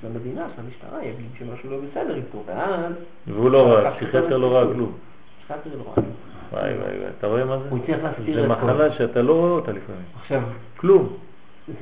[0.00, 2.92] של המדינה, של המשטרה, יגיד שמשהו לא בסדר איתו, ואז...
[3.26, 4.74] והוא לא ראה, לקח פסיכיאטר אותו לא ראה.
[4.74, 4.92] כלום.
[5.40, 6.04] פסיכיאטר לא ראה.
[6.52, 7.64] וואי וואי וואי, אתה רואה מה זה?
[7.70, 10.02] הוא הצליח להסתיר זה את כל מחלה שאתה לא רואה אותה לפעמים.
[10.20, 10.42] עכשיו,
[10.76, 11.08] כלום.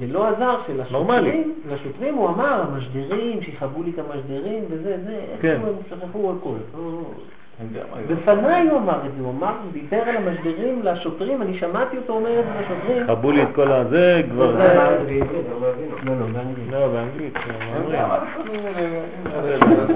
[0.01, 0.57] זה לא עזר.
[0.67, 5.49] שלשוטרים, לשוטרים הוא אמר, המשדרים, שיכבו לי את המשדרים וזה, זה, כן.
[5.49, 6.79] איכשהו הם שכחו הכל.
[8.11, 12.13] בפניי הוא אמר את זה, הוא אמר, הוא דיבר על המשדרים לשוטרים, אני שמעתי אותו
[12.13, 13.07] אומר את זה לשוטרים.
[13.07, 14.51] חבו לי את כל הזה, כבר...
[14.51, 14.59] לא.
[16.05, 16.15] לא,
[16.71, 17.35] לא, באנגלית.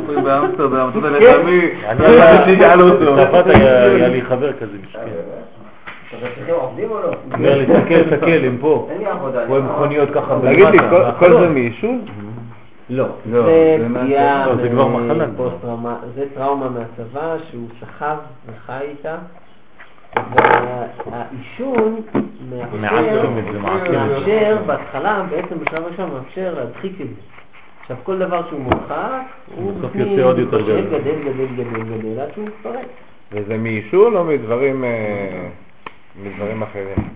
[0.08, 1.38] לא, באמסטרדם, אתה.
[3.04, 5.02] בצרפת היה לי חבר כזה אה,
[6.32, 7.12] אצלכם עובדים או לא?
[7.34, 8.88] אומר לי, תסתכל, תסתכל, הם פה.
[8.90, 9.46] אין לי עבודה.
[9.46, 11.42] רואה מכוניות ככה תגיד לי, כל- כל בחלון.
[11.42, 12.00] זה מעישון?
[12.90, 15.26] לא, לא, זה פגיעה, לא, זה כבר מחלה.
[15.36, 19.16] פוסט-טראומה, זה טראומה מהצבא שהוא סחב וחי איתה.
[20.16, 22.00] והעישון
[22.50, 23.26] מאפשר,
[24.66, 27.14] בהתחלה, בעצם בשלב הראשון, מאפשר להדחיק את זה.
[27.80, 29.22] עכשיו כל דבר שהוא מורחק,
[29.54, 30.80] הוא בסוף יוצא עוד יותר גדול.
[30.80, 32.86] גדל, גדל, גדל, גדל, עד שהוא מתפרק.
[33.32, 35.48] וזה מעישון או מדברים אה,
[36.22, 37.08] מדברים אחרים?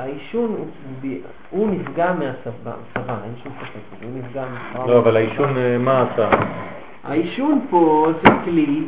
[0.00, 0.66] העישון, הוא
[1.50, 2.12] הוא נפגע
[2.44, 2.72] צבא,
[3.24, 4.92] אין שום ספק, הוא נפגע מטראומה.
[4.92, 6.30] לא, אבל העישון, אה, מה עשה?
[7.04, 8.82] העישון פה זה כלי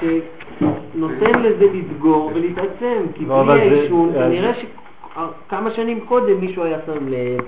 [0.00, 6.64] שנותן לזה לסגור ולהתעצם, כי לא, בלי זה- העישון, אז- כנראה שכמה שנים קודם מישהו
[6.64, 7.40] היה שם לב,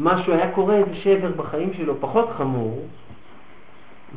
[0.00, 2.82] משהו היה קורה, איזה שבר בחיים שלו פחות חמור,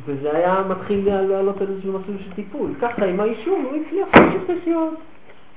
[0.04, 2.70] וזה היה מתחיל לעלות על איזשהו מסלול של טיפול.
[2.80, 4.94] ככה עם העישון הוא הצליח להמשיך לחיות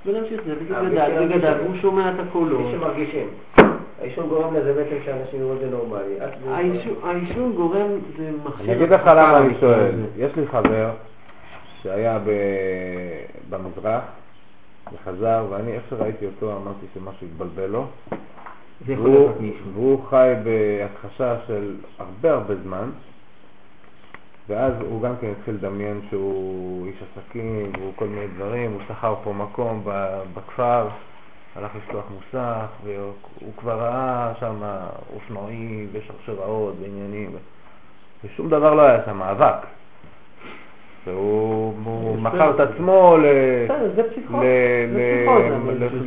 [0.08, 1.54] ולהמשיך זה, וזה אה, גדל וגדל.
[1.64, 2.62] והוא שומע את הקולות.
[2.62, 3.28] מי שמרגישים.
[4.02, 6.16] העישון גורם לזה בעצם שאנשים יראו את זה נורמלי.
[7.04, 7.88] העישון- גורם,
[8.18, 8.66] זה מכשיר...
[8.66, 9.92] אני אגיד לך למה אני שואל.
[10.18, 10.90] יש לי חבר
[11.82, 14.02] שהיה ב- במזרח
[14.94, 17.86] וחזר, ואני איך שראיתי אותו אמרתי שמשהו התבלבל לו.
[19.74, 22.90] והוא חי בהכחשה של הרבה הרבה זמן,
[24.48, 29.16] ואז הוא גם כן התחיל לדמיין שהוא איש עסקים והוא כל מיני דברים, הוא שכר
[29.24, 29.84] פה מקום
[30.34, 30.88] בכפר,
[31.56, 34.56] הלך לשלוח מוסך, והוא כבר ראה שם
[35.16, 37.32] אופנועים ושרשראות ועניינים,
[38.24, 39.66] ושום דבר לא היה שם, מאבק.
[41.06, 43.18] והוא הוא מכר את עצמו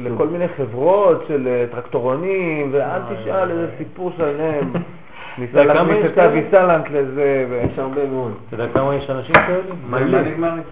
[0.05, 0.27] לכל.
[0.27, 3.51] מיני חברות של אה, טרקטורונים, ואל וואי, תשאל וואי.
[3.51, 4.73] איזה סיפור שלם.
[5.39, 6.19] ניסה להכניס את?
[6.19, 7.61] אבי סלנט לזה, ו...
[7.73, 8.33] יש הרבה מאוד.
[8.49, 9.75] אתה יודע כמה יש אנשים כאלה?
[9.91, 10.19] מלא.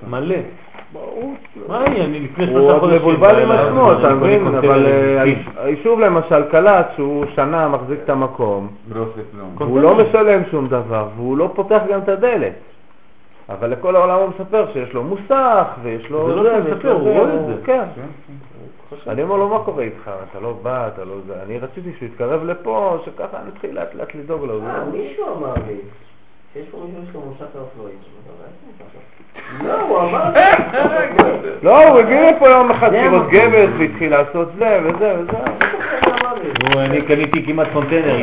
[0.08, 0.36] מלא.
[0.92, 1.34] ברור.
[1.68, 1.86] מה?
[1.86, 2.98] אני לפני הוא שלושה עוד חודשים.
[2.98, 4.46] מבולבל עם בא אליי, עצמו, אני אתה מבין?
[4.46, 5.64] אבל עם אה.
[5.64, 9.04] היישוב למשל קלט שהוא שנה מחזיק את המקום, לא.
[9.58, 12.52] והוא לא משלם שום דבר, והוא לא פותח גם את הדלת.
[13.48, 16.28] אבל לכל העולם הוא מספר שיש לו מוסך, ויש לו...
[16.28, 17.84] זה לא שהוא ויש מספר, הוא רואה את זה.
[18.90, 18.96] כן.
[18.96, 19.10] כן, כן.
[19.10, 20.10] אני אומר לו, מה קורה איתך?
[20.30, 21.42] אתה לא בא, אתה לא זה.
[21.42, 24.60] אני רציתי שהוא יתקרב לפה, שככה נתחיל לאט לאט לדאוג לו.
[24.66, 25.76] אה, מישהו אמר לי
[26.52, 27.98] שיש פה מישהו שיש לו מוסך לאופנועים.
[29.64, 30.40] לא, הוא אמר לי.
[31.62, 33.28] לא, הוא הגיע לפה יום אחד לראות.
[33.30, 35.38] גבס, והתחיל לעשות זה וזה וזה.
[36.76, 38.16] אני קניתי כמעט קונטיינר